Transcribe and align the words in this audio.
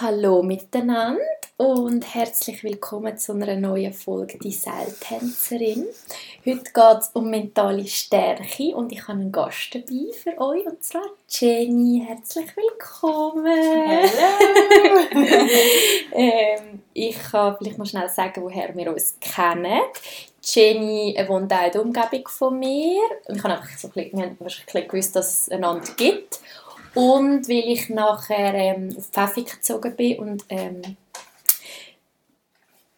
Hallo 0.00 0.44
miteinander 0.44 1.18
und 1.56 2.14
herzlich 2.14 2.62
willkommen 2.62 3.18
zu 3.18 3.32
einer 3.32 3.56
neuen 3.56 3.92
Folge 3.92 4.38
«Die 4.38 4.52
Seiltänzerin». 4.52 5.88
Heute 6.46 6.72
geht 6.72 6.98
es 7.00 7.10
um 7.14 7.28
mentale 7.28 7.84
Stärke 7.84 8.76
und 8.76 8.92
ich 8.92 9.02
habe 9.08 9.18
einen 9.18 9.32
Gast 9.32 9.74
dabei 9.74 10.12
für 10.12 10.40
euch 10.40 10.64
und 10.66 10.84
zwar 10.84 11.02
Jenny. 11.28 12.04
Herzlich 12.06 12.46
willkommen! 12.56 13.44
Hallo! 14.84 15.48
ähm, 16.12 16.82
ich 16.94 17.18
kann 17.18 17.56
vielleicht 17.58 17.78
noch 17.78 17.86
schnell 17.86 18.08
sagen, 18.08 18.40
woher 18.42 18.76
wir 18.76 18.92
uns 18.92 19.16
kennen. 19.20 19.80
Jenny 20.44 21.16
wohnt 21.26 21.52
auch 21.52 21.66
in 21.66 21.72
der 21.72 21.82
Umgebung 21.82 22.28
von 22.28 22.56
mir 22.56 23.00
und 23.26 23.34
ich 23.34 23.42
habe 23.42 23.54
einfach 23.54 23.76
so 23.76 23.88
ein 23.88 23.94
bisschen, 23.94 24.16
wir 24.16 24.26
haben 24.26 24.36
wahrscheinlich 24.38 24.88
gewusst, 24.88 25.16
dass 25.16 25.32
es 25.32 25.48
einander 25.50 25.92
gibt. 25.96 26.38
Und 26.98 27.48
weil 27.48 27.72
ich 27.72 27.90
nachher 27.90 28.54
ähm, 28.54 28.92
auf 28.98 29.06
Pfäffiken 29.06 29.58
gezogen 29.58 29.94
bin 29.94 30.18
und 30.18 30.44
ähm, 30.48 30.96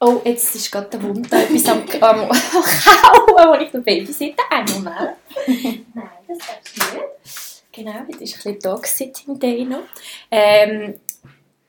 Oh, 0.02 0.22
jetzt 0.24 0.54
ist 0.54 0.72
gerade 0.72 0.88
der 0.88 1.02
Hund 1.02 1.30
da 1.30 1.42
etwas 1.42 1.68
am, 1.68 1.80
am 2.00 2.28
Kauen, 2.30 3.48
wo 3.50 3.62
ich 3.62 3.70
den 3.70 3.84
Babysitter 3.84 4.42
Einen 4.50 4.72
Moment. 4.72 5.16
Nein, 5.94 6.08
das 6.26 6.38
darfst 6.38 6.76
du 6.78 6.96
nicht. 6.96 7.72
Genau, 7.72 7.92
heute 7.92 8.24
ist 8.24 8.36
ein 8.36 8.54
bisschen 8.54 8.58
Dog-Sitting 8.60 9.38
Day 9.38 9.66
noch. 9.66 9.82
Ähm, 10.30 10.94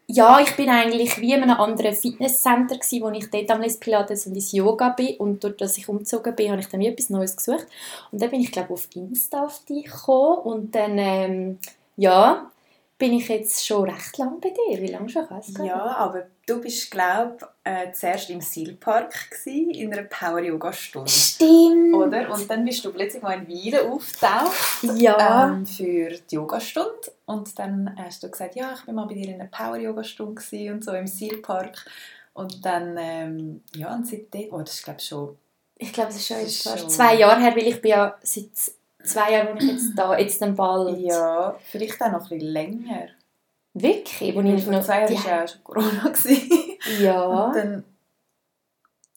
ja, 0.08 0.40
ich 0.40 0.56
bin 0.56 0.70
eigentlich 0.70 1.20
wie 1.20 1.34
in 1.34 1.44
einem 1.44 1.60
anderen 1.60 1.94
Fitnesscenter 1.94 2.78
gsi, 2.78 3.02
wo 3.02 3.10
ich 3.10 3.30
dort 3.30 3.52
am 3.52 3.62
Pilates 3.62 4.26
und 4.26 4.36
ins 4.36 4.54
Yoga 4.54 4.90
bin 4.90 5.18
und 5.18 5.44
dort, 5.44 5.60
dass 5.60 5.78
ich 5.78 5.90
umgezogen 5.90 6.34
bin, 6.34 6.52
habe 6.52 6.62
ich 6.62 6.70
dann 6.70 6.82
etwas 6.82 7.10
Neues 7.10 7.36
gesucht 7.36 7.68
und 8.12 8.22
dann 8.22 8.30
bin 8.30 8.40
ich 8.40 8.54
glaube 8.54 8.74
auf 8.74 8.88
Insta 8.96 9.44
auf 9.44 9.66
dich 9.66 9.84
gekommen 9.84 10.38
und 10.40 10.76
dann 10.76 10.98
ähm, 10.98 11.60
ja, 12.02 12.52
bin 12.98 13.14
ich 13.14 13.28
jetzt 13.28 13.66
schon 13.66 13.90
recht 13.90 14.18
lang 14.18 14.40
bei 14.40 14.50
dir. 14.50 14.82
Wie 14.82 14.88
lange 14.88 15.08
schon? 15.08 15.28
Ich 15.40 15.58
ja, 15.60 15.98
aber 15.98 16.28
du 16.48 16.60
bist, 16.60 16.90
glaube 16.90 17.38
ich, 17.40 17.46
äh, 17.64 17.92
zuerst 17.92 18.30
im 18.32 18.42
Sealpark 18.42 19.14
in 19.46 19.94
einer 19.94 20.04
Power-Yoga-Stunde. 20.04 21.10
Stimmt. 21.10 21.96
Oder? 21.96 22.32
Und 22.32 22.50
dann 22.50 22.66
bist 22.66 22.84
du 22.84 22.92
plötzlich 22.92 23.22
mal 23.22 23.38
in 23.38 23.48
Wielen 23.48 23.92
aufgetaucht 23.92 24.84
ja. 24.98 25.48
ähm, 25.48 25.66
für 25.66 26.10
die 26.10 26.36
Yogastunde. 26.36 27.12
Und 27.26 27.58
dann 27.60 27.96
hast 27.98 28.24
du 28.24 28.32
gesagt, 28.32 28.56
ja, 28.56 28.74
ich 28.74 28.86
bin 28.86 28.96
mal 28.96 29.06
bei 29.06 29.14
dir 29.14 29.30
in 29.30 29.42
einer 29.42 29.50
Power-Yoga-Stunde 29.50 30.42
und 30.72 30.84
so 30.84 30.92
im 30.92 31.06
Sealpark. 31.06 31.86
Und 32.34 32.66
dann, 32.66 32.98
ähm, 32.98 33.64
ja, 33.76 33.94
und 33.94 34.08
seitdem, 34.08 34.54
oh, 34.54 34.60
das 34.60 34.74
ist 34.74 34.84
glaube 34.84 35.00
ich 35.00 35.08
schon... 35.08 35.38
Ich 35.78 35.94
glaube, 35.94 36.10
es 36.10 36.18
ist 36.18 36.64
schon, 36.64 36.78
schon 36.78 36.90
zwei 36.90 37.16
Jahre 37.16 37.42
her, 37.42 37.56
weil 37.56 37.68
ich 37.68 37.82
bin 37.82 37.92
ja 37.92 38.16
seit 38.22 38.50
zwei 39.04 39.34
Jahre, 39.34 39.54
wo 39.54 39.58
ich 39.58 39.72
jetzt 39.72 39.94
da, 39.96 40.18
jetzt 40.18 40.42
dann 40.42 40.56
bald. 40.56 40.98
Ja, 41.00 41.56
vielleicht 41.70 42.02
auch 42.02 42.12
noch 42.12 42.24
ein 42.24 42.30
bisschen 42.30 42.52
länger. 42.52 43.08
Wirklich? 43.74 44.36
Wo 44.36 44.42
ich 44.42 44.68
noch 44.68 44.84
zwei 44.84 45.02
Jahre 45.02 45.14
war 45.14 45.28
ja 45.28 45.44
auch 45.44 45.48
schon 45.48 45.64
Corona. 45.64 46.14
ja. 47.00 47.24
Und 47.46 47.56
dann, 47.56 47.84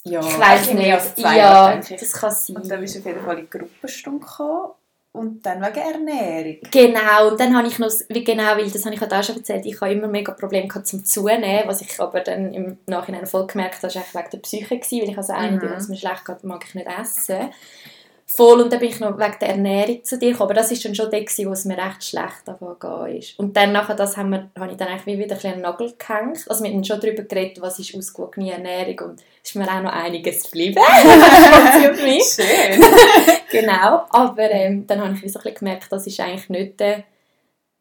ja, 0.04 0.20
ich 0.20 0.38
weiß 0.38 0.74
nicht. 0.74 0.92
Als 0.92 1.14
zwei 1.14 1.36
ja, 1.36 1.70
Jahre, 1.70 1.80
das 1.80 2.12
kann 2.12 2.30
sein. 2.30 2.56
Und 2.56 2.70
dann 2.70 2.80
bist 2.80 2.94
du 2.94 2.98
auf 3.00 3.06
jeden 3.06 3.24
Fall 3.24 3.38
in 3.38 3.44
die 3.46 3.58
Gruppenstunde 3.58 4.20
gekommen. 4.20 4.72
Und 5.12 5.46
dann 5.46 5.62
wegen 5.62 5.78
Ernährung. 5.78 6.58
Genau, 6.72 7.28
und 7.30 7.38
dann 7.38 7.56
habe 7.56 7.68
ich 7.68 7.78
noch, 7.78 7.88
wie 8.08 8.24
genau, 8.24 8.56
weil 8.56 8.68
das 8.68 8.84
habe 8.84 8.96
ich 8.96 9.00
auch 9.00 9.22
schon 9.22 9.36
erzählt, 9.36 9.64
ich 9.64 9.80
habe 9.80 9.92
immer 9.92 10.08
mega 10.08 10.32
Probleme 10.32 10.66
gehabt 10.66 10.88
zum 10.88 11.04
Zunehmen, 11.04 11.68
was 11.68 11.82
ich 11.82 12.00
aber 12.00 12.18
dann 12.18 12.52
im 12.52 12.78
Nachhinein 12.86 13.24
voll 13.24 13.46
gemerkt 13.46 13.76
habe, 13.76 13.86
das 13.86 13.94
war 13.94 14.02
eigentlich 14.02 14.14
wegen 14.16 14.30
der 14.32 14.38
Psyche, 14.38 14.76
gewesen, 14.76 15.02
weil 15.02 15.10
ich 15.10 15.16
also 15.16 15.32
eine, 15.32 15.56
mhm. 15.58 15.70
was 15.70 15.86
mir 15.86 15.96
schlecht 15.96 16.24
geht, 16.24 16.42
mag 16.42 16.64
ich 16.66 16.74
nicht 16.74 16.88
essen 16.88 17.50
voll 18.36 18.60
und 18.60 18.72
dann 18.72 18.80
bin 18.80 18.88
ich 18.88 19.00
noch 19.00 19.18
wegen 19.18 19.38
der 19.40 19.48
Ernährung 19.50 20.02
zu 20.04 20.18
dir 20.18 20.32
gekommen. 20.32 20.50
Aber 20.50 20.54
das 20.54 20.70
war 20.70 20.78
dann 20.78 20.94
schon 20.94 21.10
der, 21.10 21.20
wo 21.20 21.52
es 21.52 21.64
mir 21.64 21.76
recht 21.76 22.04
schlecht 22.04 22.48
angegangen 22.48 23.16
ist. 23.16 23.38
Und 23.38 23.56
dann 23.56 23.72
nachher 23.72 23.94
das 23.94 24.16
haben 24.16 24.30
wir, 24.30 24.50
habe 24.58 24.72
ich 24.72 24.76
dann 24.76 24.88
eigentlich 24.88 25.18
wieder 25.18 25.36
ein 25.36 25.52
einen 25.52 25.62
Nagel 25.62 25.94
gehängt. 25.98 26.44
Also 26.48 26.64
wir 26.64 26.70
haben 26.70 26.84
schon 26.84 27.00
darüber 27.00 27.22
geredet, 27.22 27.60
was 27.60 27.78
ist 27.78 27.94
ausgewogene 27.94 28.52
Ernährung 28.52 29.10
und 29.10 29.20
es 29.42 29.50
ist 29.50 29.56
mir 29.56 29.68
auch 29.68 29.82
noch 29.82 29.92
einiges 29.92 30.44
geblieben. 30.44 30.82
Schön. 32.22 32.84
genau, 33.50 34.04
aber 34.10 34.50
ähm, 34.50 34.86
dann 34.86 35.00
habe 35.00 35.18
ich 35.22 35.32
so 35.32 35.40
ein 35.44 35.54
gemerkt, 35.54 35.86
das 35.90 36.06
ist 36.06 36.20
eigentlich 36.20 36.48
nicht 36.48 36.80
der 36.80 37.04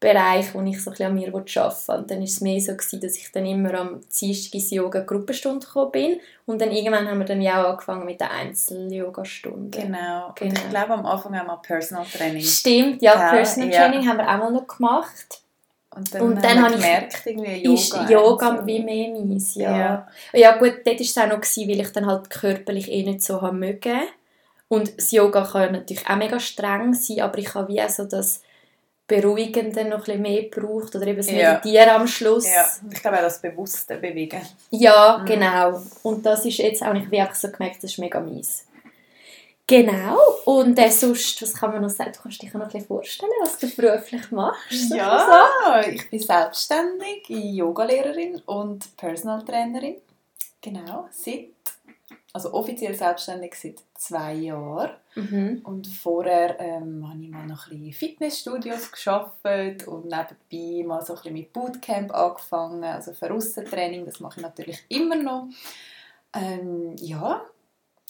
Bereich, 0.04 0.54
wo 0.54 0.60
ich 0.60 0.82
so 0.82 0.90
ein 0.90 1.02
an 1.02 1.14
mir 1.14 1.28
arbeiten 1.28 1.54
will. 1.54 1.94
Und 1.96 2.10
dann 2.10 2.18
war 2.18 2.24
es 2.24 2.40
mehr 2.42 2.60
so, 2.60 2.72
gewesen, 2.72 3.00
dass 3.00 3.16
ich 3.16 3.32
dann 3.32 3.46
immer 3.46 3.72
am 3.74 4.00
Dienstag 4.02 4.54
ins 4.54 4.70
Yoga-Gruppenstunde 4.70 5.66
gekommen 5.66 5.92
bin. 5.92 6.20
Und 6.44 6.60
dann 6.60 6.70
irgendwann 6.70 7.08
haben 7.08 7.18
wir 7.18 7.24
dann 7.24 7.40
ja 7.40 7.64
auch 7.64 7.70
angefangen 7.70 8.04
mit 8.04 8.20
den 8.20 8.28
Einzel-Yoga-Stunden. 8.28 9.70
Genau. 9.70 10.32
genau. 10.34 10.50
Und 10.50 10.58
ich 10.58 10.68
glaube, 10.68 10.92
am 10.92 11.06
Anfang 11.06 11.38
haben 11.38 11.46
wir 11.46 11.56
Personal 11.56 12.04
Training. 12.04 12.42
Stimmt, 12.42 13.00
ja, 13.00 13.14
ja 13.14 13.30
Personal 13.30 13.70
Training 13.70 14.02
ja. 14.02 14.10
haben 14.10 14.18
wir 14.18 14.28
auch 14.28 14.38
mal 14.38 14.52
noch 14.52 14.66
gemacht. 14.66 15.40
Und 15.96 16.12
dann, 16.12 16.22
und 16.22 16.44
dann 16.44 16.62
habe 16.62 16.74
ich 16.74 16.80
gemerkt, 16.80 17.22
irgendwie 17.24 17.64
Yoga. 17.64 17.74
Ist 17.74 18.10
Yoga 18.10 18.58
so. 18.58 18.66
wie 18.66 18.82
mehr 18.82 19.10
meins, 19.10 19.54
ja. 19.54 19.78
ja. 19.78 20.08
Ja 20.32 20.58
gut, 20.58 20.80
dort 20.84 20.98
war 20.98 21.00
es 21.00 21.18
auch 21.18 21.26
noch, 21.28 21.40
gewesen, 21.40 21.68
weil 21.68 21.80
ich 21.80 21.92
dann 21.92 22.06
halt 22.06 22.28
körperlich 22.28 22.90
eh 22.90 23.04
nicht 23.04 23.22
so 23.22 23.40
haben 23.40 23.60
mögen. 23.60 24.02
Und 24.68 24.98
das 24.98 25.12
Yoga 25.12 25.44
kann 25.44 25.72
natürlich 25.72 26.06
auch 26.06 26.16
mega 26.16 26.38
streng 26.40 26.92
sein, 26.92 27.20
aber 27.20 27.38
ich 27.38 27.54
habe 27.54 27.68
wie 27.68 27.88
so 27.88 28.04
das 28.04 28.42
Beruhigende 29.06 29.84
noch 29.84 30.08
ein 30.08 30.22
mehr 30.22 30.44
braucht 30.44 30.96
oder 30.96 31.06
eben 31.06 31.18
das 31.18 31.30
ja. 31.30 31.52
Meditieren 31.52 31.90
am 31.90 32.06
Schluss. 32.06 32.46
Ja, 32.46 32.66
ich 32.90 33.02
glaube 33.02 33.18
auch 33.18 33.22
das 33.22 33.40
bewusste 33.40 33.96
Bewegen. 33.96 34.40
Ja, 34.70 35.18
mhm. 35.18 35.26
genau. 35.26 35.82
Und 36.02 36.24
das 36.24 36.46
ist 36.46 36.58
jetzt 36.58 36.82
auch 36.82 36.94
nicht 36.94 37.10
wie 37.10 37.20
einfach 37.20 37.34
so 37.34 37.50
gemerkt, 37.50 37.82
das 37.82 37.92
ist 37.92 37.98
mega 37.98 38.18
mies. 38.20 38.66
Genau. 39.66 40.18
Und 40.44 40.78
äh, 40.78 40.90
sonst, 40.90 41.40
was 41.40 41.54
kann 41.54 41.72
man 41.72 41.82
noch 41.82 41.88
sagen? 41.88 42.12
Du 42.14 42.20
kannst 42.22 42.42
dich 42.42 42.52
noch 42.52 42.60
ein 42.60 42.66
bisschen 42.66 42.86
vorstellen, 42.86 43.32
was 43.42 43.58
du 43.58 43.68
beruflich 43.68 44.30
machst. 44.30 44.94
Ja, 44.94 45.48
so. 45.64 45.90
ich 45.90 46.08
bin 46.10 46.20
selbstständig, 46.20 47.28
Yogalehrerin 47.28 48.42
und 48.44 48.94
Personal 48.96 49.42
Trainerin. 49.42 49.96
Genau, 50.60 51.08
seit 51.10 51.48
also 52.34 52.52
offiziell 52.52 52.94
selbstständig 52.94 53.54
seit 53.54 53.80
zwei 53.94 54.34
Jahren. 54.34 54.90
Mhm. 55.14 55.60
Und 55.62 55.86
vorher 55.86 56.58
ähm, 56.58 57.08
habe 57.08 57.22
ich 57.22 57.30
mal 57.30 57.46
noch 57.46 57.70
ein 57.70 57.78
bisschen 57.78 57.92
Fitnessstudios 57.92 58.90
geschafft 58.90 59.86
und 59.86 60.06
nebenbei 60.06 60.86
mal 60.86 61.00
so 61.00 61.12
ein 61.12 61.16
bisschen 61.16 61.32
mit 61.32 61.52
Bootcamp 61.52 62.12
angefangen, 62.12 62.82
also 62.82 63.12
für 63.12 63.30
Russentraining, 63.30 64.04
das 64.04 64.18
mache 64.18 64.40
ich 64.40 64.42
natürlich 64.42 64.84
immer 64.88 65.14
noch. 65.14 65.48
Ähm, 66.34 66.96
ja, 66.98 67.40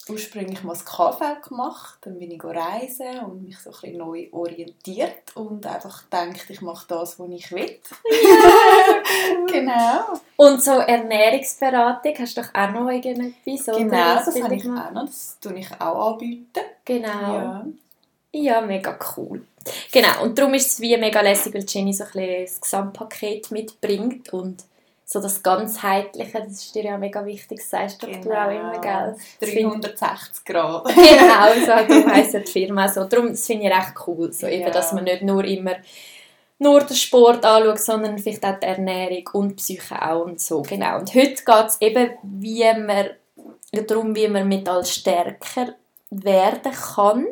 ursprünglich 0.09 0.63
mal 0.63 0.73
das 0.73 0.85
KV 0.85 1.41
gemacht, 1.47 1.97
dann 2.01 2.19
bin 2.19 2.31
ich 2.31 2.43
reisen 2.43 3.19
und 3.25 3.43
mich 3.43 3.57
so 3.57 3.69
ein 3.69 3.73
bisschen 3.73 3.97
neu 3.97 4.27
orientiert 4.31 5.35
und 5.35 5.65
einfach 5.65 6.03
gedacht, 6.03 6.49
ich 6.49 6.61
mache 6.61 6.85
das, 6.87 7.19
was 7.19 7.29
ich 7.29 7.51
will. 7.51 7.79
Ja, 8.11 9.03
genau. 9.51 10.19
Und 10.37 10.61
so 10.61 10.71
Ernährungsberatung, 10.71 12.13
hast 12.19 12.37
du 12.37 12.41
doch 12.41 12.49
auch 12.53 12.71
noch 12.71 12.89
irgendetwas? 12.89 13.67
Oder? 13.69 13.77
Genau, 13.77 14.15
das, 14.15 14.25
das 14.25 14.43
habe 14.43 14.55
ich 14.55 14.65
auch 14.65 14.91
noch, 14.91 15.05
das 15.05 15.37
tue 15.41 15.57
ich 15.57 15.71
auch 15.79 16.13
anbieten. 16.13 16.63
Genau. 16.83 17.07
Ja. 17.09 17.65
ja, 18.31 18.61
mega 18.61 18.97
cool. 19.17 19.45
Genau, 19.91 20.23
und 20.23 20.37
darum 20.37 20.53
ist 20.53 20.67
es 20.67 20.79
wie 20.79 20.95
mega 20.97 21.21
lässig, 21.21 21.53
weil 21.53 21.65
Jenny 21.67 21.93
so 21.93 22.03
ein 22.03 22.11
bisschen 22.11 22.45
das 22.45 22.61
Gesamtpaket 22.61 23.51
mitbringt 23.51 24.31
und 24.31 24.63
so 25.07 25.21
das 25.21 25.43
Ganzheitliche, 25.43 26.41
das 26.41 26.53
ist 26.53 26.73
dir 26.73 26.85
ja 26.85 26.97
mega 26.97 27.23
wichtig, 27.23 27.59
das 27.59 27.69
sagst 27.69 28.01
du 28.01 28.07
genau. 28.07 28.47
auch 28.47 28.49
immer, 28.49 28.81
gell? 28.81 29.15
360 29.39 30.43
Grad. 30.43 30.85
genau, 30.95 31.65
so 31.65 32.11
heisst 32.11 32.33
die 32.33 32.51
Firma 32.51 32.87
so. 32.87 33.03
Darum, 33.03 33.29
das 33.29 33.45
finde 33.45 33.67
ich 33.67 33.71
recht 33.71 33.93
cool, 34.07 34.33
so 34.33 34.47
eben, 34.47 34.71
dass 34.71 34.93
man 34.93 35.03
nicht 35.03 35.21
nur 35.21 35.43
immer 35.45 35.75
nur 36.57 36.79
den 36.81 36.95
Sport 36.95 37.45
anschaut, 37.45 37.79
sondern 37.79 38.17
vielleicht 38.17 38.43
auch 38.43 38.59
die 38.59 38.65
Ernährung 38.65 39.29
und 39.33 39.49
die 39.49 39.55
Psyche 39.55 40.01
auch 40.01 40.25
und 40.25 40.41
so, 40.41 40.63
genau. 40.63 40.97
Und 40.97 41.13
heute 41.13 41.43
geht 41.43 41.67
es 41.67 41.81
eben, 41.81 42.11
wie 42.23 42.63
man, 42.63 43.09
darum, 43.85 44.15
wie 44.15 44.27
man 44.27 44.47
mit 44.47 44.67
als 44.67 44.91
stärker 44.91 45.75
werden 46.09 46.71
kann. 46.71 47.27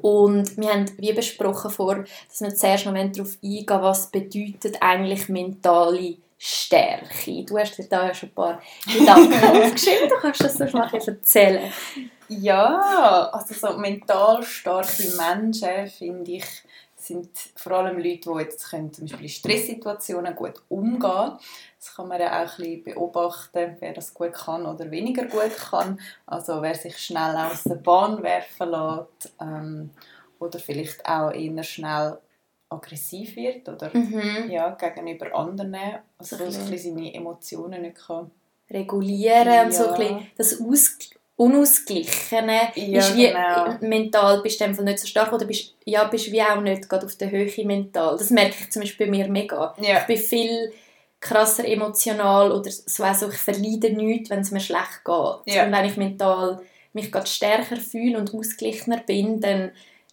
Und 0.00 0.56
wir 0.56 0.70
haben 0.70 0.86
wie 0.98 1.12
besprochen 1.12 1.70
vor, 1.70 2.04
dass 2.28 2.40
wir 2.40 2.54
zuerst 2.54 2.86
noch 2.86 2.94
darauf 2.94 3.36
eingehen 3.42 3.66
was 3.66 4.10
bedeutet 4.10 4.76
eigentlich 4.80 5.28
mentale 5.28 5.98
Stärke? 5.98 6.29
Du 7.44 7.58
hast 7.58 7.76
dir 7.76 7.86
da 7.86 8.06
ja 8.06 8.14
schon 8.14 8.30
ein 8.30 8.34
paar 8.34 8.62
Gedanken 8.86 9.34
aufgeschrieben, 9.44 10.08
du 10.08 10.16
kannst 10.20 10.42
das 10.42 10.56
doch 10.56 10.72
mal 10.72 10.90
erzählen. 10.92 11.70
Ja, 12.28 13.28
also 13.30 13.54
so 13.54 13.76
mental 13.76 14.42
starke 14.42 15.02
Menschen, 15.18 15.86
finde 15.88 16.30
ich, 16.30 16.46
sind 16.96 17.28
vor 17.56 17.72
allem 17.72 17.98
Leute, 17.98 18.30
die 18.30 18.38
jetzt 18.38 18.70
können, 18.70 18.92
zum 18.92 19.04
Beispiel 19.04 19.24
in 19.24 19.28
Stresssituationen 19.28 20.34
gut 20.34 20.62
umgehen 20.68 21.00
können. 21.00 21.38
Das 21.78 21.94
kann 21.94 22.08
man 22.08 22.20
ja 22.20 22.42
auch 22.42 22.58
ein 22.58 22.64
bisschen 22.64 22.84
beobachten, 22.84 23.76
wer 23.80 23.92
das 23.92 24.14
gut 24.14 24.32
kann 24.32 24.64
oder 24.64 24.90
weniger 24.90 25.24
gut 25.24 25.56
kann. 25.56 26.00
Also 26.26 26.62
wer 26.62 26.74
sich 26.74 26.96
schnell 26.98 27.36
aus 27.36 27.64
der 27.64 27.76
Bahn 27.76 28.22
werfen 28.22 28.70
lässt 28.70 29.34
ähm, 29.40 29.90
oder 30.38 30.58
vielleicht 30.58 31.04
auch 31.06 31.32
eher 31.32 31.62
schnell 31.64 32.18
aggressiv 32.70 33.36
wird 33.36 33.68
oder 33.68 33.90
mhm. 33.92 34.48
ja, 34.48 34.70
gegenüber 34.70 35.34
anderen, 35.34 35.76
also 36.18 36.36
so 36.36 36.44
ein 36.44 36.70
bisschen 36.70 36.96
seine 36.96 37.12
Emotionen 37.12 37.82
nicht 37.82 37.96
kann 38.06 38.30
regulieren 38.70 39.52
ja. 39.52 39.62
und 39.64 39.74
so 39.74 39.88
ein 39.88 39.98
bisschen 39.98 40.26
das 40.36 40.60
Aus 40.60 40.98
Unausgeglichene 41.36 42.72
ja, 42.74 42.98
ist 42.98 43.16
wie 43.16 43.28
genau. 43.28 43.74
mental 43.80 44.42
bist 44.42 44.60
du 44.60 44.64
einfach 44.66 44.84
nicht 44.84 44.98
so 44.98 45.06
stark 45.06 45.32
oder 45.32 45.46
bist, 45.46 45.74
ja, 45.86 46.04
bist 46.04 46.30
wie 46.30 46.42
auch 46.42 46.60
nicht 46.60 46.86
gerade 46.86 47.06
auf 47.06 47.16
der 47.16 47.30
Höhe 47.30 47.50
mental. 47.64 48.18
Das 48.18 48.28
merke 48.28 48.56
ich 48.60 48.70
zum 48.70 48.82
Beispiel 48.82 49.06
bei 49.06 49.10
mir 49.10 49.26
mega. 49.26 49.74
Ja. 49.80 50.00
Ich 50.00 50.06
bin 50.06 50.18
viel 50.18 50.70
krasser 51.18 51.66
emotional 51.66 52.52
oder 52.52 52.70
so, 52.70 53.02
also 53.04 53.30
ich 53.30 53.38
verleide 53.38 53.90
nichts, 53.90 54.28
wenn 54.28 54.40
es 54.40 54.50
mir 54.50 54.60
schlecht 54.60 55.02
geht. 55.02 55.54
Ja. 55.54 55.64
Und 55.64 55.72
wenn 55.72 55.86
ich 55.86 55.96
mental 55.96 56.60
mich 56.92 57.10
gerade 57.10 57.26
stärker 57.26 57.76
fühle 57.76 58.18
und 58.18 58.34
ausgeglichener 58.34 58.98
bin, 58.98 59.40
dann 59.40 59.70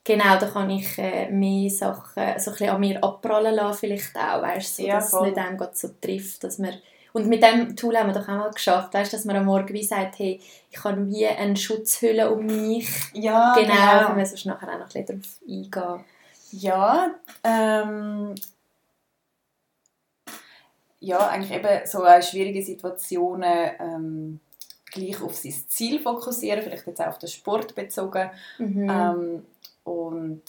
genau, 0.07 0.39
da 0.39 0.48
kann 0.48 0.69
ich 0.69 0.98
äh, 0.98 1.30
mehr 1.30 1.69
Sachen 1.69 2.39
so 2.39 2.51
ein 2.51 2.69
an 2.69 2.80
mir 2.80 3.04
abprallen 3.04 3.54
lassen, 3.54 3.80
vielleicht 3.80 4.15
auch, 4.15 4.42
weißt, 4.42 4.77
so, 4.77 4.83
Ja, 4.83 4.95
dass 4.95 5.09
voll. 5.09 5.27
es 5.27 5.36
nicht 5.36 5.45
einem 5.45 5.57
gerade 5.57 5.75
so 5.75 5.89
trifft, 6.01 6.44
dass 6.44 6.57
man 6.57 6.74
und 7.13 7.27
mit 7.27 7.42
dem 7.42 7.75
Tool 7.75 7.98
haben 7.98 8.07
wir 8.07 8.13
doch 8.13 8.27
auch 8.27 8.38
mal 8.38 8.51
geschafft, 8.51 8.94
weißt, 8.94 9.12
dass 9.12 9.25
man 9.25 9.38
am 9.38 9.45
Morgen 9.45 9.74
wie 9.74 9.83
sagt, 9.83 10.19
hey, 10.19 10.39
ich 10.69 10.83
habe 10.83 11.07
wie 11.07 11.25
eine 11.25 11.56
Schutzhülle 11.56 12.31
um 12.31 12.45
mich. 12.45 12.88
Ja, 13.13 13.56
genau, 13.56 13.74
genau. 13.74 14.06
können 14.06 14.18
wir 14.19 14.25
sonst 14.25 14.45
nachher 14.45 14.68
auch 14.68 14.80
noch 14.80 14.94
ein 14.94 15.06
bisschen 15.06 15.06
darauf 15.07 15.39
eingehen. 15.48 16.06
Ja, 16.51 17.15
ähm, 17.44 18.36
ja, 21.00 21.27
eigentlich 21.27 21.51
eben 21.51 21.88
so 21.88 22.04
in 22.04 22.21
schwierigen 22.21 22.63
Situationen 22.63 23.71
ähm, 23.80 24.39
gleich 24.92 25.21
auf 25.21 25.36
sein 25.36 25.56
Ziel 25.68 26.00
fokussieren, 26.00 26.62
vielleicht 26.62 26.86
jetzt 26.86 27.01
auch 27.01 27.07
auf 27.07 27.19
den 27.19 27.30
Sport 27.30 27.74
bezogen. 27.74 28.30
Mhm. 28.59 28.89
Ähm, 28.89 29.45
und 29.88 30.44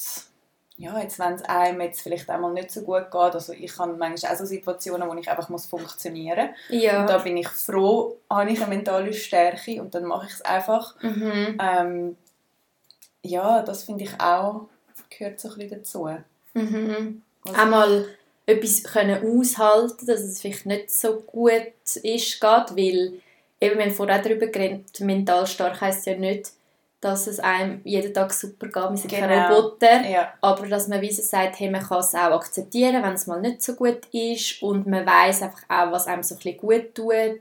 ja, 0.77 0.99
jetzt, 1.01 1.19
wenn 1.19 1.35
es 1.35 1.43
einem 1.43 1.81
jetzt 1.81 2.01
vielleicht 2.01 2.29
einmal 2.31 2.53
nicht 2.53 2.71
so 2.71 2.83
gut 2.83 3.11
geht, 3.11 3.15
also 3.35 3.53
ich 3.53 3.79
habe 3.79 3.95
manchmal 3.95 4.33
auch 4.33 4.37
so 4.39 4.45
Situationen, 4.45 5.09
wo 5.09 5.15
ich 5.15 5.29
einfach 5.31 5.49
muss 5.49 5.67
funktionionieren 5.67 6.51
muss. 6.69 6.83
ja. 6.83 7.01
Und 7.01 7.11
da 7.11 7.19
bin 7.19 7.37
ich 7.37 7.49
froh, 7.49 8.17
habe 8.31 8.51
ich 8.51 8.61
eine 8.61 8.75
mentale 8.75 9.13
Stärke 9.13 9.81
und 9.81 9.95
dann 9.95 10.05
mache 10.05 10.27
ich 10.27 10.35
es 10.35 10.43
einfach. 10.43 11.01
Mhm. 11.03 11.59
Ähm, 11.61 12.17
ja, 13.23 13.63
das 13.63 13.85
finde 13.85 14.05
ich 14.05 14.21
auch, 14.21 14.69
gehört 15.11 15.41
so 15.41 15.49
ein 15.51 15.55
bisschen 15.59 15.79
dazu. 15.79 16.09
Mhm. 16.55 17.23
Also- 17.45 17.61
Einmal 17.61 18.07
etwas 18.47 18.83
können 18.85 19.41
aushalten, 19.41 20.07
dass 20.07 20.21
es 20.21 20.41
vielleicht 20.41 20.67
nicht 20.67 20.91
so 20.91 21.21
gut 21.21 21.73
ist, 21.85 22.41
geht, 22.41 22.43
weil 22.43 23.13
eben, 23.61 23.79
wir 23.79 23.85
haben 23.85 23.91
vorher 23.91 24.23
darüber 24.23 24.47
geredet, 24.47 25.01
mental 25.01 25.47
stark 25.47 25.81
heisst 25.81 26.07
ja 26.07 26.17
nicht, 26.17 26.53
dass 27.01 27.29
es 27.29 27.39
einem 27.39 27.81
jeden 27.85 28.13
Tag 28.13 28.33
super 28.33 28.67
geht, 28.67 28.91
wir 28.91 28.97
sind 28.97 29.13
keine 29.13 29.35
Genau. 29.35 29.61
Roboter, 29.61 30.09
Ja, 30.09 30.33
aber 30.41 30.67
dass 30.67 30.89
man 30.89 31.01
wie 31.01 31.13
so 31.13 31.23
sagt, 31.23 31.61
hey, 31.61 31.71
man 31.71 31.83
kann 31.83 32.01
es 32.01 32.15
auch 32.15 32.33
akzeptieren, 32.33 33.03
wenn 33.03 33.15
es 33.15 33.27
mal 33.27 33.41
nicht 33.41 33.63
so 33.63 33.75
gut 33.75 34.07
ist 34.13 34.63
und 34.63 34.87
man 34.87 35.07
weiß 35.07 35.43
einfach 35.43 35.63
auch, 35.69 35.93
was 35.93 36.07
einem 36.07 36.23
so 36.23 36.35
ein 36.35 36.39
bisschen 36.39 36.59
gut 36.59 36.95
tut, 36.95 37.41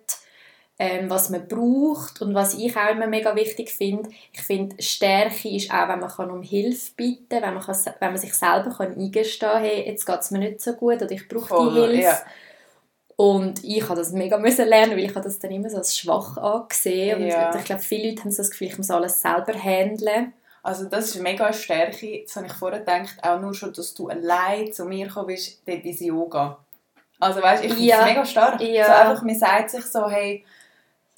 ähm, 0.80 1.09
was 1.09 1.31
man 1.31 1.48
braucht 1.48 2.21
und 2.21 2.36
was 2.36 2.54
ich 2.54 2.77
auch 2.77 2.92
immer 2.92 3.07
mega 3.07 3.36
wichtig 3.36 3.71
finde, 3.71 4.09
ich 4.31 4.42
finde, 4.42 4.80
Stärke 4.80 5.50
ist 5.50 5.71
auch, 5.71 5.88
wenn 5.88 6.00
man 6.00 6.10
kann 6.10 6.30
um 6.30 6.44
Hilfe 6.44 6.92
bitten 6.95 7.42
wenn 7.42 7.53
man, 7.56 7.63
kann, 7.63 7.75
wenn 8.00 8.12
man 8.12 8.18
sich 8.21 8.36
selber 8.36 8.69
kann 8.69 8.95
eingestehen 8.95 9.51
kann, 9.53 9.62
hey, 9.63 9.88
jetzt 9.88 10.06
geht 10.06 10.19
es 10.19 10.30
mir 10.30 10.39
nicht 10.39 10.62
so 10.62 10.74
gut 10.74 11.01
oder 11.01 11.10
ich 11.10 11.27
brauche 11.27 11.69
die 11.71 11.80
Hilfe. 11.80 12.01
ja. 12.01 12.18
Und 13.17 13.63
ich 13.63 13.83
habe 13.83 13.95
das 13.95 14.11
mega 14.11 14.37
müssen 14.37 14.67
lernen, 14.67 14.91
weil 14.91 15.03
ich 15.05 15.09
habe 15.15 15.21
das 15.25 15.39
dann 15.39 15.51
immer 15.51 15.69
so 15.69 15.77
als 15.77 15.97
schwach 15.97 16.37
angesehen. 16.37 17.19
Und 17.23 17.27
Ja. 17.27 17.53
ich 17.55 17.63
glaube, 17.65 17.81
viele 17.81 18.09
Leute 18.11 18.23
haben 18.23 18.31
so 18.31 18.37
das 18.37 18.51
Gefühl, 18.51 18.67
ich 18.67 18.77
muss 18.77 18.91
alles 18.91 19.19
selber 19.21 19.53
handeln. 19.53 20.33
Also 20.63 20.85
das 20.85 21.05
ist 21.05 21.19
mega 21.21 21.45
eine 21.45 21.53
Stärke, 21.53 22.21
das 22.25 22.35
habe 22.35 22.45
ich 22.45 22.53
vorher 22.53 22.79
gedacht, 22.79 23.15
auch 23.23 23.39
nur 23.39 23.53
schon, 23.55 23.73
dass 23.73 23.93
du 23.95 24.07
allein 24.09 24.71
zu 24.71 24.85
mir 24.85 25.07
gekommen 25.07 25.27
bist, 25.27 25.61
dort 25.65 25.83
ins 25.83 25.99
Yoga. 26.01 26.59
Also 27.19 27.41
weißt, 27.41 27.63
ich 27.63 27.73
finde 27.73 27.85
Ja. 27.87 27.99
es 28.01 28.05
mega 28.05 28.25
stark. 28.25 28.61
Ja. 28.61 28.85
So 28.85 28.91
einfach, 28.91 29.23
man 29.23 29.35
sagt 29.35 29.71
sich 29.71 29.85
so, 29.85 30.07
hey, 30.09 30.45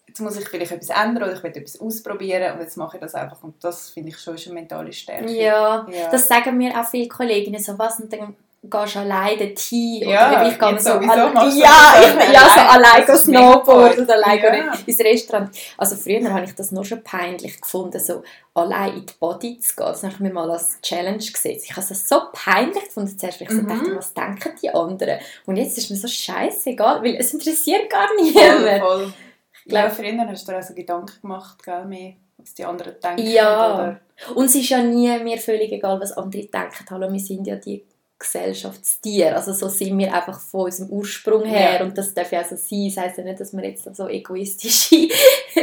jetzt 0.08 0.22
muss 0.22 0.38
ich 0.40 0.48
vielleicht 0.48 0.72
etwas 0.72 0.90
ändern 0.90 1.24
oder 1.24 1.34
ich 1.34 1.44
will 1.44 1.52
etwas 1.52 1.82
ausprobieren 1.82 2.54
und 2.54 2.62
jetzt 2.62 2.78
mache 2.78 2.96
ich 2.98 3.02
das 3.02 3.14
einfach. 3.16 3.44
Und 3.44 3.62
das 3.64 3.90
finde 3.90 4.10
ich 4.10 4.20
schon 4.20 4.38
eine 4.38 4.54
mentale 4.54 4.94
Stärke. 4.94 5.30
Ja, 5.32 5.86
Ja. 5.90 6.10
das 6.12 6.28
sagen 6.30 6.56
mir 6.56 6.80
auch 6.80 6.88
viele 6.88 7.10
Kolleginnen 7.10 7.62
so, 7.62 7.78
was, 7.78 8.00
und 8.00 8.14
dann 8.14 8.36
gehst 8.62 8.96
du 8.96 9.00
alleine. 9.00 9.54
Ja, 9.62 10.32
oder 10.32 10.48
ich 10.52 10.60
gehe 10.60 10.80
so, 10.80 10.90
alle- 10.92 11.60
ja, 11.60 11.94
ich, 12.02 12.34
ja, 12.34 12.50
so 12.50 12.60
allein 12.62 13.06
go 13.06 13.16
Snowboard 13.16 14.00
oder 14.00 14.14
allein 14.16 14.40
Ja. 14.40 14.74
ins 14.86 15.00
Restaurant. 15.00 15.50
Also 15.78 15.96
früher 15.96 16.32
habe 16.34 16.46
ich 16.46 16.54
das 16.56 16.72
nur 16.72 16.84
schon 16.84 17.04
peinlich 17.04 17.60
gefunden, 17.62 18.00
so 18.00 18.22
allein 18.54 18.94
in 18.98 19.06
die 19.06 19.14
Body 19.20 19.60
zu 19.60 19.76
gehen. 19.76 19.86
Das 19.88 20.04
habe 20.04 20.14
ich 20.14 20.20
mir 20.20 20.34
mal 20.34 20.50
als 20.52 20.80
Challenge 20.82 21.18
gesehen. 21.18 21.60
Ich 21.64 21.72
habe 21.72 21.82
es 21.90 22.08
so 22.10 22.22
peinlich 22.34 22.84
gefunden 22.86 23.18
zuerst, 23.18 23.40
weil 23.40 23.48
ich 23.48 23.54
so 23.54 23.62
Mhm. 23.62 23.68
dachte, 23.70 23.96
was 23.96 24.14
denken 24.14 24.52
die 24.62 24.70
anderen? 24.70 25.20
Und 25.46 25.56
jetzt 25.58 25.78
ist 25.78 25.90
mir 25.90 25.98
so 25.98 26.08
scheißegal, 26.08 27.02
weil 27.04 27.16
es 27.16 27.34
interessiert 27.34 27.90
gar 27.90 28.08
Voll, 28.10 28.24
niemand. 28.24 28.82
voll. 28.84 29.14
Ich 29.54 29.66
glaub- 29.72 29.96
glaube, 29.96 30.10
früher 30.12 30.28
hast 30.28 30.48
du 30.48 30.52
dir 30.52 30.58
auch 30.58 30.64
so 30.64 30.74
Gedanken 30.74 31.22
gemacht, 31.22 31.64
gell, 31.64 31.86
mehr, 31.86 32.14
was 32.38 32.54
die 32.56 32.66
anderen 32.66 32.96
denken. 33.02 33.26
Ja. 33.26 33.74
Oder, 33.76 34.00
Und 34.36 34.46
es 34.46 34.56
ist 34.56 34.68
ja 34.70 34.80
nie 34.84 35.18
mir 35.20 35.38
völlig 35.38 35.72
egal, 35.72 36.00
was 36.02 36.12
andere 36.18 36.42
denken. 36.46 36.86
Hallo, 36.90 37.10
wir 37.12 37.20
sind 37.20 37.46
ja 37.48 37.56
die 37.56 37.86
Gesellschaftstiere. 38.20 39.36
Also 39.36 39.54
so 39.54 39.70
sind 39.70 39.98
wir 39.98 40.14
einfach 40.14 40.40
von 40.40 40.66
unserem 40.66 40.90
Ursprung 40.90 41.46
her. 41.46 41.76
Ja. 41.80 41.84
Und 41.84 41.98
das 41.98 42.14
darf 42.14 42.32
ja 42.32 42.44
so 42.44 42.56
sein. 42.56 42.92
Das 42.94 42.98
heisst 42.98 43.18
ja 43.18 43.24
nicht, 43.24 43.40
dass 43.40 43.54
wir 43.54 43.64
jetzt 43.64 43.96
so 43.96 44.08
egoistische 44.08 44.96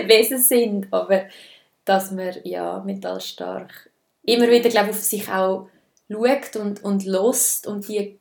Wesen 0.06 0.38
sind, 0.38 0.88
aber 0.91 1.25
dass 1.85 2.17
wir 2.17 2.47
ja 2.47 2.82
mental 2.85 3.20
stark 3.20 3.91
immer 4.23 4.50
wieder 4.50 4.70
glaub, 4.70 4.88
auf 4.88 4.97
sich 4.97 5.29
auch 5.29 5.69
schaut 6.11 6.56
und, 6.56 6.82
und 6.82 7.05
lost 7.05 7.67
und 7.67 7.87
die 7.88 8.19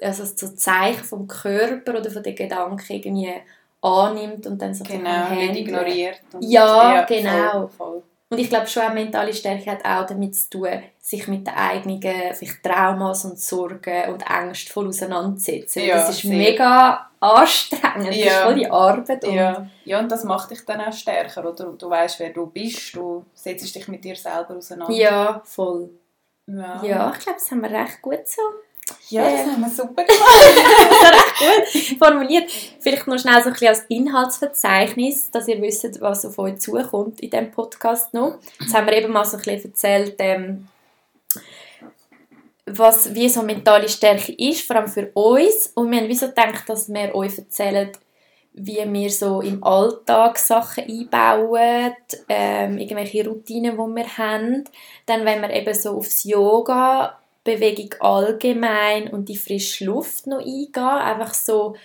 also 0.00 0.24
so 0.24 0.48
Zeichen 0.54 1.04
vom 1.04 1.26
Körper 1.26 1.98
oder 1.98 2.10
von 2.10 2.22
den 2.22 2.34
Gedanken 2.34 2.92
irgendwie 2.92 3.34
annimmt 3.82 4.46
und 4.46 4.60
dann 4.60 4.74
so 4.74 4.84
genau, 4.84 5.30
nicht 5.30 5.56
ignoriert. 5.56 6.20
Und, 6.32 6.42
Ja, 6.42 7.04
genau. 7.04 7.68
Voll, 7.68 7.68
voll. 7.68 8.02
Und 8.30 8.38
ich 8.38 8.50
glaube 8.50 8.66
schon, 8.66 8.82
auch 8.82 8.92
mentale 8.92 9.32
Stärke 9.32 9.70
hat 9.70 9.84
auch 9.86 10.04
damit 10.06 10.36
zu 10.36 10.50
tun, 10.50 10.68
sich 11.00 11.26
mit 11.28 11.46
den 11.46 11.54
eigenen 11.54 12.00
vielleicht 12.34 12.62
Traumas 12.62 13.24
und 13.24 13.38
Sorgen 13.40 14.12
und 14.12 14.22
Ängsten 14.28 14.70
voll 14.72 14.88
auseinanderzusetzen. 14.88 15.84
Ja, 15.84 15.96
das 15.96 16.10
ist 16.10 16.22
sehr. 16.22 16.36
mega 16.36 17.10
anstrengend, 17.20 18.08
das 18.08 18.16
ist 18.16 18.24
Ja. 18.26 18.42
voll 18.44 18.54
die 18.56 18.70
Arbeit. 18.70 19.24
Und 19.24 19.34
Ja. 19.34 19.66
ja, 19.84 19.98
und 19.98 20.12
das 20.12 20.24
macht 20.24 20.50
dich 20.50 20.62
dann 20.66 20.80
auch 20.82 20.92
stärker, 20.92 21.48
oder? 21.48 21.72
Du 21.72 21.88
weißt, 21.88 22.20
wer 22.20 22.30
du 22.30 22.46
bist, 22.46 22.94
du 22.94 23.24
setzt 23.32 23.74
dich 23.74 23.88
mit 23.88 24.04
dir 24.04 24.14
selber 24.14 24.56
auseinander. 24.56 24.94
ja, 24.94 25.40
voll. 25.44 25.88
ja. 26.46 26.82
Ja, 26.84 27.12
ich 27.14 27.20
glaube, 27.24 27.38
das 27.38 27.50
haben 27.50 27.62
wir 27.62 27.70
recht 27.70 28.02
gut 28.02 28.26
so 28.26 28.42
Ja, 29.08 29.22
das 29.24 29.40
Äh. 29.40 29.44
haben 29.52 29.60
wir 29.60 29.70
super 29.70 30.04
gemacht. 30.04 31.98
formuliert. 31.98 32.50
Vielleicht 32.80 33.06
noch 33.06 33.18
schnell 33.18 33.40
so 33.42 33.48
ein 33.48 33.52
bisschen 33.52 33.68
als 33.68 33.84
Inhaltsverzeichnis, 33.88 35.30
dass 35.30 35.48
ihr 35.48 35.60
wisst, 35.62 36.00
was 36.00 36.24
auf 36.26 36.38
euch 36.38 36.58
zukommt 36.58 37.20
in 37.20 37.30
diesem 37.30 37.50
Podcast 37.50 38.12
noch. 38.14 38.38
Jetzt 38.60 38.74
haben 38.74 38.86
wir 38.86 38.94
eben 38.94 39.12
mal 39.12 39.24
so 39.24 39.36
ein 39.36 39.42
bisschen 39.42 39.70
erzählt, 39.70 40.14
ähm, 40.18 40.68
was, 42.66 43.14
wie 43.14 43.28
so 43.28 43.42
mentale 43.42 43.88
Stärke 43.88 44.32
ist, 44.32 44.62
vor 44.66 44.76
allem 44.76 44.88
für 44.88 45.10
uns. 45.14 45.68
Und 45.74 45.90
wir 45.90 46.00
haben 46.00 46.08
wie 46.08 46.14
so 46.14 46.28
gedacht, 46.28 46.68
dass 46.68 46.92
wir 46.92 47.14
euch 47.14 47.38
erzählen, 47.38 47.90
wie 48.52 48.80
wir 48.84 49.10
so 49.10 49.40
im 49.40 49.62
Alltag 49.62 50.36
Sachen 50.38 50.84
einbauen, 50.84 51.94
ähm, 52.28 52.78
irgendwelche 52.78 53.26
Routinen, 53.26 53.72
die 53.72 53.94
wir 53.96 54.18
haben. 54.18 54.64
Dann, 55.06 55.24
wenn 55.24 55.40
wir 55.40 55.50
eben 55.50 55.72
so 55.74 55.96
aufs 55.96 56.24
Yoga, 56.24 57.18
Bewegung 57.48 57.94
allgemein 58.00 59.08
und 59.08 59.28
die 59.30 59.36
frische 59.38 59.86
Luft 59.86 60.26
noch 60.26 60.40
eingehen, 60.40 60.76
einfach 60.76 61.32
so, 61.32 61.76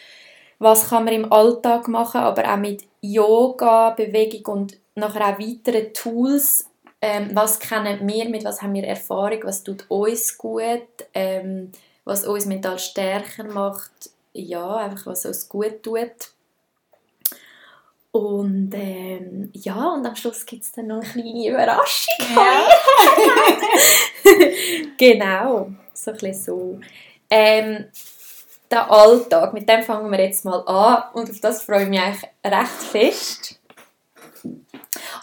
was 0.59 0.89
kann 0.89 1.05
man 1.05 1.13
im 1.13 1.31
Alltag 1.31 1.87
machen, 1.87 2.19
aber 2.21 2.51
auch 2.51 2.57
mit 2.57 2.83
Yoga, 3.01 3.91
Bewegung 3.91 4.53
und 4.53 4.77
nachher 4.95 5.33
auch 5.33 5.39
weiteren 5.39 5.93
Tools, 5.93 6.69
ähm, 7.01 7.29
was 7.33 7.59
kennen 7.59 8.05
wir, 8.05 8.27
mit 8.29 8.43
was 8.43 8.61
haben 8.61 8.73
wir 8.73 8.83
Erfahrung, 8.83 9.39
was 9.43 9.63
tut 9.63 9.85
uns 9.89 10.37
gut, 10.37 10.87
ähm, 11.13 11.71
was 12.03 12.27
uns 12.27 12.45
mental 12.45 12.77
stärker 12.77 13.45
macht, 13.45 14.11
ja, 14.33 14.75
einfach 14.75 15.05
was 15.05 15.25
uns 15.25 15.47
gut 15.47 15.81
tut. 15.81 16.32
Und 18.15 18.69
ähm, 18.75 19.49
ja, 19.53 19.89
und 19.89 20.05
am 20.05 20.15
Schluss 20.15 20.45
gibt 20.45 20.61
es 20.61 20.71
dann 20.71 20.85
noch 20.85 21.01
eine 21.01 21.23
kleine 21.23 21.49
Überraschung. 21.49 22.13
ja. 22.35 22.67
genau, 24.97 25.71
so 25.95 26.11
ein 26.11 26.17
bisschen 26.17 26.33
so. 26.35 26.79
Ähm, 27.27 27.85
der 28.69 28.91
Alltag, 28.91 29.53
mit 29.55 29.67
dem 29.67 29.81
fangen 29.81 30.11
wir 30.11 30.21
jetzt 30.21 30.45
mal 30.45 30.59
an 30.67 31.05
und 31.13 31.31
auf 31.31 31.39
das 31.39 31.63
freue 31.63 31.83
ich 31.83 31.89
mich 31.89 32.01
eigentlich 32.01 32.29
recht 32.45 32.83
fest. 32.91 33.59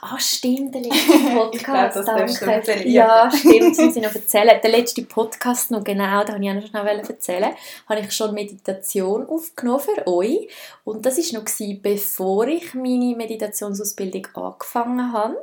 Ah, 0.02 0.18
stimmt, 0.18 0.74
der 0.74 0.80
letzte 0.80 1.18
Podcast, 1.34 1.96
das 1.96 2.06
darfst 2.06 2.40
du 2.40 2.46
danke. 2.46 2.88
Ja, 2.88 3.30
stimmt, 3.30 3.72
das 3.72 3.78
muss 3.78 3.96
ich 3.96 4.02
noch 4.02 4.14
erzählen. 4.14 4.58
Der 4.62 4.70
letzte 4.70 5.02
Podcast 5.02 5.70
noch, 5.70 5.84
genau, 5.84 6.24
da 6.24 6.32
wollte 6.32 6.42
ich 6.42 6.50
auch 6.50 6.54
noch 6.54 6.66
schnell 6.66 6.98
erzählen, 7.00 7.54
habe 7.86 8.00
ich 8.00 8.12
schon 8.12 8.32
Meditation 8.32 9.28
aufgenommen 9.28 9.80
für 9.80 10.06
euch 10.06 10.48
und 10.84 11.04
das 11.04 11.18
war 11.18 11.40
noch, 11.40 11.44
gewesen, 11.44 11.82
bevor 11.82 12.48
ich 12.48 12.72
meine 12.72 13.14
Meditationsausbildung 13.14 14.26
angefangen 14.34 15.12
habe. 15.12 15.36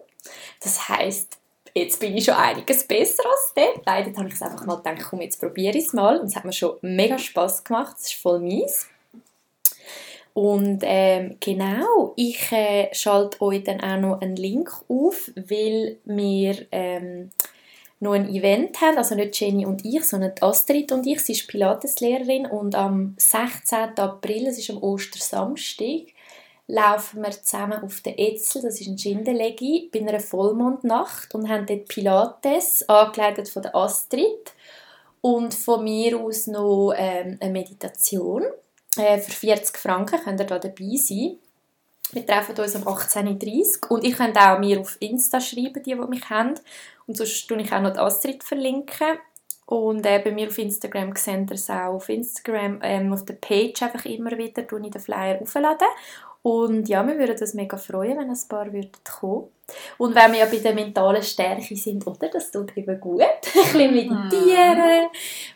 Das 0.61 0.89
heisst, 0.89 1.37
jetzt 1.75 1.99
bin 1.99 2.17
ich 2.17 2.25
schon 2.25 2.33
einiges 2.33 2.85
besser 2.85 3.23
als 3.29 3.53
dort. 3.55 3.85
Leider 3.85 4.17
habe 4.17 4.27
ich 4.27 4.33
es 4.33 4.41
einfach 4.41 4.65
mal 4.65 4.77
gedacht, 4.77 5.05
komm, 5.09 5.21
jetzt 5.21 5.39
probiere 5.39 5.77
ich 5.77 5.85
es 5.85 5.93
mal. 5.93 6.19
Und 6.19 6.27
es 6.27 6.35
hat 6.35 6.45
mir 6.45 6.53
schon 6.53 6.77
mega 6.81 7.17
Spass 7.19 7.63
gemacht. 7.63 7.95
Es 7.99 8.07
ist 8.07 8.15
voll 8.15 8.39
mies. 8.39 8.87
Und 10.37 10.83
ähm, 10.83 11.37
genau, 11.39 12.13
ich 12.15 12.51
äh, 12.51 12.93
schalte 12.93 13.41
euch 13.41 13.63
dann 13.63 13.81
auch 13.81 13.99
noch 13.99 14.21
einen 14.21 14.35
Link 14.35 14.69
auf, 14.87 15.31
weil 15.35 15.97
wir 16.05 16.67
ähm, 16.71 17.31
noch 17.99 18.11
ein 18.11 18.29
Event 18.29 18.79
haben, 18.79 18.99
also 18.99 19.15
nicht 19.15 19.39
Jenny 19.39 19.65
und 19.65 19.83
ich, 19.83 20.03
sondern 20.03 20.33
Astrid 20.41 20.91
und 20.91 21.07
ich. 21.07 21.21
Sie 21.21 21.31
ist 21.31 21.47
Pilateslehrerin 21.47 22.45
und 22.45 22.75
am 22.75 23.15
16. 23.17 23.97
April, 23.97 24.45
das 24.45 24.59
ist 24.59 24.69
am 24.69 24.77
Ostersamstag, 24.77 26.13
laufen 26.67 27.23
wir 27.23 27.31
zusammen 27.31 27.81
auf 27.81 28.01
der 28.01 28.19
Etzel, 28.19 28.61
das 28.61 28.79
ist 28.79 28.89
ein 28.89 28.99
Schindelegi, 28.99 29.89
bei 29.91 30.01
einer 30.01 30.19
Vollmondnacht 30.19 31.33
und 31.33 31.49
haben 31.49 31.65
dort 31.65 31.87
Pilates, 31.87 32.87
angeleitet 32.87 33.49
von 33.49 33.63
der 33.63 33.75
Astrid 33.75 34.53
und 35.21 35.55
von 35.55 35.83
mir 35.83 36.19
aus 36.19 36.45
noch 36.45 36.93
ähm, 36.95 37.39
eine 37.41 37.51
Meditation. 37.51 38.43
Äh, 38.97 39.19
für 39.19 39.31
40 39.31 39.77
Franken 39.77 40.19
könnt 40.23 40.39
ihr 40.39 40.45
da 40.45 40.59
dabei 40.59 40.95
sein. 40.97 41.37
Wir 42.11 42.25
treffen 42.25 42.57
uns 42.57 42.75
um 42.75 42.83
18.30 42.83 43.83
Uhr 43.83 43.91
und 43.91 44.05
ich 44.05 44.15
könnt 44.15 44.37
auch 44.37 44.59
mir 44.59 44.79
auf 44.79 44.97
Insta 45.01 45.41
schreiben, 45.41 45.83
die, 45.83 45.93
die 45.93 45.95
mich 45.95 46.29
haben. 46.29 46.55
Und 47.05 47.17
sonst 47.17 47.47
verlinke 47.47 47.69
ich 47.69 47.73
auch 47.73 47.81
noch 47.81 47.93
die 47.93 47.99
Astrid. 47.99 48.43
Verlinken. 48.43 49.19
Und 49.65 50.05
äh, 50.05 50.19
bei 50.19 50.31
mir 50.31 50.47
auf 50.47 50.57
Instagram 50.57 51.13
seht 51.15 51.49
ihr 51.49 51.55
es 51.55 51.69
auch 51.69 51.95
auf 51.95 52.07
Instagram, 52.07 52.79
ähm, 52.81 53.11
auf 53.11 53.25
der 53.25 53.33
Page 53.33 53.81
einfach 53.81 54.05
immer 54.05 54.37
wieder, 54.37 54.65
tue 54.65 54.81
ich 54.85 54.91
den 54.91 55.01
Flyer 55.01 55.41
aufladen. 55.41 55.87
Und 56.41 56.87
ja, 56.87 57.05
wir 57.05 57.17
würden 57.17 57.37
uns 57.37 57.53
mega 57.53 57.75
freuen, 57.75 58.17
wenn 58.17 58.29
ein 58.29 58.47
paar 58.47 58.71
würden 58.71 58.91
kommen 59.03 59.49
Und 59.97 60.15
wenn 60.15 60.31
wir 60.31 60.39
ja 60.39 60.45
bei 60.45 60.57
der 60.57 60.73
mentalen 60.73 61.23
Stärke 61.23 61.75
sind, 61.75 62.05
oder? 62.07 62.29
Das 62.29 62.51
tut 62.51 62.75
eben 62.77 62.99
gut. 62.99 63.21
ein 63.21 63.37
bisschen 63.41 63.93
meditieren 63.93 65.07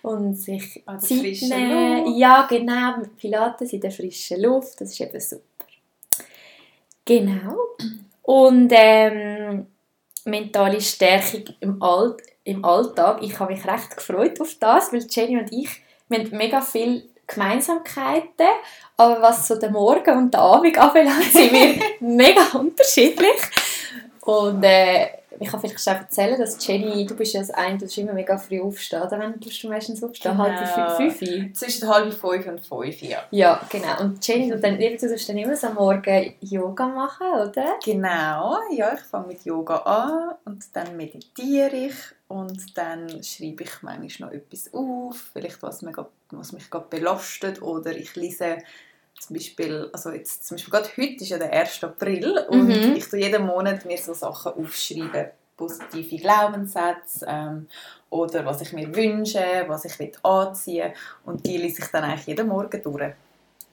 und 0.01 0.35
sich 0.35 0.83
An 0.85 0.99
der 0.99 1.07
Zeit 1.07 1.49
nehmen. 1.49 2.17
Ja, 2.17 2.45
genau. 2.49 2.97
Mit 2.97 3.17
Pilates 3.17 3.71
in 3.73 3.81
der 3.81 3.91
frischen 3.91 4.41
Luft. 4.41 4.81
Das 4.81 4.91
ist 4.91 4.99
eben 4.99 5.19
super. 5.19 5.43
Genau. 7.05 7.55
Und 8.23 8.71
ähm, 8.75 9.67
mentale 10.25 10.81
Stärkung 10.81 11.43
im, 11.59 11.81
All 11.81 12.17
im 12.43 12.65
Alltag. 12.65 13.21
Ich 13.21 13.39
habe 13.39 13.53
mich 13.53 13.65
recht 13.65 13.95
gefreut 13.95 14.39
auf 14.41 14.55
das, 14.59 14.91
weil 14.91 15.05
Jenny 15.09 15.37
und 15.37 15.51
ich 15.51 15.81
wir 16.11 16.19
haben 16.19 16.37
mega 16.37 16.59
viele 16.59 17.03
Gemeinsamkeiten, 17.27 18.47
aber 18.97 19.21
was 19.21 19.47
so 19.47 19.55
den 19.55 19.71
Morgen 19.71 20.17
und 20.17 20.33
den 20.33 20.39
Abend 20.39 20.77
anbelangt, 20.77 21.31
sind 21.31 21.51
wir 21.53 21.75
mega 21.99 22.41
unterschiedlich. 22.53 23.41
Und 24.21 24.63
äh, 24.63 25.07
ich 25.41 25.49
kann 25.49 25.59
vielleicht 25.59 25.81
schon 25.81 25.93
erzählen, 25.93 26.39
dass 26.39 26.65
Jenny, 26.65 27.05
du 27.05 27.15
bist 27.15 27.33
ja 27.33 27.39
das 27.39 27.49
eine, 27.49 27.77
du 27.77 27.85
bist 27.85 27.97
immer 27.97 28.13
mega 28.13 28.37
früh 28.37 28.61
aufstehen. 28.61 29.01
Oder 29.01 29.33
tust 29.39 29.63
du 29.63 29.69
meistens 29.69 30.03
aufstehen? 30.03 30.33
Genau. 30.33 30.43
Halb 30.43 30.95
fünf, 30.97 31.17
fünf? 31.17 31.53
Zwischen 31.53 31.89
halb 31.89 32.13
fünf 32.13 32.47
und 32.47 32.59
fünf, 32.63 33.01
ja. 33.01 33.23
Ja, 33.31 33.59
genau. 33.69 34.01
Und 34.01 34.25
Jenny, 34.25 34.49
du, 34.49 34.59
dann, 34.59 34.77
du 34.77 34.97
tust 34.97 35.29
dann 35.29 35.37
immer 35.37 35.55
so 35.55 35.67
am 35.67 35.75
Morgen 35.75 36.35
Yoga 36.41 36.87
machen, 36.87 37.27
oder? 37.27 37.79
Genau, 37.83 38.59
ja, 38.71 38.93
ich 38.93 39.01
fange 39.01 39.27
mit 39.27 39.43
Yoga 39.43 39.77
an 39.77 40.35
und 40.45 40.63
dann 40.73 40.95
meditiere 40.95 41.75
ich 41.75 41.95
und 42.31 42.77
dann 42.77 43.23
schreibe 43.23 43.63
ich 43.63 43.81
manchmal 43.81 44.29
noch 44.29 44.35
etwas 44.35 44.73
auf, 44.73 45.15
vielleicht 45.33 45.61
was, 45.63 45.81
mir 45.81 45.91
grad, 45.91 46.09
was 46.31 46.51
mich 46.53 46.69
gerade 46.69 46.85
belastet 46.89 47.61
oder 47.61 47.91
ich 47.91 48.15
lese 48.15 48.57
zum 49.19 49.35
Beispiel, 49.35 49.89
also 49.93 50.09
jetzt 50.11 50.47
zum 50.47 50.55
Beispiel 50.57 50.71
gerade 50.71 50.89
heute 50.97 51.23
ist 51.23 51.29
ja 51.29 51.37
der 51.37 51.51
1. 51.53 51.83
April 51.83 52.45
und 52.49 52.67
Mhm. 52.67 52.95
ich 52.95 53.07
tue 53.09 53.19
jeden 53.19 53.45
Monat 53.45 53.85
mir 53.85 53.97
so 53.97 54.13
Sachen 54.13 54.53
aufschreiben, 54.53 55.27
positive 55.57 56.17
Glaubenssätze 56.17 57.25
ähm, 57.27 57.67
oder 58.09 58.43
was 58.45 58.61
ich 58.61 58.73
mir 58.73 58.93
wünsche, 58.95 59.43
was 59.67 59.85
ich 59.85 59.99
will 59.99 60.11
anziehen 60.23 60.91
und 61.25 61.45
die 61.45 61.57
lese 61.57 61.81
ich 61.83 61.87
dann 61.91 62.03
eigentlich 62.03 62.25
jeden 62.27 62.47
Morgen 62.47 62.81
durch. 62.81 63.13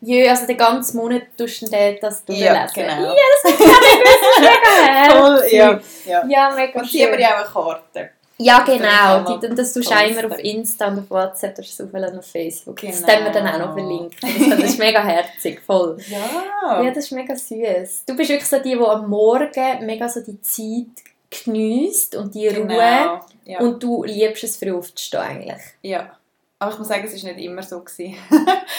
Jö, 0.01 0.29
also 0.29 0.47
den 0.47 0.57
ganzen 0.57 0.97
Monat 0.99 1.23
tust 1.37 1.63
du 1.63 1.67
das 2.01 2.25
durchlesen. 2.25 2.55
Ja, 2.55 2.67
genau. 2.73 3.15
mega 3.43 5.11
Voll, 5.11 5.41
herzig. 5.41 5.53
ja, 5.53 5.81
ja. 6.07 6.27
Ja, 6.29 6.55
mega 6.55 6.79
Und 6.81 6.89
sie 6.91 7.03
haben 7.05 7.13
schön. 7.15 7.21
ja 7.21 7.29
auch 7.31 7.39
eine 7.41 7.49
Karte. 7.53 8.11
Ja, 8.41 8.65
Das 8.65 8.77
genau. 8.77 9.39
Die, 9.41 9.55
das 9.55 9.73
tust 9.73 9.91
du 9.91 9.95
auch 9.95 10.07
immer 10.07 10.27
auf 10.33 10.39
Insta 10.39 10.89
und 10.89 11.01
auf 11.01 11.11
WhatsApp, 11.11 11.57
das 11.57 11.67
ist 11.69 11.81
auf 11.81 11.89
Facebook. 12.25 12.81
Das 12.81 13.03
Genau. 13.03 13.07
können 13.13 13.25
wir 13.25 13.33
dann 13.33 13.49
auch 13.49 13.59
noch 13.67 13.73
verlinken. 13.75 14.17
Das, 14.21 14.59
das 14.61 14.71
ist 14.71 14.79
mega 14.79 15.03
herzig, 15.03 15.61
voll. 15.67 15.99
Ja. 16.09 16.83
Ja, 16.85 16.91
das 16.91 16.99
ist 17.05 17.13
mega 17.13 17.35
süß. 17.35 18.05
Du 18.07 18.17
bist 18.17 18.31
wirklich 18.31 18.49
so 18.49 18.59
die, 18.59 18.77
die 18.77 18.81
am 18.81 19.09
Morgen 19.09 19.85
mega 19.87 20.09
so 20.09 20.21
die 20.21 20.41
Zeit 20.41 21.05
genießt 21.45 22.15
und 22.17 22.35
die 22.35 22.49
Ruhe. 22.49 22.67
genau. 22.67 23.21
Ja. 23.45 23.61
Und 23.61 23.83
du 23.83 24.05
liebst 24.05 24.45
es, 24.45 24.57
früh 24.57 24.73
aufzustehen 24.73 25.23
eigentlich. 25.23 25.63
ja. 25.83 26.13
Aber 26.61 26.73
ich 26.73 26.79
muss 26.81 26.89
sagen, 26.89 27.05
es 27.05 27.23
war 27.25 27.33
nicht 27.33 27.45
immer 27.45 27.63
so. 27.63 27.85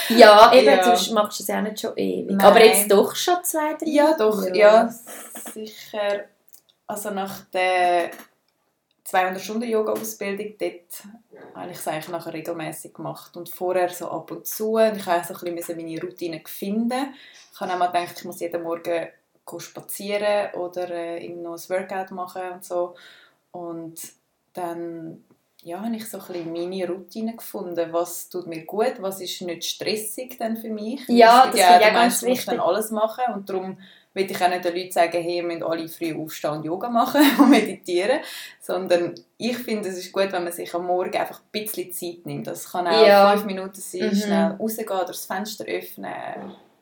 Ja, 0.09 0.51
eben, 0.53 0.65
Ja. 0.67 0.93
du 0.93 1.13
machst 1.13 1.39
es 1.39 1.47
ja 1.47 1.59
auch 1.59 1.61
nicht 1.63 1.79
schon 1.79 1.95
ewig. 1.95 2.31
Nein. 2.35 2.41
Aber 2.45 2.61
jetzt 2.61 2.91
doch 2.91 3.15
schon 3.15 3.35
zwei, 3.43 3.73
drei 3.75 3.85
ja, 3.89 4.17
doch. 4.17 4.53
Ja. 4.53 4.93
sicher. 5.53 6.25
Also 6.87 7.11
nach 7.11 7.45
der 7.53 8.09
200-Stunden-Yoga-Ausbildung, 9.11 10.55
dort 10.59 11.55
habe 11.55 11.71
ich 11.71 11.77
es 11.77 11.87
eigentlich 11.87 12.09
nachher 12.09 12.33
regelmäßig 12.33 12.93
gemacht. 12.93 13.35
Und 13.35 13.49
vorher 13.49 13.89
so 13.89 14.09
ab 14.09 14.31
und 14.31 14.45
zu. 14.45 14.73
Und 14.73 14.97
ich 14.97 15.05
habe 15.05 15.25
so 15.25 15.45
ein 15.45 15.55
bisschen 15.55 15.77
meine 15.77 16.01
Routine 16.01 16.41
finden. 16.45 17.13
Ich 17.53 17.59
habe 17.59 17.73
auch 17.73 17.77
mal 17.77 17.87
gedacht, 17.87 18.15
ich 18.17 18.25
muss 18.25 18.39
jeden 18.39 18.63
Morgen 18.63 19.07
spazieren 19.57 20.53
oder 20.53 20.89
äh, 20.91 21.27
noch 21.29 21.53
ein 21.53 21.69
Workout 21.69 22.11
machen 22.11 22.51
und 22.53 22.63
so. 22.63 22.95
Und 23.51 23.99
dann 24.53 25.23
ja, 25.63 25.81
habe 25.81 25.95
ich 25.95 26.07
so 26.09 26.19
ein 26.19 26.27
bisschen 26.27 26.53
meine 26.53 26.87
Routine 26.87 27.35
gefunden. 27.35 27.91
Was 27.91 28.29
tut 28.29 28.47
mir 28.47 28.63
gut, 28.65 28.93
was 28.99 29.19
ist 29.21 29.41
nicht 29.41 29.65
stressig 29.65 30.37
dann 30.37 30.55
für 30.55 30.69
mich. 30.69 31.01
Ja, 31.07 31.45
Wichtig, 31.45 31.61
das 31.61 31.71
ich 31.71 31.77
der 31.79 31.89
auch 31.89 31.93
ganz 31.93 32.21
Mensch 32.21 32.29
muss 32.37 32.45
dann 32.45 32.55
wichtig. 32.55 32.67
alles 32.67 32.91
machen 32.91 33.23
und 33.33 33.49
darum 33.49 33.77
will 34.19 34.31
ich 34.31 34.43
auch 34.43 34.49
nicht 34.49 34.65
den 34.65 34.75
Leuten 34.75 34.91
sagen, 34.91 35.21
hey, 35.21 35.37
ihr 35.37 35.43
müsst 35.43 35.63
alle 35.63 35.87
früh 35.87 36.15
aufstehen 36.15 36.51
und 36.51 36.65
Yoga 36.65 36.89
machen 36.89 37.21
und 37.39 37.49
meditieren, 37.49 38.19
sondern 38.61 39.15
ich 39.37 39.57
finde, 39.57 39.89
es 39.89 39.97
ist 39.97 40.11
gut, 40.11 40.31
wenn 40.31 40.43
man 40.43 40.53
sich 40.53 40.73
am 40.73 40.85
Morgen 40.85 41.15
einfach 41.15 41.39
ein 41.39 41.49
bisschen 41.51 41.91
Zeit 41.91 42.25
nimmt. 42.25 42.47
Das 42.47 42.71
kann 42.71 42.87
auch 42.87 43.07
Ja. 43.07 43.31
fünf 43.31 43.45
Minuten 43.45 43.79
sein, 43.81 44.09
Mhm. 44.09 44.15
schnell 44.15 44.51
rausgehen, 44.59 44.89
oder 44.89 45.05
das 45.05 45.25
Fenster 45.25 45.65
öffnen, 45.65 46.13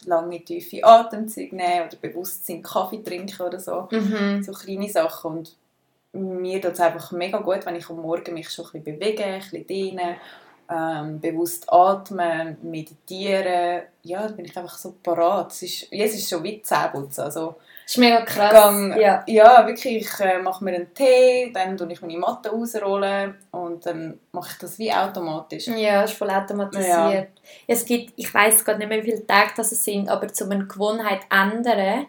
lange 0.06 0.40
tiefe 0.44 0.84
Atemzüge 0.84 1.56
nehmen 1.56 1.88
oder 1.88 1.98
Bewusstsein 2.02 2.62
Kaffee 2.64 3.04
trinken 3.04 3.42
oder 3.42 3.60
so 3.60 3.88
Mhm. 3.92 4.42
so 4.44 4.52
kleine 4.54 4.90
Sachen 4.90 5.32
und 5.32 5.56
mir 6.14 6.62
tut 6.62 6.72
es 6.74 6.80
einfach 6.80 7.12
mega 7.12 7.38
gut, 7.40 7.66
wenn 7.66 7.76
ich 7.76 7.90
am 7.90 7.98
Morgen 8.02 8.34
mich 8.34 8.50
schon 8.50 8.66
ein 8.66 8.82
bisschen 8.84 8.98
bewege, 9.00 9.24
ein 9.26 9.40
bisschen 9.40 9.68
dehne, 9.68 10.16
ähm, 10.70 11.20
bewusst 11.20 11.72
atmen, 11.72 12.58
meditieren, 12.62 13.84
ja, 14.04 14.22
dann 14.24 14.36
bin 14.36 14.46
ich 14.46 14.58
einfach 14.58 14.78
so 14.78 14.96
parat. 15.04 15.52
Es 15.52 15.62
ist, 15.64 15.92
jetzt 15.92 16.16
ist 16.16 16.24
es 16.24 16.30
schon 16.30 16.44
wie 16.44 16.62
Zähneputzen, 16.62 17.24
also 17.24 17.56
Das 17.84 17.92
ist 17.94 17.98
mega 17.98 18.22
krass. 18.22 18.52
Gang, 18.52 18.98
Ja. 19.00 19.24
ja, 19.28 19.66
wirklich, 19.68 19.98
ich 20.08 20.20
äh, 20.20 20.40
mache 20.40 20.64
mir 20.64 20.76
einen 20.76 20.94
Tee, 20.94 21.52
dann 21.54 21.78
tue 21.78 21.92
ich 21.92 22.02
meine 22.02 22.18
Matte 22.18 22.50
rausrollen 22.50 23.36
und 23.52 23.86
dann 23.86 24.20
mache 24.32 24.52
ich 24.54 24.58
das 24.60 24.78
wie 24.78 24.92
automatisch. 24.92 25.68
Ja, 25.68 26.02
das 26.02 26.12
ist 26.12 26.18
voll 26.18 26.30
automatisiert. 26.30 26.90
Ja. 27.14 27.26
Es 27.66 27.86
gibt, 27.86 28.14
ich 28.16 28.34
weiß 28.34 28.64
gerade 28.66 28.80
nicht 28.80 28.90
mehr, 28.90 29.04
wie 29.04 29.12
viele 29.12 29.26
Tage 29.26 29.52
das 29.56 29.70
sind, 29.70 30.10
aber 30.10 30.28
um 30.42 30.52
eine 30.52 30.68
Gewohnheit 30.68 31.22
zu 31.22 31.38
ändern 31.38 32.08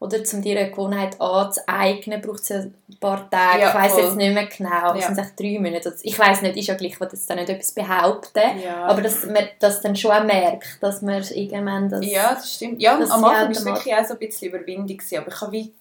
oder 0.00 0.18
um 0.32 0.42
dir 0.42 0.58
eine 0.58 0.70
Gewohnheit 0.70 1.20
anzueignen, 1.20 2.22
braucht 2.22 2.40
es 2.40 2.48
ja 2.48 2.56
ein 2.60 2.74
paar 2.98 3.28
Tage. 3.30 3.60
Ja, 3.60 3.68
ich 3.68 3.74
weiß 3.74 3.98
jetzt 3.98 4.16
nicht 4.16 4.32
mehr 4.34 4.46
genau, 4.46 4.94
es 4.94 5.02
Ja. 5.02 5.06
sind 5.08 5.18
echt 5.18 5.38
drei 5.38 5.58
Monate. 5.60 5.94
Ich 6.02 6.18
weiß 6.18 6.40
nicht, 6.42 6.56
ist 6.56 6.66
ja 6.68 6.74
gleich, 6.74 6.96
jetzt 6.98 7.28
da 7.28 7.34
nicht 7.34 7.50
etwas 7.50 7.72
behaupten, 7.72 8.60
Ja. 8.64 8.86
aber 8.86 9.02
dass 9.02 9.26
man 9.26 9.46
das 9.58 9.82
dann 9.82 9.94
schon 9.94 10.26
merkt, 10.26 10.82
dass 10.82 11.02
man 11.02 11.22
irgendwann 11.22 11.90
das... 11.90 12.04
Ja, 12.04 12.34
das 12.34 12.54
stimmt. 12.54 12.80
Ja, 12.80 12.98
das 12.98 13.10
am 13.10 13.24
Anfang 13.24 13.44
war 13.44 13.50
es 13.50 13.64
wirklich 13.64 13.94
auch 13.94 14.04
so 14.06 14.14
ein 14.14 14.18
bisschen 14.18 14.48
Überwindung, 14.48 14.96
gewesen, 14.96 15.18
aber 15.18 15.28
ich 15.28 15.40
habe 15.40 15.52
wie 15.52 15.72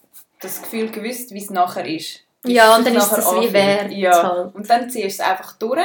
das 0.41 0.61
Gefühl 0.61 0.91
gewusst, 0.91 1.31
wie 1.33 1.41
es 1.41 1.49
nachher 1.49 1.85
ist. 1.85 2.19
Wie 2.43 2.53
Ja, 2.53 2.75
und 2.75 2.85
dann 2.85 2.95
ist 2.95 3.11
es 3.11 3.25
wie 3.25 3.53
wert. 3.53 3.91
Ja. 3.91 4.23
Halt. 4.23 4.55
Und 4.55 4.69
dann 4.69 4.89
ziehst 4.89 5.19
du 5.19 5.23
es 5.23 5.29
einfach 5.29 5.53
durch. 5.57 5.79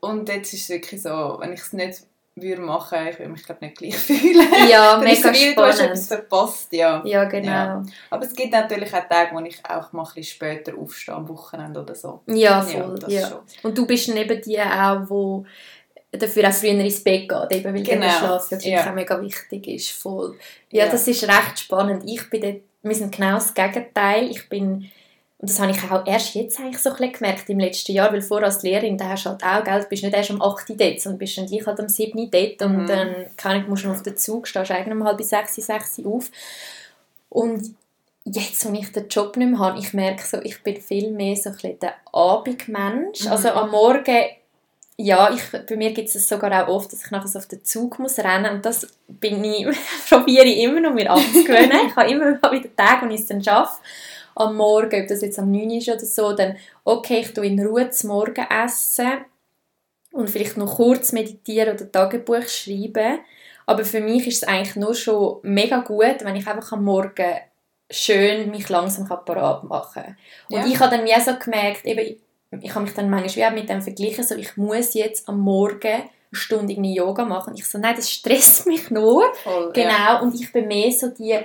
Und 0.00 0.28
jetzt 0.28 0.52
ist 0.52 0.62
es 0.64 0.68
wirklich 0.68 1.00
so, 1.00 1.36
wenn 1.40 1.52
ich 1.52 1.60
es 1.60 1.72
nicht 1.72 2.02
würde 2.34 2.62
machen, 2.62 2.98
ich 3.10 3.18
würde 3.18 3.32
mich 3.32 3.42
glaube 3.44 3.64
nicht 3.64 3.76
gleich 3.78 3.96
fühlen. 3.98 4.48
Ja, 4.68 4.94
ist 5.02 5.04
mega 5.04 5.30
es 5.30 5.40
wie, 5.40 5.54
du 5.54 5.62
hast 5.62 5.80
etwas 5.80 6.04
spannend. 6.06 6.28
verpasst, 6.28 6.72
ja. 6.72 7.02
Ja, 7.04 7.24
genau. 7.24 7.50
Ja. 7.50 7.82
Aber 8.10 8.24
es 8.24 8.34
gibt 8.34 8.52
natürlich 8.52 8.92
auch 8.94 9.06
Tage, 9.08 9.34
wo 9.34 9.40
ich 9.40 9.58
auch 9.68 9.92
mal 9.92 10.02
ein 10.02 10.06
bisschen 10.14 10.24
später 10.24 10.72
aufstehe, 10.78 11.14
am 11.14 11.28
Wochenende 11.28 11.80
oder 11.82 11.94
so. 11.94 12.22
Ja, 12.26 12.62
voll. 12.62 12.98
Ja, 13.08 13.28
schon. 13.28 13.40
Und 13.62 13.76
du 13.76 13.86
bist 13.86 14.08
neben 14.08 14.40
die 14.40 14.58
auch, 14.60 15.00
wo 15.08 15.44
dafür 16.10 16.48
auch 16.48 16.52
früher 16.52 16.72
ins 16.72 17.02
Bett 17.04 17.28
geht, 17.28 17.52
eben 17.52 17.74
weil 17.74 17.82
Genau, 17.82 18.00
der 18.00 18.10
Schlaf 18.10 18.44
ja, 18.44 18.50
wirklich 18.50 18.72
ja. 18.72 18.90
auch 18.90 18.94
mega 18.94 19.20
wichtig 19.20 19.66
ist. 19.68 19.90
Voll. 19.90 20.38
Ja, 20.70 20.84
Ja. 20.86 20.90
das 20.90 21.06
ist 21.08 21.22
recht 21.24 21.58
spannend. 21.58 22.02
Ich 22.06 22.28
bin 22.30 22.40
dort, 22.42 22.60
wir 22.82 22.94
sind 22.94 23.14
genau 23.14 23.34
das 23.34 23.52
Gegenteil. 23.54 24.30
Ich 24.30 24.48
bin, 24.48 24.90
und 25.42 25.50
das 25.50 25.58
habe 25.60 25.72
ich 25.72 25.82
auch 25.90 26.06
erst 26.06 26.34
jetzt 26.36 26.58
eigentlich 26.60 26.78
so 26.78 26.90
ein 26.90 26.96
bisschen 26.96 27.12
gemerkt 27.14 27.50
im 27.50 27.58
letzten 27.58 27.92
Jahr, 27.92 28.12
weil 28.12 28.22
vorher 28.22 28.46
als 28.46 28.62
Lehrerin, 28.62 28.96
da 28.96 29.08
hast 29.08 29.26
du 29.26 29.30
halt 29.30 29.42
auch, 29.42 29.64
gell, 29.64 29.80
du 29.80 29.88
bist 29.88 30.04
nicht 30.04 30.14
erst 30.14 30.30
um 30.30 30.40
8 30.40 30.70
Uhr 30.70 30.76
dort, 30.76 31.00
sondern 31.00 31.18
bist 31.18 31.36
dann 31.36 31.46
gleich 31.46 31.66
halt 31.66 31.80
um 31.80 31.88
7 31.88 32.16
Uhr 32.18 32.28
dort 32.30 32.62
und 32.62 32.76
Mhm. 32.84 32.86
dann 32.86 33.14
kann 33.36 33.60
ich, 33.60 33.66
musst 33.66 33.82
du 33.82 33.88
noch 33.88 33.96
auf 33.96 34.02
den 34.04 34.16
Zug, 34.16 34.46
stehst 34.46 34.70
eigentlich 34.70 34.94
um 34.94 35.04
halb 35.04 35.20
6, 35.20 35.56
6 35.56 35.98
Uhr 35.98 36.14
auf. 36.14 36.30
Und 37.28 37.74
jetzt, 38.24 38.64
wo 38.68 38.72
ich 38.72 38.92
den 38.92 39.08
Job 39.08 39.36
nicht 39.36 39.50
mehr 39.50 39.58
habe, 39.58 39.78
ich 39.80 39.92
merke 39.92 40.22
so, 40.24 40.38
ich 40.42 40.62
bin 40.62 40.80
viel 40.80 41.10
mehr 41.10 41.34
so 41.34 41.50
ein 41.50 41.54
bisschen 41.56 41.78
der 41.80 41.94
Abendmensch. 42.12 43.24
Mhm. 43.24 43.32
Also 43.32 43.48
am 43.50 43.70
Morgen, 43.70 44.24
ja, 44.96 45.32
ich, 45.34 45.42
bei 45.66 45.76
mir 45.76 45.92
gibt 45.92 46.14
es 46.14 46.28
sogar 46.28 46.62
auch 46.62 46.68
oft, 46.68 46.92
dass 46.92 47.04
ich 47.04 47.10
nachher 47.10 47.26
so 47.26 47.40
auf 47.40 47.48
den 47.48 47.64
Zug 47.64 47.98
muss 47.98 48.18
rennen 48.20 48.54
und 48.54 48.64
das 48.64 48.86
bin 49.08 49.42
ich, 49.42 49.66
probiere 50.08 50.44
ich 50.44 50.58
immer 50.62 50.80
noch 50.80 50.94
mir 50.94 51.10
abzugewöhnen. 51.10 51.88
ich 51.88 51.96
habe 51.96 52.10
immer 52.10 52.38
mal 52.42 52.52
wieder 52.52 52.68
Tage, 52.76 53.06
wo 53.06 53.10
ich 53.12 53.20
es 53.22 53.26
dann 53.26 53.42
schaffe. 53.42 53.80
Am 54.34 54.56
Morgen, 54.56 55.02
ob 55.02 55.08
das 55.08 55.22
jetzt 55.22 55.38
am 55.38 55.50
9 55.50 55.70
ist 55.70 55.88
oder 55.88 55.98
so, 55.98 56.32
dann 56.32 56.56
okay, 56.84 57.20
ich 57.20 57.34
tue 57.34 57.46
in 57.46 57.64
Ruhe 57.64 57.90
zum 57.90 58.10
Morgen 58.10 58.46
essen 58.50 59.24
und 60.12 60.30
vielleicht 60.30 60.56
noch 60.56 60.76
kurz 60.76 61.12
meditieren 61.12 61.74
oder 61.74 61.90
Tagebuch 61.90 62.48
schreiben. 62.48 63.20
Aber 63.66 63.84
für 63.84 64.00
mich 64.00 64.26
ist 64.26 64.42
es 64.42 64.48
eigentlich 64.48 64.76
nur 64.76 64.94
schon 64.94 65.38
mega 65.42 65.78
gut, 65.78 66.16
wenn 66.20 66.36
ich 66.36 66.46
einfach 66.46 66.72
am 66.72 66.84
Morgen 66.84 67.36
schön 67.90 68.50
mich 68.50 68.68
langsam 68.68 69.06
parat 69.06 69.64
machen 69.64 70.02
kann. 70.02 70.16
Und 70.48 70.60
ja. 70.60 70.66
ich 70.66 70.80
habe 70.80 70.96
dann 70.96 71.06
wie 71.06 71.20
so 71.20 71.36
gemerkt, 71.36 71.84
eben, 71.84 72.16
ich 72.60 72.74
habe 72.74 72.84
mich 72.84 72.94
dann 72.94 73.10
manchmal 73.10 73.52
wie 73.52 73.60
mit 73.60 73.68
dem 73.68 73.82
verglichen, 73.82 74.24
so 74.24 74.34
ich 74.34 74.56
muss 74.56 74.94
jetzt 74.94 75.28
am 75.28 75.40
Morgen 75.40 75.86
eine 75.86 76.10
Stunde 76.32 76.72
Yoga 76.72 77.24
machen. 77.24 77.50
Und 77.50 77.58
ich 77.58 77.66
so, 77.66 77.78
nein, 77.78 77.94
das 77.96 78.10
stresst 78.10 78.66
mich 78.66 78.90
nur. 78.90 79.32
Voll, 79.42 79.72
genau, 79.72 79.90
ja. 79.90 80.20
und 80.20 80.34
ich 80.34 80.50
bin 80.52 80.66
mehr 80.66 80.90
so 80.90 81.08
die 81.08 81.38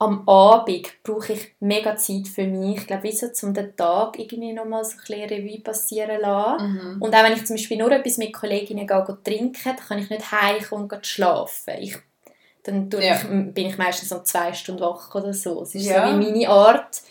am 0.00 0.28
Abend 0.28 1.02
brauche 1.02 1.32
ich 1.32 1.54
mega 1.58 1.96
Zeit 1.96 2.28
für 2.28 2.46
mich. 2.46 2.78
Ich 2.78 2.86
glaube, 2.86 3.10
so 3.10 3.28
zum 3.32 3.52
den 3.52 3.74
Tag 3.76 4.18
irgendwie 4.18 4.52
nochmal 4.52 4.84
so 4.84 4.92
ein 4.92 4.98
bisschen 4.98 5.28
Revue 5.28 5.60
passieren 5.60 6.20
lassen. 6.20 6.72
Mhm. 6.72 7.02
Und 7.02 7.14
auch 7.14 7.24
wenn 7.24 7.32
ich 7.32 7.44
zum 7.44 7.56
Beispiel 7.56 7.78
nur 7.78 7.90
etwas 7.90 8.16
mit 8.16 8.32
Kolleginnen 8.32 8.86
gehe, 8.86 9.04
gehe 9.04 9.22
trinken, 9.24 9.58
dann 9.64 9.76
kann 9.76 9.98
ich 9.98 10.08
nicht 10.08 10.30
heimkommen 10.30 10.88
und 10.88 11.06
schlafen. 11.06 11.74
Ich, 11.80 11.96
dann 12.62 12.88
ja. 12.92 13.16
ich, 13.16 13.22
bin 13.54 13.66
ich 13.66 13.78
meistens 13.78 14.10
so 14.10 14.22
zwei 14.22 14.52
Stunden 14.52 14.82
wach 14.82 15.12
oder 15.16 15.32
so. 15.32 15.62
Es 15.62 15.74
ist 15.74 15.86
ja. 15.86 16.06
so 16.06 16.12
wie 16.12 16.24
meine 16.24 16.48
Art, 16.48 17.02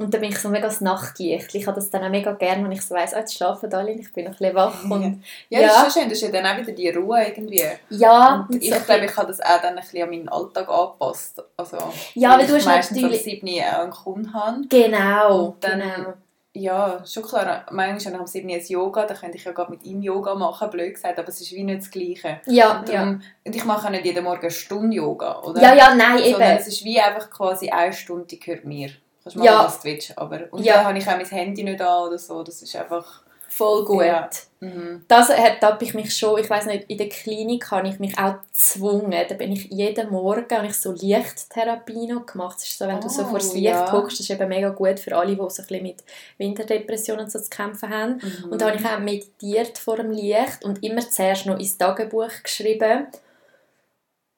und 0.00 0.12
dann 0.12 0.20
bin 0.20 0.30
ich 0.30 0.38
so 0.40 0.48
mega 0.48 0.66
das 0.66 0.80
Nachtlicht. 0.80 1.54
Ich 1.54 1.66
habe 1.68 1.76
das 1.76 1.88
dann 1.88 2.02
auch 2.02 2.10
mega 2.10 2.32
gerne, 2.32 2.64
wenn 2.64 2.72
ich 2.72 2.82
so 2.82 2.96
weiss, 2.96 3.12
oh, 3.14 3.18
jetzt 3.18 3.34
schlafen 3.34 3.72
alle 3.72 3.92
ich 3.92 4.12
bin 4.12 4.24
noch 4.24 4.32
ein 4.32 4.38
bisschen 4.38 4.54
wach. 4.56 4.84
Und, 4.90 5.22
ja, 5.48 5.60
ja, 5.60 5.68
das 5.68 5.86
ist 5.86 5.94
schön. 5.94 6.08
Das 6.08 6.18
ist 6.20 6.22
ja 6.22 6.30
dann 6.30 6.46
auch 6.46 6.60
wieder 6.60 6.72
die 6.72 6.90
Ruhe 6.90 7.24
irgendwie. 7.24 7.62
Ja. 7.90 8.46
Und, 8.48 8.56
und 8.56 8.62
ich 8.62 8.74
so 8.74 8.80
glaube, 8.80 9.04
ich 9.04 9.16
habe 9.16 9.28
das 9.28 9.40
auch 9.40 9.62
dann 9.62 9.76
ein 9.76 9.80
bisschen 9.80 10.02
an 10.02 10.10
meinen 10.10 10.28
Alltag 10.28 10.68
angepasst. 10.68 11.44
Also, 11.56 11.78
ja, 12.14 12.36
weil 12.36 12.46
du 12.46 12.54
hast 12.56 12.66
meistens 12.66 13.00
natürlich... 13.00 13.20
um 13.20 13.48
7 13.48 13.48
Uhr 13.48 13.62
auch 13.62 13.82
einen 13.82 13.90
Kunden 13.92 14.34
haben. 14.34 14.68
Genau, 14.68 15.56
dann, 15.60 15.80
genau. 15.80 16.14
Ja, 16.56 17.04
schon 17.04 17.22
klar. 17.22 17.66
Manchmal 17.70 18.14
habe 18.14 18.22
am 18.22 18.26
7 18.26 18.48
Uhr 18.48 18.56
Yoga, 18.56 19.06
da 19.06 19.14
könnte 19.14 19.38
ich 19.38 19.44
ja 19.44 19.52
gerade 19.52 19.70
mit 19.70 19.84
ihm 19.84 20.02
Yoga 20.02 20.34
machen, 20.34 20.70
blöd 20.70 20.94
gesagt, 20.94 21.20
aber 21.20 21.28
es 21.28 21.40
ist 21.40 21.52
wie 21.52 21.62
nicht 21.62 21.82
das 21.82 21.90
Gleiche. 21.90 22.40
Ja, 22.46 22.78
und, 22.78 22.88
darum, 22.88 23.20
ja. 23.20 23.20
und 23.44 23.56
ich 23.56 23.64
mache 23.64 23.86
auch 23.86 23.90
nicht 23.90 24.04
jeden 24.04 24.24
Morgen 24.24 24.40
eine 24.40 24.50
Stunde 24.50 24.96
Yoga, 24.96 25.40
oder? 25.42 25.62
Ja, 25.62 25.74
ja, 25.74 25.94
nein, 25.94 26.18
Sondern 26.18 26.42
eben. 26.42 26.58
es 26.58 26.66
ist 26.66 26.84
wie 26.84 27.00
einfach 27.00 27.30
quasi 27.30 27.70
eine 27.70 27.92
Stunde, 27.92 28.36
gehört 28.36 28.64
mir. 28.64 28.90
Kannst 29.24 29.36
machen, 29.36 29.46
ja. 29.46 29.64
was 29.64 29.80
du 29.80 29.88
willst. 29.88 30.16
Aber, 30.16 30.40
und 30.52 30.62
ja. 30.62 30.74
dann 30.74 30.84
habe 30.84 30.98
ich 30.98 31.08
auch 31.08 31.16
mein 31.16 31.26
Handy 31.26 31.64
nicht 31.64 31.80
an 31.80 32.06
oder 32.06 32.18
so. 32.18 32.44
Das 32.44 32.62
ist 32.62 32.76
einfach... 32.76 33.24
Voll 33.46 33.84
gut. 33.84 34.04
Ja. 34.04 34.28
Mhm. 34.58 35.04
Das 35.06 35.28
hat 35.28 35.80
ich 35.80 35.94
mich 35.94 36.16
schon, 36.16 36.40
ich 36.40 36.50
weiß 36.50 36.66
nicht, 36.66 36.90
in 36.90 36.98
der 36.98 37.08
Klinik 37.08 37.70
habe 37.70 37.86
ich 37.86 38.00
mich 38.00 38.18
auch 38.18 38.42
gezwungen. 38.42 39.14
Da 39.28 39.34
bin 39.36 39.52
ich 39.52 39.66
jeden 39.70 40.10
Morgen 40.10 40.56
habe 40.56 40.66
ich 40.66 40.74
so 40.74 40.90
Lichttherapie 40.90 42.08
noch 42.08 42.26
gemacht. 42.26 42.56
Das 42.56 42.64
ist 42.64 42.78
so, 42.78 42.88
wenn 42.88 42.96
oh, 42.96 43.00
du 43.00 43.08
so 43.08 43.22
vor 43.22 43.38
das 43.38 43.52
Licht 43.52 43.66
ja. 43.66 43.88
guckst, 43.88 44.18
das 44.18 44.28
ist 44.28 44.30
eben 44.30 44.48
mega 44.48 44.70
gut 44.70 44.98
für 44.98 45.16
alle, 45.16 45.36
die 45.36 45.36
so 45.36 45.44
ein 45.44 45.48
bisschen 45.68 45.82
mit 45.84 46.02
Winterdepressionen 46.38 47.30
so 47.30 47.38
zu 47.38 47.48
kämpfen 47.48 47.90
haben. 47.90 48.20
Mhm. 48.20 48.50
Und 48.50 48.60
da 48.60 48.66
habe 48.66 48.76
ich 48.76 48.84
auch 48.84 48.98
meditiert 48.98 49.78
vor 49.78 49.98
dem 49.98 50.10
Licht 50.10 50.64
und 50.64 50.82
immer 50.82 51.08
zuerst 51.08 51.46
noch 51.46 51.58
ins 51.60 51.78
Tagebuch 51.78 52.42
geschrieben. 52.42 53.06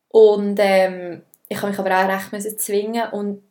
Und 0.08 0.58
ähm, 0.60 1.22
ich 1.48 1.56
habe 1.56 1.68
mich 1.70 1.78
aber 1.78 1.90
auch 1.90 2.08
recht 2.08 2.32
müssen 2.32 2.58
zwingen 2.58 3.10
und 3.12 3.42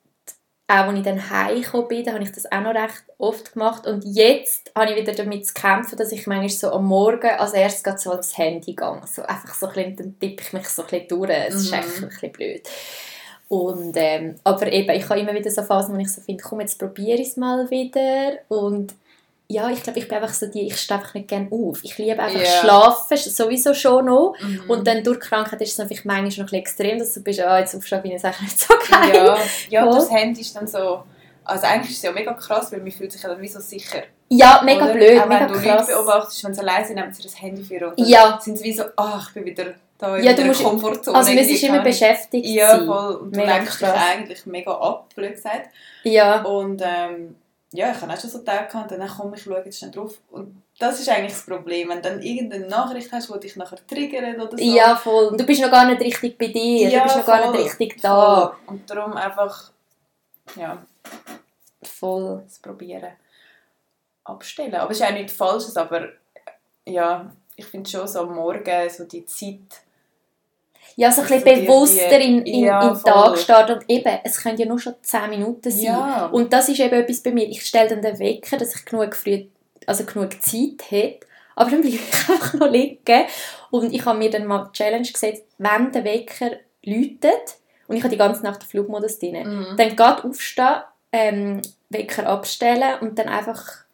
auch 0.68 0.88
als 0.88 0.98
ich 0.98 1.04
dann 1.04 1.30
heimgekommen 1.30 1.88
bin, 1.88 2.12
habe 2.12 2.24
ich 2.24 2.32
das 2.32 2.52
auch 2.52 2.62
noch 2.62 2.74
recht 2.74 3.04
oft 3.20 3.54
gemacht. 3.54 3.86
Und 3.86 4.04
jetzt 4.04 4.72
habe 4.76 4.92
ich 4.92 4.98
wieder 4.98 5.14
damit 5.14 5.46
zu 5.46 5.54
kämpfen, 5.54 5.98
dass 5.98 6.12
ich 6.12 6.26
manchmal 6.26 6.50
so 6.50 6.72
am 6.72 6.86
Morgen 6.86 7.30
als 7.30 7.54
erstes 7.54 8.02
so 8.02 8.12
ans 8.12 8.36
Handy 8.38 8.74
gehe. 8.74 9.02
So 9.06 9.22
einfach 9.22 9.54
so 9.54 9.68
ein 9.68 9.74
bisschen, 9.74 9.96
dann 9.96 10.20
tippe 10.20 10.42
ich 10.42 10.54
mich 10.54 10.68
so 10.68 10.82
ein 10.82 10.88
bisschen 10.88 11.08
durch. 11.08 11.30
Es 11.30 11.54
mhm. 11.54 11.60
ist 11.60 11.74
echt 11.74 12.04
ein 12.04 12.10
bisschen 12.10 12.32
blöd. 12.32 12.70
Und, 13.48 13.94
ähm, 13.96 14.36
aber 14.44 14.72
eben, 14.74 14.90
ich 14.90 15.08
habe 15.08 15.20
immer 15.20 15.36
wieder 15.36 15.52
so 15.52 15.62
Phasen, 15.62 15.96
wo 15.96 16.00
ich 16.00 16.12
so 16.12 16.22
finde, 16.22 16.44
komm, 16.44 16.62
jetzt 16.62 16.80
probiere 16.80 17.20
ich 17.20 17.30
es 17.30 17.38
mal 17.38 17.70
wieder. 17.70 18.40
Und 18.48 18.96
ja, 19.48 19.70
ich 19.70 19.84
glaube, 19.84 20.00
ich 20.00 20.08
bin 20.08 20.18
einfach 20.18 20.34
so 20.34 20.48
die, 20.48 20.68
ich 20.68 20.78
stehe 20.78 21.00
einfach 21.00 21.14
nicht 21.14 21.28
gerne 21.28 21.48
auf. 21.52 21.80
Ich 21.84 21.98
liebe 21.98 22.20
einfach 22.20 22.40
yeah. 22.40 22.62
schlafen, 22.62 23.18
sowieso 23.18 23.74
schon 23.74 24.06
noch. 24.06 24.36
Mhm. 24.40 24.70
Und 24.70 24.88
dann 24.88 25.04
durch 25.04 25.20
Krankheit 25.20 25.62
ist 25.62 25.74
es 25.74 25.78
natürlich 25.78 26.04
manchmal 26.04 26.30
noch 26.30 26.38
ein 26.38 26.46
bisschen 26.46 26.60
extrem, 26.60 27.00
dass 27.00 27.14
du 27.14 27.22
bist, 27.22 27.40
ah, 27.42 27.60
jetzt 27.60 27.76
aufstehen 27.76 28.02
bin 28.02 28.14
ich 28.14 28.24
eigentlich 28.24 28.42
nicht 28.42 28.60
so 28.60 28.74
geil. 28.90 29.14
Ja, 29.14 29.38
ja 29.70 29.86
das 29.86 30.10
Handy 30.10 30.42
ist 30.42 30.56
dann 30.56 30.68
so, 30.68 31.04
also 31.44 31.66
eigentlich 31.68 31.92
ist 31.92 31.98
es 31.98 32.04
ja 32.04 32.12
mega 32.12 32.34
krass, 32.34 32.72
weil 32.72 32.80
man 32.80 32.92
fühlt 32.92 33.12
sich 33.12 33.22
ja 33.22 33.30
dann 33.30 33.42
wie 33.42 33.48
so 33.48 33.60
sicher. 33.60 34.04
Ja, 34.30 34.62
mega 34.66 34.86
oder? 34.86 34.94
blöd, 34.94 35.22
Auch 35.22 35.28
mega 35.28 35.42
wenn 35.42 35.48
du 35.48 35.54
krass. 35.54 35.88
Leute 35.88 36.04
beobachtest, 36.04 36.44
wenn 36.44 36.54
sie 36.56 36.62
allein 36.62 36.86
sind, 36.86 36.96
nehmen 36.96 37.14
sie 37.14 37.24
das 37.24 37.40
Handy 37.40 37.64
für 37.64 37.88
und 37.90 38.00
ja. 38.00 38.40
sind 38.42 38.58
sie 38.58 38.64
wie 38.64 38.74
so, 38.74 38.84
ach, 38.96 39.28
ich 39.30 39.34
bin 39.36 39.46
wieder 39.46 39.76
da 39.98 40.18
in 40.18 40.24
ja, 40.24 40.34
der 40.34 40.46
musst, 40.46 40.64
Komfortzone. 40.64 41.18
Also 41.18 41.32
man 41.32 41.44
ist 41.44 41.64
immer 41.64 41.82
beschäftigt 41.82 42.46
Ja, 42.48 42.84
voll. 42.84 43.16
Und 43.16 43.36
du 43.36 43.40
Mega 43.40 43.58
lenkst 43.58 43.80
dich 43.80 43.88
krass. 43.88 44.04
eigentlich 44.12 44.46
mega 44.46 44.72
ab, 44.72 45.14
blöd 45.16 45.36
gesagt. 45.36 45.70
Ja. 46.04 46.42
Und 46.42 46.82
ähm, 46.84 47.36
ja, 47.72 47.92
ich 47.92 48.02
habe 48.02 48.14
auch 48.14 48.20
schon 48.20 48.30
so 48.30 48.40
Tage 48.40 48.68
gehabt, 48.68 48.92
und 48.92 49.00
dann 49.00 49.10
komme 49.10 49.36
ich 49.36 49.44
schaue 49.44 49.62
jetzt 49.66 49.80
schnell 49.80 49.92
drauf. 49.92 50.20
Und 50.32 50.62
das 50.80 51.00
ist 51.00 51.10
eigentlich 51.10 51.34
das 51.34 51.46
Problem, 51.46 51.90
wenn 51.90 52.02
du 52.02 52.10
dann 52.10 52.22
irgendeine 52.22 52.68
Nachricht 52.68 53.12
hast, 53.12 53.34
die 53.34 53.40
dich 53.40 53.56
nachher 53.56 53.86
triggert 53.86 54.38
oder 54.38 54.58
so. 54.58 54.64
Ja, 54.64 54.96
voll. 54.96 55.28
Und 55.28 55.40
du 55.40 55.46
bist 55.46 55.62
noch 55.62 55.72
gar 55.72 55.86
nicht 55.86 56.02
richtig 56.02 56.38
bei 56.38 56.48
dir, 56.48 56.90
Ja, 56.90 57.00
du 57.00 57.04
bist 57.06 57.18
noch 57.18 57.26
gar 57.26 57.44
voll, 57.44 57.52
nicht 57.52 57.80
richtig 57.80 58.02
da. 58.02 58.48
Voll. 58.48 58.56
Und 58.68 58.90
darum 58.90 59.14
einfach, 59.14 59.72
ja, 60.56 60.86
Voll. 61.84 62.42
das 62.46 62.60
probieren 62.60 63.12
abstellen. 64.26 64.76
Aber 64.76 64.92
es 64.92 65.00
ist 65.00 65.06
auch 65.06 65.12
nichts 65.12 65.34
Falsches, 65.34 65.78
aber 65.78 66.10
ja, 66.86 67.32
ich 67.56 67.66
finde 67.66 67.90
schon 67.90 68.08
so 68.08 68.22
am 68.22 68.36
Morgen 68.36 68.90
so 68.90 69.06
die 69.06 69.26
Zeit, 69.26 69.85
Ja, 70.98 71.12
so 71.12 71.22
ein 71.22 71.28
bisschen 71.28 71.44
Also 71.48 71.60
die- 71.62 71.66
bewusster 71.68 72.20
die- 72.20 72.26
in, 72.26 72.46
in, 72.46 72.64
ja, 72.66 72.82
in 72.90 72.94
den. 72.96 73.04
Tag 73.04 73.38
starten. 73.38 73.74
Und 73.74 73.84
eben, 73.90 74.18
es 74.24 74.42
können 74.42 74.58
ja 74.58 74.66
nur 74.66 74.80
schon 74.80 74.96
10 75.02 75.30
Minuten 75.30 75.70
sein. 75.70 75.84
Ja. 75.84 76.26
Und 76.28 76.54
das 76.54 76.70
ist 76.70 76.80
eben 76.80 76.94
etwas 76.96 77.20
bei 77.22 77.32
mir. 77.32 77.48
Ich 77.50 77.66
stelle 77.66 77.90
dann 77.90 78.02
den 78.02 78.18
Wecker, 78.20 78.58
dass 78.58 78.76
ich 78.76 78.86
genug, 78.86 79.16
früh, 79.16 79.46
also 79.86 80.06
genug 80.06 80.42
Zeit 80.42 80.90
habe. 80.92 81.20
Aber 81.58 81.70
dann 81.72 81.82
bleibe 81.82 81.96
ich 81.98 82.02
einfach 82.30 82.54
noch 82.54 82.70
liegen. 82.72 83.26
Und 83.72 83.94
ich 83.94 84.06
habe 84.06 84.18
mir 84.18 84.30
dann 84.30 84.46
mal 84.46 84.70
die 84.74 84.78
Challenge 84.78 85.08
gesetzt, 85.12 85.44
wenn 85.58 85.92
der 85.92 86.04
Wecker 86.06 86.52
läutet, 86.86 87.56
und 87.88 87.98
ich 87.98 88.02
habe 88.04 88.12
die 88.12 88.18
ganze 88.18 88.44
Nacht 88.44 88.62
den 88.62 88.68
Flugmodus 88.68 89.20
drin, 89.20 89.36
Mhm. 89.48 89.78
dann 89.78 89.90
geht 89.90 90.24
aufstehen, 90.26 90.82
ähm, 91.12 91.62
Wecker 91.90 92.26
abstellen 92.28 93.00
und 93.02 93.20
dann 93.20 93.28
einfach 93.30 93.85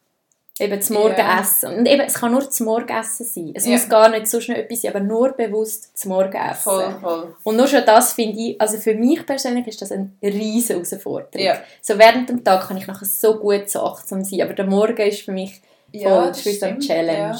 eben 0.62 0.80
zum 0.80 0.96
Morgen 0.96 1.16
Ja. 1.18 1.40
essen. 1.40 1.74
Und 1.78 1.86
eben, 1.86 2.00
es 2.02 2.14
kann 2.14 2.32
nur 2.32 2.48
zum 2.48 2.66
Morgenessen 2.66 3.26
sein. 3.26 3.50
Es 3.54 3.66
Ja. 3.66 3.72
muss 3.72 3.88
gar 3.88 4.08
nicht 4.08 4.26
so 4.28 4.40
schnell 4.40 4.60
etwas 4.60 4.80
sein, 4.82 4.92
aber 4.94 5.00
nur 5.04 5.32
bewusst 5.32 5.96
zum 5.98 6.10
Morgenessen. 6.12 6.62
voll, 6.62 6.96
voll. 7.00 7.36
Und 7.44 7.56
nur 7.56 7.66
schon 7.66 7.84
das 7.84 8.12
finde 8.14 8.38
ich, 8.38 8.60
also 8.60 8.78
für 8.78 8.94
mich 8.94 9.26
persönlich 9.26 9.66
ist 9.66 9.82
das 9.82 9.92
eine 9.92 10.10
riesige 10.22 10.74
Herausforderung. 10.80 11.44
Ja. 11.46 11.58
So 11.80 11.98
während 11.98 12.28
dem 12.28 12.42
Tag 12.44 12.68
kann 12.68 12.76
ich 12.76 12.86
nachher 12.86 13.04
so 13.06 13.38
gut 13.38 13.68
so 13.68 13.80
achtsam 13.84 14.24
sein, 14.24 14.42
aber 14.42 14.54
der 14.54 14.66
Morgen 14.66 14.96
ist 15.06 15.22
für 15.22 15.32
mich 15.32 15.60
voll, 15.92 16.28
das 16.28 16.46
ist 16.46 16.60
so 16.60 16.66
eine 16.66 16.78
Challenge. 16.78 17.36
ja. 17.36 17.38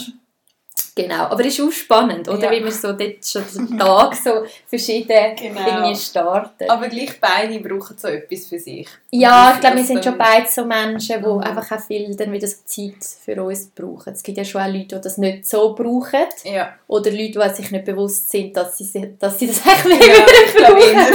Genau, 0.94 1.24
aber 1.24 1.40
es 1.46 1.58
ist 1.58 1.60
auch 1.66 1.72
spannend, 1.72 2.28
oder? 2.28 2.44
Ja. 2.44 2.50
Wie 2.50 2.60
man 2.60 2.70
so 2.70 2.92
dort 2.92 3.24
schon 3.26 3.42
den 3.66 3.78
Tag 3.78 4.14
so 4.14 4.42
verschieden 4.66 5.34
Genau. 5.36 5.66
irgendwie 5.66 5.96
startet. 5.96 6.68
Aber 6.68 6.86
gleich 6.88 7.18
beide 7.18 7.58
brauchen 7.60 7.96
so 7.96 8.08
etwas 8.08 8.46
für 8.46 8.58
sich. 8.58 8.86
Ja, 9.10 9.52
ich 9.54 9.60
glaube, 9.60 9.76
wir 9.78 9.84
sind 9.84 10.04
schon 10.04 10.18
beide 10.18 10.46
so 10.50 10.66
Menschen, 10.66 11.22
die 11.22 11.26
Mhm. 11.26 11.38
einfach 11.40 11.78
auch 11.78 11.80
viel 11.80 12.14
dann 12.14 12.30
wieder 12.30 12.46
so 12.46 12.56
Zeit 12.66 12.96
für 13.24 13.42
uns 13.42 13.68
brauchen. 13.74 14.12
Es 14.12 14.22
gibt 14.22 14.36
ja 14.36 14.44
schon 14.44 14.60
auch 14.60 14.66
Leute, 14.66 14.96
die 14.96 15.00
das 15.00 15.16
nicht 15.16 15.46
so 15.48 15.74
brauchen. 15.74 16.26
Ja, 16.44 16.74
Oder 16.88 17.10
Leute, 17.10 17.40
die 17.42 17.54
sich 17.54 17.70
nicht 17.70 17.86
bewusst 17.86 18.30
sind, 18.30 18.54
dass 18.54 18.76
sie, 18.76 18.84
si- 18.84 19.14
dass 19.18 19.38
sie 19.38 19.46
das 19.46 19.62
eigentlich 19.66 19.98
ja 19.98 20.12
nicht 20.12 20.30
ich 20.48 20.54
glaube 20.54 20.74
brauchen. 20.74 21.14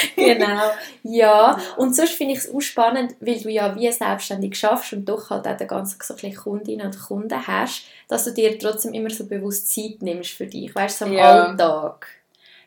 genau. 0.16 0.70
Ja, 1.02 1.58
und 1.76 1.94
sonst 1.94 2.12
finde 2.12 2.34
ich 2.34 2.40
es 2.40 2.52
auch 2.54 2.60
spannend, 2.60 3.14
weil 3.20 3.40
du 3.40 3.48
ja 3.50 3.74
wie 3.76 3.90
selbstständig 3.90 4.56
schaffst 4.56 4.92
und 4.92 5.04
doch 5.04 5.30
halt 5.30 5.46
auch 5.46 5.56
den 5.56 5.68
ganzen 5.68 5.98
so 6.02 6.14
Kundinnen 6.42 6.86
und 6.86 6.98
Kunden 6.98 7.46
hast, 7.46 7.84
dass 8.08 8.24
du 8.24 8.32
dir 8.32 8.58
trotzdem 8.58 8.94
immer 8.94 9.10
so 9.10 9.26
bewusst 9.26 9.72
Zeit 9.72 10.02
nimmst 10.02 10.30
für 10.30 10.46
dich, 10.46 10.74
weißt 10.74 11.00
du, 11.00 11.04
so 11.04 11.10
am 11.10 11.16
Ja. 11.16 11.44
Alltag. 11.46 12.06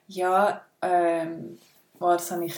Ja, 0.07 0.61
ähm, 0.81 1.57
das 1.99 2.31
habe 2.31 2.45
ich. 2.45 2.55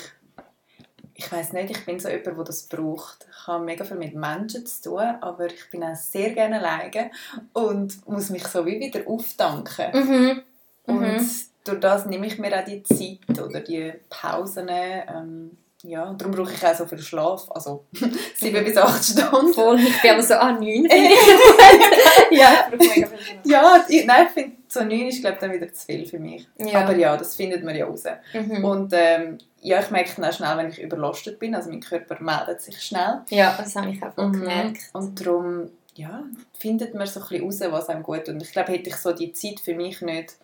Ich 1.15 1.31
weiß 1.31 1.53
nicht, 1.53 1.69
ich 1.69 1.85
bin 1.85 1.99
so 1.99 2.09
jemand, 2.09 2.25
der 2.37 2.43
das 2.45 2.63
braucht. 2.63 3.27
Ich 3.29 3.47
habe 3.47 3.63
mega 3.63 3.85
viel 3.85 3.97
mit 3.97 4.15
Menschen 4.15 4.65
zu 4.65 4.89
tun, 4.89 5.15
aber 5.21 5.45
ich 5.45 5.69
bin 5.69 5.83
auch 5.83 5.95
sehr 5.95 6.31
gerne 6.31 6.57
alleine 6.59 7.11
und 7.53 8.07
muss 8.07 8.29
mich 8.29 8.47
so 8.47 8.65
wie 8.65 8.79
wieder 8.79 9.07
auftanken. 9.07 9.91
Mhm. 9.93 10.41
Und 10.85 11.01
Mhm. 11.01 11.29
Durch 11.63 11.79
das 11.79 12.05
nehme 12.05 12.27
ich 12.27 12.37
mir 12.39 12.57
auch 12.57 12.65
die 12.65 12.83
Zeit 12.83 13.39
oder 13.39 13.59
die 13.61 13.93
Pausen. 14.09 14.67
Ähm, 14.69 15.57
ja, 15.85 16.05
und 16.05 16.21
darum 16.21 16.33
brauche 16.33 16.53
ich 16.53 16.65
auch 16.65 16.73
so 16.75 16.85
viel 16.85 16.99
Schlaf. 16.99 17.49
Also 17.51 17.85
sieben 18.35 18.63
bis 18.63 18.77
acht 18.77 19.03
Stunden. 19.03 19.53
Voll, 19.53 19.79
ich 19.79 20.01
bin 20.01 20.11
aber 20.11 20.23
so, 20.23 20.35
ah, 20.35 20.51
neun. 20.53 20.85
ja, 22.31 22.69
ich 22.71 22.77
brauche 22.77 22.89
mega 22.89 23.07
viel 23.07 23.19
Schlaf. 23.19 23.37
Ja, 23.43 23.85
ich, 23.87 24.05
nein, 24.05 24.27
ich 24.27 24.33
finde, 24.33 24.55
so 24.67 24.79
neun 24.83 25.07
ist 25.07 25.21
glaube 25.21 25.35
ich 25.35 25.39
dann 25.41 25.51
wieder 25.53 25.71
zu 25.73 25.85
viel 25.85 26.05
für 26.05 26.19
mich. 26.19 26.47
Ja. 26.57 26.81
Aber 26.81 26.95
ja, 26.95 27.15
das 27.17 27.35
findet 27.35 27.63
man 27.63 27.75
ja 27.75 27.85
raus. 27.85 28.03
Mhm. 28.33 28.63
Und 28.63 28.93
ähm, 28.95 29.37
ja, 29.61 29.79
ich 29.79 29.89
merke 29.91 30.11
dann 30.15 30.25
auch 30.25 30.33
schnell, 30.33 30.57
wenn 30.57 30.69
ich 30.69 30.81
überlastet 30.81 31.39
bin. 31.39 31.53
Also 31.55 31.69
mein 31.69 31.81
Körper 31.81 32.17
meldet 32.21 32.61
sich 32.61 32.81
schnell. 32.81 33.21
Ja, 33.29 33.55
das 33.57 33.75
habe 33.75 33.89
ich 33.89 34.01
auch 34.03 34.15
Mhm. 34.17 34.33
gemerkt. 34.33 34.89
Und 34.93 35.19
darum 35.25 35.69
ja, 35.95 36.23
findet 36.57 36.95
man 36.95 37.05
so 37.07 37.19
ein 37.19 37.27
bisschen 37.27 37.43
raus, 37.45 37.71
was 37.71 37.89
einem 37.89 38.03
gut 38.03 38.25
tut. 38.25 38.29
Und 38.35 38.41
ich 38.41 38.51
glaube, 38.51 38.71
hätte 38.71 38.89
ich 38.89 38.95
so 38.95 39.11
die 39.11 39.31
Zeit 39.33 39.59
für 39.59 39.75
mich 39.75 40.01
nicht, 40.01 40.35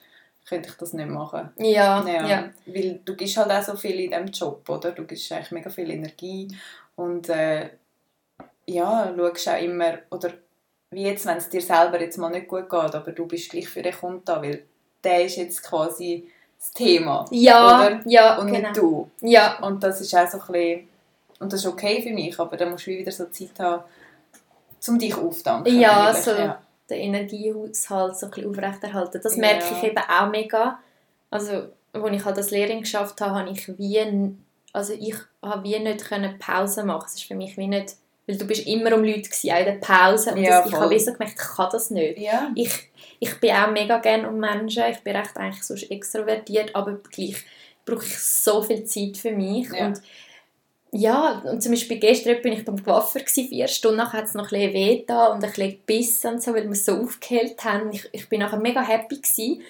könnte 0.50 0.70
ich 0.70 0.76
das 0.76 0.94
nicht 0.94 1.10
machen. 1.10 1.50
Ja, 1.58 2.06
Ja, 2.08 2.28
ja. 2.28 2.50
Weil 2.66 3.00
du 3.06 3.16
gibst 3.16 3.38
halt 3.38 3.52
auch 3.52 3.64
so 3.64 3.76
viel 3.76 4.00
in 4.00 4.10
diesem 4.12 4.28
Job, 4.28 4.68
oder? 4.68 4.92
Du 4.92 5.06
gibst 5.06 5.32
eigentlich 5.32 5.52
mega 5.52 5.70
viel 5.70 5.90
Energie 5.90 6.48
Und 6.96 7.30
äh, 7.30 7.70
ja, 8.66 9.14
schaust 9.16 9.50
auch 9.50 9.62
immer, 9.62 10.00
oder 10.10 10.32
wie 10.92 11.04
jetzt, 11.04 11.26
wenn 11.26 11.38
es 11.38 11.50
dir 11.50 11.62
selber 11.62 12.02
jetzt 12.02 12.18
mal 12.18 12.30
nicht 12.30 12.48
gut 12.48 12.70
geht, 12.70 12.96
aber 12.96 13.12
du 13.12 13.26
bist 13.28 13.52
gleich 13.52 13.70
für 13.70 13.82
den 13.82 13.94
Kunden 13.94 14.24
da, 14.26 14.42
weil 14.42 14.64
der 15.04 15.26
ist 15.26 15.38
jetzt 15.38 15.64
quasi 15.64 16.28
das 16.58 16.72
Thema. 16.72 17.26
Ja, 17.32 17.88
oder? 17.88 18.02
ja, 18.06 18.38
Und 18.38 18.48
genau. 18.48 18.60
nicht 18.60 18.78
du. 18.78 19.10
Ja, 19.22 19.60
Und 19.60 19.84
das 19.84 20.02
ist 20.02 20.16
auch 20.16 20.28
so 20.28 20.40
ein 20.40 20.52
bisschen, 20.52 20.90
und 21.40 21.54
das 21.54 21.62
ist 21.62 21.68
okay 21.68 22.02
für 22.02 22.14
mich, 22.14 22.38
aber 22.40 22.58
dann 22.58 22.72
musst 22.72 22.88
du 22.88 22.92
wieder 22.92 23.12
so 23.12 23.26
Zeit 23.26 23.60
haben, 23.60 23.84
um 24.88 25.00
dich 25.00 25.16
aufzudanken. 25.16 25.80
Ja, 25.80 26.14
so. 26.14 26.32
ja. 26.32 26.62
Den 26.89 26.99
Energiehaushalt 26.99 28.17
so 28.17 28.25
ein 28.28 28.32
bisschen 28.32 28.49
aufrechterhalten. 28.49 29.19
Das 29.21 29.36
Ja. 29.36 29.41
merke 29.41 29.65
ich 29.78 29.84
eben 29.84 29.97
auch 29.97 30.30
mega. 30.30 30.80
Also, 31.30 31.69
als 31.93 32.12
ich 32.12 32.25
halt 32.25 32.38
das 32.38 32.52
Lehrling 32.52 32.82
geschafft 32.82 33.19
habe, 33.21 33.39
habe 33.39 33.49
ich 33.52 33.67
wie, 33.78 34.36
also 34.73 34.93
ich 34.93 35.15
habe 35.41 35.63
wie 35.63 35.80
nicht 35.80 36.06
können 36.06 36.38
Pause 36.39 36.84
machen. 36.84 37.06
Es 37.08 37.15
ist 37.15 37.23
für 37.23 37.36
mich 37.36 37.58
wie 37.58 37.67
nicht, 37.67 37.95
weil 38.28 38.38
du 38.38 38.45
bist 38.45 38.67
immer 38.67 38.93
um 38.95 39.04
Leute 39.04 39.21
gewesen, 39.30 39.52
auch 39.52 39.60
in 39.60 39.65
der 39.65 39.71
Pause. 39.73 40.32
Und 40.32 40.38
Ja, 40.43 40.62
das, 40.62 40.69
ich 40.71 40.75
habe 40.78 40.89
wie 40.89 40.99
so 40.99 41.13
gemerkt, 41.13 41.36
ich 41.39 41.56
kann 41.56 41.69
das 41.71 41.89
nicht. 41.89 42.19
Ja. 42.19 42.52
Ich, 42.56 42.71
ich 43.19 43.39
bin 43.39 43.52
auch 43.52 43.71
mega 43.71 43.97
gerne 43.97 44.28
um 44.30 44.39
Menschen. 44.39 44.84
Ich 44.91 44.99
bin 44.99 45.15
recht 45.15 45.36
eigentlich 45.38 45.63
sonst 45.63 45.89
extrovertiert, 45.89 46.75
aber 46.75 46.93
gleich 47.12 47.38
brauche 47.86 48.06
ich 48.06 48.17
so 48.19 48.62
viel 48.62 48.84
Zeit 48.86 49.17
für 49.17 49.32
mich. 49.32 49.71
Ja. 49.71 49.88
Und 49.88 50.02
ja, 50.91 51.41
und 51.45 51.62
zum 51.62 51.71
Beispiel 51.71 51.99
gestern 51.99 52.41
bin 52.41 52.54
ich 52.54 52.65
beim 52.65 52.84
Coiffeur 52.84 53.21
gewesen, 53.21 53.47
vier 53.47 53.67
Stunden 53.67 53.97
nachher 53.97 54.19
hat 54.19 54.25
es 54.25 54.34
noch 54.34 54.45
ein 54.45 54.49
bisschen 54.49 54.73
weh 54.73 55.04
da 55.08 55.28
und 55.28 55.43
ein 55.43 55.49
bisschen 55.49 55.71
gebissen 55.71 56.34
und 56.34 56.43
so, 56.43 56.54
weil 56.54 56.63
wir 56.63 56.71
es 56.71 56.86
so 56.86 56.93
aufgehellt 56.97 57.63
haben. 57.63 57.91
Ich, 57.91 58.10
ich 58.12 58.28
bin 58.30 58.39
nachher 58.39 58.58
mega 58.60 58.82
happy 58.82 59.17
gewesen. 59.17 59.62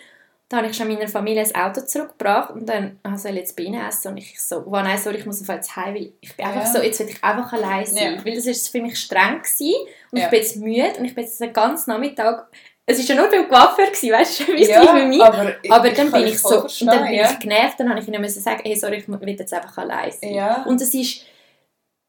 Dann 0.47 0.62
habe 0.62 0.71
ich 0.71 0.77
schon 0.77 0.88
meiner 0.88 1.08
Familie 1.08 1.43
das 1.43 1.53
Auto 1.53 1.82
zurückgebracht 1.82 2.49
und 2.55 2.67
dann 2.67 2.97
ich 3.03 3.23
jetzt 3.36 3.55
Bienen 3.55 3.86
essen 3.88 4.08
und 4.08 4.17
ich 4.17 4.41
so, 4.41 4.63
oh 4.65 4.71
nein, 4.71 4.97
sorry, 4.97 5.17
ich 5.17 5.25
muss 5.27 5.41
auf 5.41 5.47
jetzt 5.55 5.75
heim, 5.75 5.93
weil 5.93 6.12
ich 6.21 6.36
bin 6.36 6.43
einfach 6.45 6.62
Ja. 6.65 6.73
so, 6.73 6.79
jetzt 6.82 6.99
will 6.99 7.10
ich 7.10 7.23
einfach 7.23 7.53
allein 7.53 7.86
sein, 7.86 8.15
Ja. 8.15 8.25
weil 8.25 8.34
das 8.34 8.47
ist 8.47 8.69
für 8.69 8.82
mich 8.82 8.97
streng 8.97 9.43
gewesen 9.43 9.75
und 10.12 10.17
Ja. 10.17 10.25
ich 10.25 10.32
bin 10.32 10.39
jetzt 10.39 10.55
müde 10.58 10.93
und 10.97 11.05
ich 11.05 11.13
bin 11.13 11.23
jetzt 11.23 11.39
den 11.39 11.53
ganzen 11.53 11.91
Nachmittag, 11.91 12.47
es 12.89 12.97
war 12.99 13.15
ja 13.15 13.21
nur 13.21 13.30
beim 13.32 13.47
Coiffeur 13.47 13.88
weißt 14.19 14.39
du, 14.41 14.47
wie 14.54 14.62
es 14.63 14.67
ja, 14.69 14.86
für 14.86 15.06
mich. 15.06 15.21
aber, 15.21 15.54
Aber 15.69 15.89
dann 15.91 16.12
bin 16.12 16.25
ich 16.28 16.39
so, 16.39 16.63
und 16.63 16.82
dann 16.88 17.04
bin 17.06 17.13
ja. 17.13 17.30
ich 17.32 17.39
genervt, 17.39 17.80
dann 17.80 17.89
habe 17.89 17.99
ich 17.99 18.08
ihnen 18.08 18.19
müssen 18.21 18.41
sagen, 18.41 18.62
hey, 18.63 18.75
sorry, 18.75 18.97
ich 18.97 19.08
will 19.08 19.30
jetzt 19.30 19.54
einfach 19.54 19.78
allein 19.78 20.12
sein. 20.12 20.34
Ja. 20.34 20.63
Und 20.67 20.82
das 20.82 20.93
ist, 20.93 21.21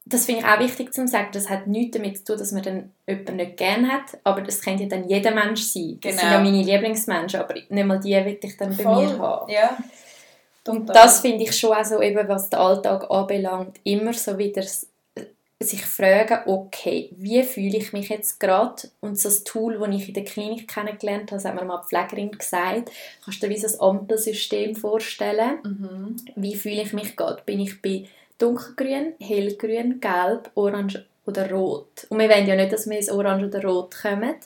das 0.07 0.25
finde 0.27 0.41
ich 0.41 0.47
auch 0.47 0.59
wichtig 0.59 0.93
zu 0.93 1.07
sagen, 1.07 1.29
das 1.33 1.49
hat 1.51 1.67
nichts 1.67 1.97
damit 1.97 2.19
zu 2.19 2.25
tun, 2.25 2.39
dass 2.39 2.53
man 2.53 2.63
dann 2.63 2.93
jemanden 3.07 3.37
nicht 3.37 3.57
gerne 3.59 3.89
hat, 3.93 4.19
aber 4.25 4.41
das 4.41 4.61
könnte 4.63 4.85
ja 4.85 4.89
dann 4.89 5.09
jeder 5.09 5.31
Mensch 5.33 5.63
sein. 5.63 5.99
Das 6.03 6.13
sind 6.13 6.21
Genau. 6.23 6.33
ja 6.33 6.39
meine 6.41 6.63
Lieblingsmenschen, 6.63 7.41
aber 7.41 7.55
nicht 7.55 7.71
mal 7.71 8.01
die 8.01 8.15
will 8.15 8.39
ich 8.43 8.57
dann 8.57 8.77
bei 8.77 8.83
Voll. 8.83 9.07
mir 9.07 9.19
haben. 9.19 9.51
Ja. 9.53 9.77
Und 10.67 10.89
das 10.89 11.21
finde 11.21 11.45
ich 11.45 11.57
schon 11.59 11.73
auch 11.77 11.85
so, 11.85 12.01
eben, 12.03 12.29
was 12.29 12.51
den 12.51 12.59
Alltag 12.59 13.11
anbelangt, 13.11 13.79
immer 13.85 14.13
so 14.13 14.37
wieder 14.37 14.61
s- 14.63 14.87
sich 15.63 15.85
fragen, 15.85 16.41
okay, 16.47 17.11
wie 17.17 17.43
fühle 17.43 17.77
ich 17.77 17.93
mich 17.93 18.09
jetzt 18.09 18.41
gerade? 18.41 18.83
Und 19.01 19.19
so 19.19 19.29
das 19.29 19.45
Tool, 19.45 19.79
das 19.79 19.95
ich 19.95 20.09
in 20.09 20.15
der 20.15 20.25
Klinik 20.25 20.69
kennengelernt 20.69 21.31
habe, 21.31 21.43
das 21.43 21.45
hat 21.45 21.55
mir 21.55 21.65
mal 21.65 21.83
die 21.83 21.89
Pflegerin 21.89 22.31
gesagt, 22.31 22.91
kannst 23.23 23.43
du 23.43 23.47
dir 23.47 23.55
wie 23.55 23.59
so 23.61 23.67
ein 23.69 23.97
Ampelsystem 23.97 24.75
vorstellen? 24.75 25.59
Mhm. 25.63 26.17
Wie 26.37 26.57
fühle 26.57 26.83
ich 26.83 26.95
mich 26.95 27.15
gerade? 27.15 27.43
Bin 27.45 27.61
ich 27.61 27.83
bei 27.83 28.07
dunkelgrün, 28.39 29.15
hellgrün, 29.21 30.01
gelb, 30.01 30.51
orange 30.55 31.05
oder 31.27 31.51
rot? 31.51 32.07
Und 32.09 32.19
wir 32.19 32.31
wollen 32.31 32.47
ja 32.47 32.57
nicht, 32.57 32.73
dass 32.73 32.89
wir 32.89 32.97
ins 32.97 33.11
orange 33.11 33.45
oder 33.45 33.63
rot 33.63 33.95
kommen. 34.01 34.37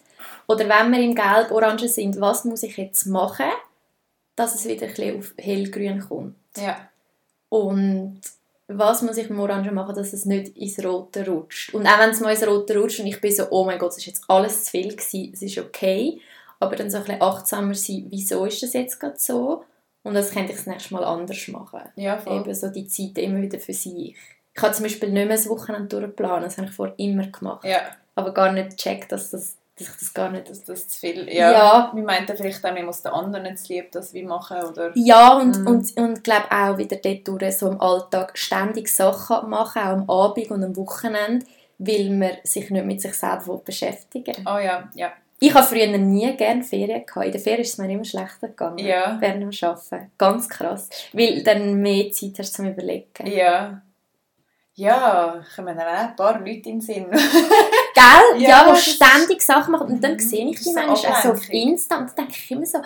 Oder 0.49 0.69
wenn 0.69 0.91
wir 0.91 1.01
im 1.01 1.15
gelb, 1.15 1.53
orange 1.53 1.89
sind, 1.89 2.21
was 2.21 2.45
muss 2.45 2.65
ich 2.65 2.77
jetzt 2.77 3.07
machen, 3.07 3.53
dass 4.35 4.57
es 4.57 4.67
wieder 4.67 4.87
ein 4.87 4.95
bisschen 4.95 5.19
auf 5.19 5.35
hellgrün 5.39 6.01
kommt? 6.01 6.35
Ja. 6.57 6.89
Und 7.51 8.21
was 8.69 9.03
muss 9.03 9.19
ich 9.19 9.29
im 9.29 9.41
Orange 9.41 9.71
machen, 9.73 9.95
dass 9.95 10.13
es 10.13 10.25
nicht 10.25 10.57
ins 10.57 10.83
Rote 10.83 11.27
rutscht? 11.27 11.75
Und 11.75 11.87
auch 11.87 11.99
wenn 11.99 12.11
es 12.11 12.21
mal 12.21 12.31
ins 12.31 12.47
Rote 12.47 12.79
rutscht 12.79 13.01
und 13.01 13.07
ich 13.07 13.21
bin 13.21 13.33
so, 13.33 13.47
oh 13.51 13.65
mein 13.65 13.79
Gott, 13.79 13.93
es 13.93 13.99
ist 13.99 14.07
jetzt 14.07 14.25
alles 14.29 14.65
zu 14.65 14.71
viel 14.71 14.89
gewesen, 14.97 15.31
es 15.33 15.43
ist 15.43 15.59
okay, 15.59 16.21
aber 16.61 16.77
dann 16.77 16.91
so 16.91 16.99
ein 16.99 17.05
bisschen 17.05 17.23
achtsamer 17.23 17.75
sein, 17.75 18.07
wieso 18.09 18.45
ist 18.47 18.63
das 18.63 18.73
jetzt 18.73 18.99
gerade 18.99 19.19
so? 19.19 19.65
Und 20.03 20.15
das 20.15 20.31
könnte 20.31 20.53
ich 20.53 20.59
das 20.59 20.67
nächste 20.67 20.95
Mal 20.95 21.05
anders 21.05 21.49
machen. 21.49 21.81
Ja, 21.97 22.19
voll. 22.19 22.41
Eben 22.41 22.55
so 22.55 22.69
die 22.69 22.87
Zeit 22.87 23.19
immer 23.19 23.41
wieder 23.41 23.59
für 23.59 23.73
sich. 23.73 24.15
Ich 24.55 24.63
habe 24.63 24.73
zum 24.73 24.85
Beispiel 24.85 25.11
nicht 25.11 25.27
mehr 25.27 25.37
das 25.37 25.49
Wochenende 25.49 25.89
durchplanen, 25.89 26.45
das 26.45 26.59
habe 26.59 26.69
ich 26.69 26.75
vorher 26.75 26.95
immer 26.99 27.27
gemacht. 27.27 27.65
Ja, 27.65 27.81
Aber 28.15 28.33
gar 28.33 28.53
nicht 28.53 28.71
gecheckt, 28.71 29.11
dass, 29.13 29.31
das, 29.31 29.57
ich 29.77 29.89
das 29.89 30.15
gar 30.15 30.31
nicht... 30.31 30.49
dass 30.49 30.65
das 30.65 30.89
zu 30.89 31.01
viel 31.01 31.29
Ja. 31.33 31.51
Ja. 31.53 31.91
Wir 31.95 32.03
meinten 32.05 32.37
vielleicht 32.37 32.65
auch, 32.65 32.75
wir 32.75 32.83
muss 32.85 33.03
den 33.03 33.13
anderen 33.13 33.45
nicht 33.45 33.69
lieb 33.69 33.91
das 33.93 34.15
wie 34.15 34.23
machen, 34.23 34.63
oder? 34.63 34.93
Ja, 34.95 35.37
und, 35.39 35.59
Mhm. 35.61 35.67
und, 35.67 35.97
und 35.97 36.25
glaube 36.25 36.47
auch 36.51 36.79
wieder 36.79 36.97
dort 36.97 37.27
durch 37.29 37.59
so 37.59 37.69
im 37.71 37.81
Alltag 37.81 38.37
ständig 38.39 38.89
Sachen 38.89 39.51
machen, 39.51 39.83
auch 39.83 39.87
am 39.87 40.11
Abend 40.11 40.51
und 40.51 40.63
am 40.65 40.77
Wochenende, 40.77 41.45
weil 41.79 42.11
man 42.11 42.33
sich 42.45 42.71
nicht 42.71 42.87
mit 42.87 43.01
sich 43.01 43.15
selber 43.15 43.59
beschäftigen 43.65 44.37
will. 44.37 44.45
Oh 44.47 44.59
ja, 44.59 44.89
ja. 44.95 45.13
Ich 45.41 45.53
habe 45.53 45.67
früher 45.67 45.89
nie 45.99 46.35
gerne 46.37 46.63
Ferien 46.63 47.05
gehabt. 47.05 47.27
In 47.27 47.33
der 47.33 47.41
Ferien 47.41 47.63
ist 47.63 47.73
es 47.73 47.79
mir 47.79 47.91
immer 47.91 48.05
schlechter 48.05 48.49
gegangen. 48.49 48.79
Ja. 48.79 49.17
Während 49.21 49.43
dem 49.43 49.69
Arbeiten. 49.69 50.11
Ganz 50.17 50.49
krass. 50.49 50.89
Weil 51.13 51.43
dann 51.43 51.75
mehr 51.83 52.11
Zeit 52.13 52.39
hast 52.39 52.55
zum 52.55 52.67
Überlegen. 52.67 53.27
Ja. 53.27 53.83
Ja, 54.77 55.45
kommen 55.55 55.79
auch 55.79 55.85
ein 55.87 56.17
paar 56.17 56.39
Leute 56.41 56.51
in 56.51 56.63
den 56.63 56.81
Sinn. 56.81 57.07
Gell? 57.11 58.41
Ja, 58.43 58.67
Ja, 58.67 58.73
die 58.73 58.81
ständig 58.81 59.41
Sachen 59.43 59.73
machen. 59.73 59.87
Und 59.89 60.03
dann 60.03 60.15
Mhm. 60.15 60.19
sehe 60.21 60.51
ich 60.51 60.57
die 60.59 60.65
so 60.65 60.73
manchmal 60.75 61.13
auch 61.13 61.23
so 61.23 61.31
auf. 61.33 61.49
Insta 61.51 61.99
und 61.99 62.09
dann 62.09 62.17
denke 62.17 62.33
ich 62.35 62.51
immer 62.51 62.67
so, 62.67 62.79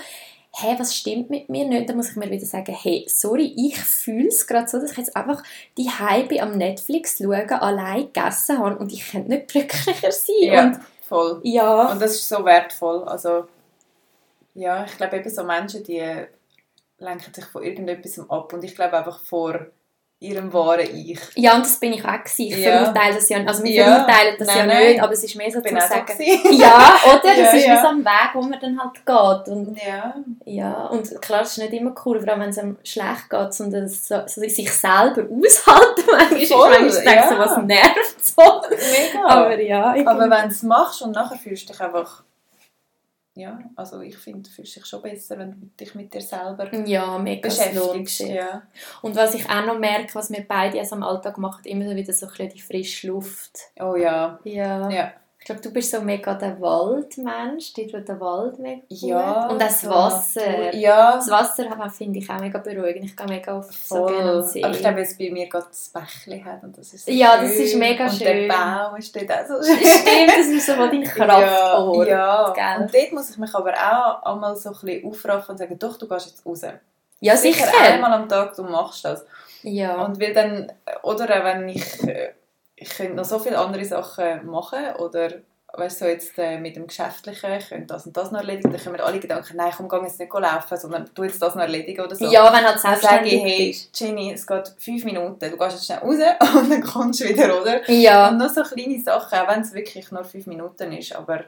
hä, 0.56 0.74
was 0.78 0.94
stimmt 0.94 1.30
mit 1.30 1.48
mir 1.48 1.64
nicht? 1.66 1.88
Dann 1.88 1.96
muss 1.96 2.10
ich 2.10 2.16
mir 2.16 2.30
wieder 2.30 2.44
sagen, 2.44 2.74
hey, 2.78 3.06
sorry, 3.08 3.54
ich 3.56 3.78
fühle 3.78 4.28
es 4.28 4.46
gerade 4.46 4.68
so, 4.68 4.78
dass 4.78 4.90
ich 4.92 4.98
jetzt 4.98 5.16
einfach 5.16 5.42
die 5.78 5.88
Hype 5.88 6.32
am 6.42 6.58
Netflix 6.58 7.18
schauen, 7.18 7.48
allein 7.50 8.12
gegessen 8.12 8.58
habe 8.58 8.76
und 8.76 8.92
ich 8.92 9.10
könnte 9.10 9.30
nicht 9.30 9.48
glücklicher 9.48 10.12
sein. 10.12 10.34
Ja, 10.42 10.62
Und 10.64 10.80
voll. 11.08 11.40
ja, 11.44 11.90
Und 11.90 12.02
das 12.02 12.12
ist 12.16 12.28
so 12.28 12.44
wertvoll. 12.44 13.04
Also, 13.04 13.46
ja, 14.54 14.84
ich 14.84 14.96
glaube 14.96 15.16
eben 15.16 15.30
so 15.30 15.42
Menschen, 15.44 15.84
die 15.84 16.02
lenken 16.98 17.32
sich 17.32 17.44
von 17.46 17.62
irgendetwas 17.62 18.18
ab 18.28 18.52
und 18.52 18.62
ich 18.64 18.74
glaube 18.74 18.98
einfach 18.98 19.20
vor 19.22 19.66
ihrem 20.20 20.52
wahren 20.52 20.80
Ich. 20.92 21.20
ja, 21.36 21.54
und 21.54 21.64
das 21.64 21.78
bin 21.78 21.92
ich 21.92 22.04
auch 22.04 22.10
gewesen. 22.18 22.40
Ich 22.42 22.58
Ja. 22.58 22.78
verurteile 22.82 23.14
das 23.14 23.28
ja 23.28 23.38
Also 23.46 23.62
wir 23.62 23.70
Ja. 23.70 23.84
verurteilen 23.84 24.34
das 24.38 24.48
Nein, 24.48 24.56
ja 24.58 24.66
nein. 24.66 24.86
nicht, 24.88 25.02
aber 25.02 25.12
es 25.12 25.22
ist 25.24 25.36
mehr 25.36 25.50
so 25.50 25.60
zu 25.60 25.68
so 25.68 25.76
sagen, 25.80 26.06
gewesen. 26.06 26.58
ja, 26.60 26.96
oder? 27.06 27.34
Ja, 27.36 27.44
Das 27.44 27.54
ist 27.54 27.66
ja. 27.66 27.72
wie 27.76 27.80
so 27.80 27.86
ein 27.88 28.04
Weg, 28.04 28.30
wo 28.34 28.42
man 28.42 28.58
dann 28.60 28.80
halt 28.80 28.94
geht. 29.46 29.52
Und 29.54 29.78
Ja, 29.86 30.14
Ja, 30.44 30.72
und 30.86 31.20
klar, 31.22 31.42
es 31.42 31.52
ist 31.52 31.58
nicht 31.58 31.72
immer 31.72 31.94
cool, 32.04 32.18
vor 32.20 32.28
allem 32.30 32.40
wenn 32.40 32.48
es 32.50 32.58
einem 32.58 32.76
schlecht 32.82 33.30
geht, 33.30 33.54
sondern 33.54 33.84
es 33.84 34.08
so, 34.08 34.20
so 34.26 34.40
sich 34.40 34.72
selber 34.72 35.22
aushalten. 35.22 36.04
Manchmal 36.10 36.46
Voll, 36.46 36.70
manchmal 36.70 36.90
so, 36.90 37.00
ja. 37.02 37.38
was 37.38 37.56
nervt 37.58 38.24
so. 38.24 38.62
mega. 38.70 39.24
Aber 39.28 39.60
ja, 39.60 39.94
Aber 40.04 40.20
wenn 40.28 40.42
du 40.42 40.48
es 40.48 40.62
machst 40.64 41.00
und 41.02 41.12
nachher 41.12 41.38
fühlst 41.38 41.68
du 41.68 41.72
dich 41.72 41.80
einfach. 41.80 42.24
Ja, 43.38 43.56
also 43.76 44.00
ich 44.00 44.18
finde, 44.18 44.42
du 44.42 44.50
fühlst 44.50 44.74
dich 44.74 44.84
schon 44.84 45.00
besser, 45.00 45.38
wenn 45.38 45.52
du 45.52 45.66
dich 45.78 45.94
mit 45.94 46.12
dir 46.12 46.20
selber 46.20 46.74
ja, 46.84 47.16
mega 47.18 47.48
beschäftigst. 47.48 48.20
Ja. 48.20 48.62
Und 49.00 49.14
was 49.14 49.32
ich 49.34 49.48
auch 49.48 49.64
noch 49.64 49.78
merke, 49.78 50.12
was 50.16 50.28
wir 50.32 50.44
beide 50.46 50.80
also 50.80 50.96
am 50.96 51.04
Alltag 51.04 51.38
machen, 51.38 51.64
immer 51.64 51.94
wieder 51.94 52.12
so 52.12 52.26
ein 52.26 52.32
bisschen 52.32 52.48
die 52.48 52.60
frische 52.60 53.06
Luft. 53.06 53.60
Oh 53.78 53.94
ja. 53.94 54.40
Ja. 54.42 54.90
Ja. 54.90 55.12
Glaube, 55.48 55.62
du 55.62 55.72
bist 55.72 55.90
so 55.90 56.02
mega 56.02 56.34
der 56.34 56.60
Waldmensch, 56.60 57.72
dir 57.72 57.88
tut 57.90 58.06
der 58.06 58.20
Wald 58.20 58.58
mega 58.58 58.82
gut. 58.86 59.00
ja 59.00 59.46
Und 59.48 59.54
auch 59.54 59.58
das 59.58 59.80
so 59.80 59.88
Wasser. 59.88 60.74
Ja, 60.76 61.12
Das 61.16 61.30
Wasser 61.30 61.64
finde 61.90 62.18
ich 62.18 62.28
auch 62.28 62.38
mega 62.38 62.58
beruhigend. 62.58 63.06
Ich 63.06 63.16
gehe 63.16 63.26
mega 63.26 63.56
oft 63.58 63.72
so 63.72 63.96
voll. 63.96 64.12
gerne 64.12 64.30
an 64.32 64.40
den 64.40 64.46
See. 64.46 64.62
Aber 64.62 64.74
ich 64.74 64.80
glaube, 64.80 65.00
es 65.00 65.16
bei 65.16 65.30
mir 65.30 65.48
gerade 65.48 65.66
das 65.70 65.88
Bächli 65.88 66.40
hat 66.42 66.62
und 66.62 66.76
das 66.76 66.92
ist 66.92 67.06
so 67.06 67.10
Ja, 67.12 67.40
das 67.40 67.52
schön. 67.52 67.64
ist 67.64 67.76
mega 67.76 68.04
und 68.04 68.12
schön. 68.12 68.26
der 68.26 68.48
Baum 68.48 68.96
ist 68.96 69.16
dort 69.16 69.30
auch 69.32 69.46
so 69.46 69.62
schön. 69.64 69.78
Stimmt, 69.86 70.30
das 70.36 70.46
ist 70.48 70.66
so 70.66 70.76
mal 70.76 70.90
dein 70.90 71.02
Kraftort. 71.04 72.08
Ja, 72.08 72.14
ja. 72.14 72.52
gell? 72.54 72.82
und 72.84 72.94
dort 72.94 73.12
muss 73.12 73.30
ich 73.30 73.38
mich 73.38 73.54
aber 73.54 73.72
auch 73.72 74.22
einmal 74.30 74.54
so 74.54 74.68
ein 74.68 74.76
bisschen 74.82 75.06
aufraffen 75.10 75.52
und 75.52 75.56
sagen, 75.58 75.78
doch, 75.78 75.96
du 75.96 76.06
gehst 76.06 76.26
jetzt 76.26 76.44
raus. 76.44 76.60
Ja, 77.20 77.36
sicher. 77.38 77.66
einmal 77.82 78.12
am 78.12 78.28
Tag, 78.28 78.54
du 78.54 78.64
machst 78.64 79.02
das. 79.04 79.24
Ja. 79.62 80.04
Und 80.04 80.20
weil 80.20 80.34
dann, 80.34 80.70
oder 81.02 81.26
wenn 81.42 81.68
ich, 81.70 82.02
äh, 82.06 82.34
ich 82.80 82.90
könnte 82.90 83.14
noch 83.14 83.24
so 83.24 83.38
viele 83.38 83.58
andere 83.58 83.84
Sachen 83.84 84.46
machen, 84.46 84.94
oder 84.98 85.30
weißt 85.74 86.00
du, 86.00 86.04
so 86.04 86.10
jetzt 86.10 86.38
äh, 86.38 86.58
mit 86.58 86.76
dem 86.76 86.86
Geschäftlichen, 86.86 87.52
ich 87.52 87.68
könnte 87.68 87.86
das 87.86 88.06
und 88.06 88.16
das 88.16 88.30
noch 88.30 88.40
erledigen, 88.40 88.72
dann 88.72 88.82
kommen 88.82 89.00
alle 89.00 89.20
Gedanken, 89.20 89.56
nein, 89.56 89.72
komm, 89.76 89.88
geh 89.88 89.96
jetzt 89.98 90.18
nicht 90.18 90.32
laufen, 90.32 90.76
sondern 90.78 91.10
tu 91.14 91.24
jetzt 91.24 91.42
das 91.42 91.54
noch 91.54 91.62
erledigen 91.62 92.00
oder 92.00 92.16
so. 92.16 92.24
ja, 92.24 92.44
wenn 92.46 92.64
halt 92.64 92.82
Dann 92.82 93.00
sage 93.00 93.26
ich, 93.26 93.30
selbstständig 93.30 93.42
hey. 93.42 93.76
Jenny, 93.94 94.32
es 94.32 94.46
geht 94.46 94.72
fünf 94.78 95.04
Minuten, 95.04 95.50
du 95.50 95.56
gehst 95.56 95.72
jetzt 95.72 95.86
schnell 95.86 95.98
raus 95.98 96.16
und 96.54 96.70
dann 96.70 96.82
kommst 96.82 97.20
du 97.20 97.28
wieder, 97.28 97.60
oder? 97.60 97.88
Ja. 97.90 98.28
Und 98.28 98.38
noch 98.38 98.48
so 98.48 98.62
kleine 98.62 99.00
Sachen, 99.00 99.38
auch 99.38 99.48
wenn 99.48 99.60
es 99.60 99.74
wirklich 99.74 100.10
nur 100.10 100.24
fünf 100.24 100.46
Minuten 100.46 100.92
ist, 100.92 101.14
aber 101.14 101.44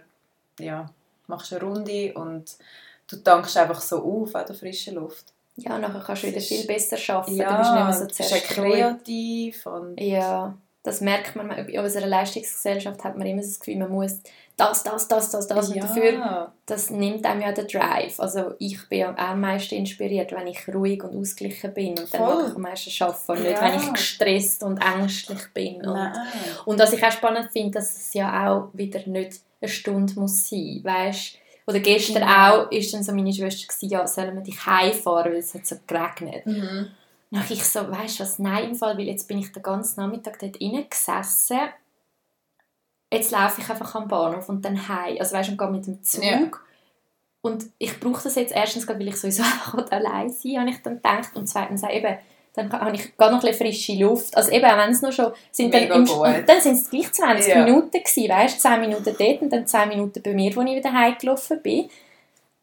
ja, 0.59 0.91
machst 1.27 1.53
eine 1.53 1.63
Runde 1.63 2.13
und 2.15 2.57
du 3.09 3.17
tankst 3.17 3.57
einfach 3.57 3.81
so 3.81 4.03
auf 4.03 4.35
an 4.35 4.45
der 4.47 4.55
frischen 4.55 4.97
Luft. 4.97 5.33
ja, 5.57 5.79
nachher 5.79 6.03
kannst 6.05 6.25
du 6.25 6.27
wieder 6.27 6.41
viel 6.41 6.67
besser 6.67 7.15
arbeiten. 7.15 7.37
Ja, 7.37 7.51
du 7.53 7.59
bist 7.59 7.73
nicht 7.73 7.85
mehr 7.85 7.93
so 7.93 8.01
du 8.01 8.07
bist 8.09 8.21
auch 8.21 8.27
zerstreut. 8.27 8.73
kreativ 8.73 9.67
und 9.67 10.01
Ja. 10.01 10.55
Das 10.83 11.01
merkt 11.01 11.37
man, 11.37 11.51
in 11.51 11.79
unserer 11.81 12.07
Leistungsgesellschaft 12.07 13.05
hat 13.05 13.17
man 13.17 13.27
immer 13.27 13.43
das 13.43 13.61
Gefühl, 13.61 13.77
man 13.77 13.91
muss 13.91 14.21
das, 14.57 14.83
das, 14.83 15.09
das, 15.09 15.31
das, 15.31 15.47
das. 15.47 15.75
Ja. 15.75 15.75
Und 15.75 15.83
dafür, 15.83 16.53
das 16.67 16.91
nimmt 16.91 17.25
einem 17.25 17.43
ja 17.43 17.53
den 17.53 17.67
Drive. 17.67 18.19
Also 18.21 18.55
ich 18.59 18.89
bin 18.89 19.05
auch 19.07 19.17
am 19.17 19.41
meisten 19.41 19.75
inspiriert, 19.75 20.33
wenn 20.33 20.47
ich 20.47 20.69
ruhig 20.69 21.03
und 21.03 21.17
ausgeglichen 21.17 21.73
bin. 21.73 21.99
Und 21.99 22.13
dann 22.13 22.21
mache 22.23 22.47
ich 22.49 22.55
am 22.57 22.63
meisten 22.63 23.03
arbeiten. 23.05 23.43
Nicht, 23.43 23.53
Ja. 23.53 23.63
wenn 23.63 23.81
ich 23.81 23.93
gestresst 23.93 24.63
und 24.63 24.79
ängstlich 24.79 25.41
bin. 25.55 25.77
Und, 25.77 25.95
Nein. 25.95 26.13
und 26.67 26.79
was 26.79 26.93
ich 26.93 27.03
auch 27.05 27.13
spannend 27.13 27.51
finde, 27.53 27.73
dass 27.79 27.97
es 27.97 28.13
ja 28.15 28.51
auch 28.51 28.69
wieder 28.75 29.01
nicht 29.07 29.41
eine 29.61 29.69
Stunde 29.71 30.15
muss 30.19 30.49
sein, 30.49 30.81
weißt 30.83 31.37
Oder 31.67 31.81
gestern 31.81 32.23
Genau. 32.23 32.65
auch 32.65 32.71
ist 32.73 32.93
dann 32.93 33.03
so 33.03 33.13
meine 33.13 33.33
Schwester 33.33 33.67
gewesen, 33.69 33.91
ja, 33.91 34.07
sollen 34.07 34.35
wir 34.35 34.43
dich 34.43 34.67
heimfahren, 34.67 35.33
weil 35.33 35.39
es 35.39 35.55
hat 35.55 35.67
so 35.67 35.77
geregnet. 35.87 36.45
Mhm. 36.45 36.89
Habe 37.33 37.53
ich 37.53 37.65
so, 37.65 37.89
weißt 37.91 38.19
du 38.19 38.25
was, 38.25 38.39
nein, 38.41 38.71
im 38.71 38.75
Fall, 38.75 38.99
weil 38.99 39.07
jetzt 39.07 39.29
bin 39.29 39.39
ich 39.39 39.53
den 39.53 39.63
ganzen 39.63 40.01
Nachmittag 40.01 40.39
dort 40.41 40.59
gesessen. 40.59 41.59
Jetzt 43.13 43.31
laufe 43.31 43.61
ich 43.61 43.71
einfach 43.71 43.95
am 43.95 44.09
Bahnhof 44.09 44.49
und 44.49 44.65
dann 44.65 44.89
heim. 44.89 45.17
Also 45.19 45.37
weißt 45.37 45.49
du, 45.49 45.53
und 45.53 45.59
gehe 45.59 45.71
mit 45.71 45.87
dem 45.87 46.03
Zug. 46.03 46.25
Ja. 46.25 46.41
Und 47.43 47.67
ich 47.79 47.99
brauche 47.99 48.23
das 48.23 48.35
jetzt 48.35 48.55
erstens, 48.55 48.87
weil 48.89 49.07
ich 49.09 49.17
sowieso 49.17 49.43
einfach 49.45 49.91
allein 49.91 50.29
sein 50.31 50.61
habe 50.61 50.71
ich 50.71 50.83
dann 50.83 50.97
gedacht. 50.97 51.37
Und 51.37 51.47
zweitens 51.47 51.85
auch 51.85 51.91
eben, 51.91 52.19
dann 52.55 52.73
habe 52.73 52.97
ich 52.97 53.17
gerade 53.17 53.35
noch 53.35 53.43
ein 53.43 53.49
bisschen 53.49 53.67
frische 53.67 53.95
Luft. 53.95 54.37
Also 54.37 54.51
eben, 54.51 54.65
auch 54.65 54.77
wenn 54.77 54.91
es 54.91 55.03
noch 55.03 55.13
schon 55.13 55.33
sind, 55.53 55.73
dann, 55.73 55.85
im, 55.85 56.09
und 56.09 56.49
dann 56.49 56.61
sind 56.61 56.75
es 56.75 56.91
gleich 56.91 57.13
20 57.13 57.47
Ja. 57.47 57.65
Minuten 57.65 57.91
gewesen, 57.91 58.29
weißt 58.29 58.57
du, 58.57 58.69
10 58.69 58.81
Minuten 58.81 59.17
dort 59.17 59.43
und 59.43 59.51
dann 59.53 59.67
10 59.67 59.89
Minuten 59.89 60.23
bei 60.23 60.35
mir, 60.35 60.55
wo 60.57 60.63
ich 60.63 60.77
wieder 60.77 60.93
heimgelaufen 60.93 61.63
bin. 61.63 61.89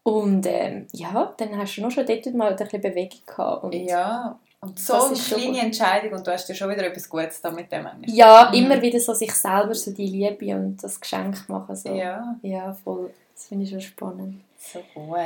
Und 0.04 0.46
ähm, 0.46 0.88
ja, 0.94 1.34
dann 1.38 1.58
hast 1.58 1.78
du 1.78 1.82
noch 1.82 1.92
schon 1.92 2.06
dort 2.06 2.26
mal 2.34 2.52
ein 2.52 2.56
bisschen 2.56 2.82
Bewegung 2.82 3.20
gehabt. 3.26 3.64
Und 3.64 3.74
Ja, 3.74 4.38
und 4.62 4.80
so 4.80 4.94
Das 4.94 5.06
eine 5.06 5.14
ist 5.14 5.28
schon 5.30 5.40
kleine. 5.40 5.60
Entscheidung 5.62 6.14
und 6.18 6.26
du 6.28 6.32
hast 6.32 6.48
dir 6.48 6.56
schon 6.56 6.70
wieder 6.70 6.84
etwas 6.86 7.08
Gutes 7.10 7.40
da 7.42 7.52
mit 7.52 7.72
dem 7.72 7.86
eigentlich. 7.86 8.16
Ja, 8.16 8.50
Mhm. 8.52 8.58
immer 8.58 8.82
wieder 8.82 9.00
so 9.00 9.14
sich 9.14 9.34
selber 9.34 9.74
so 9.76 9.92
die 9.92 10.08
Liebe 10.08 10.56
und 10.56 10.78
das 10.84 11.00
Geschenk 11.00 11.48
machen. 11.48 11.76
So. 11.76 11.94
Ja, 11.94 12.36
ja, 12.42 12.74
voll. 12.74 13.12
Das 13.36 13.46
finde 13.48 13.66
ich 13.66 13.70
schon 13.70 13.82
spannend. 13.82 14.42
so 14.58 14.80
gut. 14.94 15.18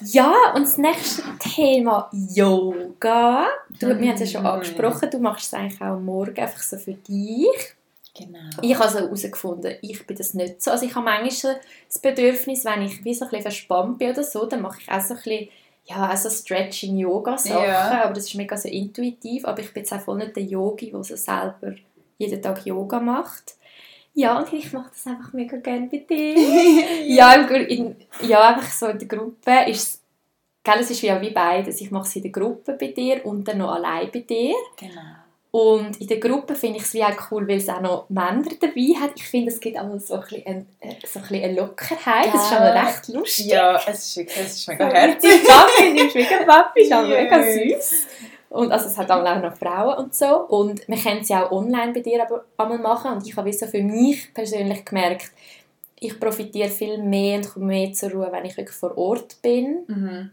Ja, 0.00 0.34
und 0.56 0.62
das 0.64 0.76
nächste 0.76 1.22
Thema 1.38 2.10
Yoga. 2.12 3.46
Du, 3.78 3.86
Wir 3.86 3.94
haben 3.94 4.08
es 4.14 4.20
ja 4.20 4.26
schon 4.26 4.40
Mhm. 4.42 4.46
angesprochen, 4.48 5.08
du 5.10 5.18
machst 5.18 5.46
es 5.46 5.54
eigentlich 5.54 5.80
auch 5.80 5.98
Morgen 6.00 6.36
einfach 6.36 6.62
so 6.62 6.76
für 6.76 6.94
dich. 6.94 7.46
Genau. 8.16 8.38
Ich 8.62 8.76
habe 8.78 8.88
so 8.90 8.98
herausgefunden, 9.00 9.74
ich 9.82 10.06
bin 10.06 10.16
das 10.16 10.34
nicht 10.34 10.62
so. 10.62 10.70
Also 10.72 10.84
ich 10.86 10.94
habe 10.94 11.04
manchmal 11.04 11.30
so 11.30 11.48
das 11.88 11.98
Bedürfnis, 12.00 12.64
wenn 12.64 12.82
ich 12.82 13.04
wie 13.04 13.14
so 13.14 13.24
ein 13.24 13.30
bisschen 13.30 13.42
verspannt 13.42 13.98
bin 13.98 14.10
oder 14.10 14.22
so, 14.22 14.46
dann 14.46 14.62
mache 14.62 14.80
ich 14.80 14.90
auch 14.90 15.00
so 15.00 15.14
ein 15.14 15.20
bisschen, 15.22 15.48
ja, 15.86 16.10
auch 16.10 16.16
so 16.16 16.30
Stretching-Yoga-Sachen, 16.30 17.64
Ja. 17.64 18.04
aber 18.04 18.14
das 18.14 18.24
ist 18.24 18.34
mega 18.34 18.56
so 18.56 18.68
intuitiv. 18.68 19.44
Aber 19.44 19.60
ich 19.60 19.72
bin 19.72 19.82
jetzt 19.82 19.92
auch 19.92 20.00
voll 20.00 20.18
nicht 20.18 20.36
der 20.36 20.42
Yogi, 20.42 20.90
der 20.90 21.04
so 21.04 21.16
selber 21.16 21.74
jeden 22.18 22.40
Tag 22.40 22.64
Yoga 22.64 23.00
macht. 23.00 23.56
Ja, 24.14 24.38
und 24.38 24.52
ich 24.52 24.72
mache 24.72 24.90
das 24.90 25.06
einfach 25.06 25.32
mega 25.32 25.56
gerne 25.56 25.88
bei 25.88 25.98
dir. 25.98 26.34
ja, 27.06 27.34
in, 27.34 27.96
ja, 28.22 28.48
einfach 28.54 28.70
so 28.70 28.86
in 28.86 28.98
der 28.98 29.08
Gruppe 29.08 29.52
ist 29.68 29.82
es, 29.82 30.02
gell, 30.62 30.78
es 30.80 30.90
ist 30.90 31.02
ja 31.02 31.20
wie 31.20 31.30
beides. 31.30 31.80
Ich 31.80 31.90
mache 31.90 32.04
es 32.06 32.16
in 32.16 32.22
der 32.22 32.30
Gruppe 32.30 32.76
bei 32.78 32.88
dir 32.88 33.26
und 33.26 33.46
dann 33.46 33.58
noch 33.58 33.72
allein 33.72 34.10
bei 34.12 34.20
dir. 34.20 34.54
Genau. 34.76 35.23
Und 35.56 36.00
in 36.00 36.08
der 36.08 36.18
Gruppe 36.18 36.56
finde 36.56 36.78
ich 36.78 36.82
es 36.82 36.94
wie 36.94 37.04
auch 37.04 37.30
cool, 37.30 37.46
weil 37.46 37.58
es 37.58 37.68
auch 37.68 37.80
noch 37.80 38.10
Männer 38.10 38.42
dabei 38.60 39.00
hat. 39.00 39.12
Ich 39.14 39.28
finde, 39.28 39.52
es 39.52 39.60
gibt 39.60 39.78
auch 39.78 39.86
so 40.00 40.14
ein 40.14 40.20
bisschen, 40.22 40.46
ein, 40.46 40.66
äh, 40.80 40.94
so 41.06 41.20
ein 41.20 41.22
bisschen 41.28 41.44
eine 41.44 41.52
Lockerheit. 41.60 42.26
Das 42.34 42.42
ist 42.42 42.48
schon 42.48 42.58
Ja. 42.58 42.82
recht 42.84 43.08
lustig. 43.08 43.46
Ja, 43.46 43.80
es 43.86 44.04
ist 44.04 44.16
wirklich 44.16 44.36
es 44.46 44.56
ist 44.56 44.68
mega 44.68 44.90
so, 44.90 44.96
herzig. 44.96 45.30
Papi, 45.46 45.96
deinem 45.96 46.10
Schwiegerpapi 46.10 46.80
ist 46.80 46.92
auch 46.92 47.06
Yeah. 47.06 47.22
mega 47.22 47.42
süß. 47.76 48.06
Und 48.50 48.72
also 48.72 48.86
es 48.86 48.98
hat 48.98 49.08
auch 49.12 49.22
noch 49.22 49.56
Frauen 49.56 49.96
und 50.04 50.12
so. 50.12 50.26
Und 50.40 50.88
wir 50.88 50.96
können 50.98 51.20
es 51.20 51.28
ja 51.28 51.46
auch 51.46 51.52
online 51.52 51.92
bei 51.92 52.00
dir 52.00 52.20
aber 52.22 52.44
einmal 52.56 52.78
machen. 52.78 53.12
Und 53.12 53.24
ich 53.24 53.36
habe 53.36 53.52
so 53.52 53.66
für 53.68 53.80
mich 53.82 54.34
persönlich 54.34 54.84
gemerkt, 54.84 55.30
ich 56.00 56.18
profitiere 56.18 56.68
viel 56.68 56.98
mehr 56.98 57.36
und 57.36 57.48
komme 57.54 57.66
mehr 57.66 57.92
zur 57.92 58.10
Ruhe, 58.10 58.28
wenn 58.32 58.44
ich 58.44 58.56
wirklich 58.56 58.76
vor 58.76 58.98
Ort 58.98 59.40
bin. 59.40 59.84
Mhm. 59.86 60.30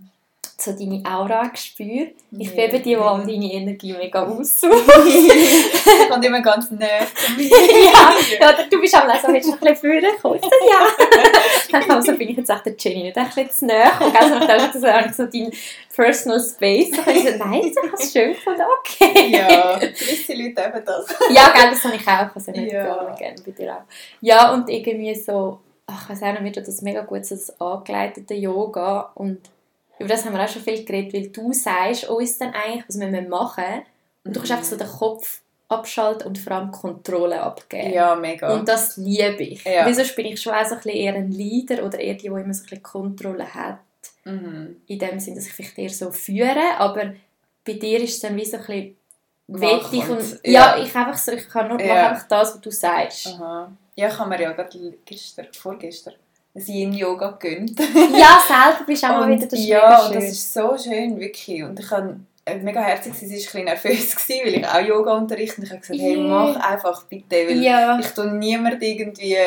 So 0.63 0.73
deine 0.73 1.01
Aura 1.05 1.49
spüre. 1.55 2.11
Ich 2.37 2.49
Ja. 2.49 2.67
bin 2.67 2.81
eben 2.81 2.83
die, 2.83 2.83
die 2.83 2.95
deine 3.39 3.53
Energie 3.53 3.93
mega 3.93 4.23
aussaugt. 4.27 4.73
Und 6.15 6.23
immer 6.25 6.41
ganz 6.41 6.69
nah 6.69 6.85
zu 7.15 7.31
mir. 7.35 7.49
ja, 7.49 8.13
oder 8.39 8.67
du 8.69 8.79
bist 8.79 8.95
auch 8.95 9.03
so, 9.21 9.27
willst 9.29 9.47
du 9.47 9.51
noch 9.53 9.61
ein 9.61 9.73
bisschen 9.73 10.03
kommen? 10.21 10.35
Ich 10.35 10.41
so, 10.43 10.49
ja. 10.69 10.87
Dann 11.71 11.87
kam 11.87 12.01
so, 12.01 12.15
bin 12.15 12.29
ich 12.29 12.37
jetzt 12.37 12.49
echt 12.51 12.65
der 12.65 12.75
Jenny 12.77 13.03
nicht 13.03 13.17
ein 13.17 13.25
bisschen 13.25 13.49
zu 13.49 13.65
nahe. 13.65 13.91
Und 14.05 14.15
also, 14.15 14.39
dann 14.45 14.57
ist 14.59 14.75
das 14.83 15.17
so 15.17 15.25
dein 15.25 15.51
Personal 15.95 16.39
Space. 16.39 16.91
Und 16.97 17.07
ich 17.07 17.23
so, 17.23 17.37
nein, 17.37 17.61
ich 17.63 17.77
habe 17.77 17.93
es 17.97 18.11
schön 18.11 18.33
gefunden, 18.33 18.61
okay. 18.79 19.29
Ja, 19.31 19.77
gewisse 19.79 20.33
Leute 20.33 20.61
eben 20.61 20.85
das. 20.85 21.07
Ja, 21.31 21.53
gell, 21.55 21.71
das 21.71 21.83
habe 21.85 21.95
ich 21.95 22.07
auch. 22.07 22.35
Also 22.35 22.51
nicht 22.51 22.71
Ja. 22.71 22.85
ja. 22.85 23.15
gerne 23.15 23.35
bei 23.45 23.51
dir 23.51 23.73
auch. 23.73 23.81
Ja, 24.21 24.53
und 24.53 24.69
irgendwie 24.69 25.15
so, 25.15 25.59
ach, 25.87 26.03
ich 26.03 26.09
weiß 26.09 26.23
auch 26.23 26.31
nicht, 26.33 26.41
mir 26.41 26.51
tut 26.51 26.67
das 26.67 26.81
mega 26.83 27.01
gut, 27.01 27.25
so 27.25 27.35
das 27.35 27.59
angeleitete 27.59 28.33
Yoga. 28.35 29.11
Und 29.15 29.39
über 30.01 30.09
das 30.09 30.25
haben 30.25 30.33
wir 30.33 30.43
auch 30.43 30.49
schon 30.49 30.61
viel 30.61 30.83
geredet, 30.83 31.13
weil 31.13 31.29
du 31.29 31.53
sagst 31.53 32.09
uns 32.09 32.37
dann 32.37 32.53
eigentlich, 32.53 32.83
was 32.87 32.99
wir 32.99 33.07
machen 33.23 33.63
müssen. 33.63 33.85
Und 34.23 34.35
du 34.35 34.39
kannst 34.39 34.51
einfach 34.51 34.65
so 34.65 34.77
den 34.77 34.87
Kopf 34.87 35.41
abschalten 35.67 36.27
und 36.27 36.37
vor 36.37 36.53
allem 36.53 36.71
Kontrolle 36.71 37.41
abgeben. 37.41 37.93
Ja, 37.93 38.15
mega. 38.15 38.53
Und 38.53 38.67
das 38.67 38.97
liebe 38.97 39.41
ich. 39.43 39.63
Ja. 39.63 39.85
Weil 39.85 39.93
sonst 39.93 40.15
bin 40.15 40.25
ich 40.25 40.41
schon 40.41 40.53
auch 40.53 40.65
so 40.65 40.75
ein 40.75 40.81
bisschen 40.81 40.99
eher 40.99 41.15
ein 41.15 41.31
Leader 41.31 41.85
oder 41.85 41.99
eher 41.99 42.15
die, 42.15 42.21
die 42.23 42.27
immer 42.27 42.53
so 42.53 42.63
ein 42.63 42.63
bisschen 42.63 42.83
Kontrolle 42.83 43.53
hat. 43.53 43.79
mhm. 44.25 44.81
In 44.87 44.99
dem 44.99 45.19
Sinne, 45.19 45.37
dass 45.37 45.47
ich 45.47 45.53
vielleicht 45.53 45.77
eher 45.77 45.89
so 45.89 46.11
führe, 46.11 46.77
aber 46.77 47.13
bei 47.65 47.73
dir 47.73 48.01
ist 48.01 48.15
es 48.15 48.19
dann 48.19 48.35
wie 48.35 48.45
so 48.45 48.57
ein 48.57 48.63
bisschen 48.65 48.97
wettig 49.47 50.09
und, 50.09 50.39
ja. 50.45 50.77
ja. 50.77 50.83
ich 50.83 50.95
einfach 50.95 51.17
so, 51.17 51.31
ich 51.31 51.47
kann 51.47 51.67
nur 51.69 51.81
Ja. 51.81 52.09
einfach 52.09 52.27
das, 52.27 52.53
was 52.53 52.61
du 52.61 52.71
sagst. 52.71 53.27
Aha. 53.27 53.71
Ja, 53.95 54.07
ich 54.07 54.17
habe 54.17 54.29
mir 54.29 54.41
ja 54.41 54.51
gerade 54.51 54.93
gestern, 55.05 55.47
vorgestern 55.53 56.15
ein 56.53 56.61
Yin-Yoga 56.65 57.37
gegönnt. 57.39 57.79
Ja, 57.79 58.41
selber 58.45 58.83
bist 58.85 59.03
du 59.03 59.07
auch 59.07 59.19
mal 59.19 59.29
wieder 59.29 59.47
das 59.47 59.65
ja, 59.65 60.05
und 60.05 60.15
das 60.15 60.25
ist 60.25 60.53
so 60.53 60.77
schön, 60.77 61.19
wirklich. 61.19 61.63
Und 61.63 61.79
ich 61.79 61.89
habe 61.89 62.19
äh, 62.45 62.57
mega 62.57 62.81
herzig, 62.81 63.13
sie 63.13 63.27
war 63.27 63.31
ein 63.31 63.35
bisschen 63.35 63.65
nervös, 63.65 64.15
gewesen, 64.15 64.41
weil 64.45 64.55
ich 64.55 64.67
auch 64.67 64.79
Yoga 64.81 65.13
unterrichte. 65.13 65.57
Und 65.57 65.63
ich 65.63 65.69
habe 65.71 65.81
gesagt, 65.81 65.99
hey, 65.99 66.17
mach 66.17 66.55
einfach 66.55 67.03
bitte, 67.05 67.47
weil 67.47 67.61
ja. 67.61 67.99
ich 67.99 68.07
tue 68.07 68.27
niemand 68.27 68.81
irgendwie 68.81 69.37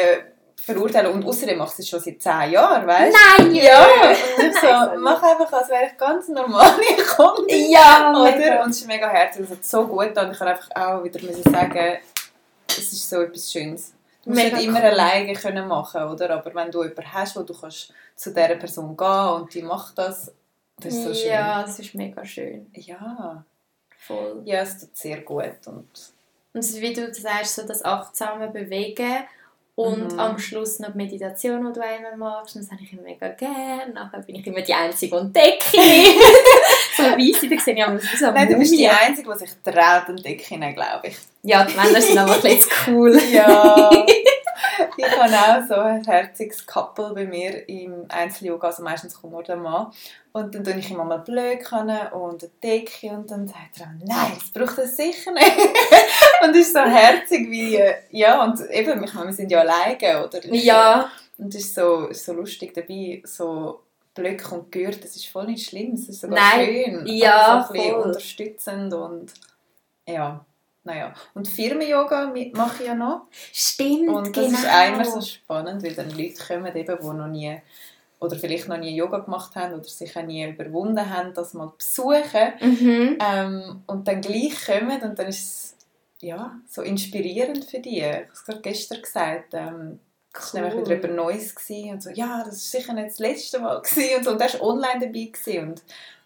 verurteilen. 0.64 1.12
Und 1.12 1.26
außerdem 1.26 1.58
macht 1.58 1.76
sie 1.76 1.82
es 1.82 1.88
schon 1.88 2.00
seit 2.00 2.22
10 2.22 2.52
Jahren, 2.52 2.86
weißt 2.86 3.16
Nein, 3.38 3.54
Ja, 3.54 3.84
und 3.84 4.44
ich 4.46 4.54
so, 4.60 4.66
Nein, 4.66 5.00
mach 5.00 5.22
einfach, 5.22 5.52
als 5.52 5.68
wäre 5.68 5.86
ich 5.90 5.96
ganz 5.98 6.28
normale 6.28 6.72
Kundin. 7.16 7.70
Ja, 7.70 8.12
Oder? 8.12 8.62
Und 8.62 8.70
es 8.70 8.80
ist 8.80 8.86
mega 8.86 9.08
herzig, 9.08 9.42
es 9.44 9.50
hat 9.50 9.64
so 9.64 9.86
gut 9.86 10.16
und 10.16 10.32
ich 10.32 10.38
kann 10.38 10.48
einfach 10.48 10.70
auch 10.74 11.04
wieder 11.04 11.20
sagen, 11.20 11.98
es 12.68 12.78
ist 12.78 13.10
so 13.10 13.20
etwas 13.20 13.52
Schönes. 13.52 13.92
Du 14.24 14.30
musst 14.30 14.42
Mega 14.42 14.56
nicht 14.56 14.66
immer 14.66 14.78
cool. 14.80 14.87
alleine 14.87 15.32
können 15.34 15.68
machen, 15.68 16.02
oder? 16.02 16.30
Aber 16.30 16.54
wenn 16.54 16.70
du 16.70 16.82
jemanden 16.82 17.12
hast, 17.12 17.37
wo 17.37 17.42
du 17.42 17.52
kannst 17.58 17.92
zu 18.16 18.30
dieser 18.30 18.56
Person 18.56 18.96
gehen 18.96 19.28
und 19.34 19.52
die 19.54 19.62
macht 19.62 19.98
das, 19.98 20.32
das 20.80 20.94
ist 20.94 21.04
so 21.04 21.14
schön. 21.14 21.30
Ja, 21.30 21.62
das 21.62 21.78
ist 21.78 21.94
mega 21.94 22.24
schön. 22.24 22.66
Ja, 22.74 23.44
Voll. 23.98 24.42
ja 24.44 24.60
es 24.60 24.80
tut 24.80 24.96
sehr 24.96 25.20
gut. 25.20 25.44
Und 25.66 25.88
Und 26.52 26.74
wie 26.80 26.92
du 26.92 27.12
sagst, 27.14 27.54
so 27.54 27.66
das 27.66 27.84
achtsame 27.84 28.48
Bewegen 28.48 29.24
und 29.76 30.12
Mhm. 30.12 30.20
am 30.20 30.38
Schluss 30.38 30.78
noch 30.78 30.92
die 30.92 30.98
Meditation, 30.98 31.66
die 31.66 31.72
du 31.78 31.84
einmal 31.84 32.16
machst. 32.16 32.54
Das 32.56 32.70
habe 32.70 32.80
ich 32.82 32.92
immer 32.92 33.02
mega 33.02 33.28
gerne. 33.28 33.92
Nachher 33.92 34.20
bin 34.20 34.37
ich 34.37 34.46
immer 34.46 34.62
die 34.62 34.72
Einzige 34.74 35.16
und 35.18 35.34
decke 35.34 35.76
So 36.96 37.02
weisse, 37.02 37.48
da 37.48 37.58
sehe 37.60 37.74
ich 37.74 37.80
immer 37.80 37.98
so 37.98 38.30
Nein, 38.30 38.48
du 38.48 38.56
bist 38.58 38.72
die. 38.72 38.88
Einzige, 38.88 39.32
die 39.32 39.38
sich 39.38 39.50
traut 39.64 40.08
und 40.08 40.24
Decke 40.24 40.58
glaube 40.74 41.08
ich. 41.08 41.16
Ja, 41.44 41.64
die 41.64 41.76
Männer 41.76 42.00
sind 42.00 42.18
aber 42.18 42.35
ein 42.35 42.40
bisschen 42.40 42.70
cool. 42.87 43.20
Ja. 43.30 43.90
ich 44.96 45.18
habe 45.18 45.35
auch 45.35 45.68
so 45.68 45.74
ein 45.74 46.02
herziges 46.02 46.66
Couple 46.66 47.12
bei 47.14 47.26
mir 47.26 47.68
im 47.68 48.07
Einzel-Yoga, 48.09 48.68
also 48.68 48.83
meistens 48.83 49.20
kommt 49.20 49.35
nur 49.35 49.42
der 49.42 49.57
Mann. 49.57 49.92
Und 50.33 50.54
dann 50.54 50.64
tue 50.64 50.78
ich 50.78 50.90
ihm 50.90 50.96
mal 50.96 51.18
Blöcke 51.18 51.76
und 51.76 52.42
eine 52.42 52.50
Decke 52.62 53.11
und 53.11 53.30
dann 53.30 53.46
sagt 53.46 53.80
er, 53.80 53.94
nein, 54.04 54.33
das 54.35 54.50
braucht 54.50 54.78
er 54.78 54.88
sicher 54.88 55.33
nicht. 55.33 55.57
und 56.42 56.50
es 56.50 56.68
ist 56.68 56.72
so 56.72 56.80
herzig 56.80 57.50
wie, 57.50 57.78
ja, 58.11 58.42
und 58.42 58.59
eben, 58.70 59.04
ich 59.04 59.14
meine, 59.14 59.26
wir 59.26 59.35
sind 59.35 59.50
ja 59.50 59.61
alleine, 59.61 60.26
oder? 60.26 60.44
Ja, 60.46 61.11
Und 61.37 61.54
es 61.54 61.66
ist 61.66 61.74
so, 61.74 62.07
ist 62.07 62.24
so 62.24 62.33
lustig 62.33 62.72
dabei, 62.74 63.22
so 63.24 63.80
Blöcke 64.14 64.54
und 64.54 64.72
Gürtel, 64.72 65.00
das 65.02 65.14
ist 65.14 65.26
voll 65.26 65.46
nicht 65.46 65.68
schlimm, 65.68 65.92
es 65.92 66.09
ist 66.09 66.22
sogar 66.22 66.38
Nein. 66.38 66.66
schön. 66.66 67.07
Ja, 67.07 67.59
also 67.59 67.66
so 67.66 67.74
ein 67.74 67.76
bisschen 67.78 67.94
voll. 67.94 68.02
unterstützend 68.02 68.94
und 68.94 69.33
ja, 70.09 70.44
naja. 70.84 71.14
Und 71.34 71.48
Firmen-Yoga 71.48 72.32
mache 72.52 72.82
ich 72.82 72.88
ja 72.88 72.94
noch. 72.94 73.22
stimmt, 73.52 74.08
Und 74.08 74.36
das 74.36 74.46
genau. 74.46 74.58
ist 74.58 74.66
einmal 74.66 75.04
so 75.04 75.20
spannend, 75.20 75.82
weil 75.82 75.94
dann 75.94 76.10
Leute 76.10 76.44
kommen, 76.46 76.76
eben, 76.76 76.98
die 77.00 77.06
noch 77.06 77.28
nie 77.28 77.60
oder 78.20 78.36
vielleicht 78.36 78.68
noch 78.68 78.78
nie 78.78 78.96
Yoga 78.96 79.18
gemacht 79.18 79.54
haben 79.54 79.74
oder 79.74 79.84
sich 79.84 80.16
auch 80.16 80.22
nie 80.22 80.48
überwunden 80.48 81.10
haben, 81.10 81.34
das 81.34 81.52
mal 81.54 81.72
besuchen 81.76 82.52
Mhm. 82.60 83.18
ähm, 83.20 83.82
und 83.86 84.08
dann 84.08 84.20
gleich 84.20 84.64
kommen 84.64 85.02
und 85.02 85.18
dann 85.18 85.26
ist 85.26 85.38
es 85.42 85.76
ja, 86.20 86.58
so 86.66 86.80
inspirierend 86.82 87.64
für 87.64 87.80
die. 87.80 87.98
Ich 87.98 88.04
habe 88.04 88.26
es 88.32 88.44
gerade 88.44 88.60
gestern 88.62 89.02
gesagt, 89.02 89.52
ähm, 89.52 89.98
es 90.32 90.54
war 90.54 90.62
nämlich 90.62 90.80
wieder 90.84 90.96
etwas 90.96 91.10
Neues 91.10 91.54
und 91.68 92.02
so, 92.02 92.10
ja, 92.10 92.38
das 92.38 92.46
war 92.46 92.52
sicher 92.80 92.92
nicht 92.94 93.10
das 93.10 93.18
letzte 93.18 93.58
Mal 93.60 93.80
gewesen 93.82 94.16
und 94.18 94.24
so. 94.24 94.30
Und 94.32 94.40
der 94.40 94.52
war 94.54 94.62
online 94.62 95.00
dabei 95.00 95.30
gewesen 95.32 95.68
und 95.68 95.82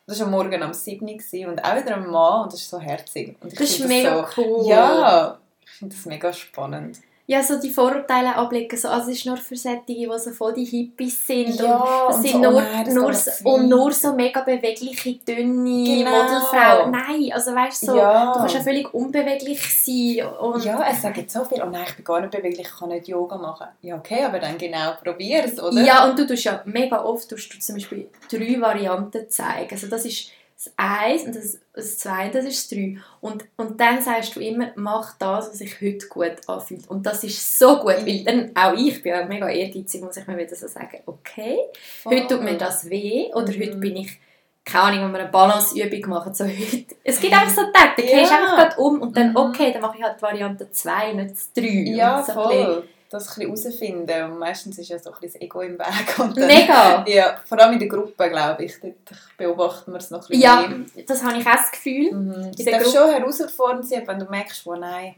das 0.08 0.20
war 0.20 0.26
am 0.26 0.32
Morgen 0.32 0.62
am 0.62 0.72
7. 0.72 1.06
Uhr 1.06 1.48
und 1.48 1.62
auch 1.62 1.76
wieder 1.76 1.96
ein 1.96 2.06
Mann 2.06 2.44
und 2.44 2.52
das 2.52 2.60
ist 2.60 2.70
so 2.70 2.80
herzig. 2.80 3.36
Und 3.40 3.52
ich 3.52 3.58
Das 3.58 3.70
ist 3.70 3.86
mega 3.86 4.26
so, 4.34 4.42
cool. 4.42 4.66
Ja, 4.66 5.38
Ich 5.62 5.70
finde 5.70 5.94
das 5.94 6.06
mega 6.06 6.32
spannend 6.32 6.98
ja, 7.30 7.42
so 7.42 7.60
die 7.60 7.68
Vorurteile 7.68 8.34
ablegen. 8.34 8.74
So, 8.78 8.88
also 8.88 9.10
es 9.10 9.18
ist 9.18 9.26
nur 9.26 9.36
für 9.36 9.54
solche, 9.54 9.82
die 9.86 10.08
so 10.16 10.30
voll 10.30 10.54
die 10.54 10.64
Hippies 10.64 11.26
sind. 11.26 11.60
Ja, 11.60 11.76
und, 12.06 12.14
und 12.14 12.22
sind 12.22 12.32
so, 12.32 12.38
nur, 12.38 12.54
oh 12.54 12.60
nein, 12.60 12.94
nur, 12.94 13.12
so, 13.12 13.30
und 13.50 13.68
nur 13.68 13.92
so 13.92 14.14
mega 14.14 14.40
bewegliche, 14.40 15.12
dünne 15.16 15.84
Genau. 15.84 16.10
Modelfrauen. 16.10 16.90
Nein, 16.90 17.30
also 17.34 17.54
weißt 17.54 17.82
du, 17.82 17.86
so, 17.88 17.96
Ja. 17.98 18.32
du 18.32 18.38
kannst 18.38 18.54
ja 18.54 18.60
völlig 18.62 18.94
unbeweglich 18.94 19.60
sein. 19.60 20.26
Und 20.40 20.64
Ja, 20.64 20.82
es 20.90 21.02
sagt 21.02 21.30
so 21.30 21.44
viel, 21.44 21.60
oh 21.62 21.68
nein, 21.70 21.84
ich 21.86 21.96
bin 21.96 22.04
gar 22.06 22.20
nicht 22.22 22.30
beweglich, 22.30 22.66
ich 22.66 22.78
kann 22.78 22.88
nicht 22.88 23.06
Yoga 23.08 23.36
machen. 23.36 23.66
Ja, 23.82 23.96
okay, 23.96 24.24
aber 24.24 24.38
dann 24.38 24.56
genau, 24.56 24.94
probier 25.04 25.44
es, 25.44 25.62
oder? 25.62 25.82
Ja, 25.82 26.08
und 26.08 26.18
du 26.18 26.26
tust 26.26 26.44
ja 26.44 26.62
mega 26.64 27.04
oft 27.04 27.28
tust 27.28 27.52
du 27.52 27.58
zum 27.58 27.74
Beispiel 27.74 28.08
drei 28.32 28.58
Varianten 28.58 29.28
zeigen. 29.28 29.68
Also 29.70 29.86
das 29.86 30.06
ist 30.06 30.30
das 30.64 30.72
Eins 30.76 31.22
und 31.24 31.36
das, 31.36 31.58
das 31.72 31.98
Zwei, 31.98 32.28
das 32.30 32.44
ist 32.44 32.70
das 32.72 32.76
Drei. 32.78 32.96
Und, 33.20 33.44
und 33.56 33.80
dann 33.80 34.02
sagst 34.02 34.34
du 34.34 34.40
immer, 34.40 34.72
mach 34.74 35.16
das, 35.18 35.50
was 35.50 35.58
sich 35.58 35.80
heute 35.80 36.08
gut 36.08 36.32
anfühlt. 36.48 36.88
Und 36.90 37.06
das 37.06 37.22
ist 37.22 37.58
so 37.58 37.76
gut, 37.78 38.04
weil 38.04 38.24
dann 38.24 38.50
auch 38.56 38.72
ich 38.76 39.00
bin 39.02 39.12
ja 39.12 39.24
mega 39.24 39.48
ehrgeizig, 39.48 40.02
muss 40.02 40.16
ich 40.16 40.26
mir 40.26 40.36
wieder 40.36 40.56
so 40.56 40.66
sagen, 40.66 40.98
okay, 41.06 41.58
heute 42.04 42.26
tut 42.26 42.42
mir 42.42 42.56
das 42.56 42.90
weh 42.90 43.26
oder 43.34 43.52
Mhm. 43.52 43.60
heute 43.60 43.76
bin 43.76 43.96
ich 43.96 44.18
keine 44.64 44.84
Ahnung, 44.84 45.04
wenn 45.06 45.12
wir 45.12 45.20
eine 45.20 45.28
Balanceübung 45.30 46.10
machen, 46.10 46.34
so 46.34 46.44
heute. 46.44 46.94
Es 47.02 47.18
gibt 47.20 47.32
einfach 47.32 47.54
so 47.54 47.62
Tage, 47.72 47.92
da 47.96 48.02
Ja. 48.02 48.18
gehst 48.18 48.30
du 48.30 48.34
einfach 48.36 48.56
gerade 48.56 48.76
um 48.80 49.00
und 49.00 49.16
dann, 49.16 49.30
Mhm. 49.30 49.36
okay, 49.36 49.72
dann 49.72 49.80
mache 49.80 49.96
ich 49.96 50.02
halt 50.04 50.20
Variante 50.20 50.70
2, 50.70 51.12
nicht 51.14 51.30
das 51.30 51.52
3. 51.54 51.62
Ja, 51.94 52.22
so 52.22 52.32
voll. 52.34 52.88
Das 53.10 53.38
ein 53.38 53.42
herausfinden. 53.46 54.24
Und 54.32 54.38
meistens 54.38 54.78
ist 54.78 54.88
ja 54.88 54.98
so 54.98 55.10
ein 55.10 55.20
bisschen 55.20 55.40
das 55.40 55.42
Ego 55.42 55.60
im 55.62 55.78
Weg. 55.78 56.18
Und 56.18 56.36
dann, 56.36 56.46
Mega! 56.46 57.04
Ja, 57.08 57.40
vor 57.44 57.58
allem 57.58 57.72
in 57.74 57.78
der 57.78 57.88
Gruppe, 57.88 58.28
glaube 58.28 58.64
ich. 58.64 58.78
Dort 58.80 58.94
beobachten 59.36 59.92
wir 59.92 59.98
es 59.98 60.10
noch 60.10 60.18
ein 60.20 60.28
bisschen 60.28 60.42
Ja, 60.42 60.66
mehr. 60.68 61.04
das 61.06 61.22
habe 61.22 61.38
ich 61.38 61.46
auch 61.46 61.52
das 61.52 61.70
Gefühl. 61.70 62.12
Mhm. 62.12 62.50
Es 62.58 62.64
darf 62.64 62.84
schon 62.84 63.10
herausfordernd 63.10 63.88
sein, 63.88 64.02
wenn 64.06 64.18
du 64.18 64.26
merkst, 64.26 64.66
wo 64.66 64.74
nein. 64.74 65.14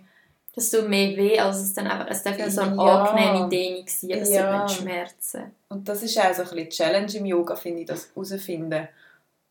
Das 0.54 0.68
tut 0.70 0.88
mehr 0.88 1.16
weh, 1.16 1.38
als 1.38 1.58
es 1.58 1.74
dann 1.74 1.86
einfach, 1.86 2.06
es 2.10 2.22
darf 2.24 2.36
ja 2.38 2.50
so 2.50 2.60
eine 2.62 2.74
Ja. 2.76 3.04
angenehme 3.04 3.48
Dehnung 3.48 3.84
sein, 3.86 4.12
aber 4.12 4.20
es 4.22 4.30
Ja. 4.30 4.64
nicht 4.64 4.76
schmerzen. 4.76 5.54
Und 5.68 5.88
das 5.88 6.02
ist 6.02 6.18
auch 6.18 6.32
so 6.34 6.42
ein 6.42 6.48
bisschen 6.48 6.56
die 6.56 6.68
Challenge 6.68 7.12
im 7.14 7.26
Yoga, 7.26 7.54
finde 7.56 7.80
ich, 7.82 7.86
das 7.86 8.08
herausfinden. 8.14 8.88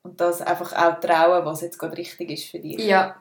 Und 0.03 0.19
das 0.19 0.41
einfach 0.41 0.73
auch 0.73 0.99
trauen, 0.99 1.45
was 1.45 1.61
jetzt 1.61 1.77
gerade 1.77 1.97
richtig 1.97 2.31
ist 2.31 2.49
für 2.49 2.59
dich. 2.59 2.77
Ja, 2.79 3.15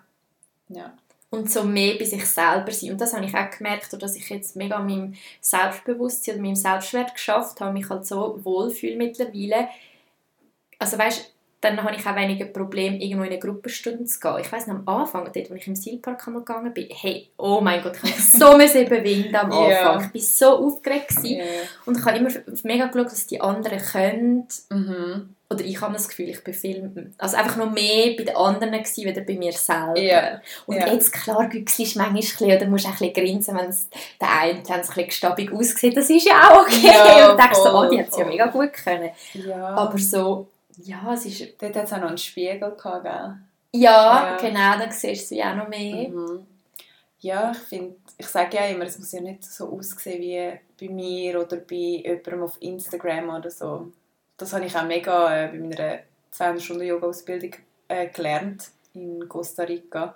Ja. 0.68 0.92
Und 1.30 1.50
so 1.50 1.64
mehr 1.64 1.96
bei 1.98 2.04
sich 2.04 2.24
selber 2.26 2.72
sein. 2.72 2.92
Und 2.92 3.00
das 3.00 3.12
habe 3.12 3.26
ich 3.26 3.34
auch 3.34 3.50
gemerkt, 3.50 3.92
dass 4.00 4.16
ich 4.16 4.28
jetzt 4.30 4.56
mega 4.56 4.76
an 4.76 4.86
meinem 4.86 5.14
Selbstbewusstsein 5.40 6.36
und 6.36 6.42
meinem 6.42 6.56
Selbstwert 6.56 7.14
geschafft 7.14 7.60
habe, 7.60 7.72
mich 7.72 7.88
halt 7.88 8.06
so 8.06 8.40
wohlfühle 8.44 8.96
mittlerweile. 8.96 9.68
Also 10.78 10.98
weißt 10.98 11.34
dann 11.60 11.82
habe 11.82 11.96
ich 11.96 12.06
auch 12.06 12.14
weniger 12.14 12.46
Problem, 12.46 13.00
irgendwo 13.00 13.24
in 13.24 13.30
eine 13.30 13.40
Gruppenstunde 13.40 14.04
zu 14.04 14.20
gehen. 14.20 14.36
Ich 14.40 14.52
weiss 14.52 14.68
noch, 14.68 14.76
am 14.76 14.88
Anfang, 14.88 15.24
dort, 15.24 15.50
als 15.50 15.60
ich 15.60 15.66
im 15.66 15.74
Zielpark 15.74 16.26
einmal 16.26 16.44
gegangen 16.44 16.72
bin, 16.72 16.88
hey, 16.90 17.30
oh 17.36 17.60
mein 17.60 17.82
Gott, 17.82 17.96
ich 18.02 18.12
habe 18.12 18.22
so 18.22 18.56
müssen 18.56 18.86
überwinden 18.86 19.34
am 19.34 19.50
Anfang. 19.50 19.70
Ja. 19.70 20.10
Ich 20.12 20.22
war 20.40 20.56
so 20.56 20.66
aufgeregt. 20.66 21.08
Gewesen. 21.08 21.38
Ja. 21.38 21.44
Und 21.84 21.98
ich 21.98 22.04
habe 22.04 22.18
immer 22.18 22.30
mega 22.62 22.86
geschaut, 22.86 23.12
dass 23.12 23.26
die 23.26 23.40
anderen 23.40 23.78
können. 23.78 24.46
Mhm. 24.70 25.34
Oder 25.50 25.64
ich 25.64 25.80
habe 25.80 25.94
das 25.94 26.08
Gefühl, 26.08 26.28
ich 26.28 26.44
bin 26.44 26.52
viel, 26.52 27.12
also 27.16 27.36
einfach 27.36 27.56
noch 27.56 27.70
mehr 27.70 28.14
bei 28.16 28.24
den 28.24 28.36
anderen 28.36 28.70
gewesen, 28.72 29.04
wieder 29.04 29.22
bei 29.22 29.34
mir 29.34 29.52
selber. 29.52 29.98
Ja. 29.98 30.42
Und 30.66 30.76
jetzt, 30.76 31.10
klar, 31.12 31.48
güchselst 31.48 31.94
du 31.94 32.00
manchmal 32.00 32.20
ein 32.20 32.20
bisschen, 32.20 32.52
oder 32.52 32.66
musst 32.66 32.84
ein 32.84 32.92
bisschen 32.92 33.12
grinsen, 33.14 33.56
wenn 33.56 33.70
es 33.70 33.88
der 34.20 34.30
eine 34.30 34.58
ein 34.58 34.62
bisschen 34.62 35.06
gestabig 35.06 35.50
aussieht. 35.50 35.96
Das 35.96 36.10
ist 36.10 36.26
ja 36.26 36.50
auch 36.50 36.62
okay. 36.62 36.86
Ja, 36.86 37.30
und 37.30 37.40
denkst 37.40 37.58
so, 37.58 37.72
oh, 37.72 37.88
die 37.88 37.98
hat 37.98 38.10
es 38.10 38.18
ja 38.18 38.26
mega 38.26 38.46
gut 38.46 38.74
können. 38.74 39.10
ja. 39.32 39.68
Aber 39.68 39.98
so, 39.98 40.48
ja, 40.78 41.12
es 41.14 41.26
ist, 41.26 41.60
Dort 41.60 41.76
hat 41.76 41.84
es 41.84 41.92
auch 41.92 41.98
noch 41.98 42.08
einen 42.08 42.18
Spiegel 42.18 42.58
gehabt, 42.76 43.04
gell? 43.04 43.36
ja, 43.72 44.30
Ja. 44.30 44.36
genau, 44.36 44.78
dann 44.78 44.90
siehst 44.92 45.30
du 45.30 45.34
sie 45.34 45.42
auch 45.42 45.54
noch 45.54 45.68
mehr. 45.68 46.08
Mhm. 46.08 46.46
Ja, 47.20 47.50
ich 47.50 47.58
finde, 47.58 47.96
ich 48.16 48.26
sage 48.28 48.56
ja 48.56 48.66
immer, 48.66 48.84
es 48.84 48.98
muss 48.98 49.10
ja 49.12 49.20
nicht 49.20 49.44
so 49.44 49.72
aussehen 49.76 50.20
wie 50.22 50.86
bei 50.86 50.92
mir 50.92 51.40
oder 51.40 51.56
bei 51.56 51.74
jemandem 51.74 52.42
auf 52.44 52.56
Instagram 52.60 53.30
oder 53.30 53.50
so. 53.50 53.92
Das 54.36 54.52
habe 54.52 54.66
ich 54.66 54.76
auch 54.76 54.84
mega 54.84 55.36
äh, 55.46 55.48
bei 55.48 55.58
meiner 55.58 55.98
200 56.30 56.62
Stunden 56.62 56.84
Yoga-Ausbildung 56.86 57.54
äh, 57.88 58.06
gelernt 58.08 58.68
in 58.94 59.28
Costa 59.28 59.64
Rica, 59.64 60.14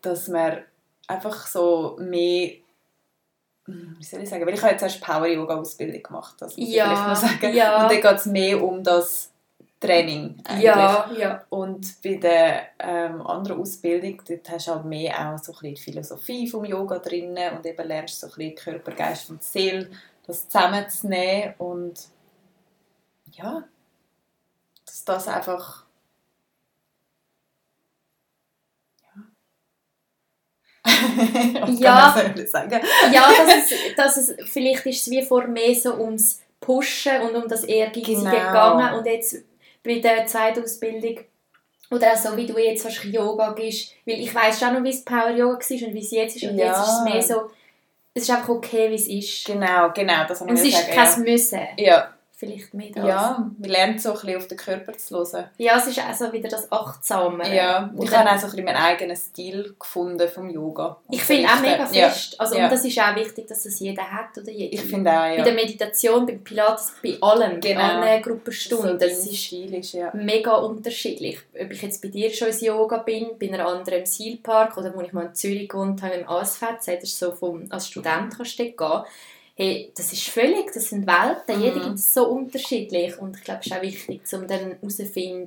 dass 0.00 0.28
man 0.28 0.62
einfach 1.06 1.46
so 1.46 1.96
mehr 2.00 2.52
hm, 3.66 3.96
wie 3.98 4.04
soll 4.04 4.22
ich 4.22 4.28
sagen, 4.30 4.44
weil 4.46 4.54
ich 4.54 4.62
habe 4.62 4.72
jetzt 4.72 4.82
erst 4.82 5.00
Power-Yoga-Ausbildung 5.02 6.02
gemacht, 6.02 6.34
das 6.40 6.56
muss 6.56 6.68
Ja, 6.68 6.92
ich 6.92 6.98
vielleicht 6.98 7.22
noch 7.22 7.30
sagen. 7.40 7.54
ja. 7.54 7.82
Und 7.82 7.92
dann 7.92 8.00
geht 8.00 8.18
es 8.20 8.26
mehr 8.26 8.62
um 8.62 8.82
das 8.82 9.31
Training 9.82 10.38
eigentlich. 10.44 10.64
Ja, 10.64 11.10
ja. 11.18 11.44
Und 11.50 12.00
bei 12.02 12.14
der 12.14 12.68
ähm, 12.78 13.20
anderen 13.26 13.60
Ausbildung, 13.60 14.22
dort 14.26 14.48
hast 14.50 14.68
du 14.68 14.74
halt 14.74 14.84
mehr 14.84 15.12
auch 15.34 15.38
so 15.38 15.52
ein 15.52 15.58
bisschen 15.58 15.74
die 15.74 15.80
Philosophie 15.80 16.48
vom 16.48 16.64
Yoga 16.64 16.98
drin 16.98 17.36
und 17.56 17.66
eben 17.66 17.86
lernst 17.88 18.20
so 18.20 18.28
ein 18.28 18.32
bisschen 18.34 18.54
Körper, 18.54 18.92
Geist 18.92 19.28
und 19.30 19.42
Seele, 19.42 19.90
das 20.26 20.48
zusammenzunehmen 20.48 21.54
und 21.58 22.08
ja, 23.32 23.64
dass 24.86 25.04
das 25.04 25.28
einfach 25.28 25.84
ja? 30.84 32.14
Ja, 33.12 33.28
dass 33.46 33.70
es, 33.70 33.96
dass 33.96 34.16
es, 34.16 34.50
vielleicht 34.50 34.86
ist 34.86 35.06
es 35.06 35.10
wie 35.10 35.22
vor 35.22 35.46
mehr 35.46 35.74
so 35.74 35.94
ums 35.94 36.40
Pushen 36.60 37.20
und 37.22 37.34
um 37.34 37.48
das 37.48 37.64
Ehrgeizige 37.64 38.20
Genau. 38.22 38.30
gegangen 38.30 38.94
und 38.98 39.06
jetzt 39.06 39.36
bei 39.82 39.98
der 39.98 40.26
zweiten 40.26 40.62
Ausbildung 40.62 41.20
oder 41.90 42.12
auch 42.12 42.16
so 42.16 42.36
wie 42.36 42.46
du 42.46 42.58
jetzt 42.58 42.84
wahrscheinlich 42.84 43.14
Yoga 43.14 43.52
gehst, 43.52 43.94
weil 44.06 44.20
ich 44.20 44.34
weiß 44.34 44.58
schon 44.58 44.74
noch, 44.74 44.82
wie 44.82 44.90
es 44.90 45.04
Power 45.04 45.30
Yoga 45.30 45.58
war 45.58 45.88
und 45.88 45.94
wie 45.94 46.00
es 46.00 46.10
jetzt 46.10 46.36
ist 46.36 46.44
und 46.44 46.56
Ja. 46.58 46.66
jetzt 46.66 46.78
ist 46.78 46.94
es 46.94 47.04
mehr 47.04 47.22
so, 47.22 47.50
es 48.14 48.22
ist 48.24 48.30
einfach 48.30 48.48
okay, 48.50 48.90
wie 48.90 48.94
es 48.94 49.08
ist. 49.08 49.44
Genau, 49.46 49.90
genau, 49.92 50.24
das 50.26 50.40
Und 50.42 50.50
es 50.50 50.64
ist 50.64 50.88
kein 50.90 51.22
Müssen. 51.22 51.60
Ja. 51.76 52.12
Vielleicht 52.42 52.74
mehr 52.74 52.90
das. 52.92 53.04
ja, 53.06 53.50
man 53.56 53.70
lernt 53.70 54.00
so 54.02 54.08
ein 54.08 54.14
bisschen 54.16 54.36
auf 54.36 54.48
den 54.48 54.58
Körper 54.58 54.92
zu 54.94 55.16
hören. 55.16 55.44
Ja, 55.58 55.78
es 55.78 55.86
ist 55.86 56.00
auch 56.00 56.12
so 56.12 56.32
wieder 56.32 56.48
das 56.48 56.70
Achtsame. 56.72 57.54
Ja, 57.54 57.88
Und 57.94 58.02
ich 58.08 58.16
habe 58.16 58.28
auch 58.28 58.36
so 58.36 58.46
ein 58.46 58.50
bisschen 58.50 58.64
meinen 58.64 58.76
eigenen 58.78 59.16
Stil 59.16 59.76
gefunden 59.78 60.28
vom 60.28 60.50
Yoga. 60.50 60.96
Ich 61.08 61.22
finde 61.22 61.48
auch 61.48 61.60
mega 61.60 61.88
Ja. 61.92 62.08
fest. 62.08 62.40
Also, 62.40 62.56
Ja. 62.56 62.64
Und 62.64 62.72
das 62.72 62.84
ist 62.84 62.98
auch 62.98 63.14
wichtig, 63.14 63.46
dass 63.46 63.62
das 63.62 63.78
jeder 63.78 64.02
hat 64.02 64.36
oder 64.36 64.50
jede. 64.50 64.74
Ich 64.74 64.80
finde 64.82 65.10
auch, 65.12 65.36
Bei 65.36 65.36
der 65.36 65.46
ja. 65.48 65.54
Meditation, 65.54 66.26
beim 66.26 66.42
Pilates, 66.42 66.92
bei 67.00 67.16
allem, 67.20 67.60
Genau. 67.60 67.78
bei 67.80 67.88
allen 68.10 68.22
So 68.24 68.30
Gruppenstunden. 68.30 68.98
dein 68.98 69.08
das 69.10 69.26
ist 69.26 69.52
ist, 69.52 69.92
ja. 69.92 70.10
mega 70.14 70.56
unterschiedlich. 70.56 71.38
Ob 71.60 71.70
ich 71.70 71.80
jetzt 71.82 72.02
bei 72.02 72.08
dir 72.08 72.28
schon 72.32 72.48
ins 72.48 72.60
Yoga 72.60 72.98
bin, 72.98 73.38
bei 73.38 73.48
einer 73.52 73.66
anderen 73.68 74.00
im 74.00 74.06
Sealpark 74.06 74.76
oder 74.76 74.92
wo 74.96 75.00
ich 75.00 75.12
mal 75.12 75.26
in 75.26 75.34
Zürich 75.36 75.68
gewohnt 75.68 76.02
habe, 76.02 76.14
im 76.14 76.28
ASFZ, 76.28 76.86
das 76.86 77.04
ist 77.04 77.18
so 77.20 77.30
vom, 77.30 77.66
als 77.70 77.86
Student 77.86 78.36
kannst 78.36 78.58
du 78.58 78.64
gehen. 78.64 79.02
Hey, 79.54 79.92
das 79.96 80.12
ist 80.12 80.28
völlig, 80.28 80.72
das 80.72 80.88
sind 80.90 81.06
Welten, 81.06 81.56
Mhm. 81.58 81.62
jeder 81.62 81.80
gibt 81.80 81.96
es 81.96 82.14
so 82.14 82.26
unterschiedlich 82.26 83.18
und 83.18 83.36
ich 83.36 83.44
glaube, 83.44 83.60
es 83.60 83.66
ist 83.66 83.72
auch 83.76 83.82
wichtig, 83.82 84.22
um 84.32 84.46
dann 84.46 84.60
herauszufinden, 84.80 85.46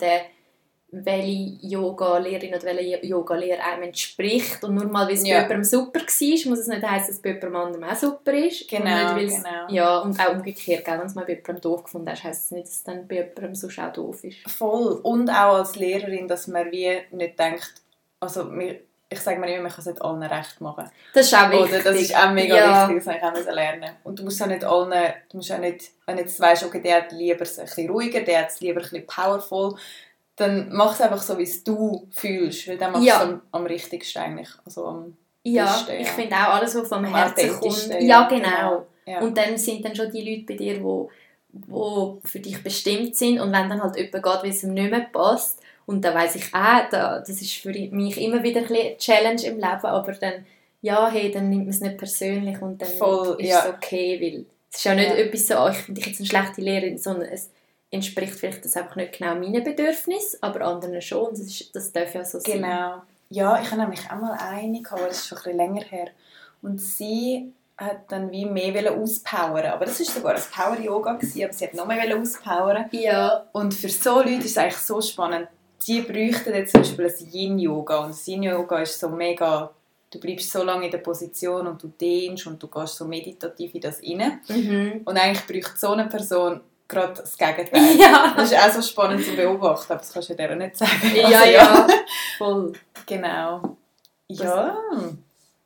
welche 0.92 1.58
Yoga-Lehrerin 1.68 2.54
oder 2.54 2.64
welcher 2.64 3.04
Yoga-Lehrer 3.04 3.64
einem 3.66 3.84
entspricht 3.84 4.64
und 4.64 4.76
nur 4.76 4.86
mal, 4.86 5.08
weil 5.08 5.16
es 5.16 5.28
Ja. 5.28 5.38
bei 5.38 5.42
jemandem 5.44 5.64
super 5.64 6.00
war, 6.00 6.50
muss 6.50 6.60
es 6.60 6.68
nicht 6.68 6.84
heißen, 6.84 7.08
dass 7.08 7.10
es 7.10 7.22
bei 7.22 7.30
jemandem 7.30 7.56
anderem 7.56 7.84
auch 7.84 7.96
super 7.96 8.34
ist. 8.34 8.70
Genau, 8.70 9.10
und 9.10 9.16
nicht, 9.18 9.36
genau. 9.44 9.68
Ja, 9.70 9.98
und 10.00 10.20
auch 10.20 10.34
umgekehrt, 10.34 10.86
gell, 10.86 11.00
wenn 11.00 11.08
es 11.08 11.16
mal 11.16 11.26
bei 11.26 11.32
jemandem 11.34 11.62
doof 11.62 11.84
gefunden 11.84 12.10
hast, 12.12 12.24
heisst 12.24 12.46
es 12.46 12.52
nicht, 12.52 12.68
dass 12.68 12.74
es 12.74 12.84
dann 12.84 13.08
bei 13.08 13.16
jemandem 13.16 13.56
sonst 13.56 13.80
auch 13.80 13.92
doof 13.92 14.24
ist. 14.24 14.50
Voll. 14.50 15.00
Und 15.04 15.30
auch 15.32 15.56
als 15.58 15.76
Lehrerin, 15.76 16.28
dass 16.28 16.48
man 16.48 16.72
wie 16.72 16.98
nicht 17.12 17.40
denkt, 17.40 17.74
also 18.20 18.46
mir- 18.46 18.80
ich 19.08 19.20
sage 19.20 19.40
mir 19.40 19.48
immer, 19.54 19.64
man 19.64 19.72
kann 19.72 19.80
es 19.82 19.86
nicht 19.86 20.02
allen 20.02 20.24
recht 20.24 20.62
machen. 20.62 20.90
Das 21.14 21.28
ist 21.28 21.34
auch 21.36 21.50
wichtig. 21.52 21.70
Oder 21.70 21.84
das 21.84 22.02
ist 22.02 22.16
auch 22.16 22.32
mega 22.32 22.56
ja. 22.56 22.90
wichtig, 22.90 23.04
das 23.06 23.22
habe 23.22 23.40
ich 23.40 23.48
auch 23.48 23.54
lernen. 23.54 23.92
Und 24.04 24.20
du 24.20 24.24
musst 24.24 24.42
auch 24.42 24.48
nicht 24.48 24.64
allen, 24.64 25.14
du 25.30 25.38
musst 25.38 25.52
auch 25.52 25.60
nicht, 25.60 25.92
wenn 26.06 26.18
du 26.18 26.24
jetzt 26.24 26.40
weißt, 26.40 26.64
okay, 26.66 26.82
der 26.82 26.98
hat 26.98 27.12
lieber 27.12 27.42
es 27.44 27.60
ein 27.60 27.66
bisschen 27.66 27.90
ruhiger, 27.90 28.22
der 28.22 28.40
hat 28.40 28.50
es 28.50 28.60
lieber 28.62 28.80
ein 28.82 28.84
bisschen 28.90 29.06
powerful, 29.06 29.76
dann 30.36 30.70
mach 30.72 30.94
es 30.94 31.02
einfach 31.02 31.22
so, 31.22 31.38
wie 31.38 31.44
es 31.44 31.64
du 31.64 32.08
fühlst, 32.12 32.68
weil 32.68 32.78
dann 32.78 32.92
machst 32.92 33.06
Ja. 33.06 33.20
du 33.20 33.24
es 33.26 33.30
am, 33.34 33.42
am 33.52 33.66
richtigsten 33.66 34.22
eigentlich. 34.22 34.50
Also 34.66 34.86
am, 34.86 35.16
Ja, 35.44 35.66
Beste, 35.66 35.94
ja. 35.94 36.00
ich 36.00 36.10
finde 36.10 36.36
auch 36.36 36.56
alles, 36.56 36.76
was 36.76 36.88
vom 36.90 37.06
Am 37.06 37.16
Herzen 37.16 37.60
kommt. 37.60 38.02
Ja, 38.02 38.28
genau. 38.28 38.88
ja. 39.06 39.20
Und 39.20 39.38
dann 39.38 39.58
sind 39.58 39.86
dann 39.86 39.96
schon 39.96 40.12
die 40.12 40.28
Leute 40.30 40.46
bei 40.48 40.56
dir, 40.56 40.84
wo, 40.84 41.10
wo 41.54 42.20
für 42.26 42.40
dich 42.40 42.62
bestimmt 42.64 43.16
sind. 43.16 43.40
Und 43.40 43.54
wenn 43.54 43.70
dann 43.70 43.82
halt 43.82 43.96
jemand 43.96 44.24
geht, 44.24 44.44
weil 44.44 44.50
es 44.50 44.64
ihm 44.64 44.74
nicht 44.74 44.92
mehr 44.92 45.08
passt, 45.12 45.62
und 45.86 46.04
dann 46.04 46.16
weiss 46.16 46.36
ich 46.36 46.54
auch, 46.54 46.90
da, 46.90 47.20
das 47.20 47.42
ist 47.42 47.54
für 47.54 47.70
mich 47.70 48.20
immer 48.20 48.42
wieder 48.44 48.62
ein 48.62 48.98
Challenge 48.98 49.44
im 49.44 49.56
Leben, 49.56 49.86
aber 49.86 50.12
dann, 50.14 50.46
ja, 50.82 51.10
hey, 51.10 51.32
dann 51.32 51.50
nimmt 51.50 51.64
man 51.64 51.70
es 51.70 51.82
nicht 51.82 51.98
persönlich 51.98 52.62
und 52.62 52.82
dann 52.82 52.90
Voll, 52.90 53.38
ist 53.40 53.50
ja. 53.50 53.60
es 53.66 53.74
okay, 53.74 54.20
weil 54.22 54.46
es 54.72 54.78
ist 54.78 54.84
ja 54.84 54.96
nicht 54.96 55.10
Ja. 55.10 55.16
etwas 55.16 55.48
so, 55.48 55.60
oh, 55.60 55.70
ich 55.70 55.78
finde 55.78 56.02
dich 56.02 56.10
jetzt 56.10 56.20
eine 56.20 56.28
schlechte 56.28 56.62
Lehrerin, 56.62 56.98
sondern 56.98 57.30
es 57.30 57.50
entspricht 57.92 58.34
vielleicht 58.34 58.66
das 58.66 58.76
einfach 58.76 58.96
nicht 58.96 59.18
genau 59.18 59.36
meinen 59.36 59.64
Bedürfnissen, 59.64 60.40
aber 60.42 60.62
anderen 60.62 61.02
schon. 61.02 61.30
Das, 61.30 61.40
ist, 61.40 61.76
das 61.76 61.92
darf 61.92 62.14
ja 62.14 62.26
so 62.26 62.40
sein. 62.40 62.62
Genau. 62.62 63.02
Ja, 63.30 63.60
ich 63.62 63.72
habe 63.72 63.82
nämlich 63.82 64.02
auch 64.12 64.20
mal 64.20 64.38
eine 64.40 64.82
gehabt, 64.82 65.00
aber 65.00 65.08
das 65.10 65.20
ist 65.20 65.28
schon 65.28 65.38
ein 65.38 65.44
bisschen 65.44 65.58
länger 65.58 65.84
her. 65.84 66.08
Und 66.62 66.82
sie 66.82 67.54
hat 67.78 68.12
dann 68.12 68.32
wie 68.32 68.46
mehr 68.46 68.92
auspowern. 68.94 69.66
Aber 69.66 69.86
das 69.86 70.00
war 70.00 70.06
sogar 70.06 70.36
ein 70.36 70.42
Power-Yoga, 70.54 71.12
aber 71.12 71.26
sie 71.26 71.44
hat 71.46 71.74
noch 71.74 71.88
mehr 71.88 72.18
auspowern. 72.18 72.86
Ja, 72.92 73.46
Und 73.52 73.74
für 73.74 73.90
so 73.90 74.20
Leute 74.20 74.32
ist 74.40 74.46
es 74.46 74.58
eigentlich 74.58 74.78
so 74.78 75.02
spannend. 75.02 75.48
Die 75.88 76.02
bräuchten 76.02 76.54
jetzt 76.54 76.72
zum 76.72 76.82
Beispiel 76.82 77.06
ein 77.06 77.32
Yin-Yoga. 77.32 77.98
Und 78.00 78.10
das 78.10 78.28
Yin-Yoga 78.28 78.80
ist 78.80 79.00
so 79.00 79.10
mega 79.10 79.72
du 80.16 80.20
bleibst 80.20 80.52
so 80.52 80.64
lange 80.64 80.86
in 80.86 80.92
der 80.92 81.00
Position 81.00 81.68
und 81.68 81.82
du 81.82 81.88
dehnst 81.88 82.48
und 82.48 82.62
du 82.62 82.68
gehst 82.68 82.96
so 82.96 83.06
meditativ 83.06 83.76
in 83.76 83.82
das 83.82 84.02
rein. 84.02 84.40
Mhm. 84.48 85.02
Und 85.06 85.18
eigentlich 85.18 85.64
braucht 85.64 85.80
so 85.80 85.92
eine 85.92 86.06
Person 86.08 86.62
gerade 86.88 87.14
das 87.14 87.38
Gegenteil. 87.38 87.96
Ja. 88.00 88.34
Das 88.36 88.52
ist 88.52 88.58
auch 88.58 88.72
so 88.72 88.82
spannend 88.82 89.26
zu 89.26 89.36
beobachten, 89.36 89.92
aber 89.92 90.02
das 90.02 90.14
kannst 90.14 90.30
du 90.30 90.36
dir 90.36 90.56
nicht 90.56 90.78
sagen. 90.78 91.12
Ja, 91.16 91.26
Also, 91.26 91.52
ja, 91.52 91.88
voll. 92.38 92.74
Genau. 93.06 93.78
Ja. 94.28 94.78
Das 94.92 95.14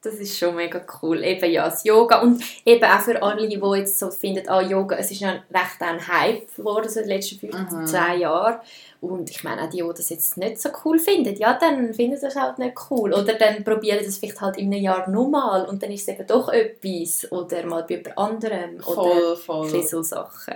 ist 0.06 0.38
schon 0.38 0.56
mega 0.56 0.82
cool. 1.02 1.24
Eben 1.24 1.52
ja, 1.52 1.66
das 1.66 1.84
Yoga 1.84 2.22
und 2.22 2.41
eben 2.66 2.84
auch 2.86 3.00
für 3.02 3.22
alle, 3.22 3.47
die 3.50 3.60
jetzt 3.78 4.00
so 4.00 4.10
finden, 4.12 4.47
ah, 4.47 4.62
Yoga, 4.62 4.95
es 4.97 5.12
ist 5.12 5.20
ja 5.20 5.32
recht 5.32 5.82
ein 5.82 6.08
Hype 6.08 6.56
geworden 6.56 6.89
so 6.89 7.00
in 7.02 7.08
den 7.08 7.16
letzten 7.18 7.39
fünf, 7.39 7.72
Mhm. 7.72 7.86
zehn 7.86 8.20
Jahren. 8.22 8.60
Und 9.02 9.30
ich 9.30 9.43
meine, 9.43 9.64
auch 9.64 9.70
die, 9.70 9.78
die 9.82 9.88
das 9.88 10.10
jetzt 10.10 10.38
nicht 10.38 10.60
so 10.62 10.70
cool 10.86 11.00
finden, 11.00 11.36
ja, 11.36 11.54
dann 11.54 11.93
finden 11.93 12.16
sie 12.18 12.26
das 12.28 12.36
halt 12.36 12.60
nicht 12.60 12.76
cool. 12.89 13.14
Oder 13.14 13.34
dann 13.34 13.64
probieren 13.64 14.00
das 14.06 14.18
vielleicht 14.18 14.39
halt 14.41 14.58
in 14.58 14.74
einem 14.74 14.84
Jahr 14.84 15.10
nochmal 15.10 15.66
und 15.66 15.84
dann 15.84 15.91
ist 15.91 16.02
es 16.08 16.08
eben 16.16 16.28
doch 16.28 16.50
etwas. 16.50 17.32
Oder 17.32 17.66
mal 17.66 17.84
bei 17.84 17.95
jemand 17.95 18.18
anderem. 18.18 18.78
Oder 18.86 19.36
Voll, 19.38 19.64
bisschen 19.64 19.82
voll. 19.82 19.84
so 19.84 20.04
Sachen. 20.04 20.56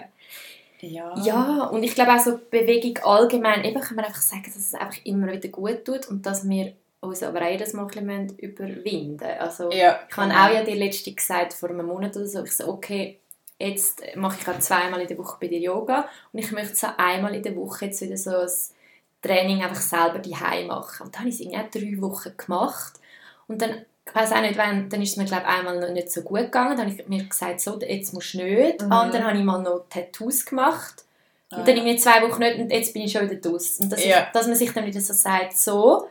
Ja. 0.81 1.13
Ja, 1.23 1.63
und 1.67 1.83
ich 1.83 1.95
glaube 1.95 2.13
auch 2.13 2.19
so 2.19 2.37
Bewegung 2.49 2.97
allgemein, 3.05 3.63
eben 3.63 3.79
kann 3.79 3.95
man 3.95 4.03
einfach 4.05 4.21
sagen, 4.21 4.43
dass 4.45 4.57
es 4.57 4.73
einfach 4.73 4.97
immer 5.05 5.31
wieder 5.31 5.47
gut 5.47 5.85
tut 5.85 6.07
und 6.09 6.25
dass 6.25 6.47
wir 6.49 6.73
uns 7.03 7.23
aber 7.23 7.41
auch 7.41 7.49
jedes 7.49 7.73
Mal 7.73 7.83
ein 7.83 7.87
bisschen 7.87 8.37
überwinden. 8.37 9.23
Also, 9.39 9.71
Ja. 9.71 9.99
ich 10.09 10.17
habe 10.17 10.31
auch 10.33 10.53
ja 10.53 10.63
dir 10.63 10.75
letztens 10.75 11.15
gesagt, 11.15 11.53
vor 11.53 11.69
einem 11.69 11.85
Monat 11.85 12.15
oder 12.15 12.25
so, 12.25 12.43
ich 12.43 12.55
so, 12.55 12.67
okay, 12.67 13.19
jetzt 13.59 14.01
mache 14.15 14.37
ich 14.41 14.47
auch 14.47 14.59
zweimal 14.59 15.01
in 15.01 15.07
der 15.07 15.17
Woche 15.17 15.37
bei 15.39 15.47
dir 15.47 15.59
Yoga 15.59 16.07
und 16.31 16.39
ich 16.39 16.51
möchte 16.51 16.75
so 16.75 16.87
einmal 16.97 17.33
in 17.35 17.43
der 17.43 17.55
Woche 17.55 17.85
jetzt 17.85 18.01
wieder 18.01 18.17
so 18.17 18.31
ein 18.35 18.49
Training 19.21 19.63
einfach 19.63 19.81
selber 19.81 20.19
daheim 20.19 20.67
machen. 20.67 21.05
Und 21.05 21.15
dann 21.15 21.19
habe 21.21 21.29
ich 21.29 21.35
es 21.35 21.41
irgendwie 21.41 21.59
auch 21.59 21.69
drei 21.69 22.01
Wochen 22.01 22.37
gemacht 22.37 22.93
und 23.47 23.61
dann, 23.61 23.85
ich 24.05 24.15
weiß 24.15 24.31
auch 24.33 24.41
nicht, 24.41 24.57
wann, 24.57 24.89
dann 24.89 25.01
ist 25.01 25.11
es 25.11 25.17
mir 25.17 25.25
glaube 25.25 25.45
einmal 25.45 25.79
noch 25.79 25.89
nicht 25.91 26.11
so 26.11 26.21
gut 26.23 26.39
gegangen, 26.39 26.77
dann 26.77 26.89
habe 26.89 27.01
ich 27.01 27.07
mir 27.07 27.23
gesagt, 27.23 27.61
so, 27.61 27.79
jetzt 27.79 28.13
musst 28.13 28.33
du 28.33 28.43
nicht. 28.43 28.81
Mhm. 28.81 28.91
Und 28.91 29.13
dann 29.13 29.23
habe 29.25 29.37
ich 29.37 29.43
mal 29.43 29.61
noch 29.61 29.85
Tattoos 29.89 30.45
gemacht 30.45 31.05
Ah, 31.51 31.57
und 31.59 31.67
dann 31.67 31.77
irgendwie 31.77 31.97
zwei 31.97 32.21
Wochen 32.23 32.39
nicht 32.39 32.57
und 32.57 32.71
jetzt 32.71 32.93
bin 32.93 33.03
ich 33.03 33.11
schon 33.11 33.29
wieder 33.29 33.39
draus. 33.49 33.77
Und 33.79 33.91
das 33.91 34.03
Ja. 34.03 34.21
ist, 34.21 34.27
dass 34.33 34.47
man 34.47 34.55
sich 34.55 34.73
dann 34.73 34.85
wieder 34.85 34.99
so 34.99 35.13
sagt, 35.13 35.55
so, 35.57 36.07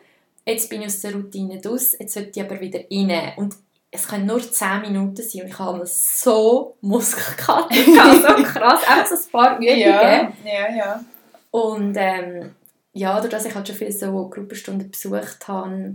jetzt 0.46 0.68
bin 0.70 0.80
ich 0.82 0.88
aus 0.88 1.00
der 1.00 1.14
Routine 1.14 1.60
draus, 1.60 1.96
jetzt 1.98 2.14
sollte 2.14 2.30
ich 2.34 2.42
aber 2.44 2.60
wieder 2.60 2.80
rein. 2.90 3.32
Und 3.36 3.54
es 3.90 4.08
können 4.08 4.26
nur 4.26 4.40
10 4.40 4.80
Minuten 4.82 5.16
sein 5.16 5.42
und 5.42 5.50
ich 5.50 5.58
habe 5.58 5.86
so 5.86 6.76
Muskelkater 6.80 7.74
so 7.74 8.42
krass, 8.42 8.82
einfach 8.88 9.06
so 9.06 9.14
ein 9.14 9.30
paar 9.30 9.56
Übungen. 9.58 9.76
ja, 9.80 10.32
ja, 10.44 10.76
ja. 10.76 11.04
Und 11.50 11.94
ähm, 11.98 12.54
ja, 12.94 13.14
dadurch, 13.14 13.30
dass 13.30 13.44
ich 13.44 13.54
halt 13.54 13.66
schon 13.68 13.76
viele 13.76 13.92
so 13.92 14.28
Gruppenstunden 14.28 14.90
besucht 14.90 15.46
habe, 15.46 15.94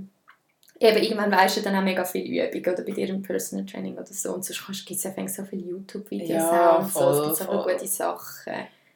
eben 0.79 0.97
irgendwann 1.03 1.31
weisst 1.31 1.57
du 1.57 1.61
dann 1.61 1.75
auch 1.75 1.81
mega 1.83 2.05
viele 2.05 2.47
Übungen 2.51 2.73
oder 2.75 2.83
bei 2.83 2.91
dir 2.91 3.09
im 3.09 3.23
Personal 3.23 3.65
Training 3.65 3.95
oder 3.95 4.05
so 4.05 4.33
und 4.33 4.45
sonst 4.45 4.85
gibt 4.85 4.99
es 4.99 5.03
ja 5.03 5.27
so 5.27 5.43
viele 5.43 5.63
YouTube-Videos 5.63 6.29
Ja, 6.29 6.77
auch 6.77 6.83
und 6.83 6.91
so, 6.91 6.99
es 6.99 7.17
voll, 7.17 7.25
gibt 7.25 7.35
so 7.37 7.45
viele 7.45 7.63
voll. 7.63 7.73
gute 7.73 7.87
Sachen. 7.87 8.53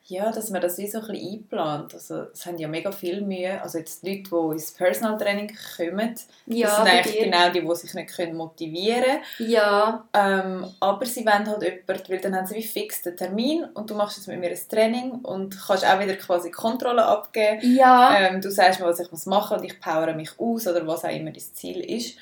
Ja, 0.08 0.32
dass 0.32 0.50
man 0.50 0.62
das 0.62 0.78
wie 0.78 0.88
so 0.90 1.00
ein 1.00 1.08
bisschen 1.08 1.34
einplant. 1.34 1.94
Also, 1.94 2.24
es 2.34 2.46
haben 2.46 2.58
ja 2.58 2.68
mega 2.68 2.92
viel 2.92 3.22
Mühe. 3.22 3.62
Also 3.62 3.78
jetzt 3.78 4.04
die 4.04 4.18
Leute, 4.18 4.30
die 4.30 4.52
ins 4.54 4.72
Personal 4.74 5.18
Training 5.18 5.52
kommen, 5.78 6.16
Ja, 6.48 6.68
das 6.68 6.76
sind 6.78 6.88
eigentlich 6.88 7.16
dir. 7.18 7.24
genau 7.26 7.50
die, 7.50 7.62
die 7.62 7.76
sich 7.76 7.94
nicht 7.94 8.14
können 8.16 8.36
motivieren 8.36 9.04
können. 9.38 9.50
Ja, 9.52 10.06
Ähm, 10.14 10.66
aber 10.80 11.06
sie 11.06 11.26
wollen 11.26 11.48
halt 11.48 11.62
jemanden, 11.64 12.10
weil 12.10 12.20
dann 12.20 12.36
haben 12.36 12.46
sie 12.48 12.56
wie 12.56 12.64
fix 12.64 13.04
den 13.04 13.16
Termin 13.16 13.64
und 13.74 13.90
du 13.90 13.96
machst 13.96 14.18
jetzt 14.18 14.28
mit 14.28 14.40
mir 14.40 14.50
ein 14.50 14.60
Training 14.70 15.12
und 15.24 15.58
kannst 15.66 15.86
auch 15.86 16.00
wieder 16.00 16.16
quasi 16.16 16.52
Kontrolle 16.52 17.06
abgeben. 17.06 17.60
ja. 17.76 18.18
Ähm, 18.20 18.42
du 18.42 18.52
sagst 18.52 18.80
mir, 18.80 18.88
was 18.88 19.00
ich 19.00 19.12
muss 19.12 19.26
machen 19.28 19.60
und 19.60 19.64
ich 19.64 19.80
powere 19.80 20.14
mich 20.14 20.32
aus 20.40 20.68
oder 20.68 20.86
was 20.88 21.06
auch 21.06 21.10
immer 21.16 21.32
das 21.32 21.54
Ziel 21.54 21.80
ist. 21.80 22.18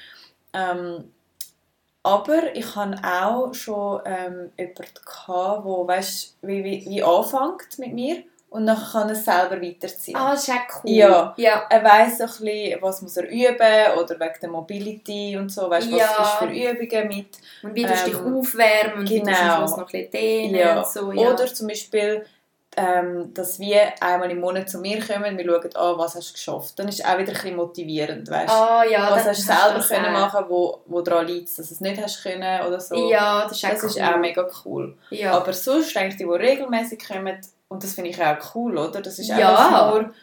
Ähm, 0.53 1.11
aber 2.03 2.55
ich 2.55 2.75
hatte 2.75 3.01
auch 3.03 3.53
schon 3.53 4.01
ähm, 4.05 4.51
jemanden, 4.57 4.83
gehabt, 5.05 5.65
der 5.65 5.87
weißt, 5.87 6.37
wie, 6.41 6.63
wie, 6.63 6.85
wie 6.87 7.03
anfängt 7.03 7.77
mit 7.77 7.93
mir 7.93 8.23
und 8.49 8.65
dann 8.65 8.77
kann 8.77 9.09
er 9.09 9.13
es 9.13 9.25
selber 9.25 9.61
weiterziehen. 9.61 10.15
Ah, 10.17 10.31
das 10.31 10.47
ist 10.47 10.53
auch 10.53 10.83
cool. 10.83 10.89
Ja. 10.91 11.33
ja. 11.37 11.67
Er 11.69 11.83
weiss 11.83 12.17
so 12.17 12.23
ein 12.23 12.29
bisschen, 12.29 12.81
was 12.81 13.01
muss 13.03 13.17
er 13.17 13.29
üben 13.29 13.99
oder 13.99 14.19
wegen 14.19 14.39
der 14.41 14.49
Mobility 14.49 15.37
und 15.37 15.49
so, 15.51 15.69
weißt, 15.69 15.91
was 15.91 15.99
Ja. 15.99 16.23
ist 16.23 16.31
für 16.39 16.45
Übungen 16.45 17.07
mit. 17.09 17.37
Und 17.61 17.75
wie 17.75 17.85
tust 17.85 18.07
du 18.07 18.09
dich 18.11 18.19
Ähm, 18.19 18.37
aufwärmen 18.37 18.99
und 18.99 19.09
wie 19.09 19.19
tust 19.19 19.31
du 19.31 19.35
genau. 19.43 19.57
Schluss 19.57 19.71
noch 19.71 19.79
ein 19.79 19.85
bisschen 19.85 20.11
dehnen 20.11 20.55
Ja. 20.55 20.79
und 20.79 20.87
so. 20.87 21.11
Ja. 21.11 21.29
Oder 21.31 21.45
zum 21.45 21.67
Beispiel, 21.67 22.25
ähm, 22.77 23.33
dass 23.33 23.59
wir 23.59 23.81
einmal 24.01 24.29
im 24.31 24.39
Monat 24.39 24.69
zu 24.69 24.77
mir 24.79 24.99
kommen, 25.05 25.37
wir 25.37 25.45
schauen 25.45 25.75
an, 25.75 25.97
was 25.97 26.15
hast 26.15 26.29
du 26.29 26.33
geschafft. 26.33 26.77
Dann 26.77 26.87
ist 26.87 26.99
es 26.99 27.05
auch 27.05 27.17
wieder 27.17 27.29
ein 27.29 27.33
bisschen 27.33 27.55
motivierend, 27.55 28.29
weißt 28.29 28.49
ah, 28.53 28.83
ja, 28.89 29.09
was 29.11 29.25
hast 29.25 29.39
du 29.39 29.53
selber 29.53 29.83
können 29.85 30.13
machen, 30.13 30.45
wo, 30.47 30.81
wo 30.85 31.01
daran 31.01 31.27
liegt, 31.27 31.47
dass 31.49 31.55
du 31.67 31.73
es 31.73 31.81
nicht 31.81 32.01
hast 32.01 32.21
können 32.23 32.65
oder 32.67 32.79
so. 32.79 33.09
Ja, 33.09 33.43
das 33.43 33.53
ist 33.53 33.65
auch 33.65 33.69
das 33.71 33.83
cool. 33.83 33.89
ist 33.89 34.01
auch 34.01 34.17
mega 34.17 34.47
cool. 34.65 34.95
ja. 35.09 35.33
Aber 35.33 35.51
sonst, 35.51 35.97
eigentlich 35.97 36.17
die, 36.17 36.25
die 36.25 36.29
regelmäßig 36.29 36.99
kommen, 37.05 37.37
und 37.69 37.83
das 37.83 37.93
finde 37.95 38.11
ich 38.11 38.23
auch 38.23 38.37
cool, 38.55 38.77
oder? 38.77 39.01
Das 39.01 39.17
ist 39.19 39.27
Ja. 39.29 39.89
nur, 39.91 40.13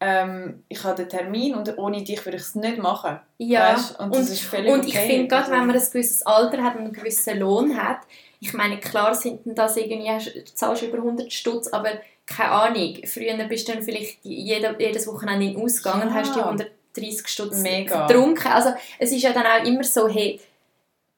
ähm, 0.00 0.64
ich 0.68 0.82
habe 0.82 0.96
den 0.96 1.08
Termin 1.08 1.54
und 1.54 1.78
ohne 1.78 2.02
dich 2.02 2.24
würde 2.26 2.36
ich 2.36 2.42
es 2.42 2.54
nicht 2.56 2.78
machen. 2.78 3.20
ja. 3.38 3.74
Weißt? 3.74 3.98
Und 4.00 4.14
das 4.14 4.28
Und- 4.52 4.66
Und 4.68 4.86
ich 4.86 4.96
okay. 4.96 5.06
finde, 5.08 5.28
gerade 5.28 5.42
Also- 5.44 5.52
wenn 5.52 5.66
man 5.66 5.76
ein 5.76 5.82
gewisses 5.82 6.26
Alter 6.26 6.62
hat 6.64 6.74
und 6.74 6.80
einen 6.82 6.92
gewissen 6.92 7.38
Lohn 7.38 7.76
hat, 7.80 7.98
ich 8.42 8.52
meine, 8.54 8.78
klar 8.78 9.14
sind 9.14 9.46
denn 9.46 9.54
das 9.54 9.76
irgendwie, 9.76 10.10
hast- 10.10 10.34
du 10.34 10.44
zahlst 10.54 10.82
über 10.82 10.98
100 10.98 11.32
Stutz, 11.32 11.68
aber 11.68 11.90
keine 12.26 12.50
Ahnung, 12.50 12.96
früher 13.06 13.34
bist 13.48 13.68
du 13.68 13.72
dann 13.72 13.82
vielleicht 13.82 14.18
jede, 14.24 14.74
jedes 14.78 15.06
Wochenende 15.06 15.46
in 15.46 15.54
den 15.54 15.62
Ausgang 15.62 16.02
und 16.02 16.08
Ja. 16.08 16.14
hast 16.14 16.34
die 16.34 16.40
130 16.40 17.28
Stutz 17.28 17.58
Mega. 17.58 18.06
getrunken. 18.06 18.48
Also 18.48 18.70
es 18.98 19.12
ist 19.12 19.22
ja 19.22 19.32
dann 19.32 19.46
auch 19.46 19.64
immer 19.64 19.84
so, 19.84 20.08
hey, 20.08 20.40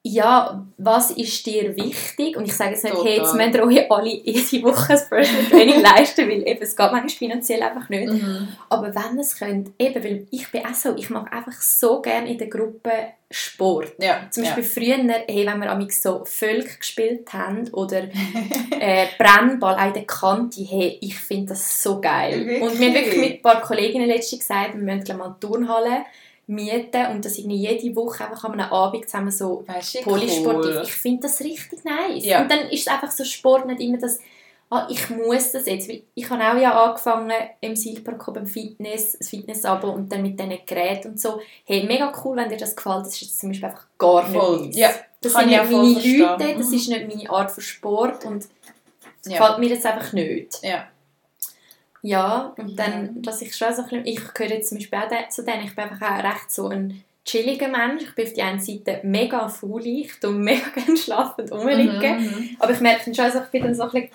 ja, 0.07 0.63
was 0.77 1.13
ist 1.13 1.47
dir 1.47 1.75
wichtig? 1.77 2.37
Und 2.37 2.45
ich 2.45 2.55
sage 2.55 2.73
jetzt 2.73 2.85
nicht, 2.85 2.95
hey, 3.03 3.17
jetzt 3.17 3.31
Total. 3.31 3.47
müsst 3.47 3.59
ihr 3.59 3.65
euch 3.65 3.91
alle 3.91 4.09
jede 4.25 4.63
Woche 4.63 4.93
ein 4.93 5.09
Personal 5.09 5.45
Training 5.47 5.81
leisten, 5.83 6.29
weil 6.29 6.47
eben, 6.47 6.63
es 6.63 6.77
geht 6.77 6.93
manchmal 6.93 7.09
finanziell 7.09 7.63
einfach 7.63 7.89
nicht. 7.89 8.13
Mhm. 8.13 8.49
Aber 8.69 8.95
wenn 8.95 9.19
es 9.19 9.39
könnt, 9.39 9.71
eben, 9.79 10.05
weil 10.05 10.27
ich 10.31 10.51
bin 10.51 10.67
auch 10.67 10.75
so, 10.75 10.95
ich 10.95 11.09
mache 11.09 11.33
einfach 11.33 11.59
so 11.59 12.03
gerne 12.03 12.31
in 12.31 12.37
der 12.37 12.49
Gruppe 12.49 12.91
Sport. 13.31 13.95
Ja, 13.99 14.29
Zum 14.31 14.45
ja. 14.45 14.55
Beispiel 14.55 14.95
früher, 14.95 15.25
hey, 15.27 15.47
wenn 15.47 15.59
wir 15.59 15.71
amig 15.71 15.93
so 15.93 16.23
Völk 16.25 16.79
gespielt 16.79 17.33
haben 17.33 17.67
oder 17.73 18.03
äh, 18.79 19.07
Brennball 19.19 19.75
an 19.75 19.95
der 19.95 20.05
Kante, 20.05 20.61
hey, 20.61 20.99
ich 21.01 21.19
finde 21.19 21.47
das 21.47 21.83
so 21.83 22.01
geil. 22.01 22.47
Wirklich? 22.47 22.63
Und 22.63 22.79
wir 22.79 22.89
haben 22.89 22.95
wirklich 22.95 23.19
mit 23.19 23.33
ein 23.33 23.43
paar 23.43 23.63
Kolleginnen 23.63 24.07
letztens 24.07 24.41
gesagt, 24.41 24.75
wir 24.75 24.83
müssen 24.83 25.05
gleich 25.05 25.17
mal 25.17 25.35
Turnhalle 25.41 26.05
mieten 26.47 27.07
und 27.13 27.25
das 27.25 27.39
irgendwie 27.39 27.57
jede 27.57 27.95
Woche 27.97 28.25
einfach 28.29 28.45
an 28.45 28.53
einem 28.61 28.73
Abend 28.73 29.05
zusammen 29.09 29.31
so 29.31 29.65
Weißt 29.67 29.95
du, 29.95 29.99
wie 29.99 30.03
polysportiv. 30.03 30.75
cool. 30.77 30.83
Ich 30.85 30.93
finde 30.93 31.23
das 31.23 31.41
richtig 31.41 31.85
nice. 31.85 32.25
Ja. 32.25 32.43
Und 32.43 32.51
dann 32.51 32.69
ist 32.71 32.83
es 32.83 32.89
einfach 32.89 33.11
so 33.11 33.25
Sport 33.25 33.67
nicht 33.67 33.81
immer 33.81 33.99
das, 33.99 34.19
ah, 34.71 34.87
ich 34.91 35.09
muss 35.11 35.53
das 35.53 35.67
jetzt. 35.67 35.91
Ich 36.15 36.31
habe 36.31 36.43
auch 36.45 36.57
ja 36.61 36.73
angefangen 36.85 37.33
im 37.61 37.77
Silberco 37.77 38.33
beim 38.33 38.47
Fitness, 38.47 39.17
das 39.19 39.29
Fitness-Abo 39.31 39.89
und 39.91 40.11
dann 40.13 40.23
mit 40.23 40.39
diesen 40.39 40.59
Geräten 40.67 41.13
und 41.13 41.21
so. 41.21 41.41
Hey, 41.65 41.85
mega 41.85 42.13
cool, 42.25 42.37
wenn 42.37 42.49
dir 42.49 42.57
das 42.57 42.75
gefällt. 42.77 43.07
Das 43.07 43.15
ist 43.15 43.21
jetzt 43.23 43.41
zum 43.41 43.51
Beispiel 43.51 43.69
einfach 43.69 43.87
gar 43.99 44.29
nicht 44.29 44.39
Voll. 44.41 44.71
Ja, 44.73 44.89
Das 45.21 45.33
sind 45.33 45.43
voll 45.43 45.47
meine 45.47 45.93
verstehen. 45.95 46.21
Leute, 46.21 46.55
das 46.59 46.69
Mhm. 46.69 46.75
ist 46.75 46.89
nicht 46.89 47.09
meine 47.17 47.31
Art 47.31 47.51
von 47.51 47.63
Sport 47.63 48.25
und 48.27 48.45
das 49.23 49.33
Ja. 49.33 49.39
gefällt 49.39 49.59
mir 49.61 49.69
jetzt 49.71 49.87
einfach 49.87 50.13
nicht. 50.13 50.59
Ja. 50.63 50.87
Ja, 52.05 52.53
und 52.59 52.79
Ja. 52.79 52.85
dann, 52.85 53.23
dass 53.23 53.41
ich 53.41 53.57
schon 53.57 53.75
so 53.75 53.81
ein 53.81 53.89
bisschen, 53.89 54.07
ich 54.07 54.35
gehöre 54.35 54.53
jetzt 54.53 54.69
zum 54.69 54.77
Beispiel 54.77 54.99
auch 54.99 55.29
zu 55.31 55.43
denen, 55.43 55.65
ich 55.65 55.75
bin 55.75 55.85
einfach 55.85 56.19
auch 56.19 56.23
recht 56.23 56.51
so 56.51 56.69
ein 56.69 57.03
chilliger 57.25 57.69
Mensch. 57.69 58.03
Ich 58.03 58.15
bin 58.15 58.27
auf 58.27 58.35
der 58.35 58.45
einen 58.45 58.61
Seite 58.61 59.01
mega 59.05 59.49
faul, 59.49 59.87
ich 59.87 60.21
tue 60.21 60.33
mega 60.33 60.69
gerne 60.75 60.99
schlafen 60.99 61.49
und 61.49 61.53
rumliegen. 61.53 62.19
Mhm. 62.21 62.57
Aber 62.59 62.73
ich 62.73 62.81
merke 62.81 63.07
dann 63.07 63.15
schon, 63.15 63.25
also 63.25 63.39
ich 63.39 63.47
bin 63.47 63.63
dann 63.63 63.75
so 63.75 63.85
ein 63.85 64.11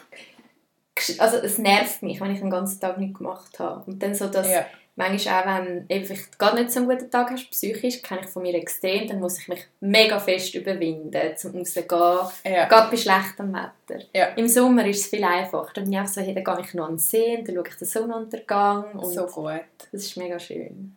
bisschen, 0.94 1.20
also 1.20 1.38
es 1.38 1.58
nervt 1.58 2.04
mich, 2.04 2.22
wenn 2.22 2.30
ich 2.30 2.40
den 2.40 2.52
ganzen 2.52 2.80
Tag 2.80 3.00
nichts 3.00 3.18
gemacht 3.18 3.58
habe. 3.58 3.90
Und 3.90 4.04
dann 4.04 4.14
so, 4.14 4.28
dass 4.28 4.48
Ja. 4.48 4.68
Manchmal 5.00 5.42
auch, 5.42 5.46
wenn 5.66 5.86
eben 5.90 6.06
vielleicht 6.06 6.38
gar 6.38 6.54
nicht 6.54 6.72
so 6.72 6.80
einen 6.82 6.90
guten 6.90 7.10
Tag 7.10 7.32
hast, 7.32 7.50
psychisch, 7.50 8.02
kenne 8.04 8.22
ich 8.24 8.28
von 8.30 8.44
mir 8.44 8.54
extrem, 8.54 9.08
dann 9.08 9.20
muss 9.20 9.40
ich 9.40 9.48
mich 9.48 9.66
mega 9.80 10.20
fest 10.20 10.54
überwinden, 10.54 11.36
zum 11.38 11.56
rauszugehen. 11.56 12.20
Ja. 12.46 12.66
Gerade 12.68 12.92
bei 12.92 12.98
schlechtem 12.98 13.54
Wetter. 13.54 14.04
Ja. 14.14 14.26
Im 14.36 14.48
Sommer 14.48 14.86
ist 14.86 15.02
es 15.02 15.08
viel 15.08 15.24
einfacher. 15.24 15.72
Dann 15.74 15.86
bin 15.86 15.94
ich 15.94 16.00
einfach 16.00 16.14
so, 16.14 16.22
hey, 16.22 16.34
dann 16.36 16.44
gehe 16.44 16.66
ich 16.66 16.74
noch 16.76 16.86
an 16.86 16.92
den 16.94 17.00
See 17.00 17.38
und 17.38 17.48
dann 17.48 17.56
schaue 17.56 17.68
ich 17.70 17.76
den 17.76 17.88
Sonnenuntergang. 17.88 18.92
Und 18.94 19.14
So 19.14 19.26
gut. 19.26 19.62
das 19.92 20.02
ist 20.04 20.18
mega 20.18 20.38
schön. 20.38 20.96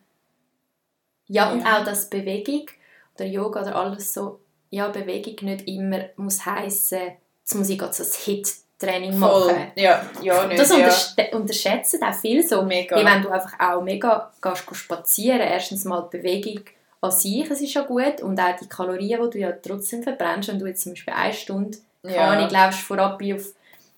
Ja, 1.27 1.51
und 1.51 1.61
Ja. 1.61 1.79
auch 1.79 1.85
das 1.85 2.09
Bewegung 2.09 2.65
oder 3.15 3.25
Yoga 3.25 3.61
oder 3.61 3.75
alles 3.75 4.13
so, 4.13 4.39
ja, 4.69 4.89
Bewegung 4.89 5.35
nicht 5.47 5.67
immer 5.67 6.05
muss 6.17 6.45
heissen, 6.45 6.99
jetzt 7.41 7.55
muss 7.55 7.69
ich 7.69 7.79
gerade 7.79 7.93
so 7.93 8.03
ein 8.03 8.09
Hit-Training 8.83 9.19
Voll. 9.19 9.47
machen. 9.47 9.71
Ja, 9.75 10.05
ja, 10.21 10.45
nicht. 10.47 10.59
Das 10.59 10.69
ja. 10.69 10.75
unterste- 10.77 11.31
unterschätzen 11.31 12.03
auch 12.03 12.13
viel 12.13 12.47
so. 12.47 12.63
Mega. 12.63 12.99
Wie 12.99 13.05
wenn 13.05 13.21
du 13.21 13.29
einfach 13.29 13.59
auch 13.59 13.81
mega 13.81 14.31
gehst, 14.41 14.67
gehst 14.67 14.79
spazieren. 14.81 15.41
Erstens 15.41 15.85
mal 15.85 16.07
die 16.11 16.17
Bewegung 16.17 16.63
an 17.01 17.11
sich, 17.11 17.49
es 17.49 17.61
ist 17.61 17.73
ja 17.73 17.81
gut. 17.83 18.21
Und 18.21 18.39
auch 18.39 18.55
die 18.61 18.67
Kalorien, 18.67 19.21
die 19.23 19.29
du 19.29 19.39
ja 19.39 19.51
trotzdem 19.51 20.03
verbrennst. 20.03 20.49
Wenn 20.49 20.59
du 20.59 20.67
jetzt 20.67 20.83
zum 20.83 20.93
Beispiel 20.93 21.13
eine 21.13 21.33
Stunde, 21.33 21.77
keine 22.03 22.15
ja. 22.15 22.27
Ahnung, 22.29 22.49
läufst 22.49 22.81
vorab 22.81 23.21
auf 23.21 23.53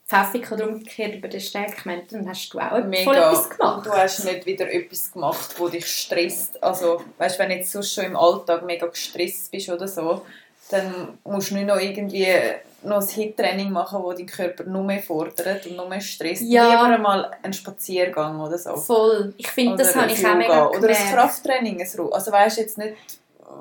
Pfeffig 0.07 0.51
oder 0.51 0.67
umgekehrt 0.67 1.15
über 1.15 1.27
den 1.27 1.41
Steg 1.41 1.81
gemeint, 1.81 2.11
dann 2.11 2.29
hast 2.29 2.49
du 2.53 2.59
auch 2.59 2.83
Mega. 2.83 3.03
voll 3.05 3.15
etwas 3.15 3.49
gemacht. 3.49 3.85
Du 3.87 3.91
hast 3.91 4.23
nicht 4.23 4.45
wieder 4.45 4.71
etwas 4.71 5.11
gemacht, 5.11 5.55
wo 5.57 5.67
dich 5.67 5.87
stresst. 5.87 6.61
Also, 6.63 7.01
weißt, 7.17 7.39
wenn 7.39 7.49
du 7.49 7.55
jetzt 7.55 7.71
sonst 7.71 7.93
schon 7.93 8.05
im 8.05 8.15
Alltag 8.15 8.63
mega 8.65 8.85
gestresst 8.85 9.49
bist 9.51 9.67
oder 9.69 9.87
so, 9.87 10.21
dann 10.69 11.17
musst 11.23 11.49
du 11.49 11.55
nicht 11.55 11.65
noch 11.67 11.79
irgendwie 11.79 12.27
noch 12.85 13.01
ein 13.01 13.07
Hit-Training 13.07 13.71
machen, 13.71 14.01
wo 14.01 14.13
dein 14.13 14.25
Körper 14.25 14.63
nur 14.63 14.83
mehr 14.83 15.01
fordert 15.01 15.65
und 15.65 15.75
nur 15.75 15.87
mehr 15.87 16.01
stresst. 16.01 16.43
Ja. 16.43 16.69
Lieber 16.69 16.97
mal 16.97 17.31
einen 17.41 17.53
Spaziergang 17.53 18.39
oder 18.39 18.57
so. 18.57 18.75
Voll. 18.75 19.33
Ich 19.37 19.47
finde, 19.47 19.77
das 19.77 19.95
habe 19.95 20.11
ich 20.11 20.25
auch 20.25 20.35
mega. 20.35 20.67
Oder 20.67 20.89
ein. 20.89 20.95
Krafttraining. 20.95 21.81
Also 21.81 22.31
weißt 22.31 22.57
jetzt 22.57 22.77
nicht, 22.77 22.95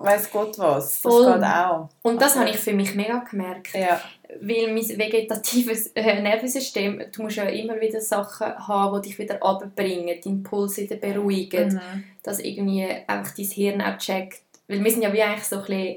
weiss 0.00 0.30
Gott 0.30 0.58
was. 0.58 0.98
Voll. 0.98 1.24
Das 1.24 1.34
geht 1.34 1.44
auch. 1.44 1.88
Und 2.02 2.20
das 2.20 2.32
Also, 2.32 2.40
habe 2.40 2.50
ich 2.50 2.56
für 2.56 2.72
mich 2.72 2.94
mega 2.94 3.18
gemerkt. 3.18 3.74
Ja, 3.74 4.00
Weil 4.40 4.72
mein 4.72 4.88
vegetatives 4.88 5.88
äh, 5.94 6.20
Nervensystem, 6.20 7.02
du 7.14 7.22
musst 7.22 7.36
ja 7.36 7.44
immer 7.44 7.80
wieder 7.80 8.00
Sachen 8.00 8.46
haben, 8.46 9.02
die 9.02 9.08
dich 9.08 9.18
wieder 9.18 9.38
runterbringen, 9.40 10.20
deinen 10.22 10.42
Puls 10.42 10.76
wieder 10.76 10.96
beruhigen, 10.96 11.74
mhm. 11.74 12.04
dass 12.22 12.40
irgendwie 12.40 12.86
einfach 13.06 13.34
dein 13.34 13.46
Hirn 13.46 13.82
auch 13.82 13.98
checkt. 13.98 14.40
Weil 14.68 14.82
wir 14.82 14.90
sind 14.90 15.02
ja 15.02 15.12
wie 15.12 15.22
eigentlich 15.22 15.44
so 15.44 15.56
ein 15.56 15.64
bisschen, 15.64 15.96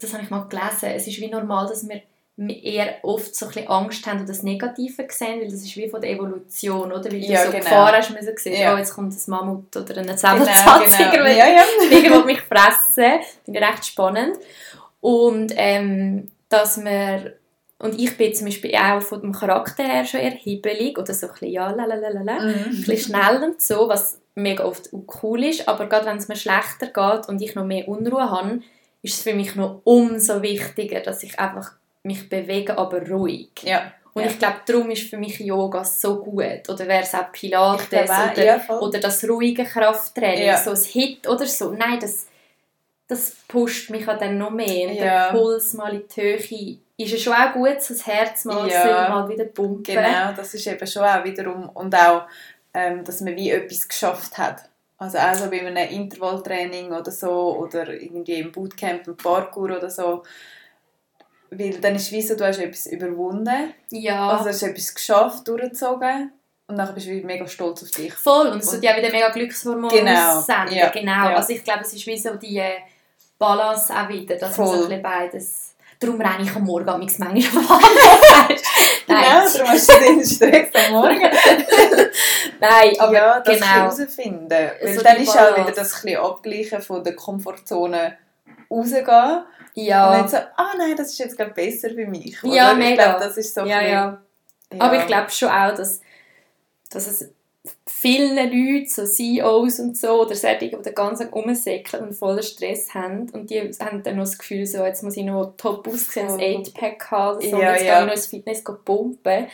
das 0.00 0.12
habe 0.12 0.22
ich 0.22 0.30
mal 0.30 0.46
gelesen, 0.48 0.90
es 0.94 1.06
ist 1.06 1.20
wie 1.20 1.30
normal, 1.30 1.68
dass 1.68 1.88
wir 1.88 2.02
eher 2.48 2.94
oft 3.02 3.34
so 3.36 3.46
ein 3.46 3.52
bisschen 3.52 3.68
Angst 3.68 4.06
haben 4.06 4.20
und 4.20 4.28
das 4.28 4.42
Negative 4.42 5.06
sehen, 5.10 5.40
weil 5.40 5.44
das 5.50 5.62
ist 5.62 5.76
wie 5.76 5.88
von 5.90 6.00
der 6.00 6.10
Evolution, 6.10 6.90
oder? 6.92 7.04
Weil 7.12 7.16
Ja, 7.24 7.40
du 7.40 7.46
so 7.46 7.52
genau. 7.52 7.64
Gefahr 7.64 7.92
hast 7.92 8.10
müssen 8.10 8.36
sehen, 8.36 8.60
Ja. 8.60 8.74
oh, 8.74 8.78
jetzt 8.78 8.94
kommt 8.94 9.12
ein 9.12 9.18
Mammut 9.26 9.76
oder 9.76 9.96
ein 9.98 10.06
genau, 10.06 10.16
Säbelzahntiger, 10.16 11.10
genau. 11.10 11.24
weil 11.24 11.36
Ja, 11.36 11.46
ja. 11.48 12.24
mich 12.24 12.40
fressen. 12.40 13.20
Finde 13.44 13.60
ich 13.60 13.66
recht 13.66 13.86
spannend. 13.86 14.36
Und 15.00 15.52
ähm, 15.56 16.30
dass 16.48 16.82
wir 16.82 17.34
und 17.78 17.98
ich 17.98 18.14
bin 18.18 18.34
zum 18.34 18.44
Beispiel 18.46 18.74
auch 18.76 19.00
von 19.00 19.22
dem 19.22 19.32
Charakter 19.32 19.82
her 19.82 20.04
schon 20.04 20.20
eher 20.20 20.32
hibbelig 20.32 20.98
oder 20.98 21.14
so 21.14 21.26
ein 21.28 21.32
bisschen 21.32 21.48
ja, 21.48 21.70
lalalala, 21.70 22.36
ein 22.38 22.48
Mhm. 22.70 22.84
bisschen 22.84 22.98
schnell 23.16 23.42
und 23.42 23.62
so, 23.62 23.88
was 23.88 24.18
mega 24.34 24.64
oft 24.64 24.90
cool 25.22 25.44
ist, 25.44 25.66
aber 25.66 25.86
gerade 25.86 26.04
wenn 26.06 26.18
es 26.18 26.28
mir 26.28 26.36
schlechter 26.36 26.86
geht 26.88 27.28
und 27.28 27.40
ich 27.40 27.54
noch 27.54 27.64
mehr 27.64 27.88
Unruhe 27.88 28.30
habe, 28.30 28.60
ist 29.02 29.14
es 29.16 29.22
für 29.22 29.32
mich 29.34 29.54
noch 29.56 29.80
umso 29.84 30.42
wichtiger, 30.42 31.00
dass 31.00 31.22
ich 31.22 31.38
einfach 31.40 31.72
mich 32.02 32.28
bewege, 32.28 32.76
aber 32.76 33.06
ruhig. 33.08 33.50
Ja. 33.62 33.92
Und 34.12 34.24
Ja. 34.24 34.30
ich 34.30 34.38
glaube, 34.38 34.56
darum 34.66 34.90
ist 34.90 35.08
für 35.08 35.16
mich 35.16 35.38
Yoga 35.38 35.84
so 35.84 36.18
gut. 36.22 36.68
Oder 36.68 36.86
wäre 36.88 37.02
es 37.02 37.14
auch 37.14 37.30
Pilates 37.30 37.88
glaube 37.88 38.04
oder, 38.32 38.44
ja, 38.44 38.80
oder 38.80 38.98
das 38.98 39.28
ruhige 39.28 39.64
Krafttraining, 39.64 40.46
Ja. 40.46 40.56
so 40.56 40.70
ein 40.70 40.76
Hit 40.82 41.28
oder 41.28 41.46
so. 41.46 41.70
Nein, 41.70 41.98
das, 42.00 42.26
das 43.06 43.36
pusht 43.46 43.90
mich 43.90 44.06
dann 44.06 44.38
noch 44.38 44.50
mehr. 44.50 44.88
Und 44.88 44.96
der 44.96 45.28
Puls 45.30 45.74
mal 45.74 45.94
in 45.94 46.02
die 46.08 46.20
Höhe 46.22 46.78
ist 46.96 47.12
ja 47.12 47.18
schon 47.18 47.32
auch 47.32 47.52
gut, 47.52 47.80
so 47.80 47.94
das 47.94 48.06
Herz 48.06 48.44
mal, 48.44 48.66
mal 49.08 49.28
wieder 49.28 49.44
pumpen. 49.44 49.94
Genau, 49.94 50.32
das 50.36 50.54
ist 50.54 50.66
eben 50.66 50.86
schon 50.86 51.02
auch 51.04 51.24
wiederum 51.24 51.68
und 51.70 51.94
auch, 51.94 52.22
ähm, 52.74 53.04
dass 53.04 53.20
man 53.20 53.36
wie 53.36 53.50
etwas 53.50 53.88
geschafft 53.88 54.36
hat. 54.38 54.62
Also 54.98 55.16
auch 55.18 55.34
so 55.34 55.48
bei 55.48 55.60
einem 55.66 55.76
Intervalltraining 55.76 56.92
oder 56.92 57.10
so 57.10 57.56
oder 57.56 57.88
irgendwie 57.88 58.34
im 58.40 58.52
Bootcamp, 58.52 59.06
im 59.06 59.16
Parkour 59.16 59.76
oder 59.76 59.88
so. 59.88 60.22
Weil 61.50 61.80
dann 61.80 61.96
ist 61.96 62.02
es 62.06 62.12
wie 62.12 62.22
so, 62.22 62.36
du 62.36 62.46
hast 62.46 62.58
etwas 62.58 62.86
überwunden, 62.86 63.74
Ja, 63.90 64.30
also 64.30 64.48
hast 64.48 64.62
etwas 64.62 64.94
geschafft, 64.94 65.48
durchgezogen 65.48 66.32
und 66.68 66.76
dann 66.78 66.94
bist 66.94 67.06
du 67.06 67.10
wie 67.10 67.22
mega 67.22 67.46
stolz 67.48 67.82
auf 67.82 67.90
dich. 67.90 68.14
voll. 68.14 68.46
Und 68.48 68.60
es 68.62 68.70
tut 68.70 68.82
ja 68.84 68.96
wieder 68.96 69.10
mega 69.10 69.28
Glückshormone 69.30 69.88
Genau, 69.92 70.38
aussenden. 70.38 70.74
ja, 70.74 70.88
Genau. 70.90 71.10
ja. 71.30 71.34
Also 71.36 71.52
ich 71.52 71.64
glaube, 71.64 71.80
es 71.82 71.92
ist 71.92 72.06
wie 72.06 72.16
so 72.16 72.34
die 72.36 72.58
äh, 72.58 72.76
Balance 73.38 73.92
auch 73.92 74.08
wieder, 74.08 74.36
dass 74.36 74.56
man 74.56 74.66
so 74.68 74.72
Voll. 74.74 74.82
ein 74.84 74.88
bisschen 74.88 75.02
beides... 75.02 75.66
Darum 75.98 76.18
renne 76.18 76.44
ich 76.44 76.56
am 76.56 76.64
Morgen 76.64 76.86
manchmal 76.86 77.28
manchmal 77.34 77.62
Nein. 78.38 78.56
Genau, 79.06 79.52
darum 79.52 79.68
hast 79.68 79.88
du 79.90 79.98
den 79.98 80.24
Stress 80.24 80.68
am 80.86 80.92
Morgen. 80.94 81.20
Nein, 82.60 82.92
aber 82.98 83.12
ja, 83.12 83.40
das 83.40 83.54
genau. 83.54 83.66
herausfinden. 83.66 84.70
Weil 84.80 84.94
So 84.96 85.02
dann 85.02 85.16
ist 85.16 85.28
auch 85.30 85.34
Balance. 85.34 85.60
wieder 85.60 85.72
das 85.72 85.94
ein 85.96 86.02
bisschen 86.02 86.20
Abgleichen 86.20 86.80
von 86.82 87.04
der 87.04 87.16
Komfortzone 87.16 88.16
rausgehen. 88.70 89.04
Und 89.06 89.82
Ja, 89.82 90.16
nicht 90.22 90.30
so, 90.30 90.36
ah 90.36 90.72
nein, 90.78 90.94
das 90.96 91.08
ist 91.12 91.18
jetzt 91.18 91.36
gerade 91.36 91.52
besser 91.52 91.90
für 91.90 92.06
mich. 92.06 92.38
Ja, 92.42 92.72
oder? 92.72 92.72
Ich 92.72 92.78
mega. 92.90 93.04
glaube, 93.04 93.24
das 93.24 93.36
ist 93.36 93.54
so 93.54 93.60
ja, 93.62 93.80
ja. 93.82 93.88
ja. 93.88 94.20
Aber 94.78 94.98
ich 94.98 95.06
glaube 95.06 95.30
schon 95.30 95.48
auch, 95.48 95.74
dass, 95.74 96.00
dass 96.90 97.06
es 97.06 97.28
vielen 97.86 98.36
Leuten, 98.36 98.88
so 98.88 99.04
CEOs 99.04 99.80
und 99.80 99.96
so, 99.96 100.22
oder 100.22 100.34
solche, 100.34 100.58
die 100.58 100.70
den 100.70 100.94
ganzen 100.94 101.24
Tag 101.24 101.34
rumsäckeln 101.34 102.04
und 102.04 102.14
voller 102.14 102.42
Stress 102.42 102.94
haben 102.94 103.28
und 103.30 103.50
die 103.50 103.60
haben 103.60 104.02
dann 104.02 104.16
noch 104.16 104.24
das 104.24 104.38
Gefühl, 104.38 104.64
so, 104.66 104.84
jetzt 104.84 105.02
muss 105.02 105.16
ich 105.16 105.24
noch 105.24 105.54
top 105.56 105.86
aussehen, 105.86 106.28
ein 106.28 106.64
Voll. 106.64 106.72
8-Pack 106.72 107.10
haben, 107.10 107.40
so, 107.42 107.46
Ja, 107.48 107.56
und 107.56 107.62
jetzt 107.74 107.84
ja. 107.84 107.92
gehe 107.94 108.00
ich 108.00 108.06
noch 108.06 108.14
ins 108.14 108.26
Fitness 108.26 108.64
pumpen. 108.64 109.46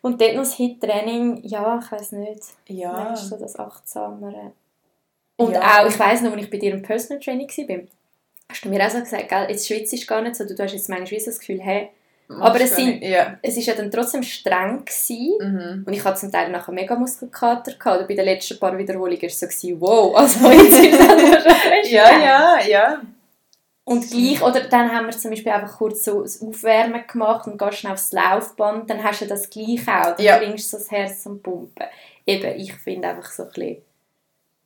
Und 0.00 0.20
dort 0.20 0.34
noch 0.34 0.42
das 0.42 0.54
Hit-Training, 0.54 1.40
ja, 1.44 1.80
ich 1.82 1.92
weiß 1.92 2.12
nicht, 2.12 2.42
ja. 2.68 2.92
ja. 2.92 3.12
ist 3.14 3.28
so 3.28 3.36
das 3.36 3.58
Achtsamere. 3.58 4.52
Und 5.36 5.52
Ja. 5.52 5.82
auch, 5.82 5.86
ich 5.88 5.98
weiß 5.98 6.22
noch, 6.22 6.32
als 6.32 6.42
ich 6.42 6.50
bei 6.50 6.56
dir 6.58 6.72
im 6.74 6.82
Personal 6.82 7.20
Training 7.22 7.48
war, 7.48 7.78
hast 8.50 8.64
du 8.64 8.68
mir 8.68 8.84
auch 8.84 8.90
so 8.90 8.98
gesagt, 9.00 9.28
gell, 9.28 9.46
jetzt 9.50 9.66
Schweiz 9.66 9.92
ist 9.92 10.06
gar 10.06 10.22
nicht 10.22 10.36
so, 10.36 10.44
du 10.44 10.56
hast 10.62 10.72
jetzt 10.72 10.88
manchmal 10.88 11.20
das 11.24 11.38
Gefühl, 11.38 11.60
hey, 11.60 11.90
aber 12.28 12.60
es 12.60 12.76
sind- 12.76 13.02
Ja. 13.02 13.38
es 13.42 13.56
war 13.56 13.62
ja 13.62 13.74
dann 13.74 13.90
trotzdem 13.90 14.22
streng. 14.22 14.84
Gewesen. 14.84 15.38
Mhm. 15.40 15.84
Und 15.86 15.92
ich 15.94 16.04
hatte 16.04 16.20
zum 16.20 16.30
Teil 16.30 16.50
nachher 16.50 16.72
mega 16.72 16.94
Muskelkater. 16.94 17.72
Gehabt. 17.72 18.06
Bei 18.06 18.14
den 18.14 18.24
letzten 18.26 18.58
paar 18.58 18.76
Wiederholungen 18.76 19.20
war 19.22 19.26
es 19.28 19.40
so, 19.40 19.46
gewesen, 19.46 19.80
wow, 19.80 20.14
also 20.14 20.50
jetzt 20.50 20.78
ist 20.78 21.00
es 21.00 21.06
schon 21.06 21.90
Ja, 21.90 22.18
ja, 22.18 22.58
ja. 22.66 23.02
Und 23.84 24.10
gleich, 24.10 24.42
oder 24.42 24.60
dann 24.68 24.92
haben 24.92 25.06
wir 25.06 25.16
zum 25.16 25.30
Beispiel 25.30 25.50
einfach 25.52 25.78
kurz 25.78 26.04
so 26.04 26.20
das 26.20 26.42
Aufwärmen 26.42 27.02
gemacht 27.10 27.46
und 27.46 27.56
gehst 27.56 27.78
schnell 27.78 27.94
aufs 27.94 28.12
Laufband, 28.12 28.90
dann 28.90 29.02
hast 29.02 29.22
du 29.22 29.26
das 29.26 29.48
gleich 29.48 29.80
auch. 29.88 30.14
Dann 30.14 30.20
Ja. 30.26 30.36
bringst 30.36 30.70
du 30.70 30.76
so 30.76 30.82
das 30.82 30.90
Herz 30.90 31.22
zum 31.22 31.40
Pumpen. 31.42 31.86
Eben, 32.26 32.60
ich 32.60 32.74
finde 32.74 33.08
einfach 33.08 33.30
so 33.32 33.44
ein 33.44 33.48
bisschen, 33.48 33.76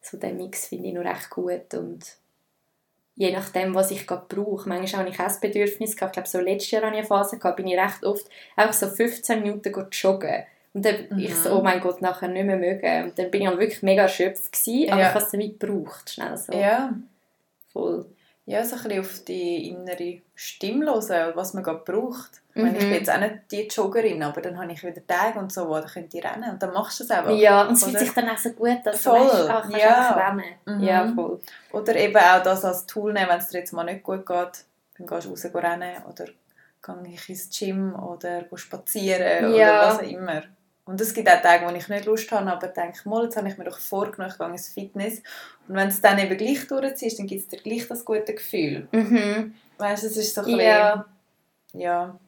so 0.00 0.16
den 0.16 0.36
Mix 0.36 0.66
finde 0.66 0.88
ich 0.88 0.94
noch 0.94 1.04
recht 1.04 1.30
gut 1.30 1.72
und 1.74 2.00
je 3.14 3.30
nachdem, 3.32 3.74
was 3.74 3.90
ich 3.90 4.06
gerade 4.06 4.24
brauche. 4.28 4.68
Manchmal 4.68 5.02
habe 5.02 5.10
ich 5.10 5.20
auch 5.20 5.24
das 5.24 5.40
Bedürfnis 5.40 5.94
gehabt, 5.96 6.16
ich 6.16 6.22
glaube, 6.24 6.28
so 6.28 6.40
letztes 6.40 6.70
Jahr 6.70 6.82
hatte 6.82 6.92
ich 6.94 6.98
eine 7.00 7.06
Phase, 7.06 7.38
gehabt, 7.38 7.56
bin 7.56 7.66
ich 7.66 7.78
recht 7.78 8.04
oft 8.04 8.26
einfach 8.56 8.72
so 8.74 8.88
15 8.88 9.42
Minuten 9.42 9.86
joggen. 9.92 10.44
Und 10.74 10.84
dann 10.86 10.94
Mhm. 11.10 11.18
ich 11.18 11.34
so, 11.34 11.58
oh 11.58 11.62
mein 11.62 11.80
Gott, 11.80 12.00
nachher 12.00 12.28
nicht 12.28 12.46
mehr 12.46 12.56
mögen. 12.56 13.04
Und 13.04 13.18
dann 13.18 13.30
bin 13.30 13.42
ich 13.42 13.46
halt 13.48 13.58
wirklich 13.58 13.82
mega 13.82 14.02
erschöpft 14.02 14.50
gewesen, 14.52 14.90
aber 14.90 15.00
Ja. 15.02 15.08
ich 15.08 15.14
habe 15.14 15.24
es 15.24 15.32
nicht 15.34 15.60
gebraucht, 15.60 16.08
schnell 16.10 16.36
so. 16.36 16.52
Ja. 16.54 16.94
Voll. 17.72 18.06
Ja, 18.44 18.64
so 18.64 18.74
ein 18.74 18.82
bisschen 18.82 19.00
auf 19.00 19.24
die 19.24 19.68
innere 19.68 20.20
Stimme 20.34 20.86
hören, 20.86 21.32
was 21.36 21.54
man 21.54 21.62
gerade 21.62 21.82
braucht. 21.84 22.42
Ich, 22.54 22.62
meine, 22.62 22.76
ich 22.76 22.84
Mhm. 22.84 22.88
bin 22.88 22.98
jetzt 22.98 23.10
auch 23.10 23.20
nicht 23.20 23.34
die 23.52 23.68
Joggerin, 23.68 24.22
aber 24.24 24.40
dann 24.42 24.58
habe 24.60 24.72
ich 24.72 24.82
wieder 24.82 25.06
Tage 25.06 25.38
und 25.38 25.52
so, 25.52 25.68
wo 25.68 25.74
da 25.74 25.86
könnte 25.86 26.18
ich 26.18 26.24
rennen. 26.24 26.50
Und 26.50 26.60
dann 26.62 26.72
machst 26.72 26.98
du 26.98 27.04
es 27.04 27.10
einfach. 27.12 27.30
Ja, 27.30 27.62
und 27.62 27.74
es 27.74 27.84
fühlt 27.84 27.98
sich 28.00 28.12
dann 28.12 28.28
auch 28.28 28.36
so 28.38 28.50
gut 28.50 28.68
an. 28.84 28.94
Voll, 28.94 29.20
Weißt, 29.20 29.48
ach, 29.48 29.62
kannst 29.62 29.76
ja. 29.78 30.10
rennen. 30.28 30.44
Mhm. 30.66 30.80
Ja, 30.82 31.12
voll. 31.14 31.40
Oder 31.70 31.94
eben 31.96 32.16
auch 32.16 32.42
das 32.42 32.64
als 32.64 32.84
Tool 32.86 33.12
nehmen, 33.12 33.28
wenn 33.28 33.38
es 33.38 33.48
dir 33.48 33.58
jetzt 33.58 33.72
mal 33.72 33.84
nicht 33.84 34.02
gut 34.02 34.26
geht. 34.26 34.64
Dann 34.98 35.06
gehst 35.06 35.24
du 35.26 35.30
raus 35.30 35.46
rennen 35.54 36.02
oder 36.08 36.24
gehe 36.24 37.14
ich 37.14 37.28
ins 37.28 37.48
Gym 37.56 37.94
oder 37.94 38.44
spazieren 38.56 39.54
Ja. 39.54 39.82
oder 39.82 39.88
was 39.88 39.98
auch 40.00 40.02
immer. 40.10 40.42
Und 40.92 41.00
es 41.00 41.14
gibt 41.14 41.28
auch 41.28 41.40
Tage, 41.40 41.66
wo 41.66 41.74
ich 41.74 41.88
nicht 41.88 42.04
Lust 42.04 42.30
habe, 42.30 42.52
aber 42.52 42.68
denke, 42.68 43.08
mal, 43.08 43.24
jetzt 43.24 43.36
habe 43.38 43.48
ich 43.48 43.56
mir 43.56 43.64
doch 43.64 43.78
vorgenommen, 43.78 44.30
ich 44.30 44.38
gehe 44.38 44.48
ins 44.48 44.68
Fitness. 44.68 45.22
Und 45.66 45.74
wenn 45.74 45.88
es 45.88 46.00
dann 46.02 46.18
eben 46.18 46.36
gleich 46.36 46.66
durchziehst, 46.68 47.18
dann 47.18 47.26
gibt 47.26 47.40
es 47.40 47.48
dir 47.48 47.56
gleich 47.58 47.88
das 47.88 48.04
gute 48.04 48.34
Gefühl. 48.34 48.86
Mhm. 48.92 49.54
Weißt 49.78 50.02
du, 50.02 50.06
es 50.08 50.16
ist 50.18 50.34
so 50.34 50.42
ein 50.42 50.48
Ja. 50.50 50.96
bisschen, 51.72 51.80
ja, 51.80 52.18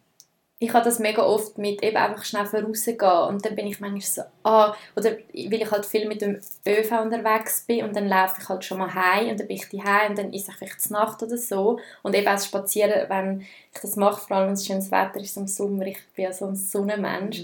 Ich 0.60 0.72
habe 0.72 0.84
das 0.84 0.98
mega 0.98 1.20
oft 1.22 1.58
mit 1.58 1.82
eben 1.82 1.96
einfach 1.98 2.24
schnell 2.24 2.46
vorausgehen 2.46 2.98
und 3.28 3.44
dann 3.44 3.54
bin 3.54 3.66
ich 3.66 3.80
manchmal 3.80 4.00
so, 4.00 4.22
ah, 4.44 4.74
oder 4.96 5.10
weil 5.10 5.60
ich 5.60 5.70
halt 5.70 5.84
viel 5.84 6.08
mit 6.08 6.22
dem 6.22 6.40
ÖV 6.66 6.90
unterwegs 7.02 7.64
bin 7.66 7.84
und 7.84 7.94
dann 7.94 8.08
laufe 8.08 8.40
ich 8.40 8.48
halt 8.48 8.64
schon 8.64 8.78
mal 8.78 8.94
heim 8.94 9.28
und 9.30 9.40
dann 9.40 9.46
bin 9.48 9.56
ich 9.58 9.66
heim 9.84 10.10
und 10.10 10.18
dann 10.18 10.32
ist 10.32 10.48
es 10.48 10.54
vielleicht 10.54 10.80
zur 10.80 10.92
Nacht 10.96 11.22
oder 11.22 11.36
so 11.36 11.80
und 12.02 12.14
eben 12.14 12.26
auch 12.28 12.32
das 12.34 12.46
Spazieren, 12.46 13.10
wenn 13.10 13.40
ich 13.74 13.80
das 13.82 13.96
mache, 13.96 14.26
vor 14.26 14.36
allem 14.38 14.46
wenn 14.46 14.54
es 14.54 14.64
schönes 14.64 14.90
Wetter 14.90 15.20
ist 15.20 15.36
im 15.36 15.48
Sommer, 15.48 15.86
ich 15.86 15.98
bin 16.14 16.24
ja 16.24 16.32
so 16.32 16.46
ein 16.46 16.56
Sonnenmensch 16.56 17.42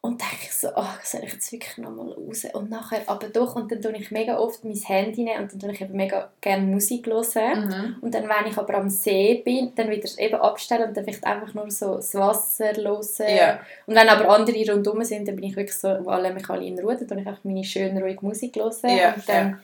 und 0.00 0.20
denke 0.20 0.44
ich 0.44 0.54
so, 0.54 0.68
ach, 0.76 1.04
soll 1.04 1.24
ich 1.24 1.32
jetzt 1.32 1.50
wirklich 1.50 1.76
noch 1.78 1.90
mal 1.90 2.12
raus 2.12 2.46
und 2.52 2.70
nachher, 2.70 3.02
aber 3.06 3.28
doch 3.28 3.56
und 3.56 3.70
dann 3.72 3.82
tue 3.82 3.96
ich 3.96 4.12
mega 4.12 4.38
oft 4.38 4.64
mein 4.64 4.74
Handy 4.76 5.24
nehmen 5.24 5.42
und 5.42 5.52
dann 5.52 5.58
tue 5.58 5.72
ich 5.72 5.80
eben 5.80 5.96
mega 5.96 6.30
gerne 6.40 6.64
Musik 6.66 7.06
hören 7.06 7.64
Mhm. 7.68 7.96
und 8.00 8.14
dann, 8.14 8.28
wenn 8.28 8.50
ich 8.50 8.56
aber 8.56 8.74
am 8.74 8.88
See 8.88 9.42
bin, 9.44 9.72
dann 9.74 9.90
wieder 9.90 10.08
eben 10.18 10.36
abstellen 10.36 10.88
und 10.88 10.96
dann 10.96 11.04
vielleicht 11.04 11.24
einfach 11.24 11.52
nur 11.52 11.68
so 11.70 11.96
das 11.96 12.14
Wasser 12.14 12.72
hören. 12.74 13.36
Ja. 13.36 13.60
Und 13.86 13.96
wenn 13.96 14.08
aber 14.08 14.28
andere 14.28 14.72
rundherum 14.72 15.02
sind, 15.04 15.26
dann 15.26 15.34
bin 15.34 15.44
ich 15.46 15.56
wirklich 15.56 15.76
so, 15.76 15.88
wo 16.04 16.10
alle 16.10 16.32
mich 16.32 16.48
alle 16.48 16.64
in 16.64 16.78
Ruhe, 16.78 16.96
dann 16.96 17.08
tue 17.08 17.20
ich 17.20 17.26
einfach 17.26 17.42
meine 17.44 17.64
schöne, 17.64 18.00
ruhige 18.00 18.24
Musik 18.24 18.54
hören. 18.56 18.96
Ja, 18.96 19.14
und 19.14 19.28
dann, 19.28 19.60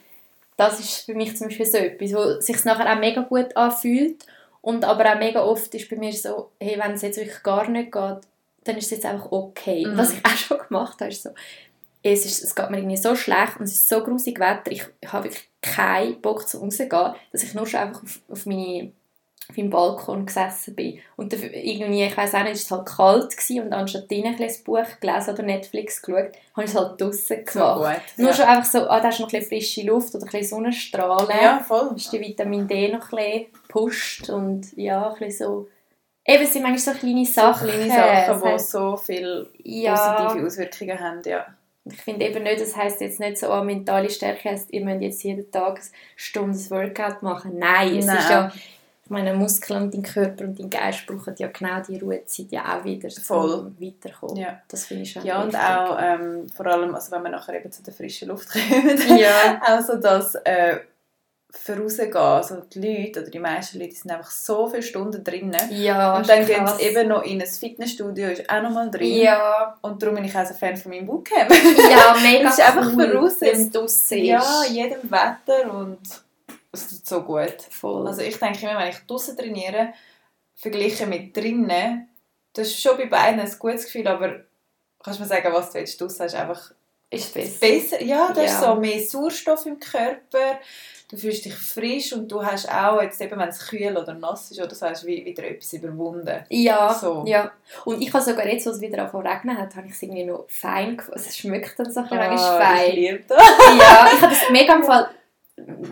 das 0.57 0.80
ist 0.80 1.07
für 1.07 1.14
mich 1.14 1.37
zum 1.37 1.47
Beispiel 1.47 1.66
so 1.66 1.78
etwas, 1.78 2.12
wo 2.12 2.41
sich 2.41 2.64
nachher 2.64 2.93
auch 2.93 2.99
mega 2.99 3.20
gut 3.22 3.57
anfühlt. 3.57 4.26
Und 4.61 4.85
aber 4.85 5.12
auch 5.12 5.18
mega 5.18 5.43
oft 5.45 5.74
ist 5.74 5.89
bei 5.91 5.97
mir 5.97 6.12
so, 6.12 6.51
hey, 6.59 6.78
wenn 6.82 6.93
es 6.93 7.03
jetzt 7.03 7.18
wirklich 7.18 7.43
gar 7.43 7.68
nicht 7.68 7.93
geht, 7.93 8.18
dann 8.65 8.77
ist 8.77 8.87
es 8.87 8.91
jetzt 8.91 9.07
einfach 9.07 9.31
okay. 9.31 9.87
Mhm. 9.87 9.97
was 9.97 10.12
ich 10.12 10.25
auch 10.25 10.37
schon 10.37 10.59
gemacht 10.69 11.01
habe, 11.01 11.11
ist 11.11 11.23
so, 11.23 11.31
es, 12.03 12.27
ist, 12.27 12.43
es 12.43 12.55
geht 12.55 12.71
mir 12.71 12.79
irgendwie 12.79 12.97
so 12.97 13.15
schlecht 13.17 13.59
und 13.59 13.65
es 13.65 13.73
ist 13.73 13.89
so 13.89 14.03
grusig 14.03 14.39
Wetter, 14.39 14.71
ich 14.71 14.85
habe 15.07 15.25
wirklich 15.25 15.49
keinen 15.62 16.21
Bock 16.21 16.47
zum 16.47 16.62
rausgehen, 16.62 17.15
dass 17.33 17.43
ich 17.43 17.55
nur 17.55 17.67
schon 17.67 17.81
einfach 17.81 18.03
auf, 18.03 18.21
auf 18.29 18.47
meine 18.47 18.93
auf 19.49 19.57
dem 19.57 19.69
Balkon 19.69 20.25
gesessen 20.25 20.75
bin. 20.75 21.01
Und 21.17 21.33
dafür, 21.33 21.53
irgendwie, 21.53 22.05
ich 22.05 22.17
weiß 22.17 22.35
auch 22.35 22.45
nicht, 22.45 22.55
es 22.55 22.71
war 22.71 22.79
halt 22.79 22.89
kalt 22.89 23.37
gewesen, 23.37 23.67
und 23.67 23.73
anstatt 23.75 24.11
drinnen 24.11 24.37
ein 24.39 24.51
Buch 24.65 25.01
gelesen 25.01 25.35
oder 25.35 25.43
Netflix 25.43 26.01
geschaut, 26.01 26.33
habe 26.55 26.65
ich 26.65 26.71
es 26.71 26.75
halt 26.75 27.01
draußen 27.01 27.45
gemacht. 27.45 27.53
So 27.53 27.83
gut, 27.83 28.19
Nur 28.19 28.29
ja. 28.29 28.35
schon 28.35 28.47
einfach 28.47 28.71
so, 28.71 28.89
ah, 28.89 29.01
da 29.01 29.09
ist 29.11 29.21
noch 29.21 29.29
ein 29.29 29.39
bisschen 29.39 29.49
frische 29.49 29.83
Luft 29.83 30.15
oder 30.15 30.25
ein 30.25 30.31
bisschen 30.31 30.49
Sonnenstrahlen. 30.49 31.39
Ja, 31.43 31.61
voll. 31.61 31.93
Ist 31.95 32.12
die 32.12 32.21
Vitamin 32.21 32.67
D 32.67 32.89
noch 32.89 33.12
ein 33.12 33.17
bisschen 33.17 33.53
gepusht 33.53 34.31
und 34.31 34.73
ja, 34.77 35.11
ein 35.11 35.19
bisschen 35.19 35.47
so... 35.47 35.69
Eben, 36.27 36.43
es 36.45 36.53
sind 36.53 36.62
manchmal 36.62 36.95
so 36.95 37.01
kleine 37.01 37.27
Sachen. 37.27 37.68
So 37.68 37.75
kleine 37.75 37.91
Sachen, 37.91 38.43
die 38.43 38.49
heißt, 38.49 38.70
so 38.70 38.97
viele 38.97 39.47
ja, 39.62 40.22
positive 40.22 40.47
Auswirkungen 40.47 41.01
haben, 41.01 41.22
ja. 41.25 41.47
Ich 41.87 42.01
finde 42.01 42.25
eben 42.27 42.43
nicht, 42.43 42.62
das 42.62 42.75
heisst 42.75 43.03
jetzt 43.03 43.20
nicht 43.20 43.37
so, 43.37 43.53
oh, 43.53 43.62
mentale 43.62 44.09
Stärke 44.09 44.51
heisst, 44.51 44.72
ihr 44.72 44.83
müsst 44.83 45.03
jetzt 45.03 45.22
jeden 45.22 45.51
Tag 45.51 45.77
eine 45.77 45.81
Stunde 46.16 46.59
Workout 46.70 47.22
machen. 47.22 47.59
Nein, 47.59 47.99
es 47.99 48.07
Nein. 48.07 48.16
ist 48.16 48.31
ja 48.31 48.53
ich 49.05 49.11
meine, 49.11 49.35
Muskeln 49.35 49.83
und 49.83 49.95
dein 49.95 50.03
Körper 50.03 50.45
und 50.45 50.59
dein 50.59 50.70
Geist 50.70 51.07
brauchen 51.07 51.35
ja 51.37 51.49
genau 51.49 51.81
die 51.87 51.99
Ruhezeit 51.99 52.47
ja 52.51 52.62
auch 52.79 52.85
wieder, 52.85 53.11
Voll. 53.11 53.53
um 53.53 53.77
weiterzukommen. 53.79 54.37
Ja. 54.37 54.62
Das 54.66 54.87
finde 54.87 55.03
ich 55.03 55.12
schon 55.12 55.27
Ja, 55.27 55.43
und 55.43 55.55
auch 55.55 55.99
ähm, 56.01 56.49
vor 56.49 56.66
allem, 56.66 56.95
also 56.95 57.12
wenn 57.12 57.22
wir 57.25 57.29
nachher 57.29 57.55
eben 57.55 57.70
zu 57.70 57.83
der 57.83 57.93
frischen 57.93 58.29
Luft 58.29 58.49
kommen, 58.51 59.18
ja. 59.18 59.61
auch 59.66 59.83
so 59.83 59.97
das 59.97 60.37
äh, 60.37 60.79
vorausgehen, 61.57 62.17
also 62.17 62.61
die 62.63 62.81
Leute 62.81 63.21
oder 63.21 63.31
die 63.31 63.39
meisten 63.39 63.79
Leute 63.79 63.95
sind 63.95 64.11
einfach 64.11 64.31
so 64.31 64.69
viele 64.69 64.83
Stunden 64.83 65.23
drinnen 65.23 65.71
ja, 65.71 66.17
und 66.17 66.29
dann 66.29 66.45
gehen 66.45 66.67
sie 66.67 66.83
eben 66.83 67.09
noch 67.09 67.23
in 67.23 67.41
ein 67.41 67.47
Fitnessstudio, 67.47 68.29
ist 68.29 68.49
auch 68.51 68.63
noch 68.63 68.71
mal 68.71 68.91
drin 68.91 69.17
ja. 69.17 69.77
und 69.83 70.03
darum 70.03 70.17
bin 70.17 70.25
ich 70.25 70.37
auch 70.37 70.47
so 70.47 70.55
Fan 70.55 70.77
von 70.77 70.91
meinem 70.91 71.07
Bootcamp. 71.07 71.51
Ja, 71.91 72.17
mega 72.23 72.49
Es 72.49 72.59
ist 72.59 72.67
einfach 72.67 72.93
cool, 72.93 73.11
voraus, 73.11 73.41
wenn 73.41 73.71
es 73.85 74.11
Ja, 74.11 74.65
jedem 74.69 75.11
Wetter 75.11 75.73
und 75.73 76.01
es 76.73 76.89
tut 76.89 77.07
so 77.07 77.23
gut. 77.23 77.57
Voll. 77.71 78.07
Also 78.07 78.23
ich 78.23 78.39
denke 78.39 78.63
immer, 78.63 78.79
wenn 78.79 78.89
ich 78.89 78.99
draußen 79.07 79.37
trainiere, 79.37 79.95
verglichen 80.55 81.09
mit 81.09 81.37
drinnen, 81.37 82.09
das 82.53 82.69
ist 82.69 82.81
schon 82.81 82.97
bei 82.97 83.07
beiden 83.07 83.41
ein 83.41 83.59
gutes 83.59 83.85
Gefühl, 83.85 84.09
aber 84.09 84.41
kannst 85.03 85.19
du 85.19 85.23
mir 85.23 85.29
sagen, 85.29 85.53
was 85.53 85.71
du 85.71 85.79
willst? 85.79 86.01
Du 86.01 86.09
sagst 86.09 86.35
einfach 86.35 86.73
ist 87.11 87.35
besser. 87.35 87.61
besser. 87.61 88.03
Ja, 88.03 88.33
da 88.33 88.43
ja. 88.43 88.47
ist 88.47 88.61
so 88.61 88.75
mehr 88.75 89.01
Sauerstoff 89.01 89.67
im 89.67 89.79
Körper, 89.79 90.59
du 91.09 91.17
fühlst 91.17 91.45
dich 91.45 91.55
frisch 91.55 92.13
und 92.13 92.31
du 92.31 92.45
hast 92.45 92.71
auch, 92.71 93.01
jetzt 93.03 93.21
eben, 93.21 93.39
wenn 93.39 93.49
es 93.49 93.67
kühl 93.67 93.97
oder 93.97 94.15
nass 94.15 94.51
ist 94.51 94.61
oder 94.61 94.75
so, 94.75 94.87
hast 94.87 95.05
du 95.05 95.07
wieder 95.09 95.45
etwas 95.45 95.73
überwunden. 95.73 96.45
Ja, 96.49 96.95
so. 96.95 97.25
ja. 97.27 97.53
Und 97.85 98.01
ich 98.01 98.13
habe 98.13 98.25
sogar 98.25 98.47
jetzt, 98.47 98.67
als 98.67 98.77
es 98.77 98.83
wieder 98.83 98.99
angefangen 98.99 99.27
regnen 99.27 99.59
hat, 99.59 99.77
habe 99.77 99.87
ich 99.87 99.93
es 99.93 100.03
irgendwie 100.03 100.25
noch 100.25 100.45
fein 100.49 100.97
gefunden. 100.97 101.21
Es 101.21 101.37
schmeckt 101.37 101.79
dann 101.79 101.93
so 101.93 102.01
ein 102.01 102.07
ah, 102.13 102.59
fein. 102.59 102.89
Ich 102.89 102.95
liebe 102.95 103.25
das. 103.29 103.39
ja, 103.79 104.11
ich 104.15 104.23
habe 104.23 104.35
das 104.35 104.51
mega 104.51 104.75
im 104.77 104.85
Fall 104.85 105.11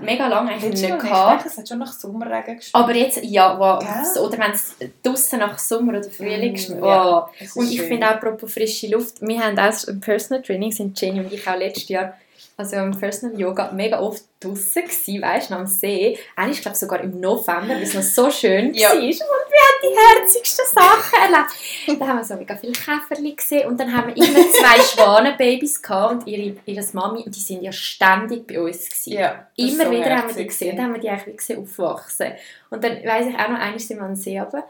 mega 0.01 0.27
lange 0.27 0.53
eigentlich 0.53 0.83
nicht 0.83 0.99
gehabt. 0.99 1.47
Es 1.47 1.57
hat 1.57 1.69
schon 1.69 1.79
nach 1.79 1.93
Sommerregen 1.93 2.57
geschmeckt. 2.57 2.75
Aber 2.75 2.95
jetzt, 2.95 3.23
ja, 3.23 3.59
wow, 3.59 3.83
ja. 3.83 4.21
oder 4.21 4.39
wenn 4.39 4.53
es 4.53 4.75
draußen 5.03 5.39
nach 5.39 5.59
Sommer 5.59 5.99
oder 5.99 6.11
Frühling 6.11 6.53
mm, 6.53 6.55
geschmeckt. 6.55 6.85
Ja, 6.85 7.29
und 7.55 7.71
ich 7.71 7.81
finde 7.83 8.09
auch, 8.09 8.13
apropos 8.13 8.53
frische 8.53 8.89
Luft, 8.89 9.21
wir 9.21 9.41
haben 9.41 9.59
auch 9.59 9.89
im 9.89 10.01
Personal 10.01 10.43
Training, 10.43 10.73
sind 10.73 11.01
Jenny 11.01 11.21
und 11.21 11.33
ich 11.33 11.47
auch 11.47 11.57
letztes 11.57 11.89
Jahr 11.89 12.15
also 12.57 12.77
im 12.77 12.99
Personal 12.99 13.39
Yoga 13.39 13.73
mega 13.73 14.01
oft 14.01 14.23
draußen 14.41 14.85
gsi, 14.85 15.21
weißt 15.21 15.51
du, 15.51 15.55
am 15.55 15.67
See. 15.67 16.19
Eigentlich 16.37 16.61
glaube 16.61 16.77
sogar 16.77 17.01
im 17.01 17.19
November, 17.21 17.75
weil 17.75 17.83
es 17.83 17.95
noch 17.95 18.03
so 18.03 18.31
schön 18.31 18.75
ja. 18.75 18.91
war. 18.91 18.99
Und 18.99 19.03
wir 19.03 19.13
haben 19.13 19.81
die 19.83 20.21
herzigsten 20.21 20.65
Sachen 20.67 21.33
erlebt. 21.33 22.01
Da 22.01 22.07
haben 22.07 22.19
wir 22.19 22.25
so 22.25 22.35
mega 22.37 22.57
viele 22.57 22.73
Käferchen 22.73 23.37
gesehen 23.37 23.69
und 23.69 23.81
dann 23.81 23.97
haben 23.97 24.09
wir 24.09 24.17
immer 24.17 24.51
zwei 24.51 24.81
Schwanenbabys 24.83 25.83
gehabt 25.83 26.13
und 26.13 26.27
ihre, 26.27 26.57
ihre 26.67 26.87
Mami, 26.93 27.23
und 27.25 27.35
die 27.35 27.41
sind 27.41 27.63
ja 27.63 27.73
ständig 27.73 28.47
bei 28.47 28.61
uns 28.61 28.89
gewesen. 28.89 29.13
Ja, 29.13 29.47
immer 29.57 29.85
so 29.85 29.91
wieder 29.91 30.17
haben 30.17 30.29
wir 30.29 30.37
die 30.37 30.47
gesehen, 30.47 30.77
dann 30.77 30.87
haben 30.87 30.95
wir 30.95 31.01
die 31.01 31.11
eigentlich 31.11 31.37
gesehen 31.37 31.63
aufwachsen. 31.63 32.33
Und 32.71 32.85
dann 32.85 33.03
weiss 33.05 33.27
ich 33.27 33.35
auch 33.35 33.49
noch, 33.49 33.59
einmal 33.59 33.79
sind 33.79 33.99
wir 33.99 34.05
am 34.05 34.15
See 34.15 34.39
runter 34.39 34.65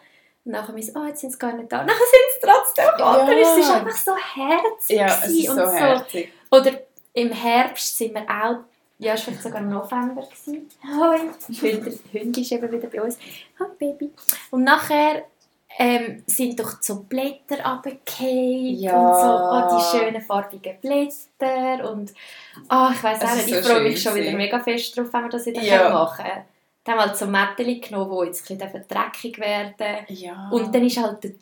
und 0.44 0.52
nachher 0.52 0.74
wir 0.74 0.82
so, 0.82 0.92
oh, 0.96 1.06
jetzt 1.06 1.20
sind 1.20 1.30
sie 1.30 1.38
gar 1.38 1.52
nicht 1.52 1.70
da. 1.70 1.84
Nachher 1.84 1.98
sind 1.98 2.34
sie 2.34 2.46
trotzdem 2.46 2.84
da. 2.98 3.28
Ja. 3.28 3.58
Es 3.58 3.70
einfach 3.70 3.96
so 3.96 4.16
herzig. 4.16 4.96
Ja, 4.96 5.06
es 5.06 5.28
ist 5.28 5.46
so 5.46 5.72
herzig. 5.72 6.32
Oder 6.50 6.72
im 7.14 7.30
Herbst 7.32 7.96
sind 7.96 8.14
wir 8.14 8.22
auch, 8.22 8.64
ja, 8.98 9.14
es 9.14 9.26
war 9.26 9.34
sogar 9.34 9.60
November. 9.62 10.22
Gewesen. 10.22 10.68
Hoi, 10.84 11.18
Hund 12.12 12.38
ist 12.38 12.52
eben 12.52 12.70
wieder 12.70 12.88
bei 12.88 13.02
uns. 13.02 13.18
Hi, 13.58 13.66
Baby. 13.78 14.10
Und 14.50 14.64
nachher 14.64 15.24
ähm, 15.78 16.22
sind 16.26 16.58
doch 16.60 16.80
so 16.80 17.02
Blätter 17.02 17.64
runtergefallen 17.64 18.76
ja. 18.76 18.94
und 18.94 19.20
so, 19.20 19.76
oh, 19.76 19.78
die 19.78 19.98
schönen 19.98 20.22
farbigen 20.22 20.76
Blätter 20.80 21.90
und 21.90 22.12
oh, 22.70 22.88
ich 22.92 23.02
weiß 23.02 23.22
auch 23.22 23.34
nicht, 23.34 23.48
ich 23.48 23.56
so 23.56 23.62
freue 23.62 23.82
mich 23.82 24.02
schon 24.02 24.14
wieder 24.14 24.32
mega 24.32 24.60
fest 24.60 24.96
drauf, 24.96 25.08
wenn 25.12 25.22
wir 25.22 25.30
das 25.30 25.46
wieder 25.46 25.62
ja. 25.62 25.90
machen 25.90 26.24
können. 26.24 26.44
Dann 26.84 26.94
haben 26.94 27.00
wir 27.00 27.06
halt 27.06 27.16
so 27.16 27.26
Mättchen 27.26 27.80
genommen, 27.80 28.18
die 28.20 28.26
jetzt 28.26 28.50
ein 28.50 28.58
bisschen 28.58 28.84
dreckig 28.88 29.38
werden 29.38 30.06
ja. 30.08 30.48
Und 30.52 30.74
dann 30.74 30.84
ist 30.84 30.96
halt 30.96 31.24
der 31.24 31.32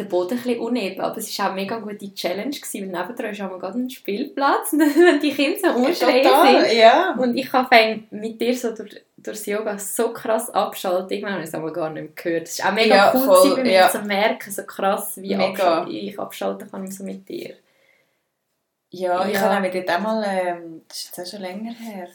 der 0.00 0.08
Boden 0.08 0.38
ein 0.38 0.42
bisschen 0.42 0.60
uneben, 0.60 1.00
aber 1.00 1.18
es 1.18 1.38
war 1.38 1.46
auch 1.46 1.50
eine 1.52 1.60
mega 1.60 1.78
gute 1.78 2.14
Challenge, 2.14 2.50
gewesen, 2.50 2.92
weil 2.92 3.00
nebendran 3.00 3.30
ist 3.30 3.40
auch 3.40 3.58
gerade 3.58 3.78
ein 3.78 3.90
Spielplatz, 3.90 4.72
wenn 4.72 5.20
die 5.20 5.32
Kinder 5.32 5.72
so 5.72 5.78
umdrehen 5.78 5.94
sind. 5.94 6.78
Ja. 6.78 7.14
Und 7.16 7.36
ich 7.36 7.52
habe 7.52 8.00
mit 8.10 8.40
dir 8.40 8.56
so 8.56 8.74
durch, 8.74 9.02
das 9.16 9.44
Yoga 9.44 9.78
so 9.78 10.12
krass 10.12 10.48
abschalten, 10.50 11.10
irgendwann 11.10 11.34
habe 11.34 11.42
ich 11.42 11.52
es 11.52 11.74
gar 11.74 11.90
nicht 11.90 12.02
mehr 12.02 12.12
gehört. 12.14 12.48
Es 12.48 12.58
war 12.58 12.70
auch 12.70 12.74
mega 12.74 12.96
ja, 12.96 13.12
cool 13.14 13.24
voll, 13.26 13.50
gewesen, 13.56 13.70
ja. 13.70 13.88
zu 13.90 14.02
merken, 14.02 14.50
so 14.50 14.62
krass, 14.62 15.20
wie 15.20 15.36
abschal 15.36 15.92
ich 15.92 16.18
abschalten 16.18 16.70
kann 16.70 16.90
so 16.90 17.04
mit 17.04 17.28
dir. 17.28 17.54
Ja, 18.90 19.24
ja. 19.24 19.28
ich 19.28 19.38
habe 19.38 19.54
nämlich 19.54 19.72
dort 19.72 19.96
einmal, 19.96 20.24
ähm, 20.26 20.82
das 20.88 20.98
ist 20.98 21.16
jetzt 21.16 21.30
schon 21.30 21.40
länger 21.40 21.72
her, 21.72 22.08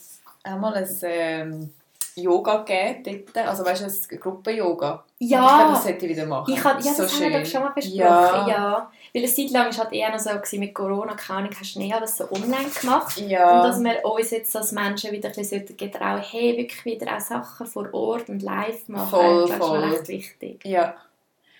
einmal 0.43 0.73
ein... 0.73 0.89
Ähm, 1.03 1.73
Yoga 2.15 2.63
gegeben 2.63 3.25
dort. 3.33 3.47
Also 3.47 3.65
weißt 3.65 3.81
du, 3.81 3.85
ein 3.85 4.19
Gruppen-Yoga. 4.19 5.03
Ja. 5.19 5.39
Und 5.39 5.45
ich 5.45 5.55
glaube, 5.55 5.71
das 5.73 5.83
sollte 5.83 6.05
ich 6.05 6.11
wieder 6.11 6.25
machen. 6.25 6.53
Ich 6.53 6.63
hab, 6.63 6.79
ja, 6.79 6.87
das, 6.87 6.97
das 6.97 7.17
so 7.17 7.23
haben 7.23 7.33
wir 7.33 7.45
schon 7.45 7.61
mal 7.61 7.69
besprochen. 7.69 7.97
Ja. 7.97 8.47
ja. 8.47 8.91
Weil 9.13 9.23
eine 9.23 9.31
Zeit 9.31 9.51
lang 9.51 9.65
war 9.65 9.83
halt 9.83 9.93
eher 9.93 10.11
noch 10.11 10.19
so 10.19 10.29
gewesen, 10.29 10.59
mit 10.59 10.73
Corona, 10.73 11.13
keine 11.13 11.39
Ahnung, 11.39 11.51
hast 11.59 11.75
du 11.75 11.79
nicht 11.79 11.93
alles 11.93 12.17
so 12.17 12.31
online 12.31 12.69
gemacht. 12.81 13.17
Ja. 13.21 13.61
Und 13.61 13.67
dass 13.67 13.83
wir 13.83 14.05
uns 14.05 14.31
jetzt 14.31 14.55
als 14.55 14.71
Menschen 14.71 15.11
wieder 15.11 15.29
ein 15.29 15.35
bisschen 15.35 15.65
getrauen, 15.77 16.21
hey, 16.21 16.57
wirklich 16.57 16.85
wieder 16.85 17.15
auch 17.15 17.19
Sachen 17.19 17.65
vor 17.65 17.93
Ort 17.93 18.29
und 18.29 18.41
live 18.41 18.87
machen. 18.87 19.09
Voll, 19.09 19.47
das 19.47 19.57
voll. 19.57 19.83
ist 19.83 19.99
echt 19.99 20.07
wichtig. 20.07 20.65
Ja. 20.65 20.95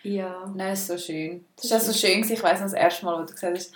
Ja. 0.05 0.45
Nein, 0.53 0.73
ist 0.73 0.85
so 0.85 0.97
schön. 0.99 1.45
Das 1.55 1.71
war 1.71 1.79
so 1.79 1.91
schön, 1.91 2.21
ich 2.21 2.43
weiß 2.43 2.59
noch 2.59 2.67
das 2.67 2.73
erste 2.73 3.05
Mal, 3.05 3.19
wo 3.19 3.25
du 3.25 3.33
gesagt 3.33 3.57
hast, 3.57 3.73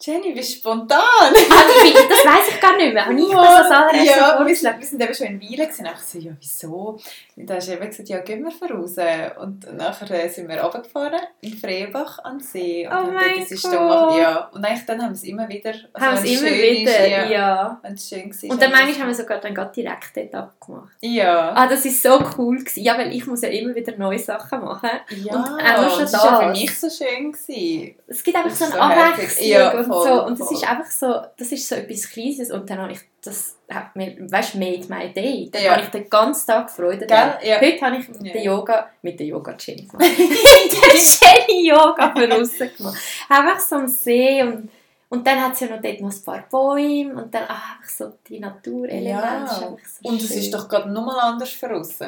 Jenny, 0.00 0.32
bist 0.32 0.58
spontan. 0.58 1.00
ah, 1.00 1.32
das 1.32 2.24
weiß 2.24 2.54
ich 2.54 2.60
gar 2.60 2.76
nicht 2.76 2.94
mehr. 2.94 3.04
Habe 3.04 3.18
ich 3.18 3.28
das 3.28 3.36
als 3.36 3.70
allererstes 3.70 4.16
Ja, 4.16 4.46
wir 4.46 4.54
sind, 4.54 4.78
wir 4.78 4.86
sind 4.86 5.02
eben 5.02 5.14
schon 5.14 5.26
in 5.26 5.40
Wielen 5.40 5.66
gewesen. 5.66 5.86
Und 5.86 5.92
ich 5.92 6.06
so, 6.06 6.18
ja, 6.18 6.32
wieso? 6.38 6.98
Und 7.34 7.50
dann 7.50 7.56
hast 7.56 7.66
du 7.66 7.72
eben 7.72 7.86
gesagt, 7.86 8.08
ja, 8.08 8.18
gehen 8.20 8.44
wir 8.44 8.52
voraus. 8.52 8.94
Und 9.42 9.76
nachher 9.76 10.10
äh, 10.12 10.28
sind 10.28 10.48
wir 10.48 10.62
runtergefahren, 10.62 11.20
in 11.40 11.58
Freibach 11.58 12.20
an 12.20 12.38
den 12.38 12.46
See. 12.46 12.86
Und 12.86 12.94
oh 12.94 13.10
mein 13.10 13.44
Gott. 13.44 14.18
ja. 14.20 14.50
Und 14.52 14.64
eigentlich 14.64 14.86
dann 14.86 15.02
haben 15.02 15.10
wir 15.10 15.14
es 15.14 15.24
immer 15.24 15.48
wieder. 15.48 15.74
Also 15.92 16.06
haben 16.06 16.16
es 16.16 16.24
immer 16.24 16.50
wieder, 16.50 17.04
ist, 17.04 17.10
ja. 17.10 17.24
ja. 17.26 17.80
Wenn 17.82 17.94
es 17.94 18.08
schön 18.08 18.30
war. 18.30 18.50
Und 18.50 18.62
dann 18.62 18.70
manchmal 18.70 19.00
haben 19.00 19.08
wir 19.08 19.14
sogar 19.14 19.40
dann 19.40 19.54
gerade 19.54 19.72
direkt 19.72 20.16
dort 20.16 20.34
abgemacht. 20.34 20.96
Ja. 21.00 21.52
Ah, 21.56 21.66
das 21.66 21.84
war 21.84 22.20
so 22.20 22.24
cool. 22.38 22.58
Gewesen. 22.58 22.84
Ja, 22.84 22.96
weil 22.96 23.12
ich 23.12 23.26
muss 23.26 23.42
ja 23.42 23.48
immer 23.48 23.74
wieder 23.74 23.96
neue 23.96 24.20
Sachen 24.20 24.60
machen. 24.60 24.90
Ja, 25.24 25.34
und 25.34 25.60
auch 25.60 25.90
schon 25.90 26.02
das 26.02 26.12
war 26.12 26.42
ja 26.42 26.52
für 26.52 26.60
mich 26.60 26.78
so 26.78 26.88
schön. 26.88 27.32
Gewesen. 27.32 27.96
Es 28.06 28.22
gibt 28.22 28.36
einfach 28.36 28.54
so 28.54 28.64
eine 28.66 28.74
so 28.74 28.78
Abwechslung. 28.78 29.87
Ja, 29.90 29.96
und 29.96 30.06
so. 30.06 30.24
Und 30.24 30.40
das 30.40 30.50
ist 30.52 30.68
einfach 30.68 30.90
so, 30.90 31.20
das 31.36 31.52
ist 31.52 31.68
so 31.68 31.74
etwas 31.74 32.08
Kleines 32.10 32.50
und 32.50 32.68
dann 32.68 32.78
habe 32.78 32.92
ich, 32.92 33.00
das 33.22 33.56
hat 33.68 33.94
mir, 33.96 34.16
weißt 34.18 34.54
du, 34.54 34.58
made 34.58 34.86
my 34.88 35.12
day. 35.12 35.48
Dann 35.52 35.62
ja. 35.62 35.72
habe 35.72 35.82
ich 35.82 35.88
den 35.88 36.08
ganzen 36.08 36.46
Tag 36.46 36.70
Freude 36.70 37.06
daran. 37.06 37.34
Ja. 37.42 37.60
Heute 37.60 37.80
habe 37.80 37.96
ich 37.96 38.08
mit 38.08 38.22
ja. 38.22 38.32
der 38.32 38.42
Yoga, 38.42 38.90
mit 39.02 39.18
der 39.18 39.26
Yoga 39.26 39.56
Jenny 39.58 39.82
gemacht. 39.82 40.18
mit 40.18 40.72
der 40.72 41.48
Jenny 41.48 41.68
Yoga 41.68 42.12
von 42.12 42.76
gemacht. 42.76 42.98
Einfach 43.28 43.60
so 43.60 43.76
am 43.76 43.88
See 43.88 44.42
und 44.42 44.70
und 45.10 45.26
dann 45.26 45.42
hat 45.42 45.54
es 45.54 45.60
ja 45.60 45.68
noch 45.68 45.80
dort 45.80 46.00
noch 46.00 46.12
ein 46.12 46.22
paar 46.22 46.44
Bäume 46.50 47.22
und 47.22 47.34
dann 47.34 47.44
ach, 47.48 47.76
einfach 47.76 47.88
so 47.88 48.12
die 48.28 48.38
Naturelemente. 48.38 49.08
Ja. 49.08 49.46
So 49.46 49.78
und 50.02 50.22
es 50.22 50.30
ist 50.32 50.52
doch 50.52 50.68
gerade 50.68 50.90
nochmal 50.90 51.18
anders 51.20 51.50
für 51.50 51.74
uns. 51.74 51.98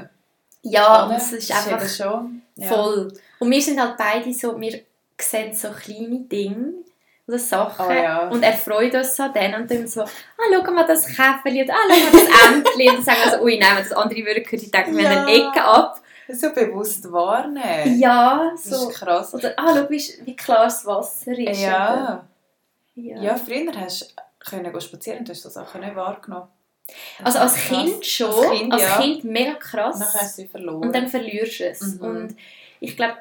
Ja, 0.62 1.10
es 1.16 1.32
ist 1.32 1.50
einfach 1.50 1.88
schon. 1.88 2.42
voll. 2.60 3.12
Und 3.38 3.50
wir 3.50 3.62
sind 3.62 3.80
halt 3.80 3.96
beide 3.96 4.32
so, 4.34 4.60
wir 4.60 4.82
sehen 5.18 5.54
so 5.54 5.70
kleine 5.70 6.20
Dinge 6.20 6.74
oder 7.30 7.38
Sachen. 7.38 7.86
Oh, 7.86 7.90
ja. 7.90 8.28
Und 8.28 8.42
er 8.42 8.52
freut 8.52 8.94
uns 8.94 9.18
an 9.18 9.32
denen 9.32 9.62
und 9.62 9.70
dann 9.70 9.86
so, 9.86 10.02
ah, 10.02 10.08
schau 10.52 10.72
mal 10.72 10.86
das 10.86 11.06
Käferli 11.06 11.62
und 11.62 11.70
ah, 11.70 11.76
schau 11.88 11.96
mal 11.96 12.12
das 12.12 12.22
Entchen. 12.22 12.88
und 12.88 12.96
dann 12.96 13.02
sagen 13.02 13.18
wir 13.24 13.38
so, 13.38 13.44
ui, 13.44 13.58
nein, 13.58 13.76
wenn 13.76 13.84
das 13.84 13.92
andere 13.92 14.20
würde 14.20 14.40
hören, 14.40 14.60
die 14.60 14.70
denken, 14.70 14.96
wir 14.96 15.04
ja. 15.04 15.10
haben 15.10 15.26
eine 15.26 15.32
Ecke 15.32 15.62
ab. 15.62 16.00
So 16.28 16.52
bewusst 16.52 17.10
wahrnehmen. 17.10 17.98
Ja, 17.98 18.52
so. 18.56 18.70
Das 18.70 18.82
ist 18.82 18.94
krass. 18.94 19.34
Oder, 19.34 19.54
ah, 19.56 19.74
schau, 19.74 19.90
wie, 19.90 20.02
wie 20.24 20.36
klar 20.36 20.64
das 20.64 20.84
Wasser 20.86 21.32
ist. 21.32 21.60
Ja. 21.60 22.24
ja. 22.94 23.22
Ja, 23.22 23.36
früher 23.36 23.72
hast 23.74 24.14
du 24.16 24.22
können 24.50 24.80
spazieren, 24.80 25.24
du 25.24 25.32
hast 25.32 25.42
so 25.42 25.48
Sachen 25.48 25.80
nicht 25.80 25.94
wahrgenommen. 25.94 26.48
Also 27.22 27.38
als 27.38 27.54
Kind 27.54 28.04
schon, 28.04 28.30
als 28.30 28.50
Kind, 28.50 28.72
als 28.72 28.82
ja. 28.82 29.00
kind 29.00 29.24
mega 29.24 29.54
krass. 29.54 29.98
Dann 29.98 30.08
hast 30.08 30.38
du 30.38 30.46
verloren. 30.46 30.82
Und 30.82 30.94
dann 30.94 31.08
verlierst 31.08 31.60
du 31.60 31.64
es. 31.64 31.80
Mhm. 31.94 32.00
Und 32.00 32.36
ich 32.80 32.96
glaube, 32.96 33.16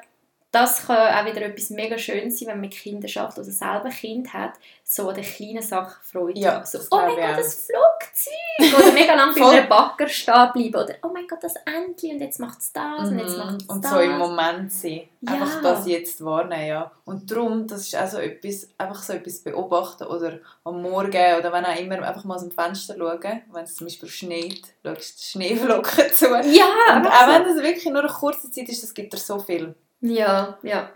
das 0.52 0.86
kann 0.86 0.96
auch 1.14 1.30
wieder 1.30 1.42
etwas 1.46 1.70
mega 1.70 1.96
schön 1.96 2.30
sein, 2.30 2.48
wenn 2.48 2.54
man 2.56 2.60
mit 2.62 2.72
Kindern 2.72 3.08
schafft 3.08 3.38
oder 3.38 3.44
selber 3.46 3.84
ein 3.84 3.90
Kind 3.92 4.32
hat, 4.32 4.52
so 4.82 5.08
an 5.08 5.14
den 5.14 5.22
kleinen 5.24 5.62
Sachen 5.62 5.96
Freude 6.02 6.40
Ja. 6.40 6.64
So, 6.66 6.78
das 6.78 6.88
oh 6.90 6.96
mein 6.96 7.14
Gott, 7.14 7.38
das 7.38 7.66
Flugzeug! 7.66 8.80
Oder 8.82 8.92
mega 9.00 9.14
lang 9.14 9.32
bei 9.34 9.46
einem 9.58 9.68
Backer 9.68 10.08
stehen 10.08 10.50
bleiben. 10.52 10.74
Oder 10.74 10.94
oh 11.02 11.10
mein 11.14 11.28
Gott, 11.28 11.38
das 11.42 11.54
Entchen 11.64 12.12
und 12.16 12.20
jetzt 12.20 12.40
macht 12.40 12.58
es 12.58 12.72
das 12.72 13.08
und 13.08 13.18
jetzt 13.20 13.36
macht 13.38 13.60
es 13.60 13.64
Mhm. 13.68 13.70
und 13.70 13.84
das. 13.84 13.90
so 13.92 14.00
im 14.00 14.18
Moment 14.18 14.72
sein. 14.72 15.02
Ja. 15.20 15.32
Einfach 15.34 15.62
das 15.62 15.86
jetzt 15.86 16.24
wahrnehmen, 16.24 16.66
ja. 16.66 16.90
Und 17.04 17.30
darum, 17.30 17.66
das 17.68 17.82
ist 17.82 17.96
auch 17.96 18.08
so 18.08 18.18
etwas, 18.18 18.68
einfach 18.76 19.02
so 19.02 19.12
etwas 19.12 19.38
beobachten 19.44 20.04
oder 20.04 20.38
am 20.64 20.82
Morgen 20.82 21.38
oder 21.38 21.52
wenn 21.52 21.64
auch 21.64 21.78
immer 21.78 22.02
einfach 22.02 22.24
mal 22.24 22.34
aus 22.34 22.42
dem 22.42 22.50
Fenster 22.50 22.96
schauen, 22.98 23.42
wenn 23.52 23.64
es 23.64 23.76
zum 23.76 23.86
Beispiel 23.86 24.08
schneit, 24.08 24.62
schaust 24.84 25.16
du 25.16 25.16
die 25.18 25.24
Schneeflocken 25.46 26.12
zu. 26.12 26.28
Und 26.34 26.52
Ja, 26.52 26.64
auch 26.64 26.94
einfach 26.96 27.28
wenn 27.28 27.44
das 27.44 27.62
wirklich 27.62 27.84
nur 27.84 28.00
eine 28.02 28.08
kurze 28.12 28.50
Zeit 28.50 28.68
ist, 28.68 28.82
das 28.82 28.92
gibt 28.94 29.12
dir 29.12 29.18
so 29.18 29.38
viel. 29.38 29.74
Ja, 30.00 30.58
ja. 30.62 30.90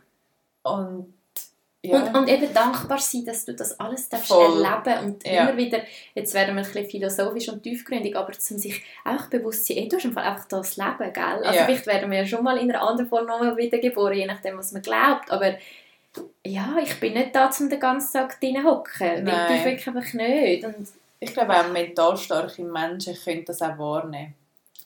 Und 0.63 1.13
ja, 1.83 1.99
Und, 1.99 2.15
und 2.17 2.29
eben 2.31 2.53
dankbar 2.55 2.99
sein, 2.99 3.27
dass 3.27 3.45
du 3.45 3.53
das 3.53 3.79
alles 3.79 4.09
darfst 4.09 4.29
Voll. 4.29 4.65
erleben 4.65 5.05
und 5.05 5.27
Ja. 5.27 5.43
immer 5.47 5.57
wieder, 5.59 5.81
jetzt 6.15 6.33
werden 6.33 6.57
wir 6.57 6.63
ein 6.63 6.67
bisschen 6.73 6.89
philosophisch 6.89 7.51
und 7.51 7.63
tiefgründig, 7.63 8.17
aber 8.17 8.33
zum 8.33 8.57
sich 8.57 8.83
einfach 9.05 9.29
bewusst 9.29 9.67
sein, 9.67 9.77
ey, 9.77 9.89
du 9.89 9.97
hast 9.97 10.05
im 10.07 10.15
Fall 10.15 10.25
einfach 10.25 10.47
das 10.49 10.79
Leben, 10.79 11.13
gell? 11.13 11.23
Also 11.45 11.59
Ja. 11.59 11.67
vielleicht 11.67 11.87
werden 11.87 12.11
wir 12.11 12.21
ja 12.21 12.27
schon 12.27 12.43
mal 12.43 12.57
in 12.57 12.71
einer 12.71 12.81
anderen 12.81 13.07
Form 13.11 13.27
nochmal 13.27 13.55
wiedergeboren, 13.59 14.17
je 14.17 14.25
nachdem, 14.25 14.57
was 14.57 14.73
man 14.73 14.81
glaubt, 14.81 15.31
aber 15.31 15.57
ja, 16.47 16.77
ich 16.83 16.99
bin 17.01 17.13
nicht 17.15 17.35
da, 17.35 17.51
um 17.61 17.69
den 17.69 17.81
ganzen 17.81 18.13
Tag 18.15 18.41
drin 18.41 18.65
hocken. 18.65 19.25
Nein. 19.25 19.65
Wirklich 19.65 19.87
einfach 19.87 20.13
nicht. 20.15 20.65
Und 20.65 20.89
ich 21.21 21.35
glaube 21.35 21.53
auch 21.55 21.69
mental 21.71 22.17
starke 22.17 22.63
Menschen 22.63 23.15
können 23.23 23.45
das 23.45 23.61
auch 23.61 23.77
wahrnehmen. 23.79 24.33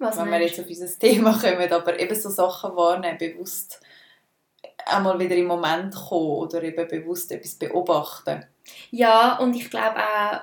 was 0.00 0.16
wenn 0.16 0.24
wir 0.24 0.30
meinst 0.38 0.56
jetzt 0.56 0.60
auf 0.64 0.68
unser 0.70 0.98
Thema 0.98 1.32
kommen, 1.40 1.72
aber 1.72 2.00
eben 2.00 2.14
so 2.14 2.28
Sachen 2.30 2.74
wahrnehmen, 2.74 3.18
bewusst 3.18 3.80
einmal 4.86 5.18
wieder 5.18 5.36
im 5.36 5.46
Moment 5.46 5.94
kommen 5.94 6.30
oder 6.30 6.62
eben 6.62 6.88
bewusst 6.88 7.32
etwas 7.32 7.54
beobachten. 7.54 8.44
Ja, 8.90 9.38
und 9.38 9.54
ich 9.56 9.70
glaube 9.70 9.98
auch, 9.98 10.40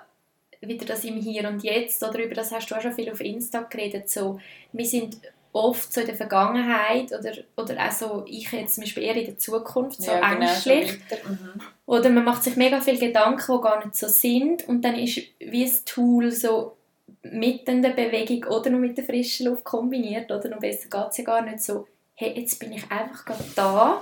wieder 0.61 0.85
das 0.85 1.03
im 1.03 1.17
Hier 1.17 1.47
und 1.47 1.63
Jetzt, 1.63 2.03
oder 2.03 2.23
über 2.23 2.35
das 2.35 2.51
hast 2.51 2.69
du 2.69 2.75
auch 2.75 2.81
schon 2.81 2.93
viel 2.93 3.11
auf 3.11 3.21
Insta 3.21 3.61
geredet, 3.61 4.09
so, 4.09 4.39
wir 4.71 4.85
sind 4.85 5.17
oft 5.55 5.93
so 5.93 6.01
in 6.01 6.07
der 6.07 6.15
Vergangenheit 6.15 7.13
oder, 7.13 7.31
oder 7.55 7.87
auch 7.87 7.91
so, 7.91 8.25
ich 8.27 8.51
jetzt 8.51 8.75
zum 8.75 8.83
Beispiel 8.83 9.03
eher 9.03 9.15
in 9.15 9.25
der 9.25 9.37
Zukunft, 9.37 10.01
so 10.01 10.11
genau, 10.11 10.41
ängstlich. 10.41 10.99
so. 11.09 11.29
Mhm. 11.29 11.61
Oder 11.85 12.09
man 12.09 12.25
macht 12.25 12.43
sich 12.43 12.57
mega 12.57 12.81
viele 12.81 12.99
Gedanken, 12.99 13.55
die 13.55 13.61
gar 13.61 13.83
nicht 13.83 13.95
so 13.95 14.07
sind 14.07 14.67
und 14.67 14.83
dann 14.83 14.95
ist 14.95 15.21
wie 15.39 15.63
ein 15.63 15.71
Tool 15.85 16.31
so 16.31 16.75
mit 17.21 17.67
in 17.69 17.81
der 17.81 17.91
Bewegung 17.91 18.43
oder 18.51 18.69
nur 18.69 18.81
mit 18.81 18.97
der 18.97 19.05
frischen 19.05 19.47
Luft 19.47 19.63
kombiniert 19.63 20.29
oder 20.29 20.49
noch 20.49 20.59
besser 20.59 20.89
geht 20.89 21.11
es 21.11 21.17
ja 21.17 21.23
gar 21.23 21.41
nicht 21.41 21.61
so, 21.61 21.87
hey, 22.15 22.33
jetzt 22.37 22.59
bin 22.59 22.73
ich 22.73 22.91
einfach 22.91 23.23
gerade 23.23 23.43
da, 23.55 24.01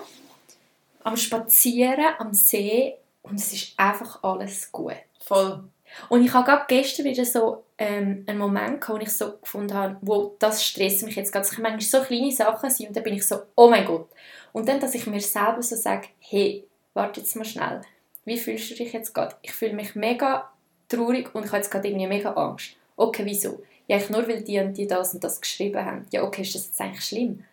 am 1.04 1.18
Spazieren, 1.18 2.16
am 2.20 2.34
See 2.34 2.95
und 3.22 3.39
es 3.39 3.54
ist 3.54 3.74
einfach 3.78 4.24
alles 4.24 4.72
gut. 4.72 4.95
Voll. 5.20 5.64
Und 6.10 6.26
ich 6.26 6.34
habe 6.34 6.45
gerade 6.45 6.66
gestern 6.68 7.06
wieder 7.06 7.26
so 7.26 7.64
ähm, 7.78 8.24
einen 8.28 8.39
Moment 8.39 8.82
gehabt, 8.82 8.99
wo 8.99 9.04
ich 9.04 9.12
so 9.12 9.38
gefunden 9.38 9.74
habe, 9.74 9.97
wo 10.01 10.36
das 10.39 10.64
stresst 10.64 11.04
mich 11.04 11.16
jetzt 11.16 11.32
gerade. 11.32 11.45
Es 11.45 11.51
können 11.51 11.64
manchmal 11.64 12.01
so 12.01 12.08
kleine 12.08 12.32
Sachen 12.32 12.70
sein 12.70 12.88
und 12.88 12.95
dann 12.95 13.04
bin 13.04 13.14
ich 13.14 13.26
so, 13.26 13.38
oh 13.56 13.70
mein 13.70 13.86
Gott. 13.86 14.08
Und 14.51 14.68
dann, 14.68 14.80
dass 14.80 14.95
ich 14.95 15.08
mir 15.08 15.20
selber 15.20 15.62
so 15.62 15.76
sage, 15.76 16.08
hey, 16.20 16.68
warte 16.93 17.22
jetzt 17.22 17.36
mal 17.36 17.45
schnell. 17.45 17.82
Wie 18.26 18.38
fühlst 18.38 18.72
du 18.72 18.76
dich 18.76 18.93
jetzt 18.93 19.14
gerade? 19.14 19.36
Ich 19.41 19.51
fühle 19.51 19.74
mich 19.74 19.95
mega 19.95 20.49
traurig 20.89 21.34
und 21.34 21.45
ich 21.45 21.49
habe 21.49 21.58
jetzt 21.58 21.72
gerade 21.72 21.88
irgendwie 21.88 22.08
mega 22.08 22.32
Angst. 22.34 22.76
Okay, 22.95 23.24
wieso? 23.26 23.64
Ja, 23.88 23.97
ich 23.97 24.10
nur, 24.10 24.28
weil 24.28 24.43
die 24.43 24.60
und 24.60 24.78
die 24.78 24.88
das 24.88 25.14
und 25.14 25.24
das 25.24 25.41
geschrieben 25.41 25.84
haben. 25.84 26.06
Ja, 26.12 26.24
okay, 26.24 26.43
ist 26.43 26.56
das 26.56 26.68
jetzt 26.68 26.80
eigentlich 26.80 27.06
schlimm? 27.06 27.43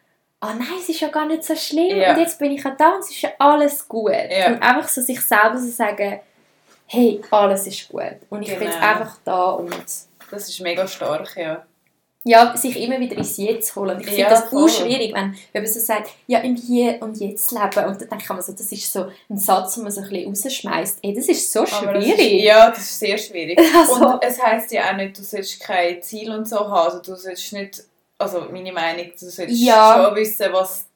Ah 0.41 0.55
nein, 0.55 0.69
es 0.81 0.89
ist 0.89 1.01
ja 1.01 1.09
gar 1.09 1.27
nicht 1.27 1.45
so 1.45 1.55
schlimm. 1.55 1.97
Ja. 1.99 2.13
Und 2.15 2.21
jetzt 2.21 2.39
bin 2.39 2.53
ich 2.53 2.63
ja 2.65 2.71
da 2.71 2.95
und 2.95 3.01
es 3.01 3.11
ist 3.11 3.21
ja 3.23 3.31
alles 3.39 3.87
gut. 3.87 4.13
Ja. 4.31 4.47
Und 4.49 4.63
einfach 4.63 4.89
so 4.89 5.01
sich 5.03 5.21
selber 5.21 5.59
so 5.59 5.69
sagen, 5.71 6.21
hey, 6.87 7.21
alles 7.31 7.67
ist 7.67 7.89
gut. 7.89 8.03
Und 8.31 8.43
ich 8.43 8.49
bin 8.59 8.63
jetzt 8.69 8.77
Genau. 8.77 8.87
einfach 8.91 9.17
da 9.25 9.51
und 9.51 9.75
Das 10.31 10.49
ist 10.49 10.61
mega 10.61 10.87
stark, 10.89 11.37
ja. 11.37 11.65
ja, 12.25 12.57
sich 12.57 12.81
immer 12.81 12.99
wieder 13.01 13.17
ins 13.17 13.37
Jetzt 13.37 13.77
holen. 13.77 13.99
Ich 14.01 14.07
finde 14.07 14.21
Ja, 14.23 14.31
das 14.31 14.45
voll. 14.45 14.65
auch 14.65 14.69
schwierig, 14.69 15.13
wenn, 15.15 15.35
wenn 15.53 15.63
man 15.63 15.71
so 15.73 15.79
sagt, 15.81 16.11
ja, 16.27 16.39
im 16.41 16.57
Hier 16.57 16.97
und 17.03 17.19
Jetzt 17.21 17.51
leben. 17.53 17.85
Und 17.87 18.11
dann 18.11 18.19
ich 18.19 18.29
mir 18.29 18.43
so, 18.43 18.53
das 18.53 18.73
ist 18.73 18.93
so 18.93 19.07
ein 19.29 19.37
Satz, 19.39 19.75
den 19.75 19.83
man 19.85 19.93
so 19.93 20.01
ein 20.01 20.09
bisschen 20.09 20.29
rausschmeißt. 20.29 20.99
Ey, 21.03 21.15
das 21.15 21.29
ist 21.29 21.53
so 21.53 21.61
Aber 21.61 21.93
das 21.95 22.05
schwierig. 22.05 22.33
Ist, 22.39 22.45
ja, 22.45 22.71
das 22.71 22.79
ist 22.79 22.99
sehr 22.99 23.19
schwierig. 23.19 23.59
Also- 23.77 24.07
Und 24.07 24.23
es 24.25 24.43
heisst 24.43 24.73
ja 24.73 24.91
auch 24.91 24.97
nicht, 24.97 25.19
du 25.19 25.23
sollst 25.23 25.61
kein 25.61 26.01
Ziel 26.03 26.31
und 26.33 26.49
so 26.49 26.61
haben. 26.61 26.73
Also 26.93 26.99
du 27.03 27.15
sollst 27.15 27.53
nicht, 27.53 27.83
also 28.21 28.41
meine 28.51 28.73
Meinung, 28.73 29.07
du 29.19 29.27
sollst 29.31 29.55
Ja. 29.57 30.05
schon 30.07 30.17
wissen, 30.17 30.47
was 30.53 30.87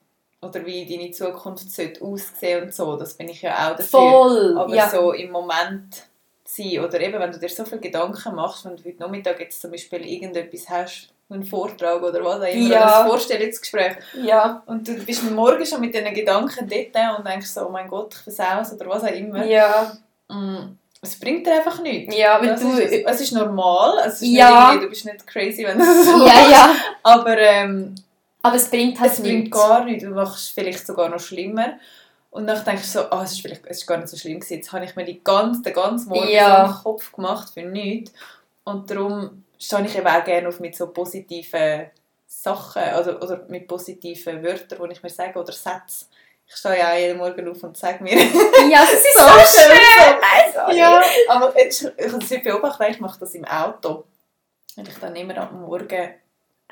oder 0.43 0.65
wie 0.67 0.85
deine 0.87 1.11
Zukunft 1.11 1.71
sollte 1.71 2.03
aussehen 2.05 2.65
und 2.65 2.75
so. 2.75 2.97
Das 2.97 3.15
bin 3.15 3.29
ich 3.31 3.43
ja 3.43 3.55
auch 3.55 3.77
dafür. 3.77 3.99
Voll. 4.01 4.59
Aber 4.59 4.75
ja. 4.75 4.89
so 4.91 5.13
im 5.13 5.31
Moment 5.31 6.05
sein 6.45 6.81
oder 6.81 7.01
eben, 7.01 7.19
wenn 7.19 7.33
du 7.33 7.39
dir 7.39 7.49
so 7.49 7.65
viele 7.65 7.81
Gedanken 7.81 8.35
machst, 8.35 8.65
wenn 8.67 8.77
du 8.77 8.85
heute 8.85 9.01
Nachmittag 9.01 9.41
jetzt 9.41 9.61
zum 9.61 9.71
Beispiel 9.71 10.05
irgendetwas 10.07 10.69
hast, 10.69 11.09
einen 11.31 11.45
Vortrag 11.45 12.03
oder 12.03 12.23
was 12.23 12.43
auch 12.43 12.55
immer, 12.55 12.69
Ja. 12.69 12.83
oder 12.85 13.01
ein 13.05 13.09
Vorstellungsgespräch 13.09 13.97
ja. 14.23 14.63
und 14.67 14.87
du 14.87 14.95
bist 15.05 15.23
Morgen 15.31 15.65
schon 15.65 15.81
mit 15.81 15.95
diesen 15.95 16.13
Gedanken 16.13 16.69
dort 16.69 17.19
und 17.19 17.27
denkst 17.27 17.47
so, 17.49 17.67
oh 17.67 17.71
mein 17.71 17.89
Gott, 17.89 18.15
ich 18.15 18.21
versaue 18.35 18.77
oder 18.77 18.87
was 18.91 19.05
auch 19.05 19.09
immer. 19.15 19.45
Ja. 19.47 19.97
Mm, 20.29 20.77
Es 21.05 21.19
bringt 21.19 21.47
dir 21.47 21.55
einfach 21.55 21.81
nichts. 21.83 22.15
Ja, 22.17 22.41
weil 22.41 22.49
Das 22.49 22.61
du... 22.61 22.71
ist, 22.73 23.05
es 23.07 23.21
ist 23.21 23.33
normal, 23.33 23.99
es 24.07 24.15
ist 24.23 24.29
Ja. 24.29 24.73
nicht 24.73 24.85
du 24.85 24.89
bist 24.89 25.05
nicht 25.05 25.27
crazy, 25.27 25.65
wenn 25.65 25.79
du 25.79 25.85
das 25.85 26.05
so 26.07 26.27
ja, 26.27 26.49
ja. 26.51 26.75
aber 27.03 27.39
ähm, 27.39 27.95
Aber 28.43 28.57
es 28.57 28.69
bringt 28.69 28.99
halt 29.01 29.13
es 29.13 29.21
bringt 29.21 29.45
nichts. 29.45 29.57
gar 29.59 29.85
nichts, 29.85 30.05
du 30.05 30.11
machst 30.11 30.37
es 30.45 30.49
vielleicht 30.49 30.87
sogar 30.87 31.09
noch 31.09 31.21
schlimmer. 31.21 31.75
Und 32.31 32.49
dann 32.49 32.65
denkst 32.65 32.83
du 32.93 32.99
so, 32.99 33.11
ah, 33.11 33.23
es, 33.23 33.33
ist 33.33 33.43
vielleicht, 33.43 33.65
es 33.67 33.79
ist 33.79 33.87
gar 33.87 33.97
nicht 33.99 34.09
so 34.09 34.17
schlimm 34.17 34.41
gewesen. 34.41 34.55
Jetzt 34.55 34.73
habe 34.73 34.85
ich 34.85 34.97
mir 34.97 35.05
die 35.05 35.23
ganze, 35.23 35.63
den 35.63 35.73
ganzen 35.73 36.09
Morgen 36.09 36.29
Ja. 36.29 36.67
so 36.67 36.73
im 36.73 36.83
Kopf 36.83 37.13
gemacht 37.13 37.51
für 37.55 37.63
nichts. 37.63 38.13
Und 38.65 38.91
darum 38.91 39.45
stehe 39.59 39.85
ich 39.87 39.97
eben 39.97 40.07
auch 40.09 40.25
gerne 40.25 40.49
auf 40.49 40.59
mit 40.59 40.75
so 40.75 40.89
positiven 40.89 41.87
Sachen 42.27 42.83
oder, 42.83 43.23
oder 43.23 43.45
mit 43.49 43.69
positiven 43.69 44.43
Wörtern, 44.43 44.79
die 44.89 44.93
ich 44.95 45.03
mir 45.03 45.11
sage, 45.11 45.39
oder 45.39 45.53
Sätzen. 45.53 46.09
Ich 46.47 46.57
stehe 46.57 46.79
ja 46.79 46.93
auch 46.93 46.97
jeden 46.99 47.19
Morgen 47.19 47.49
auf 47.49 47.63
und 47.63 47.77
sage 47.77 48.03
mir 48.03 48.17
Ja, 48.17 48.81
das 48.81 48.93
ist 48.93 49.15
so, 49.15 49.21
So 49.21 49.61
schön, 49.61 49.77
schön. 49.77 50.15
Nein, 50.21 50.53
sorry. 50.53 50.79
Ja, 50.79 51.03
aber 51.29 51.55
ich, 51.57 51.85
ich 51.85 52.13
habe 52.13 52.19
nicht 52.19 52.45
beobachtet, 52.45 52.91
ich 52.91 53.01
mache 53.01 53.21
das 53.21 53.35
im 53.35 53.45
Auto. 53.45 54.05
Wenn 54.77 54.87
ich 54.87 54.99
dann 54.99 55.17
immer 55.17 55.37
am 55.39 55.63
Morgen 55.63 56.15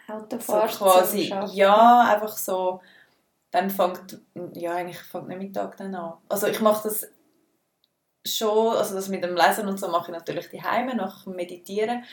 so 0.06 0.12
Autofahrt 0.14 0.76
quasi, 0.76 1.28
zum 1.28 1.38
Arbeiten. 1.38 1.56
ja, 1.56 2.00
einfach 2.12 2.36
so, 2.36 2.80
dann 3.50 3.70
fängt, 3.70 4.20
ja, 4.54 4.74
eigentlich 4.74 4.98
fängt 4.98 5.30
der 5.30 5.36
Mittag 5.36 5.76
dann 5.76 5.94
an. 5.94 6.14
Also 6.28 6.48
ich 6.48 6.60
mache 6.60 6.88
das 6.88 7.08
schon, 8.26 8.76
also 8.76 8.94
das 8.94 9.08
mit 9.08 9.22
dem 9.22 9.36
Lesen 9.36 9.68
und 9.68 9.78
so 9.78 9.88
mache 9.88 10.10
ich 10.10 10.16
natürlich 10.18 10.48
die 10.48 10.62
Heime 10.62 10.94
nach 10.94 11.24
dem 11.24 11.34
Meditieren. 11.34 12.04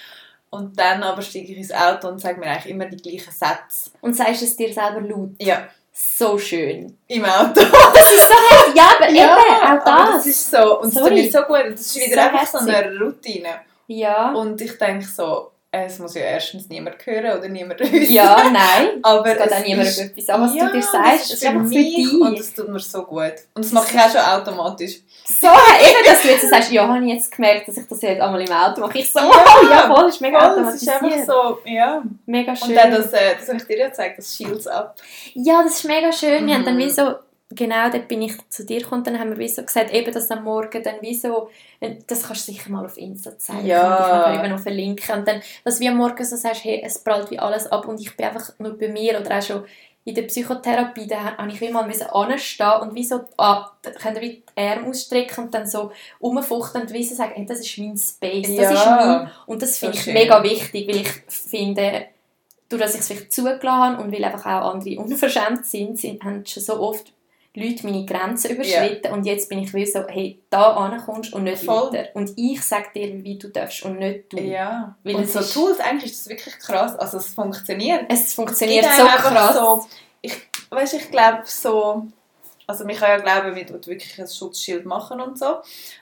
Und 0.52 0.80
dann 0.80 1.04
aber 1.04 1.22
steige 1.22 1.52
ich 1.52 1.58
ins 1.58 1.72
Auto 1.72 2.08
und 2.08 2.20
sage 2.20 2.40
mir 2.40 2.48
eigentlich 2.48 2.74
immer 2.74 2.86
die 2.86 2.98
gleichen 2.98 3.32
Sätze. 3.32 3.92
Und 4.02 4.16
sagst 4.16 4.42
es 4.42 4.56
dir 4.56 4.74
selber 4.74 5.02
laut. 5.02 5.32
Ja, 5.40 5.68
So 6.02 6.38
schön. 6.38 6.98
im 7.08 7.26
Auto. 7.26 7.60
Das 7.94 8.12
ist 8.14 8.28
so 8.28 8.34
heftig. 8.34 8.76
Ja, 8.76 8.92
aber 8.96 9.10
eben, 9.10 9.80
auch 9.80 9.84
das. 9.84 10.10
das 10.14 10.26
ist 10.28 10.50
so, 10.50 10.80
und 10.80 10.88
es 10.88 10.94
tut 10.94 11.04
Sorry. 11.04 11.16
mir 11.16 11.32
so 11.32 11.42
gut. 11.42 11.66
Das 11.74 11.82
ist 11.82 11.96
wieder 11.98 12.24
So 12.24 12.30
einfach 12.30 12.48
so 12.48 12.58
eine 12.60 13.00
Routine. 13.00 13.50
Ja. 13.88 14.32
Und 14.32 14.62
ich 14.62 14.78
denke 14.78 15.06
so, 15.06 15.52
es 15.72 16.00
muss 16.00 16.16
ja 16.16 16.22
erstens 16.22 16.68
niemand 16.68 16.96
hören 17.06 17.38
oder 17.38 17.48
niemand 17.48 17.80
wissen. 17.80 18.12
Ja, 18.12 18.50
nein. 18.52 18.90
aber 19.04 19.26
Es 19.28 19.38
geht 19.38 19.52
auch 19.54 19.58
es 19.58 19.64
niemandem 19.66 19.88
ist- 19.88 20.00
etwas 20.00 20.30
an, 20.30 20.42
was 20.42 20.56
ja, 20.56 20.66
du 20.66 20.72
dir 20.74 20.80
das 20.80 20.92
sagst. 20.92 21.22
Das 21.22 21.34
ist 21.34 21.46
einfach 21.46 21.62
für 21.62 21.68
mich 21.68 21.96
dich. 21.96 22.14
und 22.22 22.40
das 22.40 22.54
tut 22.54 22.70
mir 22.70 22.80
so 22.80 23.04
gut. 23.04 23.34
Und 23.54 23.66
das 23.66 23.72
mache 23.72 23.88
ich 23.96 24.00
auch 24.02 24.10
schon 24.10 24.22
automatisch. 24.22 25.00
So, 25.28 25.46
eben, 25.48 26.06
dass 26.06 26.24
du 26.24 26.28
jetzt 26.30 26.50
sagst, 26.50 26.72
ja, 26.72 26.88
habe 26.88 27.06
ich 27.06 27.14
jetzt 27.14 27.32
gemerkt, 27.32 27.68
dass 27.68 27.78
ich 27.78 27.88
das 27.88 28.02
jetzt 28.02 28.20
einmal 28.20 28.42
im 28.42 28.52
Auto 28.52 28.82
mache. 28.82 28.98
Ich 28.98 29.12
so, 29.12 29.20
wow, 29.20 29.70
ja, 29.70 29.94
voll, 29.94 30.10
ist 30.10 30.22
mega 30.22 30.40
Voll, 30.56 30.64
es 30.68 30.82
ist 30.82 30.90
einfach 30.90 31.02
automatisiert. 31.06 31.28
so, 31.28 31.60
ja. 31.66 32.02
Mega 32.26 32.56
schön. 32.56 32.70
Und 32.70 32.76
dann 32.76 32.92
das, 32.92 33.14
äh, 33.14 33.36
das 33.40 33.48
habe 33.48 33.58
ich 33.60 33.64
dir 33.66 33.78
ja 33.78 33.88
gezeigt, 33.90 34.18
das 34.18 34.36
Shields 34.36 34.66
ab. 34.66 34.96
Ja, 35.36 35.62
das 35.62 35.74
ist 35.76 35.84
mega 35.86 36.12
schön. 36.12 36.48
Wir 36.48 36.56
haben 36.56 36.66
dann 36.66 36.76
Mhm. 36.76 36.80
wie 36.80 36.90
so, 36.90 37.14
genau, 37.56 37.90
dort 37.90 38.08
bin 38.08 38.22
ich 38.22 38.34
zu 38.50 38.66
dir 38.66 38.82
gekommen, 38.82 39.04
dann 39.04 39.20
haben 39.20 39.32
wir 39.32 39.38
wie 39.38 39.48
so 39.50 39.64
gesagt, 39.64 39.92
eben, 39.94 40.14
dass 40.14 40.30
am 40.32 40.44
Morgen 40.44 40.84
dann 40.84 41.02
wie 41.02 41.16
so, 41.16 41.50
das 42.08 42.24
kannst 42.24 42.48
du 42.48 42.52
sicher 42.52 42.70
mal 42.72 42.86
auf 42.86 42.98
Insta 42.98 43.38
zeigen, 43.38 43.68
Ja. 43.68 43.98
kann 44.24 44.34
ich 44.34 44.40
eben 44.40 44.52
noch 44.52 44.60
verlinken. 44.62 45.20
Und 45.20 45.28
dann, 45.28 45.42
dass 45.64 45.80
wie 45.80 45.88
am 45.90 45.98
Morgen 45.98 46.24
so 46.26 46.36
sagst, 46.36 46.64
hey, 46.64 46.82
es 46.84 47.00
prallt 47.00 47.32
wie 47.32 47.40
alles 47.40 47.68
ab 47.72 47.88
und 47.88 48.00
ich 48.00 48.16
bin 48.16 48.26
einfach 48.28 48.54
nur 48.60 48.78
bei 48.78 48.88
mir 48.88 49.20
oder 49.20 49.38
auch 49.38 49.42
schon 49.44 49.64
in 50.06 50.16
der 50.16 50.24
Psychotherapie, 50.24 51.08
da 51.08 51.38
habe 51.38 51.52
ich 51.52 51.60
wie 51.62 51.70
mal 51.70 51.84
anstehen 51.84 52.82
und 52.82 52.96
wie 52.96 53.04
so, 53.04 53.22
ah, 53.38 53.70
ihr 53.86 54.22
wie 54.22 54.44
die 54.56 54.62
Arme 54.62 54.88
ausstrecken 54.88 55.44
und 55.46 55.54
dann 55.54 55.68
so 55.68 55.92
rumfuchten 56.22 56.82
und 56.82 56.94
wie 56.94 57.04
so 57.04 57.16
sagen, 57.16 57.34
hey, 57.36 57.46
das 57.46 57.60
ist 57.60 57.78
mein 57.78 57.98
Space, 57.98 58.48
das 58.56 58.72
Ja. 58.72 58.74
ist 58.74 58.86
mein, 58.86 59.30
und 59.46 59.62
das 59.62 59.74
So 59.80 59.86
finde 59.86 59.98
ich 59.98 60.04
schön. 60.06 60.14
mega 60.14 60.42
wichtig, 60.42 60.88
weil 60.88 60.98
ich 61.02 61.10
finde, 61.30 62.06
durch 62.70 62.82
dass 62.82 62.94
ich 62.96 63.02
es 63.02 63.08
vielleicht 63.08 63.34
zugelassen 63.34 63.68
habe 63.68 64.04
und 64.04 64.12
weil 64.12 64.24
einfach 64.24 64.46
auch 64.46 64.74
andere 64.74 65.00
unverschämt 65.00 65.66
sind, 65.66 66.00
sind 66.00 66.24
haben 66.24 66.46
schon 66.46 66.64
so 66.64 66.80
oft 66.80 67.12
Leute 67.62 67.86
meine 67.86 68.06
Grenzen 68.06 68.52
überschritten 68.52 69.12
und 69.12 69.26
jetzt 69.26 69.50
bin 69.50 69.60
ich 69.60 69.74
wie 69.74 69.86
so, 69.86 70.06
hey, 70.08 70.42
da 70.50 70.74
ankommst 70.76 71.34
und 71.34 71.44
nicht 71.44 71.64
Voll. 71.64 71.92
weiter. 71.94 72.10
Und 72.14 72.32
ich 72.38 72.62
sage 72.62 72.88
dir, 72.96 73.24
wie 73.24 73.38
du 73.38 73.50
darfst 73.50 73.84
und 73.84 74.00
nicht 74.00 74.32
du. 74.32 74.40
Ja. 74.40 74.96
Weil 75.04 75.16
und 75.16 75.24
es 75.24 75.34
so 75.34 75.40
ist- 75.40 75.54
Tools, 75.54 75.80
eigentlich 75.80 76.12
ist 76.12 76.22
das 76.26 76.30
wirklich 76.30 76.58
krass. 76.60 76.96
Also 76.98 77.18
es 77.18 77.28
funktioniert. 77.34 78.06
Es 78.10 78.34
funktioniert 78.34 78.86
so 78.86 79.04
krass. 79.06 79.56
So, 79.56 79.86
ich, 80.22 80.36
weißt, 80.70 80.94
ich 80.96 81.12
glaube 81.12 81.42
so, 81.46 82.08
also 82.68 82.86
man 82.86 82.96
kann 82.96 83.10
ja 83.10 83.18
glauben, 83.18 83.56
man 83.56 83.66
tut 83.68 83.88
wirklich 83.88 84.20
ein 84.20 84.28
Schutzschild 84.28 84.86
machen 84.86 85.20
und 85.22 85.40
so, 85.40 85.58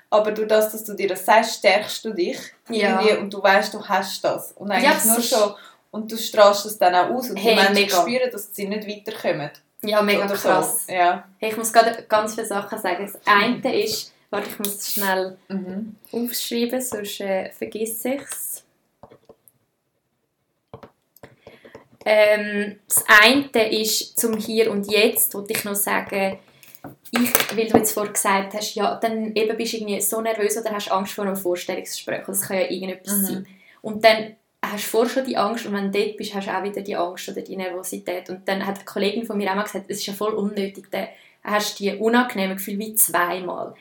aber 0.10 0.32
durch 0.32 0.48
das, 0.50 0.72
dass 0.72 0.84
du 0.84 0.94
dir 0.96 1.08
das 1.08 1.26
sagst, 1.26 1.60
stärkst 1.60 2.04
du 2.04 2.14
dich 2.14 2.38
Ja. 2.70 3.00
irgendwie 3.02 3.18
und 3.22 3.34
du 3.34 3.42
weißt, 3.42 3.74
du 3.74 3.84
hast 3.88 4.24
das. 4.24 4.52
Und 4.54 4.72
eigentlich 4.72 4.92
das 4.92 5.06
nur 5.06 5.22
schon, 5.22 5.54
und 5.92 6.12
du 6.12 6.18
strahlst 6.18 6.66
das 6.66 6.78
dann 6.78 6.94
auch 6.94 7.10
aus 7.10 7.30
und 7.30 7.38
Hey, 7.38 7.52
die 7.56 7.62
Menschen 7.62 7.74
mega. 7.74 8.02
spüren, 8.02 8.30
dass 8.32 8.54
sie 8.54 8.68
nicht 8.68 8.86
weiterkommen. 8.88 9.50
Ja, 9.84 10.02
mega 10.02 10.26
Oder 10.26 10.36
so. 10.36 10.48
krass. 10.50 10.86
Ja. 10.90 11.28
Hey, 11.40 11.52
ich 11.52 11.58
muss 11.58 11.72
gerade 11.72 12.04
ganz 12.04 12.34
viele 12.36 12.48
Sachen 12.48 12.80
sagen. 12.80 13.06
Das 13.12 13.20
eine 13.28 13.84
ist, 13.84 14.14
warte, 14.30 14.50
ich 14.50 14.58
muss 14.60 14.76
es 14.76 14.94
schnell 14.94 15.38
Mhm. 15.50 15.96
aufschreiben, 16.12 16.82
sonst 16.82 17.20
äh, 17.22 17.52
vergesse 17.52 18.10
ich 18.16 18.22
es. 18.22 18.64
Ähm, 22.06 22.80
das 22.88 23.04
eine 23.22 23.70
ist 23.82 24.18
zum 24.20 24.38
Hier 24.38 24.72
und 24.72 24.90
Jetzt, 24.90 25.34
wollte 25.34 25.54
ich 25.54 25.64
noch 25.66 25.76
sagen, 25.76 26.40
ich, 27.12 27.34
weil 27.58 27.68
du 27.68 27.78
jetzt 27.78 27.92
vorhin 27.92 28.14
gesagt 28.14 28.54
hast, 28.54 28.76
ja, 28.76 28.96
dann 28.96 29.36
eben 29.36 29.58
bist 29.58 29.74
du 29.74 29.78
irgendwie 29.78 30.00
so 30.02 30.22
nervös 30.22 30.58
oder 30.58 30.72
hast 30.72 30.90
Angst 30.92 31.14
vor 31.14 31.26
einem 31.26 31.36
Vorstellungsgespräch. 31.36 32.24
Das 32.26 32.42
kann 32.42 32.58
ja 32.58 32.70
irgendetwas 32.70 33.18
Mhm. 33.18 33.26
sein. 33.26 33.48
Und 33.82 34.04
dann 34.06 34.36
hast 34.66 34.86
vorher 34.86 35.10
schon 35.10 35.26
die 35.26 35.38
Angst 35.38 35.66
und 35.66 35.74
wenn 35.74 35.92
du 35.92 36.00
dort 36.00 36.18
bist, 36.18 36.34
hast 36.34 36.48
du 36.48 36.58
auch 36.58 36.64
wieder 36.64 36.82
die 36.82 36.96
Angst 36.96 37.30
oder 37.30 37.42
die 37.42 37.56
Nervosität. 37.56 38.30
Und 38.30 38.48
dann 38.48 38.66
hat 38.66 38.76
eine 38.76 38.86
Kollegin 38.86 39.26
von 39.26 39.38
mir 39.38 39.52
auch 39.52 39.56
mal 39.56 39.64
gesagt, 39.64 39.86
es 39.90 40.00
ist 40.00 40.08
ja 40.08 40.14
voll 40.14 40.34
unnötig, 40.34 40.88
dann 40.92 41.08
hast 41.44 41.80
du 41.80 41.84
die 41.84 41.96
unangenehmen 41.96 42.58
Gefühle 42.58 42.80
wie 42.80 42.96
zweimal. 42.96 43.74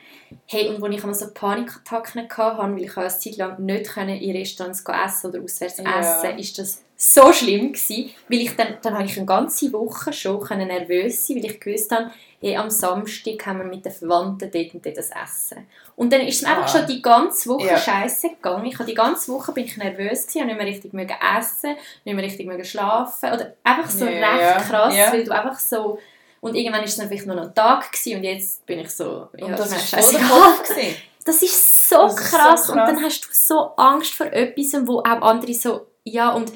Hey, 0.45 0.69
und 0.69 0.81
als 0.81 0.95
ich 0.95 1.01
einmal 1.01 1.15
so 1.15 1.33
Panikattacken 1.33 2.21
hatte, 2.29 2.57
weil 2.57 2.81
ich 2.81 2.97
eine 2.97 3.09
Zeit 3.09 3.37
lang 3.37 3.65
nicht 3.65 3.97
in 3.97 4.35
Restaurants 4.35 4.83
essen 4.85 5.29
oder 5.29 5.43
auswärts 5.43 5.79
essen 5.79 6.37
ist 6.37 6.57
das 6.57 6.83
so 6.99 7.31
schlimm 7.31 7.73
gewesen, 7.73 8.09
weil 8.27 8.41
ich 8.41 8.55
dann, 8.55 8.77
dann 8.81 8.95
habe 8.95 9.05
ich 9.05 9.15
eine 9.17 9.25
ganze 9.27 9.71
Woche 9.71 10.11
schon 10.11 10.39
können 10.41 10.67
nervös 10.67 11.27
sein, 11.27 11.37
weil 11.37 11.45
ich 11.45 11.59
gewusst 11.59 11.91
habe, 11.91 12.09
hey, 12.41 12.57
am 12.57 12.69
Samstag 12.71 13.45
haben 13.45 13.59
wir 13.59 13.65
mit 13.65 13.85
den 13.85 13.91
Verwandten 13.91 14.49
dort 14.51 14.73
und 14.73 14.83
dort 14.85 14.97
das 14.97 15.09
Essen. 15.11 15.67
Und 15.95 16.11
dann 16.11 16.21
ist 16.21 16.37
es 16.37 16.41
mir 16.41 16.49
einfach 16.49 16.65
Ah. 16.73 16.77
schon 16.79 16.87
die 16.87 17.01
ganze 17.01 17.49
Woche 17.49 17.67
Ja. 17.67 17.77
scheiße 17.77 18.29
gegangen. 18.29 18.65
Ich 18.65 18.73
habe 18.75 18.85
die 18.85 18.95
ganze 18.95 19.31
Woche 19.31 19.51
bin 19.51 19.65
ich 19.65 19.77
nervös 19.77 20.25
gewesen, 20.27 20.39
habe 20.41 20.47
nicht 20.47 20.57
mehr 20.57 20.67
richtig 20.67 20.93
mögen 20.93 21.15
essen, 21.39 21.75
nicht 22.03 22.15
mehr 22.15 22.23
richtig 22.25 22.47
mögen 22.47 22.65
schlafen 22.65 23.31
oder 23.31 23.53
einfach 23.63 23.89
so 23.89 24.05
Ja, 24.05 24.11
recht 24.35 24.41
ja. 24.41 24.57
krass, 24.63 24.95
weil 25.11 25.23
du 25.23 25.31
einfach 25.31 25.59
so 25.59 25.99
und 26.41 26.55
irgendwann 26.55 26.83
ist 26.83 26.91
es 26.91 26.97
dann 26.97 27.07
vielleicht 27.07 27.25
noch 27.27 27.37
ein 27.37 27.53
Tag 27.53 27.91
gewesen 27.91 28.17
und 28.17 28.23
jetzt 28.23 28.65
bin 28.65 28.79
ich 28.79 28.89
so, 28.91 29.27
ja, 29.37 29.45
Und 29.45 29.51
das 29.57 29.69
der 29.69 29.79
scheißegal. 29.79 30.53
Das 31.25 31.41
ist 31.43 31.89
so, 31.89 31.95
Das 32.07 32.13
ist 32.13 32.29
so 32.31 32.37
krass. 32.37 32.69
und 32.69 32.75
krass. 32.77 32.89
dann 32.89 33.03
hast 33.03 33.21
du 33.21 33.27
so 33.31 33.59
Angst 33.75 34.13
vor 34.13 34.27
etwas, 34.27 34.87
wo 34.87 34.99
auch 34.99 35.21
andere 35.21 35.53
so, 35.53 35.87
ja 36.03 36.29
und 36.31 36.51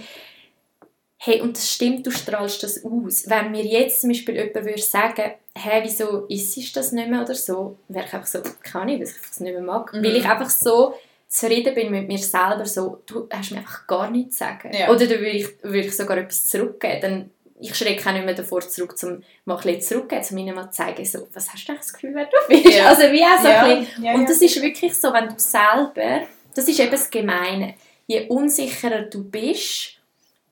hey, 1.24 1.40
und 1.40 1.56
das 1.56 1.72
stimmt, 1.72 2.06
du 2.08 2.10
strahlst 2.10 2.64
das 2.64 2.84
aus. 2.84 3.30
Wenn 3.30 3.52
mir 3.52 3.64
jetzt 3.64 4.02
zum 4.02 4.10
Beispiel 4.10 4.36
jemand 4.36 4.66
würde 4.66 4.82
sagen, 4.82 5.34
hey, 5.56 5.84
wieso 5.84 6.26
isst 6.26 6.76
das 6.76 6.94
nicht 6.94 7.10
mehr 7.10 7.22
oder 7.22 7.36
so, 7.36 7.78
wäre 7.90 8.08
ich 8.08 8.14
einfach 8.14 8.28
so, 8.28 8.42
kann 8.64 8.90
ich, 8.90 9.00
weil 9.00 9.08
ich 9.08 9.14
das 9.30 9.40
nicht 9.40 9.54
mehr 9.54 9.62
mag. 9.62 9.94
Mhm. 9.94 10.04
Weil 10.04 10.16
ich 10.16 10.26
einfach 10.26 10.50
so 10.50 10.96
zufrieden 11.28 11.76
bin 11.76 11.92
mit 11.92 12.08
mir 12.08 12.18
selber, 12.18 12.66
so, 12.66 13.04
du 13.06 13.28
hast 13.32 13.52
mir 13.52 13.60
einfach 13.60 13.86
gar 13.86 14.10
nichts 14.10 14.38
zu 14.38 14.46
sagen. 14.46 14.72
Ja. 14.74 14.90
Oder 14.90 15.06
dann 15.06 15.20
würde 15.20 15.38
ich, 15.38 15.48
würde 15.62 15.88
ich 15.88 15.96
sogar 15.96 16.18
etwas 16.18 16.48
zurückgeben. 16.48 17.02
Dann, 17.02 17.30
ich 17.60 17.76
schrecke 17.76 18.10
auch 18.10 18.14
nicht 18.14 18.26
mehr 18.26 18.34
davor 18.34 18.62
zurück, 18.62 18.96
um 19.04 19.24
mal 19.46 19.58
ein 19.58 19.62
bisschen 19.62 19.82
zurückzugeben, 19.82 20.28
um 20.32 20.38
ihnen 20.40 20.56
mal 20.56 20.72
zu 20.72 20.78
zeigen, 20.82 21.06
so, 21.06 21.28
was 21.36 21.54
hast 21.54 21.68
du 21.68 21.72
eigentlich 21.72 21.82
das 21.82 21.94
Gefühl, 21.94 22.16
wer 22.16 22.26
du 22.26 22.38
bist? 22.48 22.76
Ja. 22.76 22.88
Also 22.88 23.04
wie 23.04 23.22
auch 23.22 23.40
so 23.40 23.48
Ja, 23.48 23.64
ein 23.66 23.86
bisschen, 23.86 24.16
und 24.16 24.28
das 24.28 24.42
ist 24.42 24.60
wirklich 24.60 24.98
so, 24.98 25.14
wenn 25.14 25.30
du 25.30 25.36
selber, 25.38 26.26
das 26.56 26.68
ist 26.68 26.80
eben 26.80 26.90
das 26.90 27.12
Gemeine, 27.12 27.76
je 28.08 28.28
unsicherer 28.28 29.04
du 29.04 29.24
bist, 29.24 30.01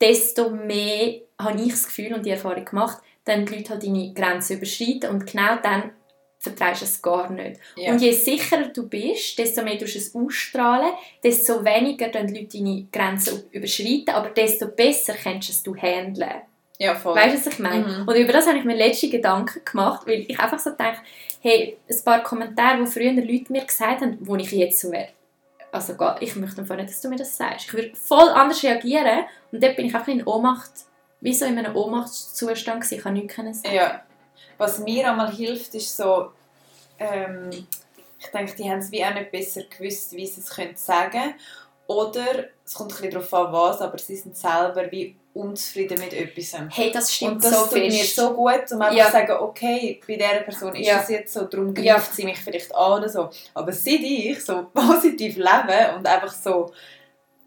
desto 0.02 0.50
mehr 0.50 1.22
habe 1.40 1.62
ich 1.62 1.72
das 1.72 1.86
Gefühl 1.86 2.14
und 2.14 2.26
die 2.26 2.32
Erfahrung 2.32 2.66
gemacht, 2.66 3.00
dann 3.26 3.46
die 3.46 3.56
Leute 3.56 3.72
halt 3.72 3.84
deine 3.84 4.14
Grenzen 4.14 4.58
überschreiten 4.58 5.10
und 5.10 5.26
genau 5.26 5.58
dann 5.62 5.92
vertreibst 6.40 6.82
du 6.82 6.86
es 6.86 7.02
gar 7.02 7.30
nicht. 7.30 7.60
Ja. 7.76 7.92
Und 7.92 8.02
je 8.02 8.12
sicherer 8.12 8.68
du 8.68 8.88
bist, 8.88 9.38
desto 9.38 9.62
mehr 9.62 9.76
du 9.76 9.86
es 9.86 10.16
ausstrahlen, 10.16 10.94
desto 11.24 11.64
weniger 11.64 12.08
dann 12.08 12.28
die 12.28 12.40
Leute 12.40 12.58
deine 12.58 12.88
Grenzen 12.92 13.44
überschreiten, 13.52 14.10
aber 14.10 14.30
desto 14.30 14.68
besser 14.68 15.14
kannst 15.22 15.50
du 15.50 15.52
es 15.52 15.64
du 15.64 15.76
handeln. 15.76 16.42
Ja, 16.78 16.96
voll. 16.96 17.14
Weißt 17.14 17.36
du, 17.36 17.46
was 17.46 17.54
ich 17.54 17.60
meine? 17.60 17.86
Mhm. 17.86 18.08
Und 18.08 18.16
über 18.16 18.32
das 18.32 18.48
habe 18.48 18.58
ich 18.58 18.64
mir 18.64 18.76
letzte 18.76 19.10
Gedanken 19.10 19.62
gemacht, 19.66 20.08
weil 20.08 20.26
ich 20.28 20.40
einfach 20.40 20.60
so 20.60 20.70
dachte, 20.70 21.02
hey, 21.42 21.78
ein 21.90 22.04
paar 22.06 22.24
Kommentare, 22.24 22.80
die 22.80 22.90
früher 22.90 23.12
Leute 23.12 23.52
mir 23.52 23.66
gesagt 23.66 24.02
haben, 24.02 24.18
wo 24.22 24.38
ich 24.38 24.50
jetzt 24.52 24.80
so 24.80 24.90
wäre. 24.92 25.10
Also 25.72 25.96
ich 26.20 26.36
möchte 26.36 26.62
einfach 26.62 26.76
nicht, 26.76 26.90
dass 26.90 27.02
du 27.02 27.10
mir 27.10 27.18
das 27.18 27.36
sagst. 27.38 27.68
Ich 27.68 27.74
würde 27.74 27.96
voll 27.96 28.30
anders 28.30 28.64
reagieren 28.64 29.26
und 29.52 29.62
dort 29.62 29.76
bin 29.76 29.86
ich 29.86 29.96
einfach 29.96 30.08
in 30.08 30.26
Ohnmacht, 30.26 30.72
wie 31.22 31.34
so 31.34 31.46
in 31.46 31.58
einem 31.58 31.76
Ohnmachtszustand 31.76 32.82
gewesen. 32.82 32.96
Ich 32.96 33.04
kann 33.04 33.14
nichts 33.14 33.36
können 33.36 33.54
sagen. 33.54 33.76
Ja. 33.76 34.04
Was 34.58 34.80
mir 34.80 35.10
einmal 35.10 35.32
hilft, 35.32 35.76
ist 35.76 35.96
so, 35.96 36.32
ähm, 36.98 37.50
ich 38.20 38.28
denke, 38.28 38.56
die 38.56 38.70
haben 38.70 38.80
es 38.80 38.92
wie 38.92 39.06
auch 39.06 39.14
nicht 39.14 39.32
besser 39.32 39.64
gewusst, 39.64 40.14
wie 40.14 40.26
sie 40.28 40.42
es 40.42 40.50
können 40.50 40.76
sagen 40.76 41.36
Oder, 41.88 42.46
es 42.66 42.74
kommt 42.74 42.92
ein 42.92 42.96
bisschen 42.98 43.12
darauf 43.12 43.34
an, 43.34 43.54
was, 43.54 43.82
aber 43.82 43.98
sie 43.98 44.16
sind 44.16 44.36
selber 44.36 44.92
wie 44.92 45.16
unzufrieden 45.34 46.00
mit 46.00 46.14
etwas. 46.14 46.56
Hey, 46.72 46.92
das 46.92 47.14
stimmt 47.14 47.34
Und 47.34 47.44
das 47.44 47.52
so 47.52 47.66
tut 47.66 47.74
mir 47.80 47.92
fest. 47.92 48.16
so 48.16 48.34
gut, 48.34 48.64
um 48.72 48.82
einfach 48.82 48.96
Ja. 48.98 49.06
zu 49.06 49.12
sagen, 49.12 49.32
okay, 49.40 50.00
bei 50.08 50.16
dieser 50.16 50.42
Person 50.42 50.76
ist 50.76 50.88
Ja. 50.88 50.98
das 50.98 51.10
jetzt 51.10 51.34
so, 51.34 51.44
darum 51.46 51.74
greift 51.74 51.86
Ja. 51.88 52.00
sie 52.00 52.24
mich 52.26 52.38
vielleicht 52.40 52.74
an 52.76 53.00
oder 53.00 53.10
so. 53.10 53.30
Aber 53.54 53.72
seit 53.72 54.00
ich 54.02 54.44
so 54.44 54.64
positiv 54.74 55.36
lebe 55.38 55.94
und 55.96 56.06
einfach 56.08 56.32
so, 56.32 56.72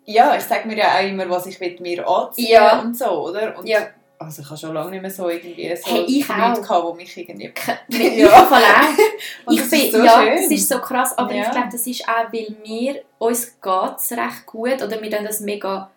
ja, 0.05 0.37
ich 0.37 0.43
sage 0.45 0.67
mir 0.69 0.77
ja 0.79 0.97
auch 0.99 1.05
immer, 1.07 1.29
was 1.29 1.47
ich 1.47 1.61
will 1.61 1.77
mir 1.81 2.07
anziehen 2.09 2.51
Ja. 2.53 2.81
und 2.81 2.97
so, 2.97 3.07
oder? 3.29 3.59
Und 3.59 3.67
Ja. 3.67 3.89
Also 4.19 4.43
ich 4.43 4.49
habe 4.49 4.57
schon 4.57 4.73
lange 4.73 4.91
nicht 4.93 5.03
mehr 5.03 5.11
so 5.11 5.29
irgendwie 5.29 5.75
so 5.75 5.91
Hey, 5.91 6.05
ich 6.07 6.29
Leute 6.29 6.61
gehabt, 6.63 6.93
die 6.93 6.97
mich 6.97 7.17
irgendwie... 7.17 7.53
Mit 7.89 8.17
Ja. 8.19 8.49
ich 9.51 9.59
das 9.61 9.71
bin, 9.71 9.91
so 9.91 9.99
ja, 10.05 10.23
schön. 10.23 10.37
das 10.37 10.51
ist 10.53 10.69
so 10.69 10.79
krass, 10.79 11.19
aber 11.19 11.35
Ja. 11.35 11.43
ich 11.43 11.51
glaube, 11.51 11.69
das 11.73 11.85
ist 11.89 12.09
auch, 12.09 12.33
weil 12.33 12.55
wir, 12.63 13.03
uns 13.19 13.61
geht 13.61 13.97
es 13.99 14.13
recht 14.13 14.47
gut 14.47 14.81
oder 14.81 15.03
wir 15.03 15.11
dann 15.11 15.25
das 15.25 15.41
mega 15.41 15.91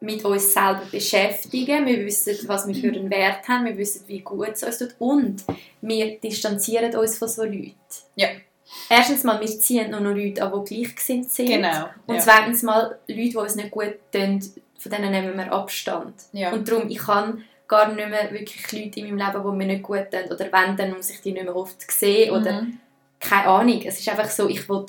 mit 0.00 0.24
uns 0.24 0.52
selber 0.52 0.82
beschäftigen. 0.90 1.86
Wir 1.86 2.04
wissen, 2.04 2.36
was 2.48 2.66
wir 2.66 2.74
für 2.74 2.88
einen 2.88 3.10
Wert 3.10 3.48
haben, 3.48 3.64
wir 3.64 3.76
wissen, 3.76 4.04
wie 4.06 4.20
gut 4.20 4.50
es 4.52 4.62
uns 4.62 4.78
tut 4.78 4.94
und 4.98 5.42
wir 5.80 6.18
distanzieren 6.20 6.94
uns 6.96 7.18
von 7.18 7.28
so 7.28 7.44
Leuten. 7.44 7.74
Ja. 8.14 8.28
Erstens 8.90 9.24
mal, 9.24 9.40
wir 9.40 9.46
ziehen 9.46 9.90
nur 9.90 10.00
noch 10.00 10.14
Leute 10.14 10.42
an, 10.42 10.64
die 10.64 10.82
gleichgesinnt 10.82 11.30
sind. 11.30 11.46
Genau. 11.48 11.86
Und 12.06 12.16
ja. 12.16 12.20
zweitens 12.20 12.62
mal, 12.62 12.98
Leute, 13.06 13.28
die 13.30 13.36
uns 13.36 13.54
nicht 13.54 13.70
gut 13.70 13.94
tun, 14.12 14.40
von 14.78 14.92
denen 14.92 15.12
nehmen 15.12 15.36
wir 15.36 15.52
Abstand. 15.52 16.14
Ja. 16.32 16.52
Und 16.52 16.68
darum, 16.68 16.88
ich 16.90 16.98
kann 16.98 17.44
gar 17.68 17.92
nicht 17.92 18.08
mehr 18.08 18.30
wirklich 18.32 18.70
Leute 18.72 19.00
in 19.00 19.16
meinem 19.16 19.18
Leben, 19.34 19.50
die 19.50 19.56
mir 19.56 19.66
nicht 19.66 19.82
gut 19.82 20.10
tun. 20.10 20.30
Oder 20.30 20.52
wenn, 20.52 20.76
dann 20.76 20.92
muss 20.94 21.10
ich 21.10 21.20
die 21.20 21.32
nicht 21.32 21.44
mehr 21.44 21.56
oft 21.56 21.90
sehen. 21.90 22.32
Oder 22.32 22.62
Mhm. 22.62 22.78
keine 23.20 23.46
Ahnung. 23.48 23.82
Es 23.84 23.98
ist 23.98 24.08
einfach 24.08 24.28
so, 24.30 24.48
ich 24.48 24.68
will, 24.68 24.84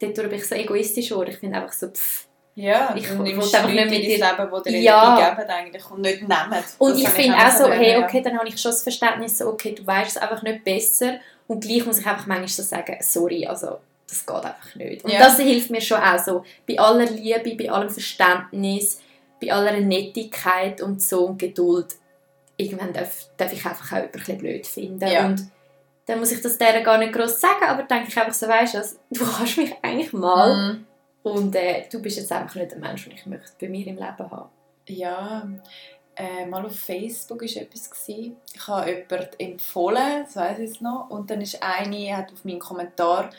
dadurch 0.00 0.28
bin 0.28 0.38
ich 0.38 0.48
so 0.48 0.54
egoistisch 0.54 1.10
geworden. 1.10 1.30
Ich 1.30 1.38
finde 1.38 1.56
einfach 1.58 1.72
so, 1.72 1.88
pff. 1.88 2.26
Ja, 2.60 2.92
Ich 2.96 3.08
nimmst 3.10 3.54
einfach 3.54 3.68
Leute 3.70 3.86
nicht 3.86 3.90
mit 3.90 4.02
dir- 4.02 4.26
Leben, 4.26 4.62
die 4.66 4.70
dir 4.70 4.80
Ja. 4.80 5.16
Energie 5.16 5.36
geben 5.42 5.50
eigentlich 5.50 5.90
und 5.90 6.00
nicht 6.00 6.22
nehmen. 6.22 6.64
Und 6.78 6.90
Das 6.90 6.98
ich 7.00 7.08
finde 7.08 7.36
auch 7.36 7.50
so, 7.50 7.68
hey, 7.70 7.92
ja. 7.92 8.04
okay, 8.04 8.20
dann 8.20 8.36
habe 8.36 8.48
ich 8.48 8.60
schon 8.60 8.72
das 8.72 8.82
Verständnis, 8.82 9.40
okay, 9.42 9.74
du 9.76 9.86
weißt 9.86 10.16
es 10.16 10.22
einfach 10.22 10.42
nicht 10.42 10.64
besser. 10.64 11.20
Und 11.46 11.60
gleich 11.62 11.86
muss 11.86 12.00
ich 12.00 12.06
einfach 12.06 12.26
manchmal 12.26 12.48
so 12.48 12.62
sagen, 12.62 12.96
sorry, 13.00 13.46
also 13.46 13.78
das 14.08 14.26
geht 14.26 14.34
einfach 14.36 14.74
nicht. 14.74 15.04
Und 15.04 15.12
Ja. 15.12 15.20
das 15.20 15.38
hilft 15.38 15.70
mir 15.70 15.80
schon 15.80 16.00
auch 16.02 16.18
so, 16.18 16.42
bei 16.66 16.78
aller 16.78 17.04
Liebe, 17.06 17.54
bei 17.54 17.70
allem 17.70 17.90
Verständnis, 17.90 19.00
bei 19.40 19.52
aller 19.52 19.78
Nettigkeit 19.80 20.80
und 20.82 21.00
so 21.00 21.26
und 21.26 21.38
Geduld, 21.38 21.94
irgendwann 22.56 22.92
darf, 22.92 23.26
darf 23.36 23.52
ich 23.52 23.64
einfach 23.64 23.92
auch 23.92 23.96
jemanden 23.98 24.30
ein 24.32 24.38
blöd 24.38 24.66
finden. 24.66 25.06
Ja. 25.06 25.26
Und 25.26 25.48
dann 26.06 26.18
muss 26.18 26.32
ich 26.32 26.40
das 26.40 26.58
der 26.58 26.80
gar 26.80 26.98
nicht 26.98 27.12
groß 27.12 27.40
sagen, 27.40 27.64
aber 27.68 27.84
denke 27.84 28.06
ich 28.08 28.18
einfach 28.18 28.34
so, 28.34 28.48
weißt 28.48 28.74
du, 28.74 28.82
du 29.18 29.24
kannst 29.30 29.58
mich 29.58 29.72
eigentlich 29.82 30.12
mal 30.12 30.56
Mhm. 30.56 30.86
Und 31.32 31.54
äh, 31.54 31.84
du 31.90 32.00
bist 32.00 32.16
jetzt 32.18 32.32
einfach 32.32 32.54
nicht 32.56 32.72
der 32.72 32.78
Mensch, 32.78 33.04
den 33.04 33.14
ich 33.14 33.26
möchte 33.26 33.52
bei 33.60 33.68
mir 33.68 33.86
im 33.86 33.96
Leben 33.96 34.30
haben. 34.30 34.48
Ja, 34.88 35.46
äh, 36.16 36.46
mal 36.46 36.64
auf 36.66 36.74
Facebook 36.78 37.40
war 37.42 37.62
etwas. 37.62 37.90
Gewesen. 37.90 38.36
Ich 38.52 38.66
habe 38.66 38.90
jemanden 38.90 39.28
empfohlen, 39.38 40.24
das 40.24 40.36
weiss 40.36 40.58
ich 40.58 40.80
noch. 40.80 41.10
Und 41.10 41.30
dann 41.30 41.40
ist 41.40 41.62
eine, 41.62 42.16
hat 42.16 42.32
auf 42.32 42.44
meinen 42.44 42.58
Kommentar 42.58 43.30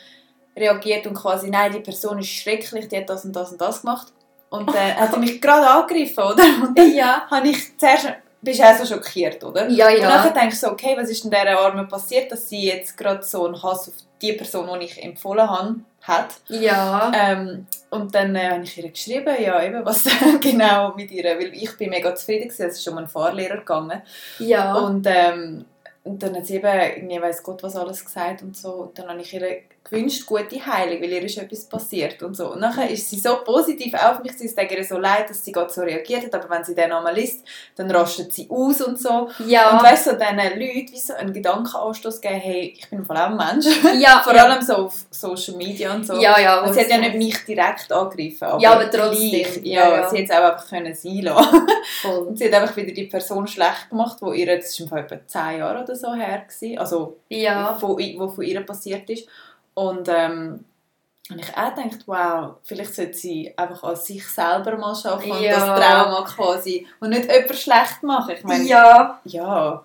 reagiert 0.56 1.06
und 1.06 1.14
quasi, 1.14 1.50
nein, 1.50 1.72
die 1.72 1.80
Person 1.80 2.18
ist 2.18 2.28
schrecklich, 2.28 2.88
die 2.88 2.96
hat 2.98 3.08
das 3.10 3.24
und 3.24 3.34
das 3.34 3.52
und 3.52 3.60
das 3.60 3.82
gemacht. 3.82 4.12
Und 4.50 4.68
dann 4.74 4.96
hat 4.96 5.12
er 5.12 5.18
mich 5.18 5.40
gerade 5.40 5.68
angegriffen, 5.68 6.24
oder? 6.24 6.42
Und 6.62 6.76
dann 6.78 6.94
Ja. 6.94 7.26
habe 7.30 7.48
ich 7.48 7.76
zuerst, 7.78 8.08
bist 8.42 8.58
du 8.60 8.64
auch 8.64 8.76
so 8.76 8.86
schockiert, 8.94 9.42
oder? 9.44 9.68
Ja, 9.68 9.88
Und 9.88 9.98
ja. 9.98 10.08
nachher 10.08 10.32
denke 10.32 10.48
ich 10.54 10.60
so, 10.60 10.68
okay, 10.70 10.96
was 10.96 11.10
ist 11.10 11.22
denn 11.24 11.30
dieser 11.30 11.58
Arme 11.58 11.86
passiert, 11.86 12.32
dass 12.32 12.48
sie 12.48 12.66
jetzt 12.66 12.96
gerade 12.96 13.22
so 13.22 13.44
einen 13.46 13.62
Hass 13.62 13.88
auf 13.88 13.94
die 14.22 14.32
Person, 14.32 14.68
die 14.80 14.86
ich 14.86 15.02
empfohlen 15.02 15.48
habe, 15.48 15.76
hat. 16.02 16.30
Ja. 16.48 17.12
Ähm, 17.14 17.66
und 17.90 18.14
dann 18.14 18.36
äh, 18.36 18.50
habe 18.50 18.62
ich 18.62 18.78
ihr 18.78 18.88
geschrieben, 18.88 19.34
ja, 19.42 19.62
eben, 19.62 19.84
was 19.84 20.04
genau 20.40 20.94
mit 20.94 21.10
ihr, 21.10 21.24
weil 21.24 21.52
ich 21.54 21.76
bin 21.76 21.90
mega 21.90 22.14
zufrieden 22.14 22.48
gewesen, 22.48 22.66
es 22.68 22.76
ist 22.76 22.84
schon 22.84 22.92
um 22.92 22.98
einen 23.00 23.08
Fahrlehrer 23.08 23.58
gegangen. 23.58 24.02
Ja. 24.38 24.74
Und, 24.74 25.06
ähm, 25.08 25.64
und 26.04 26.22
dann 26.22 26.36
hat 26.36 26.46
sie 26.46 26.56
eben, 26.56 26.66
irgendwie 26.66 27.20
weiss 27.20 27.42
Gott, 27.42 27.62
was 27.62 27.76
alles 27.76 28.04
gesagt 28.04 28.42
und 28.42 28.56
so. 28.56 28.74
Und 28.74 28.98
dann 28.98 29.08
habe 29.08 29.20
ich 29.20 29.34
ihr 29.34 29.62
gewünscht 29.90 30.24
gute 30.26 30.64
Heilung, 30.64 31.02
weil 31.02 31.10
ihr 31.12 31.22
ist 31.24 31.36
etwas 31.38 31.64
passiert 31.64 32.22
und 32.22 32.34
so. 32.36 32.52
Und 32.52 32.60
nachher 32.60 32.88
ist 32.88 33.10
sie 33.10 33.18
so 33.18 33.36
positiv 33.44 33.94
auf 33.94 34.22
mich, 34.22 34.32
es 34.40 34.54
tut 34.54 34.70
ihr 34.70 34.84
so 34.84 34.98
leid, 34.98 35.28
dass 35.28 35.44
sie 35.44 35.52
gerade 35.52 35.72
so 35.72 35.80
reagiert 35.82 36.24
hat, 36.24 36.34
aber 36.34 36.48
wenn 36.54 36.64
sie 36.64 36.74
den 36.74 36.92
einmal 36.92 37.14
liest, 37.14 37.44
dann 37.76 37.90
rastet 37.90 38.32
sie 38.32 38.48
aus 38.50 38.80
und 38.82 38.98
so. 38.98 39.28
Ja. 39.46 39.72
Und 39.72 39.82
weißt 39.82 40.06
du, 40.06 40.10
so 40.10 40.16
diesen 40.16 40.36
Leuten 40.36 40.92
wie 40.92 40.98
so 40.98 41.14
einen 41.14 41.32
Gedankenanstoß 41.32 42.20
geben, 42.20 42.34
hey, 42.36 42.74
ich 42.78 42.88
bin 42.88 43.04
vor 43.04 43.16
allem 43.16 43.36
Mensch. 43.36 43.66
Ja, 44.00 44.20
vor 44.24 44.34
ja. 44.34 44.44
allem 44.44 44.62
so 44.62 44.74
auf 44.76 45.04
Social 45.10 45.56
Media 45.56 45.92
und 45.94 46.06
so. 46.06 46.14
Ja, 46.20 46.38
ja. 46.38 46.60
Und 46.62 46.72
sie 46.72 46.80
hat 46.80 46.88
ja 46.88 46.98
nicht 46.98 47.16
mich 47.16 47.44
direkt 47.44 47.90
angegriffen, 47.92 48.44
aber, 48.48 48.62
Ja, 48.62 48.72
aber 48.72 48.90
trotzdem. 48.90 49.30
gleich, 49.30 49.60
Ja, 49.64 49.88
ja, 49.88 49.96
ja. 50.02 50.08
sie 50.08 50.18
hat 50.18 50.24
es 50.24 50.30
auch 50.30 50.52
einfach 50.52 50.68
können 50.68 50.94
sein 50.94 51.18
lassen. 51.22 51.66
Voll. 52.02 52.18
Und 52.28 52.38
sie 52.38 52.46
hat 52.46 52.54
einfach 52.54 52.76
wieder 52.76 52.92
die 52.92 53.04
Person 53.06 53.46
schlecht 53.46 53.90
gemacht, 53.90 54.18
wo 54.20 54.32
ihr, 54.32 54.56
das 54.56 54.78
war 54.80 54.88
vor 54.88 54.98
etwa 54.98 55.16
10 55.26 55.58
Jahren 55.58 55.82
oder 55.82 55.94
so 55.96 56.14
her, 56.14 56.44
gewesen, 56.46 56.78
also 56.78 57.18
Ja. 57.28 57.74
von, 57.80 57.96
wo 58.18 58.28
von 58.28 58.44
ihr 58.44 58.60
passiert 58.60 59.08
ist. 59.10 59.26
Und 59.84 60.08
ähm, 60.08 60.64
und 61.30 61.38
ich 61.38 61.56
auch 61.56 61.74
gedacht, 61.76 62.00
wow, 62.06 62.56
vielleicht 62.64 62.92
sollte 62.94 63.14
sie 63.14 63.54
einfach 63.56 63.84
an 63.84 63.94
sich 63.94 64.26
selber 64.26 64.76
mal 64.76 64.96
arbeiten 65.04 65.30
und 65.30 65.42
Ja. 65.42 65.52
das 65.76 65.80
Trauma 65.80 66.24
quasi 66.24 66.86
und 66.98 67.10
nicht 67.10 67.30
jemand 67.30 67.54
schlecht 67.54 68.02
machen. 68.02 68.34
Ich 68.36 68.42
meine, 68.42 68.64
Ja. 68.64 69.20
ja, 69.24 69.84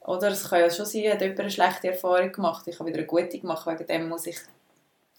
oder 0.00 0.28
es 0.28 0.48
kann 0.50 0.60
ja 0.60 0.68
schon 0.70 0.84
sein, 0.84 1.10
hat 1.12 1.22
jemand 1.22 1.40
eine 1.40 1.50
schlechte 1.50 1.88
Erfahrung 1.88 2.30
gemacht, 2.30 2.66
ich 2.66 2.78
habe 2.78 2.88
wieder 2.90 2.98
eine 2.98 3.06
gute 3.06 3.38
gemacht, 3.38 3.66
wegen 3.66 3.86
dem 3.86 4.08
muss 4.10 4.26
ich 4.26 4.36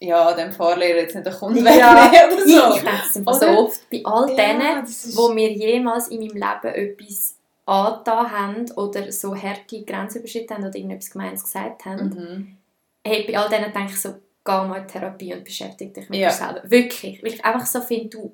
ja, 0.00 0.32
dem 0.34 0.52
Fahrlehrer 0.52 0.98
jetzt 1.00 1.14
nicht 1.16 1.26
einen 1.26 1.36
Kunden 1.36 1.64
Ja. 1.66 2.12
wegnehmen 2.12 2.34
oder 2.36 2.70
so. 2.70 2.76
ich 2.76 2.82
denke 2.82 3.30
es 3.30 3.40
so 3.40 3.46
oft 3.58 3.90
bei 3.90 4.00
all 4.04 4.26
denen, 4.26 4.60
Ja, 4.60 4.80
das 4.80 5.04
ist- 5.06 5.16
wo 5.16 5.28
mir 5.30 5.50
jemals 5.52 6.06
in 6.08 6.20
meinem 6.20 6.34
Leben 6.36 6.74
etwas 6.74 7.34
angetan 7.66 8.30
haben 8.30 8.70
oder 8.76 9.10
so 9.10 9.34
harte 9.34 9.82
Grenzen 9.82 10.18
überschritten 10.20 10.54
haben 10.54 10.66
oder 10.66 10.76
irgendetwas 10.76 11.10
Gemeines 11.10 11.42
gesagt 11.42 11.84
haben, 11.84 12.08
Mhm. 12.08 12.58
Hey, 13.06 13.24
bei 13.26 13.38
all 13.38 13.48
denen 13.48 13.72
denke 13.72 13.92
ich 13.92 14.00
so, 14.00 14.14
geh 14.44 14.52
mal 14.52 14.80
in 14.80 14.88
Therapie 14.88 15.34
und 15.34 15.44
beschäftige 15.44 15.92
dich 15.92 16.08
mit 16.08 16.20
Ja. 16.20 16.28
dir 16.28 16.34
selber. 16.34 16.62
Wirklich. 16.64 17.22
Weil 17.22 17.32
ich 17.34 17.44
einfach 17.44 17.66
so 17.66 17.80
finde, 17.80 18.08
du, 18.08 18.32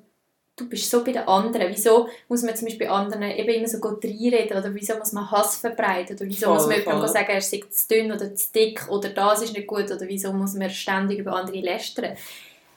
du 0.55 0.69
bist 0.69 0.89
so 0.89 1.03
bei 1.03 1.11
den 1.11 1.27
anderen. 1.27 1.69
Wieso 1.69 2.09
muss 2.27 2.43
man 2.43 2.55
zum 2.55 2.67
Beispiel 2.67 2.87
bei 2.87 2.93
anderen 2.93 3.23
eben 3.23 3.49
immer 3.49 3.67
so 3.67 3.79
gut 3.79 4.03
reinreden 4.03 4.57
oder 4.57 4.73
wieso 4.73 4.97
muss 4.97 5.11
man 5.13 5.29
Hass 5.31 5.57
verbreiten 5.57 6.15
oder 6.15 6.25
wieso 6.25 6.47
Voll, 6.47 6.55
muss 6.55 6.67
man 6.67 6.79
jemandem 6.79 7.07
sagen, 7.07 7.29
er 7.29 7.41
sei 7.41 7.61
zu 7.69 7.87
dünn 7.87 8.11
oder 8.11 8.33
zu 8.35 8.51
dick 8.53 8.87
oder 8.89 9.09
das 9.09 9.41
ist 9.41 9.53
nicht 9.55 9.67
gut 9.67 9.85
oder 9.91 10.07
wieso 10.07 10.33
muss 10.33 10.53
man 10.53 10.69
ständig 10.69 11.19
über 11.19 11.33
andere 11.33 11.59
lästern. 11.59 12.15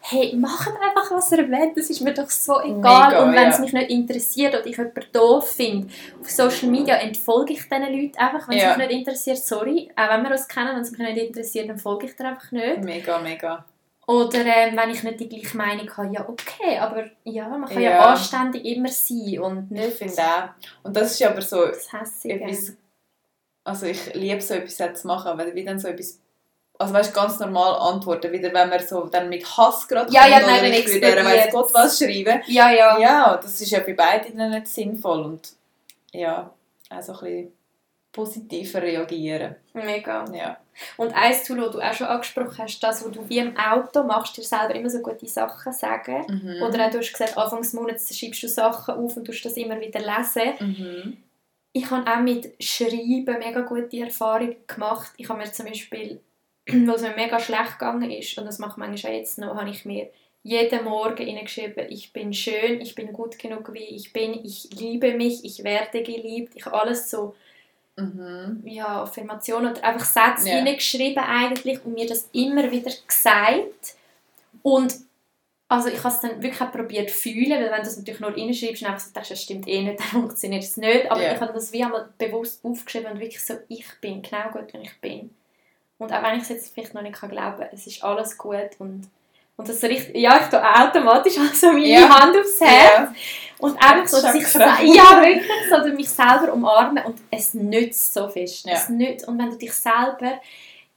Hey, 0.07 0.37
macht 0.37 0.69
einfach, 0.69 1.11
was 1.13 1.33
ihr 1.33 1.51
wollt. 1.51 1.77
Das 1.79 1.89
ist 1.89 2.03
mir 2.03 2.13
doch 2.13 2.29
so 2.29 2.61
egal. 2.61 3.09
Mega, 3.09 3.25
und 3.25 3.33
wenn 3.35 3.49
es 3.49 3.57
ja. 3.57 3.61
mich 3.63 3.73
nicht 3.73 3.91
interessiert 3.91 4.53
oder 4.55 4.67
ich 4.67 4.77
jemanden 4.77 5.03
doof 5.13 5.49
finde, 5.53 5.89
auf 6.21 6.31
Social 6.31 6.69
Media 6.69 6.97
entfolge 6.97 7.55
ich 7.55 7.63
diesen 7.63 7.83
Leuten 7.83 8.19
einfach. 8.19 8.47
Wenn 8.47 8.59
es 8.59 8.63
Ja. 8.65 8.77
mich 8.77 8.87
nicht 8.87 8.99
interessiert, 8.99 9.39
sorry. 9.39 9.91
Auch 9.97 10.11
wenn 10.11 10.23
wir 10.25 10.31
uns 10.33 10.47
kennen, 10.47 10.75
wenn 10.75 10.83
es 10.83 10.91
mich 10.91 11.01
nicht 11.01 11.17
interessiert, 11.29 11.71
dann 11.71 11.79
folge 11.79 12.05
ich 12.07 12.17
dir 12.17 12.27
einfach 12.29 12.53
nicht. 12.53 12.83
Mega, 12.85 13.19
mega. 13.19 13.65
Oder 14.07 14.41
ähm, 14.45 14.77
wenn 14.77 14.91
ich 14.91 15.03
nicht 15.03 15.21
die 15.21 15.29
gleiche 15.31 15.57
Meinung 15.57 15.89
habe, 15.97 16.13
ja 16.13 16.29
okay, 16.29 16.77
aber 16.79 17.05
ja, 17.25 17.49
man 17.49 17.67
kann 17.67 17.81
ja, 17.81 17.91
Ja. 17.93 18.01
anständig 18.11 18.63
immer 18.67 18.91
sein 18.91 19.39
und 19.41 19.69
Ich 19.73 19.81
nicht 19.81 19.97
finde 19.97 20.21
auch. 20.23 20.49
Und 20.83 20.95
das 20.95 21.13
ist 21.13 21.23
aber 21.23 21.41
so 21.41 21.65
das 21.65 21.91
Hässige. 21.91 22.35
etwas, 22.43 22.75
also 23.65 23.87
ich 23.87 24.13
liebe 24.13 24.43
so 24.43 24.53
etwas 24.53 25.01
zu 25.01 25.07
machen, 25.07 25.29
aber 25.29 25.55
wie 25.55 25.65
dann 25.65 25.79
so 25.79 25.89
etwas, 25.89 26.21
also 26.79 26.93
weißt, 26.93 27.14
ganz 27.14 27.39
normal 27.39 27.75
antworten, 27.93 28.33
wieder 28.33 28.53
wenn 28.53 28.68
man 28.68 28.85
so 28.85 29.07
dann 29.07 29.29
mit 29.29 29.45
Hass 29.57 29.87
gerade 29.87 30.12
Ja, 30.12 30.27
ja, 30.27 30.41
nein, 30.41 30.72
ich 30.72 30.87
würde 30.87 31.25
weiss 31.25 31.53
Gott 31.53 31.72
was 31.72 31.99
schreiben. 31.99 32.43
Ja, 32.47 32.70
ja. 32.70 32.99
Ja, 32.99 33.37
das 33.37 33.61
ist 33.61 33.70
ja 33.70 33.81
bei 33.81 33.95
beiden 33.95 34.51
nicht 34.51 34.66
sinnvoll 34.66 35.22
und 35.22 35.53
ja, 36.12 36.51
auch 36.91 37.03
so 37.03 37.12
ein 37.12 37.18
bisschen 37.18 37.53
positiver 38.12 38.83
reagieren. 38.83 39.57
Mega. 39.72 40.25
Ja. 40.33 40.57
Und 40.97 41.14
eins 41.14 41.45
Tool, 41.45 41.59
das 41.59 41.72
du 41.72 41.81
auch 41.81 41.93
schon 41.93 42.07
angesprochen 42.07 42.59
hast, 42.59 42.81
das, 42.81 43.05
was 43.05 43.12
du 43.12 43.29
wie 43.29 43.39
im 43.39 43.57
Auto 43.57 44.03
machst, 44.03 44.37
dir 44.37 44.43
selber 44.43 44.75
immer 44.75 44.91
so 44.91 45.01
gute 45.01 45.27
Sachen 45.27 45.72
sagen. 45.72 46.25
Mhm. 46.29 46.62
Oder 46.62 46.87
auch, 46.87 46.91
du 46.91 46.99
hast 46.99 47.12
gesagt, 47.12 47.37
Anfang 47.37 47.62
des 47.62 47.72
Monats 47.72 48.16
schreibst 48.16 48.43
du 48.43 48.49
Sachen 48.49 48.95
auf 48.95 49.16
und 49.16 49.25
tust 49.25 49.45
das 49.45 49.57
immer 49.57 49.81
wieder 49.81 50.01
lesen. 50.01 50.55
Mhm. 50.61 51.16
Ich 51.72 51.91
habe 51.91 52.09
auch 52.09 52.20
mit 52.20 52.55
Schreiben 52.62 53.39
mega 53.39 53.61
gute 53.62 54.01
Erfahrungen 54.01 54.57
gemacht. 54.66 55.12
Ich 55.16 55.29
habe 55.29 55.41
mir 55.41 55.51
zum 55.51 55.66
Beispiel, 55.66 56.20
wo 56.87 56.93
es 56.93 57.03
mir 57.03 57.15
mega 57.17 57.39
schlecht 57.39 57.79
gegangen 57.79 58.11
ist, 58.11 58.37
und 58.39 58.47
das 58.47 58.59
mache 58.59 58.73
ich 58.73 58.77
manchmal 58.79 59.12
auch 59.12 59.17
jetzt 59.17 59.39
noch, 59.39 59.55
habe 59.57 59.71
ich 59.71 59.85
mir 59.85 60.09
jeden 60.43 60.85
Morgen 60.85 61.25
hineingeschrieben, 61.27 61.87
ich 61.91 62.12
bin 62.12 62.33
schön, 62.35 62.81
ich 62.81 62.95
bin 62.95 63.12
gut 63.12 63.39
genug, 63.39 63.73
wie 63.73 63.79
ich 63.85 64.12
bin, 64.12 64.45
ich 64.45 64.69
liebe 64.79 65.15
mich, 65.15 65.43
ich 65.45 65.65
werde 65.65 66.03
geliebt. 66.03 66.53
Ich 66.55 66.67
habe 66.67 66.81
alles 66.81 67.11
so, 67.11 67.35
Mhm. 67.97 68.62
ja, 68.67 69.03
Affirmationen 69.05 69.71
oder 69.73 69.85
einfach 69.85 70.05
Sätze 70.05 70.49
Ja. 70.49 70.57
hineingeschrieben 70.57 71.23
eigentlich 71.23 71.85
und 71.85 71.95
mir 71.95 72.07
das 72.09 72.29
immer 72.33 72.71
wieder 72.71 72.91
gesagt. 73.07 73.95
Und 74.62 74.95
also 75.69 75.89
ich 75.89 75.99
habe 76.03 76.15
es 76.15 76.21
dann 76.21 76.43
wirklich 76.43 76.71
probiert 76.71 77.11
zu 77.11 77.17
fühlen, 77.17 77.53
weil 77.53 77.71
wenn 77.71 77.79
du 77.79 77.85
das 77.85 77.97
natürlich 77.97 78.21
nur 78.21 78.37
reinschreibst 78.37 78.83
und 78.83 78.89
einfach 78.89 79.01
so 79.07 79.12
denkst, 79.12 79.29
das 79.29 79.43
stimmt 79.43 79.69
eh 79.69 79.83
nicht, 79.83 79.99
dann 80.01 80.07
funktioniert 80.23 80.62
es 80.65 80.77
nicht. 80.77 81.11
Aber 81.11 81.23
Ja. 81.23 81.35
ich 81.35 81.41
habe 81.41 81.53
das 81.53 81.73
wie 81.73 81.85
einmal 81.85 82.09
bewusst 82.19 82.65
aufgeschrieben 82.65 83.12
und 83.12 83.21
wirklich 83.21 83.43
so, 83.43 83.55
ich 83.69 83.87
bin 84.01 84.23
genau 84.23 84.51
gut, 84.53 84.73
wie 84.75 84.79
ich 84.83 85.01
bin. 85.01 85.31
Und 86.05 86.13
auch 86.13 86.23
wenn 86.23 86.37
ich 86.37 86.43
es 86.45 86.49
jetzt 86.51 86.75
vielleicht 86.75 86.95
noch 86.95 87.03
nicht 87.03 87.15
kann 87.17 87.31
glauben 87.31 87.59
kann, 87.59 87.69
es 87.73 87.87
ist 87.87 88.03
alles 88.05 88.37
gut 88.39 88.71
und 88.79 89.09
und 89.57 89.69
das 89.69 89.81
richtig, 89.85 90.17
ja, 90.17 90.41
ich 90.41 90.49
tue 90.49 90.61
automatisch 90.61 91.39
also 91.39 91.69
meine 91.73 91.87
Ja. 91.87 92.09
Hand 92.09 92.37
aufs 92.37 92.61
Herz 92.61 92.93
Ja. 92.99 93.15
und 93.59 93.77
einfach 93.81 94.09
so, 94.09 94.17
Das 94.17 94.23
dass 94.27 94.35
ist 94.35 94.43
ich 94.47 94.51
schon 94.53 94.61
krass. 94.63 94.79
se- 94.81 94.87
ja, 94.87 95.23
wirklich 95.23 95.47
so, 95.71 95.97
mich 95.97 96.09
selber 96.11 96.53
umarme 96.53 97.05
und 97.05 97.21
es 97.31 97.55
nützt 97.55 98.13
so 98.15 98.29
fest. 98.29 98.67
Ja. 98.67 98.73
Es 98.73 98.89
nützt. 98.89 99.29
Und 99.29 99.39
wenn 99.39 99.51
du 99.51 99.57
dich 99.57 99.73
selber 99.73 100.41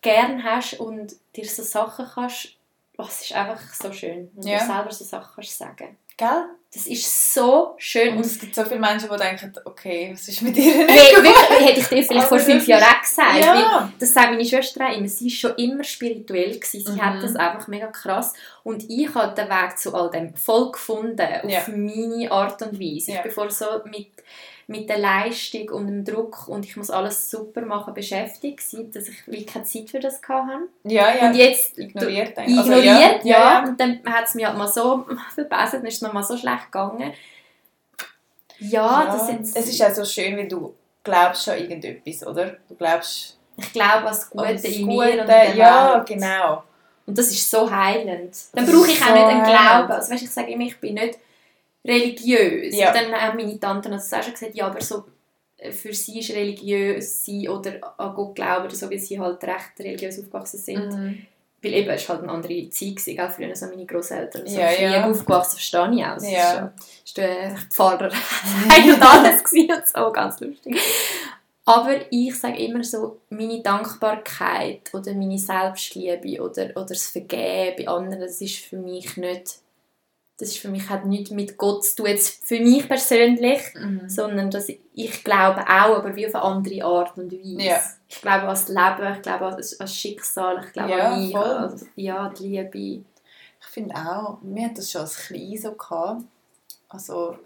gern 0.01 0.43
hast 0.43 0.79
und 0.79 1.15
dir 1.35 1.45
so 1.47 1.61
Sachen 1.61 2.07
kannst, 2.11 2.49
oh, 2.97 3.03
es 3.07 3.21
ist 3.21 3.33
einfach 3.33 3.61
so 3.75 3.93
schön, 3.93 4.31
wenn 4.33 4.41
du 4.59 4.65
selber 4.65 4.91
so 4.91 5.05
Sachen 5.05 5.33
kannst 5.35 5.55
sagen. 5.55 5.95
Gell? 6.17 6.45
Das 6.77 6.85
ist 6.85 7.33
so 7.33 7.73
schön. 7.77 8.15
Und 8.17 8.25
es 8.25 8.37
gibt 8.39 8.53
so 8.53 8.63
viele 8.63 8.79
Menschen, 8.79 9.09
die 9.11 9.17
denken, 9.17 9.51
okay, 9.65 10.11
was 10.13 10.27
ist 10.27 10.43
mit 10.43 10.55
dir 10.55 10.85
nicht 10.85 10.89
hey, 10.89 11.15
wirklich, 11.15 11.67
hätte 11.67 11.79
ich 11.79 11.87
dir 11.87 12.03
vielleicht 12.03 12.27
vor 12.27 12.37
fünf 12.39 12.67
Jahren 12.67 12.83
auch 12.83 13.01
gesagt. 13.01 13.39
Ja. 13.43 13.91
das 13.99 14.13
sagt 14.13 14.29
meine 14.29 14.45
Schwester 14.45 14.85
auch 14.87 14.95
immer. 14.95 15.07
Sie 15.07 15.27
ist 15.27 15.39
schon 15.39 15.55
immer 15.55 15.83
spirituell. 15.83 16.51
Gewesen. 16.59 16.85
Sie 16.85 16.91
Mhm. 16.91 17.01
hat 17.03 17.23
das 17.23 17.35
einfach 17.35 17.67
mega 17.67 17.87
krass. 17.87 18.33
Und 18.63 18.87
ich 18.89 19.13
habe 19.15 19.33
den 19.33 19.49
Weg 19.49 19.77
zu 19.79 19.95
all 19.95 20.11
dem 20.11 20.35
voll 20.35 20.71
gefunden. 20.71 21.19
Auf 21.43 21.49
Ja. 21.49 21.61
meine 21.67 22.31
Art 22.31 22.61
und 22.61 22.79
Weise. 22.79 23.11
Ja. 23.11 23.17
Ich 23.17 23.23
bin 23.23 23.31
vorher 23.31 23.51
so 23.51 23.65
mit, 23.85 24.07
mit 24.69 24.89
der 24.89 24.97
Leistung 24.97 25.69
und 25.69 25.87
dem 25.87 26.03
Druck 26.03 26.47
und 26.49 26.65
ich 26.65 26.75
muss 26.75 26.89
alles 26.89 27.31
super 27.31 27.61
machen 27.61 27.93
beschäftigt 27.93 28.57
gewesen, 28.59 28.91
dass 28.91 29.07
ich 29.07 29.25
wie 29.25 29.45
keine 29.45 29.63
Zeit 29.63 29.89
für 29.89 29.99
das 29.99 30.21
hatte. 30.27 30.67
Ja, 30.83 31.15
ja. 31.15 31.27
Und 31.29 31.35
jetzt 31.35 31.77
ignoriert 31.77 32.37
eigentlich. 32.37 32.57
Also, 32.57 32.71
ignoriert, 32.73 33.23
ja, 33.23 33.37
ja. 33.39 33.63
Und 33.63 33.79
dann 33.79 33.99
hat 34.05 34.25
es 34.25 34.35
mir 34.35 34.47
halt 34.47 34.57
mal 34.57 34.67
so 34.67 35.05
verbessert, 35.35 35.81
dann 35.81 35.85
ist 35.85 35.95
es 35.95 36.01
noch 36.01 36.11
mal 36.11 36.23
so 36.23 36.35
schlecht 36.35 36.65
gegangen. 36.65 37.13
Ja, 38.59 39.05
das 39.05 39.29
jetzt, 39.29 39.55
es 39.55 39.67
ist 39.69 39.81
auch 39.83 39.93
so 39.93 40.03
schön, 40.03 40.35
weil 40.35 40.47
du 40.47 40.73
glaubst 41.03 41.47
an 41.47 41.59
irgendetwas, 41.59 42.25
oder? 42.27 42.57
Du 42.67 42.75
glaubst 42.75 43.37
ich 43.55 43.71
glaube 43.73 43.99
an 43.99 44.05
das 44.05 44.29
Gute 44.29 44.53
das 44.53 44.63
in 44.65 44.85
Gute. 44.87 45.05
mir 45.05 45.13
und 45.13 45.19
in 45.19 45.27
der 45.27 45.55
Ja, 45.55 45.95
Welt. 45.95 46.07
genau. 46.07 46.63
Und 47.05 47.17
das 47.17 47.27
ist 47.27 47.49
so 47.49 47.71
heilend. 47.71 48.35
Dann 48.53 48.65
brauche 48.65 48.91
ich 48.91 49.01
auch 49.01 49.07
so 49.07 49.13
nicht 49.13 49.23
einen. 49.23 49.43
Glauben. 49.43 49.91
Also, 49.91 50.11
weißt, 50.11 50.23
ich 50.23 50.29
sage 50.29 50.51
immer, 50.51 50.65
ich 50.65 50.77
bin 50.79 50.95
nicht 50.95 51.17
religiös. 51.87 52.75
Ja. 52.75 52.89
Und 52.89 52.95
dann 53.01 53.13
haben 53.13 53.37
meine 53.37 53.59
Tanten 53.59 53.91
das 53.91 54.11
auch 54.13 54.21
schon 54.23 54.33
gesagt, 54.33 54.55
ja, 54.55 54.67
aber 54.67 54.81
so 54.81 55.05
äh, 55.57 55.71
für 55.71 55.93
sie 55.93 56.19
ist 56.19 56.31
religiös 56.31 57.25
sein 57.25 57.47
oder 57.47 57.73
an 57.97 58.13
Gott 58.13 58.35
glauben, 58.35 58.69
so 58.69 58.89
wie 58.89 58.99
sie 58.99 59.19
halt 59.19 59.43
recht 59.43 59.79
religiös 59.79 60.19
aufgewachsen 60.19 60.59
sind. 60.59 60.89
Mhm. 60.93 61.25
Weil 61.63 61.73
eben, 61.73 61.89
es 61.89 62.07
war 62.07 62.17
halt 62.17 62.23
eine 62.23 62.33
andere 62.33 62.69
Zeit, 62.69 62.95
gewesen, 62.97 63.15
gell? 63.15 63.29
früher 63.35 63.55
so 63.55 63.65
meine 63.65 63.85
Großeltern. 63.85 64.45
So 64.45 64.59
Ja, 64.59 64.71
ja, 64.71 65.09
aufgewachsen, 65.09 65.53
verstehe 65.53 65.91
ich 65.95 66.05
auch. 66.05 66.17
Es 66.17 66.23
Ja. 66.29 66.53
ja- 66.55 66.73
ist 67.03 67.17
der 67.17 67.55
Pfarrer 67.71 68.11
ein 68.69 68.93
und 68.93 69.01
alles 69.01 69.43
gewesen 69.43 69.71
und 69.71 69.87
so, 69.87 70.11
ganz 70.11 70.39
lustig. 70.39 70.79
Aber 71.65 71.95
ich 72.11 72.33
sage 72.39 72.59
immer 72.63 72.83
so, 72.83 73.19
meine 73.29 73.61
Dankbarkeit 73.61 74.89
oder 74.93 75.13
meine 75.15 75.37
Selbstliebe 75.37 76.41
oder, 76.41 76.69
oder 76.75 76.85
das 76.85 77.07
Vergeben 77.07 77.75
bei 77.77 77.87
anderen, 77.87 78.21
das 78.21 78.39
ist 78.39 78.57
für 78.57 78.77
mich 78.77 79.17
nicht, 79.17 79.55
das 80.39 80.49
ist 80.49 80.59
für 80.59 80.69
mich 80.69 80.87
hat 80.89 81.05
nichts 81.05 81.31
mit 81.31 81.57
Gott 81.57 81.83
zu 81.83 81.95
tun, 81.97 82.05
jetzt 82.07 82.45
für 82.45 82.59
mich 82.59 82.87
persönlich, 82.87 83.61
Mhm. 83.73 84.07
sondern 84.07 84.51
dass 84.51 84.69
ich, 84.69 84.79
ich 84.93 85.23
glaube 85.23 85.61
auch, 85.61 85.97
aber 85.97 86.15
wie 86.15 86.27
auf 86.27 86.35
eine 86.35 86.43
andere 86.43 86.83
Art 86.83 87.17
und 87.17 87.31
Weise. 87.31 87.61
Ja. 87.61 87.79
Ich 88.07 88.21
glaube 88.21 88.41
an 88.41 88.47
das 88.49 88.67
Leben, 88.67 89.13
ich 89.15 89.21
glaube 89.23 89.45
an 89.47 89.57
das, 89.57 89.95
Schicksal, 89.95 90.63
ich 90.65 90.73
glaube 90.73 90.91
Ja, 90.91 91.11
an 91.11 91.25
mich, 91.25 91.35
an 91.35 91.81
ja, 91.95 92.29
die 92.29 92.47
Liebe. 92.49 93.03
Ich 93.59 93.67
finde 93.67 93.95
auch, 93.95 94.37
wir 94.43 94.65
hatten 94.65 94.75
das 94.75 94.91
schon 94.91 95.01
als 95.01 95.17
Klein 95.17 95.57
so 95.57 95.71
gehabt. 95.73 96.21
Also, 96.89 97.37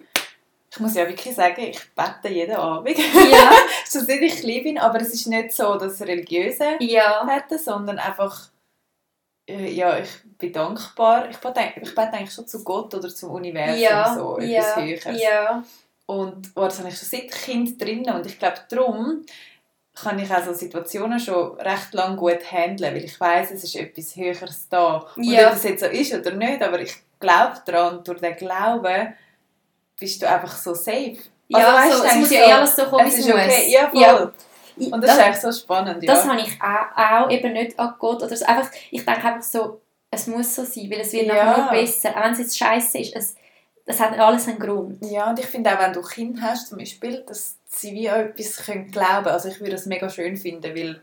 ich 0.70 0.80
muss 0.80 0.94
ja 0.96 1.08
wirklich 1.08 1.34
sagen, 1.36 1.62
ich 1.62 1.80
bete 1.96 2.34
jeden 2.34 2.56
Abend. 2.56 2.98
Ja, 2.98 3.52
schon 3.92 4.06
seit 4.06 4.22
ich 4.22 4.36
klein 4.38 4.64
bin, 4.64 4.78
aber 4.78 5.02
es 5.02 5.14
ist 5.14 5.28
nicht 5.28 5.52
so 5.54 5.76
das 5.76 6.02
Religiöse 6.02 6.76
ja, 6.80 7.24
Beten, 7.24 7.62
sondern 7.62 7.98
einfach, 8.00 8.51
ja, 9.48 9.98
ich 9.98 10.10
bin 10.38 10.54
dankbar. 10.54 11.30
Ich 11.30 11.38
bete, 11.38 11.60
ich 11.82 11.90
bete 11.96 12.14
eigentlich 12.14 12.34
schon 12.34 12.48
zu 12.48 12.64
Gott 12.64 12.94
oder 12.94 13.10
zum 13.10 13.32
Universum, 13.32 13.80
ja, 13.80 14.16
so 14.16 14.38
etwas 14.38 14.50
ja, 14.50 14.76
Höheres. 14.82 15.22
ja, 15.22 15.64
Und 16.06 16.52
oh, 16.56 16.62
das 16.62 16.80
habe 16.80 16.90
ich 16.90 16.98
schon 16.98 17.08
seit 17.10 17.32
Kind 17.32 17.82
drin 17.82 18.10
und 18.10 18.26
ich 18.26 18.38
glaube 18.40 18.58
darum 18.70 19.26
kann 19.94 20.18
ich 20.20 20.32
auch 20.34 20.44
so 20.44 20.54
Situationen 20.54 21.20
schon 21.20 21.60
recht 21.60 21.94
lang 21.94 22.16
gut 22.16 22.40
handeln, 22.50 22.96
weil 22.96 23.04
ich 23.04 23.20
weiß, 23.20 23.52
es 23.52 23.64
ist 23.66 23.76
etwas 23.76 24.16
Höheres 24.16 24.68
da. 24.70 25.06
Und 25.18 25.24
Ja. 25.26 25.48
ob 25.48 25.54
das 25.54 25.64
jetzt 25.64 25.82
so 25.82 25.88
ist 25.88 26.14
oder 26.14 26.32
nicht, 26.32 26.62
aber 26.62 26.80
ich 26.80 26.94
glaube 27.20 27.62
daran, 27.66 27.98
und 27.98 28.08
durch 28.08 28.22
den 28.22 28.36
Glauben 28.38 29.14
bist 30.00 30.22
du 30.22 30.30
einfach 30.30 30.56
so 30.56 30.74
safe. 30.74 31.18
Ja, 31.50 31.76
Also, 31.76 31.78
weißt 31.78 31.98
so, 31.98 32.04
es 32.06 32.16
muss 32.16 32.32
ja 32.32 32.44
so, 32.44 32.50
eh 32.50 32.54
alles 32.54 32.76
so 32.76 32.86
kommen, 32.86 33.08
es 33.08 33.18
ist 33.18 33.30
okay. 33.30 33.72
Ja, 33.72 33.90
voll. 33.90 34.02
Ja. 34.02 34.32
Und 34.90 35.04
das, 35.04 35.12
ist 35.12 35.20
eigentlich 35.20 35.42
so 35.42 35.52
spannend, 35.52 36.04
ja. 36.04 36.14
Das 36.14 36.26
habe 36.26 36.40
ich 36.42 36.60
auch, 36.62 37.26
auch 37.26 37.30
eben 37.30 37.54
nicht 37.54 37.78
an 37.80 37.94
Gott 38.00 38.24
oder 38.24 38.36
so. 38.36 38.46
Einfach, 38.46 38.72
ich 38.90 39.06
denke 39.06 39.24
einfach 39.24 39.44
so, 39.44 39.82
es 40.10 40.28
muss 40.28 40.56
so 40.56 40.64
sein, 40.64 40.90
weil 40.90 41.02
es 41.02 41.14
wird 41.14 41.28
Ja. 41.28 41.58
nur 41.58 41.70
besser. 41.70 42.12
Auch 42.12 42.24
wenn 42.24 42.34
es 42.34 42.40
jetzt 42.40 42.58
scheiße 42.58 42.98
ist, 43.00 43.16
es, 43.16 43.36
es 43.86 44.00
hat 44.00 44.18
alles 44.18 44.48
einen 44.48 44.60
Grund. 44.60 44.98
Ja, 45.06 45.30
und 45.30 45.40
ich 45.40 45.46
finde 45.46 45.72
auch, 45.74 45.80
wenn 45.80 45.94
du 45.94 46.02
Kinder 46.02 46.42
hast, 46.42 46.68
zum 46.68 46.78
Beispiel, 46.78 47.24
dass 47.28 47.58
sie 47.68 47.94
wie 47.94 48.10
an 48.10 48.22
etwas 48.22 48.58
können 48.66 48.92
glauben 48.92 49.28
Also 49.28 49.50
ich 49.50 49.60
würde 49.60 49.72
das 49.72 49.86
mega 49.86 50.10
schön 50.10 50.36
finden, 50.38 50.76
weil 50.76 51.02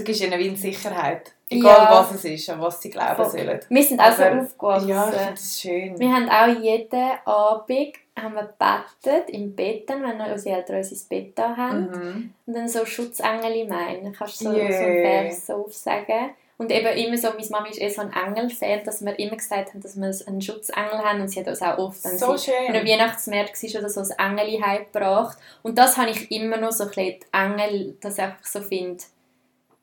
du 0.00 0.04
gibst 0.04 0.20
ihnen 0.22 0.38
wie 0.38 0.48
eine 0.48 0.56
Sicherheit. 0.56 1.32
Egal 1.48 1.76
Ja. 1.84 1.90
was 1.92 2.12
es 2.14 2.24
ist, 2.24 2.48
an 2.50 2.60
was 2.60 2.80
sie 2.80 2.90
glauben 2.90 3.16
Voll. 3.16 3.30
sollen. 3.30 3.60
Wir 3.68 3.82
sind 3.82 4.00
auch 4.00 4.12
so 4.12 4.22
Aber- 4.22 4.42
aufgewachsen. 4.42 4.88
Ja, 4.88 5.08
ich 5.08 5.14
finde 5.16 5.30
das 5.32 5.60
schön. 5.60 5.98
Wir 5.98 6.12
haben 6.12 6.28
auch 6.28 6.62
jeden 6.62 7.10
Abend 7.24 7.92
haben 8.20 8.34
wir 8.34 8.42
gebetet, 8.42 9.30
im 9.30 9.54
Bett, 9.56 9.88
dann, 9.88 10.02
wenn 10.02 10.20
unsere 10.20 10.56
Eltern 10.56 10.76
uns 10.76 10.90
ins 10.92 11.04
Bett 11.04 11.32
da 11.38 11.56
haben. 11.56 11.86
Mhm. 11.90 12.34
Und 12.46 12.54
dann 12.54 12.68
so 12.68 12.84
Schutzengel 12.84 13.66
meinen. 13.66 14.12
Kannst 14.12 14.40
du 14.42 14.44
so, 14.46 14.52
Jö. 14.52 14.70
so 14.70 14.78
einen 14.82 15.02
Vers 15.02 15.46
so 15.46 15.54
aufsagen? 15.54 16.30
Und 16.58 16.70
eben 16.70 16.86
immer 16.88 17.16
so, 17.16 17.28
meine 17.30 17.46
Mama 17.48 17.68
ist 17.68 17.80
eh 17.80 17.88
so 17.88 18.02
ein 18.02 18.12
Engel-Fan, 18.12 18.84
dass 18.84 19.02
wir 19.02 19.18
immer 19.18 19.36
gesagt 19.36 19.70
haben, 19.70 19.80
dass 19.80 19.96
wir 19.98 20.12
einen 20.28 20.42
Schutzengel 20.42 20.98
haben. 20.98 21.22
Und 21.22 21.28
sie 21.28 21.40
hat 21.40 21.48
uns 21.48 21.62
auch 21.62 21.78
oft, 21.78 22.04
wenn 22.04 22.18
So 22.18 22.36
sie 22.36 22.50
schön. 22.50 22.74
Weihnachtsmarkt 22.74 23.62
war 23.62 23.80
oder 23.80 23.88
so, 23.88 24.02
ein 24.18 24.38
Engel 24.38 24.60
heimgebracht. 24.66 25.38
Und 25.62 25.78
das 25.78 25.96
habe 25.96 26.10
ich 26.10 26.30
immer 26.30 26.58
noch 26.58 26.72
so 26.72 26.84
ein 26.84 26.88
bisschen, 26.90 27.20
die 27.20 27.26
Engel, 27.32 27.96
dass 28.02 28.18
ich 28.18 28.22
einfach 28.24 28.44
so 28.44 28.60
finde. 28.60 29.02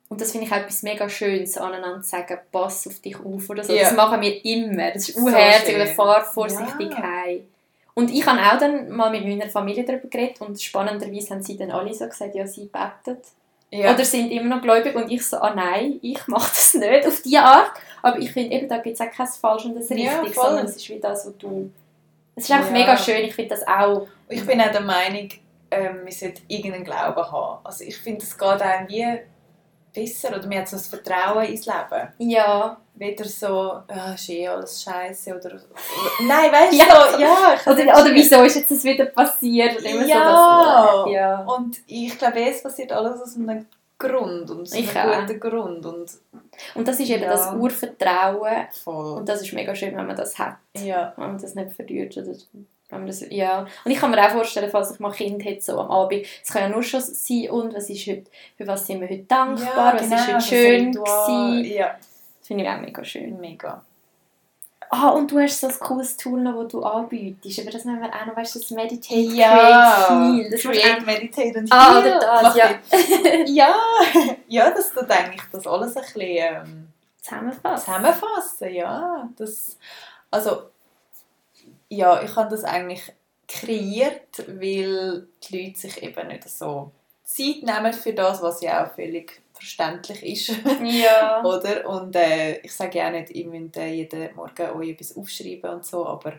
Und 0.09 0.21
das 0.21 0.31
finde 0.31 0.47
ich 0.47 0.53
auch 0.53 0.57
etwas 0.57 0.83
mega 0.83 1.09
Schönes, 1.09 1.57
aneinander 1.57 2.01
zu 2.01 2.09
sagen, 2.09 2.37
pass 2.51 2.87
auf 2.87 2.99
dich 2.99 3.17
auf 3.19 3.49
oder 3.49 3.63
so. 3.63 3.73
Ja. 3.73 3.83
Das 3.83 3.93
machen 3.93 4.21
wir 4.21 4.43
immer. 4.45 4.91
Das 4.91 5.09
ist 5.09 5.15
So 5.17 5.25
unherzig 5.25 5.75
oder 5.75 5.87
fahr 5.87 6.23
vorsichtig 6.23 6.91
Ja. 6.91 7.03
heim. 7.03 7.41
Und 7.93 8.11
ich 8.11 8.25
habe 8.25 8.39
auch 8.39 8.59
dann 8.59 8.89
mal 8.89 9.09
mit 9.09 9.25
meiner 9.25 9.49
Familie 9.49 9.83
darüber 9.83 10.07
geredet 10.07 10.39
und 10.41 10.61
spannenderweise 10.61 11.31
haben 11.31 11.41
sie 11.41 11.57
dann 11.57 11.71
alle 11.71 11.93
so 11.93 12.07
gesagt, 12.07 12.35
ja, 12.35 12.45
sie 12.47 12.65
beten. 12.65 13.17
Ja. 13.71 13.93
Oder 13.93 14.05
sind 14.05 14.31
immer 14.31 14.55
noch 14.55 14.61
gläubig 14.61 14.95
und 14.95 15.11
ich 15.11 15.25
so, 15.25 15.37
ah 15.37 15.53
nein, 15.53 15.99
ich 16.01 16.25
mache 16.27 16.47
das 16.55 16.73
nicht 16.75 17.05
auf 17.05 17.21
diese 17.21 17.41
Art. 17.41 17.71
Aber 18.01 18.17
ich 18.19 18.31
finde 18.31 18.55
eben, 18.55 18.69
da 18.69 18.77
gibt 18.77 18.97
es 18.97 19.05
auch 19.05 19.11
kein 19.11 19.27
falsch 19.27 19.65
und 19.65 19.75
das 19.75 19.89
Ja, 19.89 20.19
richtig, 20.19 20.35
voll. 20.35 20.45
sondern 20.45 20.65
es 20.67 20.75
ist 20.77 20.87
wie 20.89 20.99
das, 20.99 21.25
was 21.25 21.37
du... 21.37 21.69
Es 22.35 22.43
ist 22.45 22.51
einfach 22.51 22.67
Ja. 22.67 22.71
mega 22.73 22.95
schön, 22.95 23.25
ich 23.25 23.35
finde 23.35 23.55
das 23.55 23.67
auch... 23.67 24.07
Ich 24.29 24.45
bin 24.45 24.61
auch 24.61 24.71
der 24.71 24.81
Meinung, 24.81 25.27
ähm, 25.71 26.01
wir 26.05 26.11
sollten 26.13 26.41
irgendeinen 26.47 26.85
Glauben 26.85 27.31
haben. 27.31 27.59
Also 27.65 27.83
ich 27.83 27.97
finde, 27.97 28.23
es 28.23 28.37
geht 28.37 28.61
einem 28.61 28.87
wie 28.87 29.05
besser 30.01 30.29
oder 30.29 30.47
man 30.47 30.59
hat 30.59 30.67
so 30.69 30.75
ein 30.77 30.81
Vertrauen 30.81 31.45
ins 31.45 31.65
Leben. 31.65 32.07
Ja. 32.19 32.77
Weder 32.95 33.25
so, 33.25 33.81
ja, 33.89 34.13
ist 34.15 34.29
eh 34.29 34.47
alles 34.47 34.81
scheiße 34.81 35.35
oder... 35.35 35.51
Nein, 36.27 36.51
weißt 36.51 36.73
du, 36.73 36.77
Ja. 36.77 36.85
so, 37.11 37.19
ja. 37.19 37.57
Oder, 37.65 38.01
oder 38.01 38.13
wieso 38.15 38.41
ist 38.43 38.55
jetzt 38.55 38.71
das 38.71 38.83
wieder 38.83 39.05
passiert? 39.05 39.81
Immer 39.83 40.05
Ja. 40.05 40.15
So, 40.95 41.03
dass, 41.05 41.13
ja. 41.13 41.39
Und 41.43 41.77
ich 41.85 42.17
glaube, 42.17 42.39
es 42.49 42.63
passiert 42.63 42.91
alles 42.91 43.21
aus 43.21 43.35
einem 43.35 43.67
Grund 43.99 44.49
und 44.49 44.71
einem 44.73 44.89
auch. 44.97 45.19
guten 45.27 45.39
Grund. 45.39 45.85
Und 45.85 46.11
Und 46.75 46.87
das 46.87 46.99
ist 46.99 47.09
eben 47.09 47.23
Ja. 47.23 47.29
das 47.29 47.53
Urvertrauen 47.53 48.67
voll. 48.83 49.17
und 49.17 49.29
das 49.29 49.41
ist 49.41 49.53
mega 49.53 49.73
schön, 49.75 49.95
wenn 49.95 50.07
man 50.07 50.15
das 50.15 50.37
hat. 50.39 50.57
Ja. 50.77 51.13
wenn 51.17 51.27
man 51.33 51.37
das 51.41 51.53
nicht 51.55 51.73
verliert. 51.73 52.17
Oder 52.17 52.33
wenn 52.89 52.99
man 52.99 53.07
das, 53.07 53.21
ja. 53.29 53.65
Und 53.85 53.91
ich 53.91 53.99
kann 53.99 54.11
mir 54.11 54.25
auch 54.25 54.31
vorstellen, 54.31 54.69
falls 54.71 54.91
ich 54.91 54.99
mal 54.99 55.11
Kind 55.11 55.43
hätte, 55.43 55.61
so 55.61 55.79
am 55.79 55.91
Abend, 55.91 56.25
es 56.43 56.49
kann 56.49 56.61
ja 56.63 56.69
nur 56.69 56.83
schon 56.83 57.01
sein, 57.01 57.49
und 57.49 57.73
was 57.75 57.89
ist 57.89 58.07
heute, 58.07 58.25
für 58.57 58.65
was 58.67 58.85
sind 58.87 59.01
wir 59.01 59.09
heute 59.09 59.23
dankbar, 59.23 59.93
was 59.95 60.03
ist 60.03 60.27
heute 60.27 60.41
schön 60.41 60.91
gewesen. 60.93 61.65
Ja, 61.65 61.95
Das 62.39 62.47
finde 62.47 62.63
ich 62.63 62.69
auch 62.69 62.79
mega 62.79 63.03
schön. 63.03 63.39
mega. 63.39 63.81
Ah, 64.89 65.09
und 65.09 65.29
du 65.29 65.37
hast 65.37 65.59
so 65.59 65.67
ein 65.67 65.73
cooles 65.81 66.15
Tool 66.15 66.39
noch, 66.39 66.63
das 66.63 66.71
du 66.71 66.81
anbietest, 66.81 67.59
aber 67.59 67.71
das 67.71 67.83
nehmen 67.83 67.99
wir 68.01 68.07
auch 68.07 68.25
noch, 68.25 68.37
weißt 68.37 68.55
du, 68.55 68.59
das 68.59 68.71
Meditate, 68.71 69.15
Ja, 69.19 70.05
Create, 70.07 70.09
Heal. 70.43 70.49
Das 70.49 70.61
Create, 70.61 71.05
Meditate 71.05 71.59
und 71.59 71.71
Ah, 71.73 72.01
Heal. 72.01 72.15
oder 72.17 72.41
das, 72.41 72.55
ja. 72.55 72.69
ja. 73.47 73.75
ja, 74.47 74.71
das 74.71 74.93
tut 74.93 75.11
eigentlich 75.11 75.41
das 75.51 75.67
alles 75.67 75.97
ein 75.97 76.03
bisschen 76.03 76.21
ähm, 76.21 76.87
Zusammenfassen. 77.21 77.85
zusammenfassen. 77.85 78.73
Ja, 78.73 79.29
das, 79.37 79.77
also, 80.31 80.61
ja, 81.89 82.21
ich 82.21 82.35
habe 82.35 82.49
das 82.49 82.63
eigentlich 82.63 83.11
kreiert, 83.47 84.39
weil 84.47 85.27
die 85.43 85.57
Leute 85.57 85.79
sich 85.79 86.03
eben 86.03 86.27
nicht 86.27 86.49
so 86.49 86.91
Zeit 87.23 87.63
nehmen 87.63 87.93
für 87.93 88.13
das, 88.13 88.41
was 88.41 88.61
ja 88.61 88.85
auch 88.85 88.93
völlig 88.93 89.41
verständlich 89.53 90.49
ist. 90.49 90.59
Ja. 90.83 91.43
Oder? 91.43 91.87
Und 91.89 92.15
äh, 92.15 92.59
ich 92.59 92.73
sage 92.73 92.99
ja 92.99 93.07
auch 93.07 93.11
nicht, 93.11 93.31
ihr 93.31 93.47
müsst 93.47 93.77
äh, 93.77 93.87
jeden 93.87 94.35
Morgen 94.35 94.69
euch 94.77 94.89
etwas 94.89 95.15
aufschreiben 95.15 95.69
und 95.71 95.85
so, 95.85 96.05
aber 96.05 96.33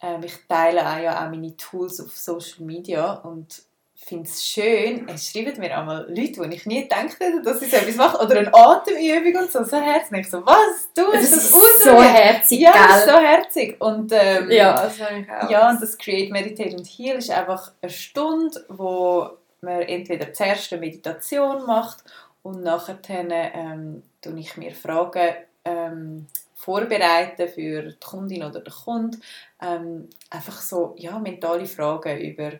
ähm, 0.00 0.22
ich 0.24 0.34
teile 0.48 0.80
auch, 0.80 0.98
ja 0.98 1.24
auch 1.24 1.30
meine 1.30 1.56
Tools 1.56 2.00
auf 2.00 2.16
Social 2.16 2.64
Media 2.64 3.14
und 3.14 3.62
finde 4.06 4.28
es 4.28 4.44
schön, 4.46 5.08
es 5.08 5.30
schreiben 5.30 5.58
mir 5.58 5.76
einmal 5.76 6.06
Leute, 6.08 6.38
wo 6.38 6.44
ich 6.44 6.64
nie 6.64 6.82
gedacht 6.82 7.18
hätte, 7.18 7.42
dass 7.42 7.58
sie 7.60 7.66
so 7.66 7.76
etwas 7.76 7.96
machen, 7.96 8.24
oder 8.24 8.38
eine 8.38 8.54
Atemübung 8.54 9.42
und 9.42 9.50
so, 9.50 9.64
so 9.64 9.76
herzig. 9.80 10.18
Ich 10.18 10.30
so, 10.30 10.46
was, 10.46 10.90
du 10.94 11.10
Das 11.12 11.22
hast 11.22 11.32
das 11.32 11.44
ist 11.44 11.54
ausprobiert? 11.54 11.82
so 11.84 12.02
herzig, 12.02 12.60
Ja, 12.60 12.72
das 12.72 12.98
ist 12.98 13.04
gell? 13.06 13.14
so 13.14 13.20
herzig. 13.20 13.80
Und, 13.80 14.12
ähm, 14.14 14.50
Ja, 14.50 14.72
das 14.74 15.00
habe 15.00 15.18
ich 15.20 15.30
auch. 15.30 15.50
ja, 15.50 15.70
und 15.70 15.82
das 15.82 15.98
Create, 15.98 16.30
Meditate 16.30 16.76
und 16.76 16.86
Heal 16.86 17.16
ist 17.16 17.30
einfach 17.30 17.72
eine 17.82 17.90
Stunde, 17.90 18.64
wo 18.68 19.28
man 19.60 19.82
entweder 19.82 20.32
zuerst 20.32 20.72
eine 20.72 20.80
Meditation 20.80 21.66
macht 21.66 22.04
und 22.42 22.62
nachher 22.62 22.98
ähm, 23.10 24.02
tue 24.22 24.38
ich 24.38 24.56
mir 24.56 24.72
Fragen 24.72 25.34
ähm, 25.64 26.26
vorbereiten 26.54 27.48
für 27.48 27.82
die 27.82 27.96
Kundin 28.04 28.44
oder 28.44 28.60
den 28.60 28.72
Kunden. 28.72 29.20
Ähm, 29.60 30.08
einfach 30.30 30.60
so 30.60 30.94
ja, 30.96 31.18
mentale 31.18 31.66
Fragen 31.66 32.18
über 32.20 32.52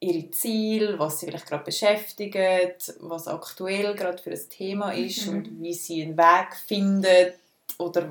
ihre 0.00 0.30
Ziele, 0.30 0.98
was 0.98 1.20
sie 1.20 1.26
vielleicht 1.26 1.46
gerade 1.46 1.64
beschäftigen, 1.64 2.72
was 3.00 3.28
aktuell 3.28 3.94
gerade 3.94 4.22
für 4.22 4.30
ein 4.30 4.48
Thema 4.48 4.92
ist 4.92 5.26
Mhm. 5.26 5.32
und 5.36 5.62
wie 5.62 5.74
sie 5.74 6.02
einen 6.02 6.16
Weg 6.16 6.56
finden 6.56 7.32
oder 7.78 8.08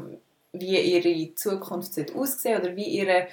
wie 0.53 0.79
ihre 0.79 1.35
Zukunft 1.35 1.97
aussehen 2.15 2.61
oder 2.61 2.75
wie 2.75 2.85
ihre 2.85 3.27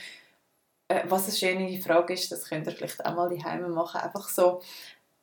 äh, 0.89 1.03
was 1.09 1.25
eine 1.25 1.33
schöne 1.37 1.79
Frage 1.83 2.15
ist, 2.15 2.31
das 2.31 2.49
könnt 2.49 2.67
ihr 2.67 2.73
vielleicht 2.73 3.05
auch 3.05 3.15
mal 3.15 3.29
daheim 3.29 3.71
machen. 3.73 4.01
Einfach 4.01 4.29
so, 4.29 4.63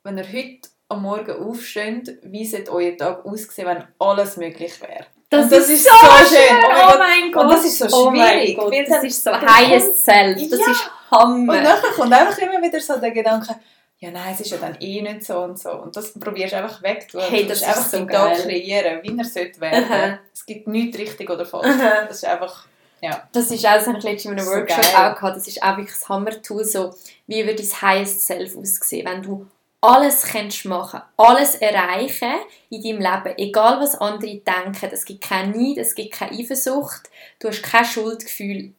wenn 0.02 0.18
ihr 0.18 0.30
heute 0.30 0.68
am 0.88 1.02
Morgen 1.02 1.42
aufsteht, 1.42 2.18
wie 2.22 2.44
sollte 2.44 2.70
euer 2.72 2.96
Tag 2.96 3.24
aussehen, 3.24 3.66
wenn 3.68 3.84
alles 3.98 4.36
möglich 4.36 4.80
wäre? 4.82 5.06
Das, 5.30 5.48
das 5.50 5.68
ist 5.68 5.84
so 5.84 5.90
so 5.90 6.06
schön! 6.34 6.38
schön. 6.48 6.56
Oh 6.64 6.68
mein 6.68 6.84
Oh 6.84 6.90
Gott. 6.90 6.98
mein 6.98 7.32
Gott! 7.32 7.42
Und 7.44 7.52
das 7.52 7.64
ist 7.64 7.78
so 7.78 7.86
Oh 7.86 8.10
schwierig, 8.10 8.56
Gott, 8.56 8.70
weil 8.72 8.84
das 8.84 8.96
dann- 8.96 9.06
ist 9.06 9.24
so 9.24 9.30
dann 9.30 9.54
highest 9.56 10.04
self. 10.04 10.50
Das 10.50 10.60
Ja. 10.60 10.70
ist 10.72 10.90
Hammer. 11.10 11.52
Und 11.54 11.62
nachher 11.62 11.90
kommt 11.96 12.12
einfach 12.12 12.38
immer 12.38 12.62
wieder 12.62 12.80
so 12.80 12.96
der 12.98 13.10
Gedanke, 13.10 13.54
ja 13.98 14.10
nein, 14.10 14.32
es 14.34 14.40
ist 14.40 14.50
ja 14.50 14.58
dann 14.58 14.76
eh 14.80 15.00
nicht 15.02 15.24
so 15.24 15.38
und 15.38 15.58
so. 15.58 15.70
Und 15.70 15.96
das 15.96 16.12
probierst 16.18 16.52
du 16.52 16.56
einfach 16.58 16.82
weg. 16.82 17.08
Du 17.10 17.20
Hey, 17.20 17.46
das 17.46 17.58
ist 17.62 17.66
einfach 17.68 17.86
so 17.86 18.04
geil. 18.06 18.36
kreieren, 18.42 19.00
wie 19.02 19.16
er 19.18 19.24
sollte 19.24 19.60
werden. 19.60 19.84
Aha. 19.90 20.18
Es 20.32 20.44
gibt 20.46 20.68
nichts 20.68 20.98
richtig 20.98 21.28
oder 21.30 21.44
falsch. 21.46 21.66
Aha. 21.66 22.04
Das 22.06 22.18
ist 22.18 22.24
einfach, 22.26 22.66
ja. 23.00 23.26
Das 23.32 23.50
ist 23.50 23.64
auch, 23.66 23.74
das 23.74 23.86
habe 23.86 23.98
ich 23.98 24.04
letztens 24.04 24.24
in 24.32 24.38
einem 24.38 24.46
So 24.46 24.52
Workshop 24.52 24.82
geil. 24.82 24.92
auch 24.94 25.14
gehabt, 25.16 25.36
das 25.36 25.46
ist 25.48 25.62
auch 25.62 25.76
wirklich 25.76 25.98
das 25.98 26.08
Hammer-Tool, 26.08 26.64
so, 26.64 26.94
wie 27.26 27.46
würde 27.46 27.62
dein 27.62 27.82
Highest 27.82 28.26
Self 28.26 28.56
aussehen, 28.56 29.06
wenn 29.06 29.22
du 29.22 29.46
alles 29.84 30.22
kannst 30.22 30.64
machen, 30.64 31.02
alles 31.16 31.56
erreichen 31.56 32.32
in 32.70 32.82
deinem 32.82 33.00
Leben, 33.00 33.34
egal 33.38 33.80
was 33.80 33.94
andere 34.00 34.36
denken, 34.36 34.88
es 34.92 35.04
gibt 35.04 35.22
kein 35.22 35.50
Neid, 35.50 35.76
es 35.78 35.94
gibt 35.94 36.12
keine 36.14 36.38
Eifersucht, 36.38 37.10
du 37.38 37.48
hast 37.48 37.62
kein 37.62 37.84
Schuldgefühl, 37.84 38.72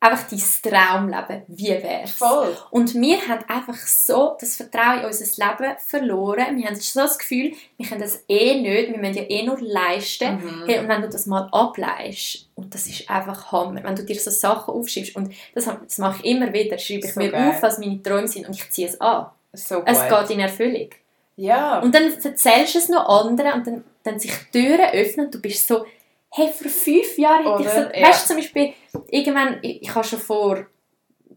einfach 0.00 0.26
dein 0.30 0.40
Traumleben, 0.72 1.42
wie 1.48 1.68
wär's? 1.82 2.12
Voll. 2.12 2.56
Und 2.70 2.94
wir 2.94 3.18
haben 3.28 3.44
einfach 3.48 3.76
so 3.76 4.36
das 4.40 4.56
Vertrauen 4.56 5.00
in 5.00 5.06
unser 5.06 5.24
Leben 5.24 5.74
verloren. 5.78 6.56
Wir 6.56 6.66
haben 6.66 6.76
so 6.76 7.00
das 7.00 7.18
Gefühl, 7.18 7.52
wir 7.76 7.86
können 7.86 8.00
das 8.00 8.24
eh 8.28 8.60
nicht, 8.60 8.90
wir 8.90 8.98
müssen 8.98 9.16
ja 9.16 9.24
eh 9.28 9.42
nur 9.42 9.58
leisten. 9.60 10.36
Mhm. 10.36 10.64
Hey, 10.66 10.78
und 10.78 10.88
wenn 10.88 11.02
du 11.02 11.08
das 11.08 11.26
mal 11.26 11.48
ableist, 11.52 12.48
und 12.54 12.72
das 12.72 12.86
ist 12.86 13.10
einfach 13.10 13.52
Hammer, 13.52 13.82
wenn 13.82 13.96
du 13.96 14.04
dir 14.04 14.18
so 14.18 14.30
Sachen 14.30 14.72
aufschreibst, 14.72 15.16
und 15.16 15.34
das, 15.54 15.64
das 15.64 15.98
mache 15.98 16.20
ich 16.22 16.30
immer 16.30 16.52
wieder, 16.52 16.78
schreibe 16.78 17.06
ich 17.06 17.14
So 17.14 17.20
mir 17.20 17.32
geil. 17.32 17.50
auf, 17.50 17.62
was 17.62 17.78
meine 17.78 18.02
Träume 18.02 18.28
sind, 18.28 18.46
und 18.48 18.54
ich 18.54 18.70
ziehe 18.70 18.88
es 18.88 19.00
an. 19.00 19.26
So 19.52 19.82
Es 19.84 20.08
geht 20.08 20.30
in 20.30 20.40
Erfüllung. 20.40 20.90
Ja. 21.36 21.80
Und 21.80 21.94
dann 21.94 22.12
erzählst 22.12 22.74
du 22.74 22.78
es 22.78 22.88
noch 22.88 23.08
anderen, 23.08 23.52
und 23.54 23.66
dann, 23.66 23.84
dann 24.02 24.18
sich 24.18 24.32
die 24.52 24.60
Türen 24.60 24.90
öffnen, 24.92 25.26
und 25.26 25.34
du 25.34 25.40
bist 25.40 25.66
so, 25.66 25.86
hey, 26.30 26.48
vor 26.48 26.70
fünf 26.70 27.16
Jahren 27.16 27.44
hätte 27.44 27.62
ich 27.62 27.68
so? 27.68 28.00
Ja. 28.00 28.08
weißt 28.08 28.24
du, 28.24 28.26
zum 28.26 28.36
Beispiel, 28.36 28.74
irgendwann, 29.08 29.58
ich, 29.62 29.82
ich 29.82 29.94
habe 29.94 30.06
schon 30.06 30.18
vor 30.18 30.66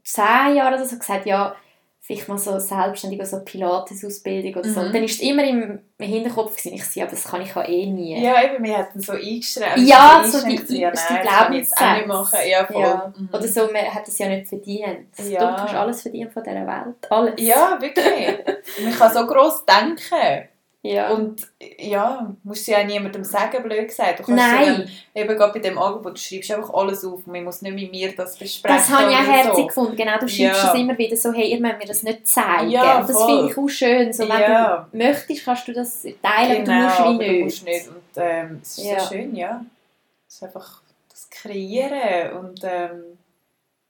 zehn 0.03 0.55
Jahren 0.55 0.73
oder 0.73 0.85
so 0.85 0.97
gesagt, 0.97 1.25
ja, 1.25 1.55
vielleicht 2.13 2.27
mal 2.27 2.37
so 2.37 2.59
selbstständig, 2.59 3.25
so 3.25 3.39
Pilates-Ausbildung 3.39 4.55
oder 4.61 4.69
so. 4.69 4.79
Mhm. 4.79 4.85
Und 4.87 4.95
dann 4.95 5.03
ist 5.03 5.15
es 5.15 5.21
immer 5.21 5.43
im 5.43 5.79
Hinterkopf 5.99 6.55
gewesen, 6.57 6.75
ich 6.75 6.83
so, 6.85 7.01
aber 7.01 7.11
das 7.11 7.23
kann 7.23 7.41
ich 7.41 7.53
ja 7.55 7.67
eh 7.67 7.85
nie. 7.85 8.21
Ja, 8.23 8.43
eben, 8.43 8.63
wir 8.63 8.77
hatten 8.77 8.99
so 8.99 9.13
eingeschränkt. 9.13 9.77
Ja, 9.79 10.21
so 10.25 10.39
so 10.39 10.47
die- 10.47 10.55
ja, 10.79 10.91
die 10.91 10.97
nein, 11.09 11.51
nicht 11.51 11.75
Glaubenssätze. 11.75 12.07
machen. 12.07 12.39
Ja, 12.49 12.65
voll. 12.65 12.81
Ja. 12.81 13.13
Mhm. 13.17 13.29
Oder 13.31 13.47
so, 13.47 13.61
man 13.71 13.93
hat 13.93 14.07
es 14.07 14.17
ja 14.17 14.27
nicht 14.27 14.47
verdient. 14.47 15.07
Ja. 15.27 15.39
Du 15.51 15.55
kannst 15.57 15.73
alles 15.75 16.01
verdienen 16.01 16.31
von 16.31 16.43
dieser 16.43 16.67
Welt. 16.67 16.95
Alles. 17.09 17.33
Ja, 17.37 17.77
wirklich. 17.79 18.05
wir 18.79 18.91
kann 18.97 19.13
so 19.13 19.25
gross 19.27 19.63
denken. 19.65 20.49
Ja. 20.83 21.11
Und 21.11 21.47
ja, 21.77 22.33
musst 22.43 22.67
du 22.67 22.71
ja 22.71 22.83
niemandem 22.83 23.23
sagen, 23.23 23.61
blöd 23.61 23.87
gesagt. 23.87 24.19
Du 24.19 24.23
kannst 24.23 24.43
Nein. 24.43 24.65
Dann, 25.13 25.23
eben 25.23 25.37
gerade 25.37 25.53
bei 25.53 25.59
dem 25.59 25.77
Angebot, 25.77 26.13
du 26.13 26.19
schreibst 26.19 26.51
einfach 26.51 26.73
alles 26.73 27.05
auf 27.05 27.19
und 27.25 27.27
man 27.27 27.43
muss 27.43 27.61
nicht 27.61 27.75
mit 27.75 27.91
mir 27.91 28.15
das 28.15 28.35
besprechen. 28.35 28.77
Das 28.77 28.89
habe 28.89 29.11
ich 29.11 29.15
auch 29.17 29.23
herzig 29.31 29.53
so. 29.57 29.67
gefunden. 29.67 29.95
Genau, 29.95 30.13
du 30.17 30.27
schreibst 30.27 30.63
Ja. 30.63 30.73
es 30.73 30.79
immer 30.79 30.97
wieder 30.97 31.15
so, 31.15 31.31
hey, 31.33 31.51
ihr 31.51 31.59
müsst 31.61 31.77
mir 31.77 31.85
das 31.85 32.01
nicht 32.01 32.27
zeigen. 32.27 32.71
Ja, 32.71 32.99
und 33.01 33.09
das 33.09 33.23
finde 33.25 33.49
ich 33.51 33.57
auch 33.57 33.67
schön. 33.69 34.11
So, 34.11 34.23
wenn 34.27 34.41
Ja. 34.41 34.87
du 34.91 34.97
möchtest, 34.97 35.45
kannst 35.45 35.67
du 35.67 35.73
das 35.73 36.01
teilen, 36.23 36.65
Genau, 36.65 36.77
du 36.79 36.83
musst 36.83 36.97
wie 36.97 37.03
aber 37.03 37.17
nicht. 37.17 37.29
du 37.39 37.43
musst 37.43 37.65
nicht. 37.65 37.87
Und 37.87 38.01
ähm, 38.15 38.59
es 38.63 38.77
ist 38.79 38.85
Ja. 38.85 38.99
so 39.01 39.13
schön, 39.13 39.35
ja. 39.35 39.65
Es 40.27 40.35
ist 40.35 40.43
einfach 40.43 40.81
das 41.09 41.29
Kreieren 41.29 42.37
und 42.39 42.59
ähm, 42.63 43.03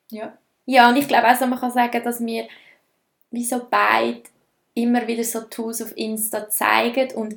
ja. 0.10 0.34
Ja, 0.66 0.90
und 0.90 0.98
ich 0.98 1.08
glaube 1.08 1.28
auch, 1.30 1.36
so, 1.36 1.46
man 1.48 1.58
kann 1.60 1.72
sagen, 1.72 2.04
dass 2.04 2.20
wir 2.20 2.48
wie 3.32 3.46
so 3.46 3.62
beide 3.70 4.24
immer 4.74 5.08
wieder 5.08 5.24
so 5.24 5.42
Tools 5.42 5.82
auf 5.82 5.96
Insta 5.98 6.50
zeigen 6.50 7.14
und 7.16 7.36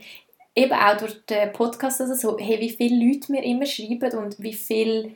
eben 0.55 0.73
auch 0.73 0.97
durch 0.97 1.25
den 1.27 1.53
Podcast 1.53 2.01
oder 2.01 2.15
so, 2.15 2.39
hey, 2.39 2.61
wie 2.61 2.71
viele 2.71 3.05
Leute 3.05 3.33
mir 3.33 3.43
immer 3.43 3.67
schreiben 3.67 4.19
und 4.19 4.41
wie 4.41 4.55
viele 4.55 5.11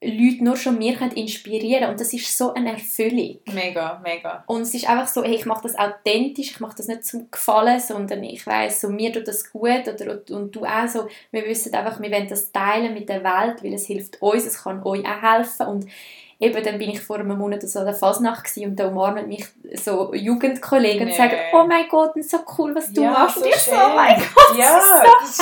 Leute 0.00 0.44
nur 0.44 0.56
schon 0.56 0.78
mir 0.78 0.94
können 0.94 1.16
inspirieren 1.16 1.90
und 1.90 1.98
das 1.98 2.12
ist 2.12 2.38
so 2.38 2.54
eine 2.54 2.72
Erfüllung. 2.72 3.38
Mega, 3.52 4.00
mega. 4.04 4.44
Und 4.46 4.62
es 4.62 4.72
ist 4.72 4.88
einfach 4.88 5.08
so, 5.08 5.24
hey, 5.24 5.34
ich 5.34 5.44
mache 5.44 5.64
das 5.64 5.76
authentisch, 5.76 6.52
ich 6.52 6.60
mache 6.60 6.76
das 6.76 6.86
nicht 6.86 7.04
zum 7.04 7.28
Gefallen, 7.32 7.80
sondern 7.80 8.22
ich 8.22 8.46
weiß 8.46 8.80
so, 8.80 8.90
mir 8.90 9.12
tut 9.12 9.26
das 9.26 9.50
gut 9.50 9.88
oder, 9.88 10.20
und 10.30 10.54
du 10.54 10.64
auch 10.64 10.86
so, 10.86 11.08
wir 11.32 11.44
wissen 11.46 11.74
einfach, 11.74 12.00
wir 12.00 12.12
wollen 12.12 12.28
das 12.28 12.52
teilen 12.52 12.94
mit 12.94 13.08
der 13.08 13.24
Welt, 13.24 13.64
weil 13.64 13.74
es 13.74 13.86
hilft 13.86 14.22
uns, 14.22 14.46
es 14.46 14.62
kann 14.62 14.84
euch 14.84 15.04
auch 15.04 15.22
helfen 15.22 15.66
und 15.66 15.86
eben 16.40 16.62
dann 16.64 16.78
bin 16.78 16.90
ich 16.90 17.00
vor 17.00 17.18
einem 17.18 17.36
Monat 17.36 17.62
so 17.68 17.80
an 17.80 17.86
der 17.86 17.94
Fasnacht 17.94 18.44
gewesen 18.44 18.70
und 18.70 18.76
da 18.76 18.88
umarmen 18.88 19.26
mich 19.28 19.44
so 19.74 20.14
Jugendkollegen 20.14 21.02
und 21.02 21.08
Nee. 21.08 21.16
sagen, 21.16 21.36
oh 21.52 21.64
mein 21.66 21.88
Gott, 21.88 22.10
das 22.14 22.26
ist 22.26 22.30
so 22.30 22.38
cool, 22.58 22.74
was 22.74 22.92
du 22.92 23.02
Ja, 23.02 23.10
machst. 23.10 23.36
so 23.38 23.42
und 23.44 23.48
ich 23.48 23.56
so, 23.56 23.70
schön. 23.72 23.80
oh 23.84 23.94
mein 23.96 24.18
Gott, 24.34 24.56
Ja, 24.58 24.80
das 24.80 24.84
ist 24.84 24.90
so 25.02 25.24
ist 25.24 25.36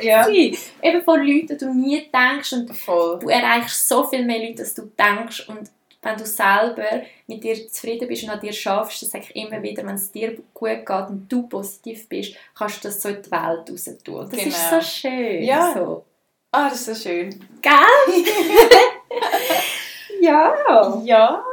so- 0.00 0.06
ja. 0.06 0.16
herzig. 0.18 0.58
Eben 0.82 1.02
von 1.02 1.20
Leuten, 1.26 1.46
die 1.48 1.56
du 1.56 1.72
nie 1.74 2.10
denkst 2.12 2.52
und 2.52 2.76
Voll. 2.76 3.18
du 3.20 3.28
erreichst 3.28 3.88
so 3.88 4.04
viel 4.06 4.24
mehr 4.24 4.38
Leute, 4.46 4.62
als 4.62 4.74
du 4.74 4.82
denkst 4.98 5.48
und 5.48 5.70
wenn 6.04 6.16
du 6.16 6.26
selber 6.26 7.02
mit 7.28 7.44
dir 7.44 7.68
zufrieden 7.68 8.08
bist 8.08 8.24
und 8.24 8.30
an 8.30 8.40
dir 8.40 8.52
schaffst, 8.52 9.02
das 9.02 9.10
sage 9.12 9.26
ich 9.32 9.36
immer 9.36 9.62
wieder, 9.62 9.86
wenn 9.86 9.94
es 9.94 10.10
dir 10.10 10.36
gut 10.52 10.84
geht 10.84 11.08
und 11.08 11.26
du 11.30 11.42
positiv 11.46 12.08
bist, 12.08 12.34
kannst 12.58 12.82
du 12.84 12.88
das 12.88 13.00
so 13.00 13.08
in 13.08 13.22
die 13.22 13.30
Welt 13.30 13.70
raus 13.70 13.88
tun. 14.04 14.28
Das 14.28 14.42
ist 14.44 14.68
Genau. 14.68 14.80
so 14.80 14.86
schön. 14.86 15.42
Ja. 15.44 15.72
So. 15.72 16.04
Ah, 16.50 16.68
das 16.68 16.86
ist 16.86 17.02
so 17.02 17.08
schön. 17.08 17.30
Gell? 17.62 17.72
ja. 20.22 21.02
Ja, 21.04 21.44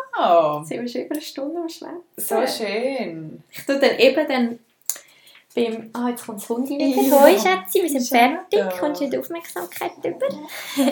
Jetzt 0.60 0.70
sind 0.70 0.82
wir 0.82 0.88
schon 0.88 1.02
über 1.02 1.16
eine 1.16 1.22
Stunde 1.22 1.60
am 1.62 1.70
Schwätzen. 1.70 2.04
so 2.18 2.48
schön. 2.48 3.44
Ich 3.50 3.66
tue 3.66 3.80
dann 3.80 3.98
eben 3.98 4.28
dann 4.28 4.60
beim... 5.56 5.90
Ah, 5.94 6.10
jetzt 6.10 6.26
kommt 6.26 6.42
das 6.42 6.50
Hund 6.50 6.70
rein. 6.70 6.80
Ja. 6.80 7.22
Hoi, 7.22 7.32
Schätzi, 7.32 7.82
wir 7.82 7.90
sind 7.90 8.08
fertig. 8.08 8.80
Kommst 8.80 9.02
du 9.02 9.10
die 9.10 9.18
Aufmerksamkeit 9.18 9.92
über? 10.04 10.28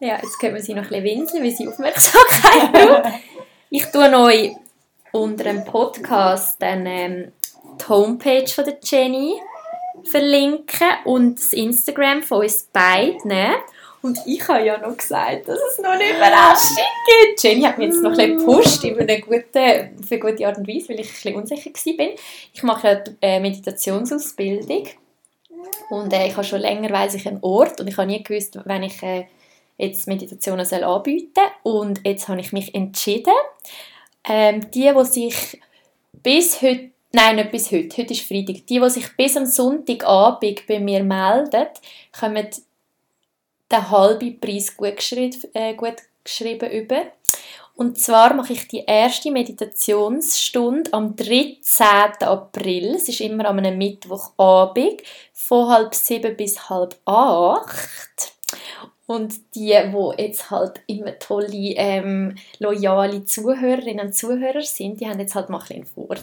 ja, 0.00 0.18
jetzt 0.22 0.38
können 0.38 0.54
wir 0.54 0.62
sie 0.62 0.74
noch 0.74 0.84
ein 0.84 0.88
bisschen 0.88 1.04
winseln, 1.04 1.44
weil 1.44 1.50
sie 1.50 1.68
Aufmerksamkeit 1.68 2.72
braucht. 2.72 3.14
Ich 3.68 3.84
tue 3.86 4.18
euch 4.18 4.56
unter 5.12 5.44
dem 5.44 5.64
Podcast 5.64 6.60
dann 6.60 6.86
ähm, 6.86 7.32
die 7.80 7.88
Homepage 7.88 8.48
von 8.48 8.64
der 8.64 8.78
Jenny 8.82 9.34
verlinken 10.04 10.88
und 11.04 11.38
das 11.38 11.52
Instagram 11.52 12.22
von 12.22 12.42
uns 12.42 12.68
beiden. 12.72 13.30
Und 14.02 14.18
ich 14.26 14.46
habe 14.48 14.64
ja 14.64 14.78
noch 14.78 14.96
gesagt, 14.96 15.48
dass 15.48 15.58
es 15.70 15.78
noch 15.78 15.90
eine 15.90 16.16
Überraschung 16.16 16.76
gibt. 17.06 17.42
Jenny 17.42 17.62
hat 17.62 17.76
mich 17.76 17.88
jetzt 17.88 18.02
noch 18.02 18.10
ein 18.10 18.16
bisschen 18.16 18.38
gepusht 18.38 18.84
in 18.84 18.98
einer 18.98 19.22
für 19.22 20.14
eine 20.14 20.20
gute 20.20 20.46
Art 20.46 20.58
und 20.58 20.68
Weise, 20.68 20.88
weil 20.88 21.00
ich 21.00 21.08
ein 21.08 21.12
bisschen 21.12 21.34
unsicher 21.34 21.70
war. 21.70 22.08
Ich 22.52 22.62
mache 22.62 22.88
eine 22.88 23.16
äh, 23.20 23.40
Meditationsausbildung 23.40 24.88
und 25.90 26.12
äh, 26.12 26.28
ich 26.28 26.32
habe 26.32 26.44
schon 26.44 26.60
länger 26.60 26.90
weiss 26.90 27.14
ich 27.14 27.28
einen 27.28 27.42
Ort 27.42 27.80
und 27.80 27.88
ich 27.88 27.96
habe 27.96 28.06
nie 28.06 28.22
gewusst, 28.22 28.58
wenn 28.64 28.82
ich 28.84 29.02
äh, 29.02 29.26
jetzt 29.76 30.06
Meditationen 30.06 30.64
soll 30.64 30.84
anbieten 30.84 31.32
soll. 31.62 31.74
Und 31.80 32.00
jetzt 32.04 32.28
habe 32.28 32.40
ich 32.40 32.52
mich 32.52 32.74
entschieden, 32.74 33.34
ähm, 34.24 34.70
die, 34.70 34.90
die 34.96 35.04
sich 35.04 35.60
bis 36.12 36.62
heute 36.62 36.90
Nein, 37.12 37.36
nicht 37.36 37.50
bis 37.50 37.72
heute. 37.72 37.96
Heute 37.96 38.12
ist 38.12 38.28
Freitag. 38.28 38.66
Die, 38.68 38.78
die 38.78 38.90
sich 38.90 39.16
bis 39.16 39.36
am 39.36 39.44
Sonntagabend 39.44 40.64
bei 40.68 40.78
mir 40.78 41.02
melden, 41.02 41.66
kommen 42.16 42.46
den 43.70 43.90
halben 43.90 44.40
Preis 44.40 44.76
gut 44.76 44.96
geschrieben, 44.96 45.42
äh, 45.54 45.74
gut 45.74 45.96
geschrieben 46.24 46.70
über. 46.70 47.02
Und 47.74 47.98
zwar 47.98 48.34
mache 48.34 48.52
ich 48.52 48.68
die 48.68 48.84
erste 48.84 49.30
Meditationsstunde 49.30 50.92
am 50.92 51.16
13. 51.16 51.86
April. 52.20 52.94
Es 52.94 53.08
ist 53.08 53.20
immer 53.22 53.46
an 53.46 53.58
einem 53.58 53.78
Mittwochabend 53.78 55.02
von 55.32 55.68
halb 55.68 55.94
sieben 55.94 56.36
bis 56.36 56.68
halb 56.68 56.94
acht. 57.06 58.34
Und 59.10 59.56
die, 59.56 59.74
die 59.74 60.22
jetzt 60.22 60.52
halt 60.52 60.74
immer 60.86 61.18
tolle, 61.18 61.74
ähm, 61.74 62.36
loyale 62.60 63.24
Zuhörerinnen 63.24 64.06
und 64.06 64.14
Zuhörer 64.14 64.62
sind, 64.62 65.00
die 65.00 65.08
haben 65.08 65.18
jetzt 65.18 65.34
halt 65.34 65.48
mal 65.48 65.60
ein 65.68 65.80
einen 65.80 65.84
Vorteil. 65.84 66.22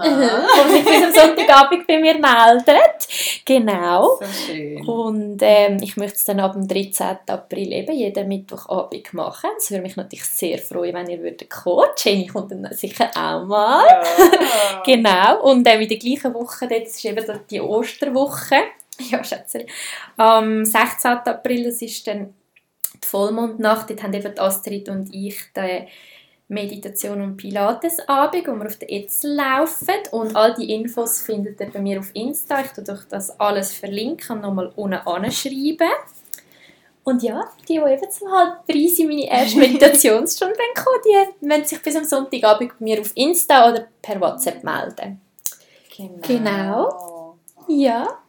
Und 0.00 0.70
sich 0.72 0.82
bis 0.82 1.02
am 1.02 1.12
Sonntagabend 1.12 1.86
bei 1.86 2.00
mir 2.00 2.14
melden. 2.14 2.80
Genau. 3.44 4.18
So 4.18 4.26
schön. 4.46 4.88
Und 4.88 5.40
ähm, 5.42 5.76
ich 5.82 5.98
möchte 5.98 6.16
es 6.16 6.24
dann 6.24 6.40
ab 6.40 6.54
dem 6.54 6.66
13. 6.66 7.18
April 7.26 7.70
eben 7.70 7.94
jeden 7.94 8.28
Mittwochabend 8.28 9.12
machen. 9.12 9.50
Es 9.58 9.70
würde 9.70 9.82
mich 9.82 9.96
natürlich 9.96 10.24
sehr 10.24 10.56
freuen, 10.56 10.94
wenn 10.94 11.10
ihr 11.10 11.20
würdet 11.20 11.50
kommen. 11.50 11.84
Jenny 11.98 12.28
kommt 12.28 12.50
dann 12.50 12.66
sicher 12.72 13.10
auch 13.14 13.44
mal. 13.44 13.84
Ja. 13.86 14.02
Genau. 14.86 15.42
Und 15.42 15.68
ähm, 15.68 15.82
in 15.82 15.88
der 15.88 15.98
gleichen 15.98 16.32
Woche, 16.32 16.66
dort 16.66 16.82
ist 16.82 17.04
eben 17.04 17.24
die 17.50 17.60
Osterwoche. 17.60 18.56
Ja, 19.10 19.24
Schätzchen. 19.24 19.64
Am 20.16 20.64
16. 20.64 21.10
April, 21.10 21.64
das 21.64 21.82
ist 21.82 22.06
dann 22.06 22.34
die 22.94 23.06
Vollmondnacht. 23.06 23.90
Dort 23.90 24.02
haben 24.02 24.14
eben 24.14 24.34
die 24.34 24.40
Astrid 24.40 24.88
und 24.88 25.14
ich 25.14 25.38
die 25.56 25.86
Meditation 26.48 27.22
und 27.22 27.36
Pilatesabend, 27.36 28.46
wo 28.48 28.52
wir 28.54 28.66
auf 28.66 28.76
der 28.76 28.92
Etzel 28.92 29.34
laufen. 29.34 29.94
Und 30.10 30.34
all 30.36 30.54
die 30.54 30.74
Infos 30.74 31.22
findet 31.22 31.60
ihr 31.60 31.70
bei 31.70 31.80
mir 31.80 32.00
auf 32.00 32.10
Insta. 32.14 32.60
Ich 32.60 32.72
tue 32.72 32.92
euch 32.92 33.04
das 33.08 33.38
alles 33.38 33.72
verlinken 33.72 34.36
und 34.36 34.42
nochmal 34.42 34.72
unten 34.76 34.98
anschreiben. 34.98 35.88
Und 37.02 37.22
ja, 37.22 37.42
die, 37.68 37.74
die 37.74 37.78
eben 37.78 38.10
zum 38.10 38.30
halb 38.30 38.66
Preis 38.66 38.98
in 38.98 39.08
meine 39.08 39.28
erste 39.28 39.58
Meditationsstunde 39.60 40.54
kommen, 40.74 41.32
die 41.40 41.46
müssen 41.46 41.64
sich 41.64 41.82
bis 41.82 41.96
am 41.96 42.04
Sonntagabend 42.04 42.78
bei 42.78 42.84
mir 42.84 43.00
auf 43.00 43.12
Insta 43.14 43.70
oder 43.70 43.86
per 44.02 44.20
WhatsApp 44.20 44.62
melden. 44.62 45.20
Genau. 46.22 47.36
Ja. 47.68 48.19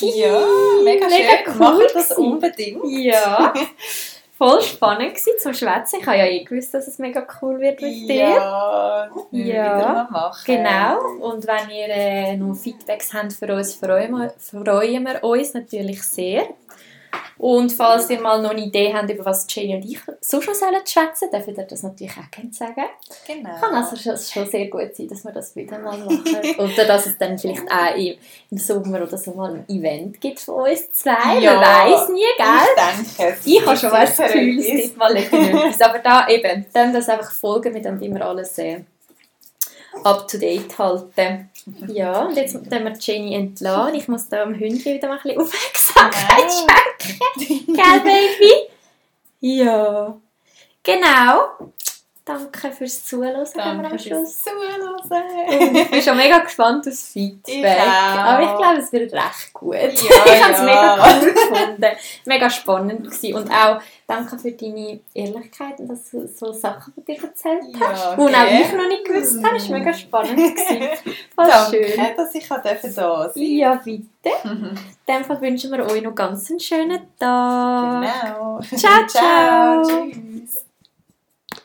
Ja, 0.00 0.40
mega, 0.84 1.06
Mega 1.06 1.08
schön. 1.08 1.26
cool 1.48 1.54
Machen 1.58 1.82
das 1.94 2.08
gewesen. 2.08 2.16
unbedingt. 2.32 2.80
Ja. 2.86 3.52
Voll 4.38 4.60
spannend 4.62 5.10
gewesen 5.14 5.32
zum 5.40 5.54
Schwätzen. 5.54 6.00
Ich 6.00 6.06
habe 6.06 6.18
ja 6.18 6.26
eh 6.26 6.42
gewusst, 6.42 6.74
dass 6.74 6.88
es 6.88 6.98
mega 6.98 7.24
cool 7.40 7.60
wird 7.60 7.80
mit 7.80 8.08
dir. 8.08 8.14
Ja, 8.30 9.08
das 9.14 9.24
Ja. 9.30 9.46
wieder 9.76 9.92
mal 9.92 10.08
machen. 10.10 10.42
Genau. 10.46 10.98
Und 11.32 11.46
wenn 11.46 11.70
ihr 11.70 11.88
äh, 11.88 12.36
noch 12.36 12.54
Feedbacks 12.56 13.12
habt 13.14 13.34
für 13.34 13.54
uns, 13.54 13.74
freuen 13.76 14.10
wir, 14.10 14.32
freuen 14.38 15.04
wir 15.06 15.22
uns 15.22 15.54
natürlich 15.54 16.02
sehr. 16.02 16.42
Und 17.38 17.72
falls 17.72 18.08
ihr 18.08 18.20
mal 18.20 18.40
noch 18.40 18.50
eine 18.50 18.60
Idee 18.60 18.94
habt, 18.94 19.10
über 19.10 19.24
was 19.24 19.46
Jenny 19.48 19.74
und 19.74 19.84
ich 19.84 19.98
so 20.20 20.40
schon 20.40 20.54
sollen 20.54 20.86
schwätzen, 20.86 21.28
dürft 21.32 21.48
ihr 21.48 21.64
das 21.64 21.82
natürlich 21.82 22.12
auch 22.12 22.30
gerne 22.30 22.52
sagen. 22.52 22.84
Genau. 23.26 23.50
Kann 23.58 23.74
also 23.74 23.96
schon, 23.96 24.16
schon 24.16 24.48
sehr 24.48 24.68
gut 24.68 24.94
sein, 24.94 25.08
dass 25.08 25.24
wir 25.24 25.32
das 25.32 25.56
wieder 25.56 25.78
mal 25.78 25.98
machen. 25.98 26.24
oder 26.58 26.84
dass 26.86 27.06
es 27.06 27.18
dann 27.18 27.38
vielleicht 27.38 27.70
auch 27.70 27.96
im, 27.96 28.14
im 28.50 28.58
Sommer 28.58 29.02
oder 29.02 29.18
so 29.18 29.32
mal 29.32 29.54
ein 29.54 29.64
Event 29.68 30.20
gibt 30.20 30.40
von 30.40 30.70
uns 30.70 30.92
zwei. 30.92 31.40
Ja. 31.40 31.54
Man 31.54 31.62
weiß 31.64 32.08
nie, 32.10 32.20
gell? 32.36 33.02
Ich 33.02 33.16
denke, 33.16 33.38
Ich 33.44 33.66
habe 33.66 33.76
schon 33.76 33.90
sicher 33.90 34.24
Gefühl, 34.28 34.58
es 34.58 34.66
gibt 34.66 34.96
mal 34.96 35.16
etwas. 35.16 35.80
Aber 35.80 35.98
da 35.98 36.28
eben, 36.28 36.66
dann 36.72 36.92
das 36.92 37.08
einfach 37.08 37.32
folgen, 37.32 37.72
mit 37.72 37.84
dem 37.84 38.00
immer 38.00 38.22
alles 38.22 38.56
äh, 38.58 38.82
up 40.04 40.28
to 40.28 40.38
date 40.38 40.76
halten. 40.78 41.50
Ja, 41.88 42.22
und 42.22 42.36
jetzt 42.36 42.54
müssen 42.54 42.70
wir 42.70 42.92
Jenny 42.98 43.34
entlassen. 43.34 43.94
Ich 43.94 44.08
muss 44.08 44.28
da 44.28 44.42
am 44.42 44.54
Hündchen 44.54 44.94
wieder 44.94 45.08
mal 45.08 45.18
ein 45.18 45.22
bisschen 45.22 45.40
Aufmerksamkeit 45.40 46.52
schenken. 46.52 47.74
Gell, 47.74 48.00
Baby? 48.00 48.52
Ja. 49.44 50.16
Genau. 50.84 51.72
Danke 52.24 52.70
fürs 52.70 53.04
Zuhören 53.04 53.44
Danke 53.56 53.98
fürs 53.98 54.06
Und 54.06 54.28
Zuhören. 54.28 55.74
ich 55.74 55.90
bin 55.90 56.02
schon 56.02 56.16
mega 56.16 56.38
gespannt 56.38 56.86
aufs 56.86 57.08
Feedback. 57.08 57.54
Ich 57.64 57.66
auch. 57.66 58.16
Aber 58.18 58.42
ich 58.42 58.58
glaube, 58.58 58.78
es 58.78 58.92
wird 58.92 59.12
recht 59.12 59.52
gut. 59.52 59.74
Ja, 59.74 59.90
ich 59.92 60.42
habe 60.44 60.52
es 60.52 60.58
ja. 60.58 60.64
mega 60.64 61.20
cool 61.20 61.32
gefunden. 61.32 61.84
Mega 62.24 62.50
spannend 62.50 63.04
gewesen. 63.04 63.34
Und 63.34 63.50
auch 63.50 63.80
danke 64.06 64.38
für 64.38 64.52
deine 64.52 65.00
Ehrlichkeit 65.14 65.80
und 65.80 65.88
dass 65.88 66.10
du 66.10 66.28
so 66.28 66.52
Sachen 66.52 66.94
von 66.94 67.04
dir 67.04 67.16
erzählt 67.22 67.64
hast. 67.80 68.04
Ja, 68.04 68.14
Die 68.14 68.20
auch 68.22 68.28
gell? 68.28 68.60
ich 68.60 68.72
noch 68.72 68.88
nicht 68.88 69.04
gewusst 69.04 69.44
habe. 69.44 69.54
Das 69.54 69.68
war 69.68 69.78
mega 69.78 69.92
spannend. 69.92 70.36
Gewesen. 70.36 70.88
Voll 71.34 71.46
Danke, 71.48 71.88
schön. 71.88 72.16
dass 72.16 72.34
ich 72.36 72.48
da 72.48 72.62
sein 72.62 72.94
durfte. 72.94 73.40
Ja, 73.40 73.74
bitte. 73.74 74.06
In 74.44 74.76
dem 75.08 75.24
Fall 75.24 75.40
wünschen 75.40 75.72
wir 75.72 75.84
euch 75.90 76.02
noch 76.02 76.14
ganz 76.14 76.48
einen 76.50 76.60
schönen 76.60 77.00
Tag. 77.18 78.02
Genau. 78.04 78.60
Ciao, 78.76 79.06
ciao. 79.08 79.82
Tschüss. 79.82 80.61